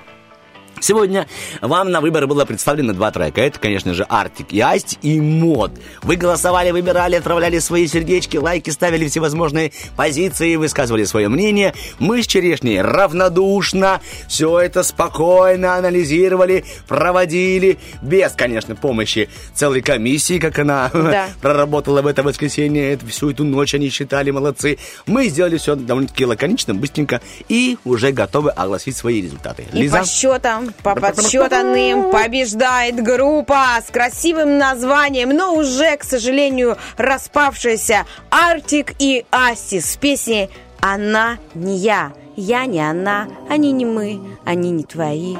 Сегодня 0.81 1.27
вам 1.61 1.91
на 1.91 2.01
выбор 2.01 2.27
было 2.27 2.45
представлено 2.45 2.93
два 2.93 3.11
трека. 3.11 3.41
Это, 3.41 3.59
конечно 3.59 3.93
же, 3.93 4.03
Артик 4.03 4.47
и 4.51 4.59
Асти 4.59 4.97
и 5.01 5.19
Мод. 5.19 5.71
Вы 6.03 6.15
голосовали, 6.15 6.71
выбирали, 6.71 7.15
отправляли 7.15 7.59
свои 7.59 7.87
сердечки, 7.87 8.37
лайки, 8.37 8.69
ставили 8.69 9.07
всевозможные 9.07 9.71
позиции, 9.95 10.55
высказывали 10.55 11.03
свое 11.03 11.27
мнение. 11.29 11.73
Мы 11.99 12.23
с 12.23 12.27
Черешней 12.27 12.81
равнодушно 12.81 14.01
все 14.27 14.59
это 14.59 14.83
спокойно 14.83 15.75
анализировали, 15.75 16.65
проводили, 16.87 17.77
без, 18.01 18.31
конечно, 18.33 18.75
помощи 18.75 19.29
целой 19.53 19.81
комиссии, 19.81 20.39
как 20.39 20.59
она 20.59 20.89
Да. 20.93 21.27
проработала 21.41 22.01
в 22.01 22.07
это 22.07 22.23
воскресенье. 22.23 22.93
Это, 22.93 23.05
всю 23.07 23.31
эту 23.31 23.43
ночь 23.43 23.73
они 23.73 23.89
считали, 23.89 24.31
молодцы. 24.31 24.77
Мы 25.05 25.27
сделали 25.27 25.57
все 25.57 25.75
довольно-таки 25.75 26.25
лаконично, 26.25 26.73
быстренько 26.73 27.21
и 27.47 27.77
уже 27.85 28.11
готовы 28.11 28.51
огласить 28.51 28.95
свои 28.95 29.21
результаты. 29.21 29.65
И 29.73 29.89
по 29.89 30.05
счетам, 30.05 30.68
по 30.83 30.95
подсчетанным 30.95 32.11
побеждает 32.11 33.01
группа 33.01 33.79
с 33.85 33.91
красивым 33.91 34.57
названием, 34.57 35.29
но 35.29 35.55
уже, 35.55 35.97
к 35.97 36.03
сожалению, 36.03 36.77
распавшаяся 36.97 38.05
Артик 38.29 38.93
и 38.99 39.25
Асти 39.31 39.79
с 39.79 39.95
песней 39.97 40.49
«Она 40.81 41.37
не 41.53 41.77
я». 41.77 42.13
Я 42.41 42.67
не 42.67 42.79
она, 42.79 43.27
они 43.49 43.73
не 43.73 43.85
мы, 43.85 44.37
они 44.45 44.71
не 44.71 44.85
твои. 44.85 45.35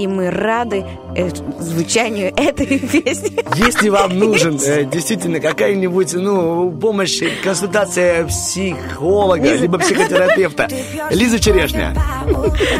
И 0.00 0.06
мы 0.06 0.30
рады 0.30 0.86
э, 1.14 1.28
звучанию 1.58 2.32
этой 2.34 2.78
песни. 2.78 3.36
Если 3.62 3.90
вам 3.90 4.18
нужен 4.18 4.58
э, 4.64 4.84
действительно 4.84 5.40
какая-нибудь 5.40 6.14
ну, 6.14 6.72
помощь, 6.72 7.20
консультация 7.44 8.24
психолога, 8.24 9.54
либо 9.56 9.76
психотерапевта, 9.76 10.68
Лиза 11.10 11.38
Черешня 11.38 11.94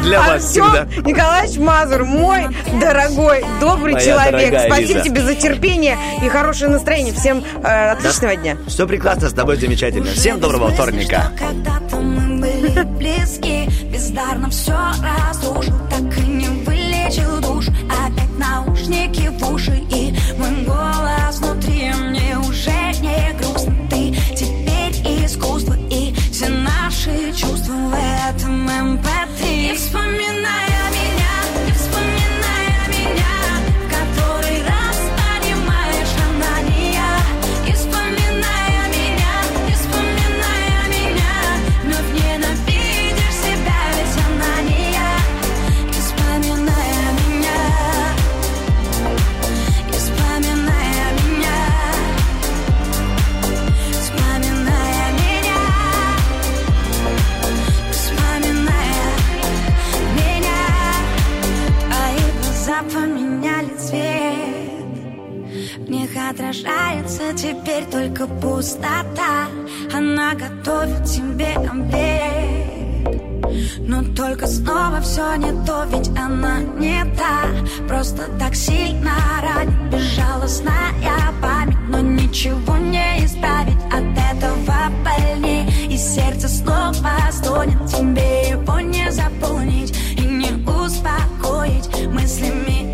для 0.01 0.19
вас 0.19 0.45
всегда. 0.45 0.87
Николаевич 1.05 1.59
Мазур, 1.59 2.05
мой 2.05 2.47
дорогой, 2.79 3.45
добрый 3.59 3.93
Моя 3.93 4.05
человек. 4.05 4.61
Спасибо 4.65 4.93
Лиза. 4.93 5.03
тебе 5.03 5.21
за 5.21 5.35
терпение 5.35 5.97
и 6.25 6.27
хорошее 6.27 6.71
настроение. 6.71 7.13
Всем 7.13 7.43
э, 7.63 7.91
отличного 7.91 8.35
дня. 8.35 8.57
Все 8.65 8.87
прекрасно, 8.87 9.29
с 9.29 9.33
тобой 9.33 9.57
замечательно. 9.57 10.07
Всем 10.07 10.39
доброго 10.39 10.71
вторника. 10.71 11.31
Когда-то 11.37 11.97
мы 11.97 12.41
были 12.41 12.81
близки 12.97 13.69
Бездарно 13.91 14.49
все 14.49 14.73
разрушил 15.03 15.75
вылечил 17.11 17.41
душ 17.41 17.67
Опять 17.89 18.37
наушники 18.37 19.29
в 19.29 19.53
уши 19.53 19.83
И 19.91 20.10
теперь 67.71 67.85
только 67.89 68.27
пустота. 68.27 69.47
Она 69.93 70.33
готовит 70.33 71.05
тебе 71.05 71.53
омлет 71.69 73.07
Но 73.79 74.03
только 74.15 74.47
снова 74.47 74.99
все 75.01 75.35
не 75.35 75.51
то, 75.65 75.85
ведь 75.91 76.09
она 76.17 76.59
не 76.59 77.03
та. 77.15 77.45
Просто 77.87 78.23
так 78.39 78.55
сильно 78.55 79.11
ранит 79.41 79.91
безжалостная 79.91 81.33
память. 81.41 81.77
Но 81.87 81.99
ничего 81.99 82.77
не 82.77 83.25
исправить 83.25 83.83
от 83.87 84.03
этого 84.17 84.91
больней 85.03 85.67
И 85.89 85.97
сердце 85.97 86.47
снова 86.47 86.93
стонет 87.31 87.85
Тебе 87.87 88.49
его 88.49 88.79
не 88.79 89.11
заполнить 89.11 89.97
и 90.17 90.21
не 90.21 90.51
успокоить. 90.67 92.07
Мыслями 92.07 92.90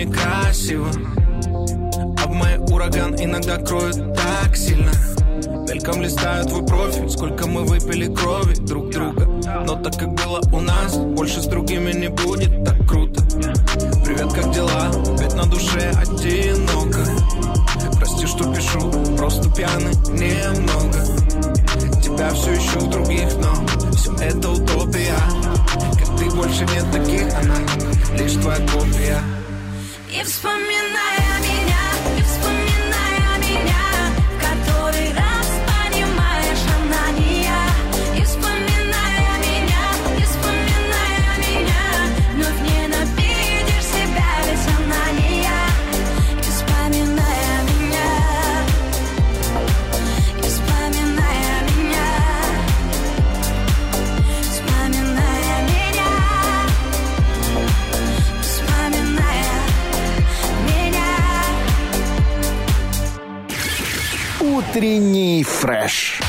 все 0.00 0.06
в 0.06 0.06
жизни 0.06 0.12
красиво. 0.12 0.90
А 2.22 2.26
в 2.26 2.32
моей 2.32 2.58
ураган 2.58 3.14
иногда 3.16 3.56
кроет 3.56 3.96
так 4.14 4.56
сильно. 4.56 4.90
Мельком 5.68 6.02
листаю 6.02 6.44
твой 6.46 6.66
профиль 6.66 7.08
Сколько 7.08 7.46
мы 7.46 7.64
выпили 7.64 8.12
крови 8.12 8.54
друг 8.54 8.90
друга. 8.90 9.26
Но 9.66 9.76
так 9.76 9.96
как 9.98 10.12
было 10.14 10.40
у 10.52 10.60
нас 10.60 10.96
Больше 10.96 11.40
с 11.40 11.46
другими 11.46 11.92
не 11.92 12.08
будет 12.08 12.64
так 12.64 12.76
круто. 12.88 13.22
Привет, 14.04 14.32
как 14.32 14.52
дела? 14.52 14.90
Ведь 15.18 15.34
на 15.34 15.46
душе 15.46 15.92
одиноко. 15.96 17.04
Прости, 17.96 18.26
что 18.26 18.52
пишу 18.52 18.90
Просто 19.16 19.48
пьяный 19.50 19.94
немного. 20.12 21.04
Тебя 22.02 22.30
все 22.30 22.54
ищу 22.54 22.80
в 22.80 22.90
других, 22.90 23.28
но 23.38 23.54
Все 23.96 24.12
это 24.24 24.50
утопия. 24.50 25.16
Как 25.98 26.18
ты 26.18 26.30
больше 26.34 26.66
нет 26.74 26.84
таких, 26.92 27.32
она 27.34 27.56
лишь 28.18 28.32
твоя 28.32 28.58
копия 28.66 29.39
И 30.12 30.24
вспоминая 30.24 31.19
Утренний 64.70 65.42
фреш. 65.42 66.20